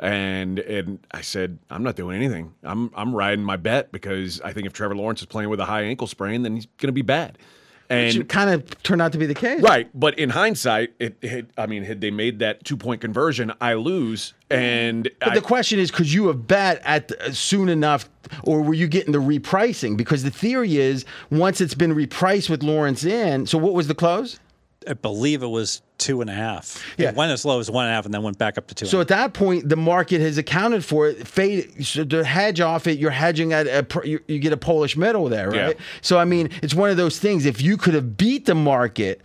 And 0.00 0.58
and 0.58 0.98
I 1.10 1.20
said 1.20 1.58
I'm 1.68 1.82
not 1.82 1.94
doing 1.94 2.16
anything. 2.16 2.54
I'm 2.62 2.90
I'm 2.94 3.14
riding 3.14 3.44
my 3.44 3.56
bet 3.56 3.92
because 3.92 4.40
I 4.40 4.52
think 4.52 4.66
if 4.66 4.72
Trevor 4.72 4.96
Lawrence 4.96 5.20
is 5.20 5.26
playing 5.26 5.50
with 5.50 5.60
a 5.60 5.66
high 5.66 5.82
ankle 5.82 6.06
sprain, 6.06 6.42
then 6.42 6.54
he's 6.54 6.66
going 6.78 6.88
to 6.88 6.92
be 6.92 7.02
bad. 7.02 7.38
And 7.90 8.16
It 8.16 8.28
kind 8.28 8.50
of 8.50 8.82
turned 8.84 9.02
out 9.02 9.10
to 9.12 9.18
be 9.18 9.26
the 9.26 9.34
case. 9.34 9.60
Right, 9.60 9.90
but 9.92 10.16
in 10.16 10.30
hindsight, 10.30 10.94
it, 11.00 11.16
it 11.22 11.50
I 11.58 11.66
mean, 11.66 11.82
had 11.82 12.00
they 12.00 12.12
made 12.12 12.38
that 12.38 12.64
two 12.64 12.76
point 12.76 13.00
conversion, 13.00 13.52
I 13.60 13.74
lose, 13.74 14.32
and 14.48 15.10
But 15.18 15.32
I, 15.32 15.34
the 15.34 15.40
question 15.40 15.80
is, 15.80 15.90
could 15.90 16.10
you 16.10 16.28
have 16.28 16.46
bet 16.46 16.80
at 16.84 17.08
the, 17.08 17.34
soon 17.34 17.68
enough, 17.68 18.08
or 18.44 18.62
were 18.62 18.74
you 18.74 18.86
getting 18.86 19.10
the 19.10 19.18
repricing? 19.18 19.96
Because 19.96 20.22
the 20.22 20.30
theory 20.30 20.76
is, 20.76 21.04
once 21.30 21.60
it's 21.60 21.74
been 21.74 21.92
repriced 21.92 22.48
with 22.48 22.62
Lawrence 22.62 23.02
in, 23.04 23.44
so 23.46 23.58
what 23.58 23.74
was 23.74 23.88
the 23.88 23.94
close? 23.96 24.38
I 24.88 24.94
believe 24.94 25.42
it 25.42 25.48
was 25.48 25.82
two 25.98 26.20
and 26.22 26.30
a 26.30 26.32
half. 26.32 26.82
Yeah. 26.96 27.10
It 27.10 27.14
went 27.14 27.32
as 27.32 27.44
low 27.44 27.60
as 27.60 27.70
one 27.70 27.84
and 27.84 27.92
a 27.92 27.94
half 27.94 28.06
and 28.06 28.14
then 28.14 28.22
went 28.22 28.38
back 28.38 28.56
up 28.56 28.66
to 28.68 28.74
two. 28.74 28.86
So 28.86 29.00
at 29.00 29.08
that 29.08 29.34
point, 29.34 29.68
the 29.68 29.76
market 29.76 30.20
has 30.22 30.38
accounted 30.38 30.84
for 30.84 31.08
it. 31.08 31.26
Fade 31.26 31.84
so 31.84 32.04
to 32.04 32.24
hedge 32.24 32.60
off 32.60 32.86
it. 32.86 32.98
You're 32.98 33.10
hedging 33.10 33.52
at 33.52 33.66
a 33.66 33.86
you, 34.08 34.20
you 34.26 34.38
get 34.38 34.52
a 34.52 34.56
Polish 34.56 34.96
middle 34.96 35.28
there, 35.28 35.50
right? 35.50 35.76
Yeah. 35.76 35.84
So 36.00 36.18
I 36.18 36.24
mean, 36.24 36.48
it's 36.62 36.74
one 36.74 36.88
of 36.90 36.96
those 36.96 37.18
things. 37.18 37.44
If 37.44 37.60
you 37.60 37.76
could 37.76 37.94
have 37.94 38.16
beat 38.16 38.46
the 38.46 38.54
market 38.54 39.20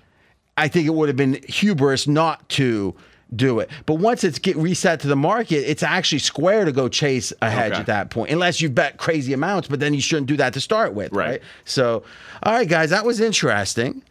I 0.58 0.70
think 0.70 0.88
it 0.88 0.92
would 0.92 1.10
have 1.10 1.18
been 1.18 1.42
hubris 1.50 2.08
not 2.08 2.48
to 2.50 2.96
do 3.36 3.60
it. 3.60 3.70
But 3.86 3.96
once 3.96 4.24
it's 4.24 4.40
get 4.40 4.56
reset 4.56 5.02
to 5.02 5.08
the 5.08 5.16
market, 5.18 5.70
it's 5.70 5.84
actually 5.84 6.20
square 6.20 6.64
to 6.64 6.72
go 6.72 6.88
chase 6.88 7.34
a 7.42 7.50
hedge 7.50 7.74
Okay. 7.74 7.82
at 7.82 7.86
that 7.88 8.10
point, 8.10 8.32
unless 8.32 8.62
you 8.62 8.70
bet 8.70 8.96
crazy 8.98 9.34
amounts. 9.34 9.68
But 9.68 9.82
then 9.82 9.94
you 9.94 10.00
shouldn't 10.00 10.28
do 10.28 10.38
that 10.38 10.54
to 10.54 10.62
start 10.62 10.94
with, 10.94 11.12
Right. 11.12 11.28
right? 11.30 11.42
So, 11.66 12.04
all 12.44 12.54
right, 12.54 12.70
guys, 12.70 12.90
that 12.92 13.04
was 13.06 13.20
interesting. 13.20 14.02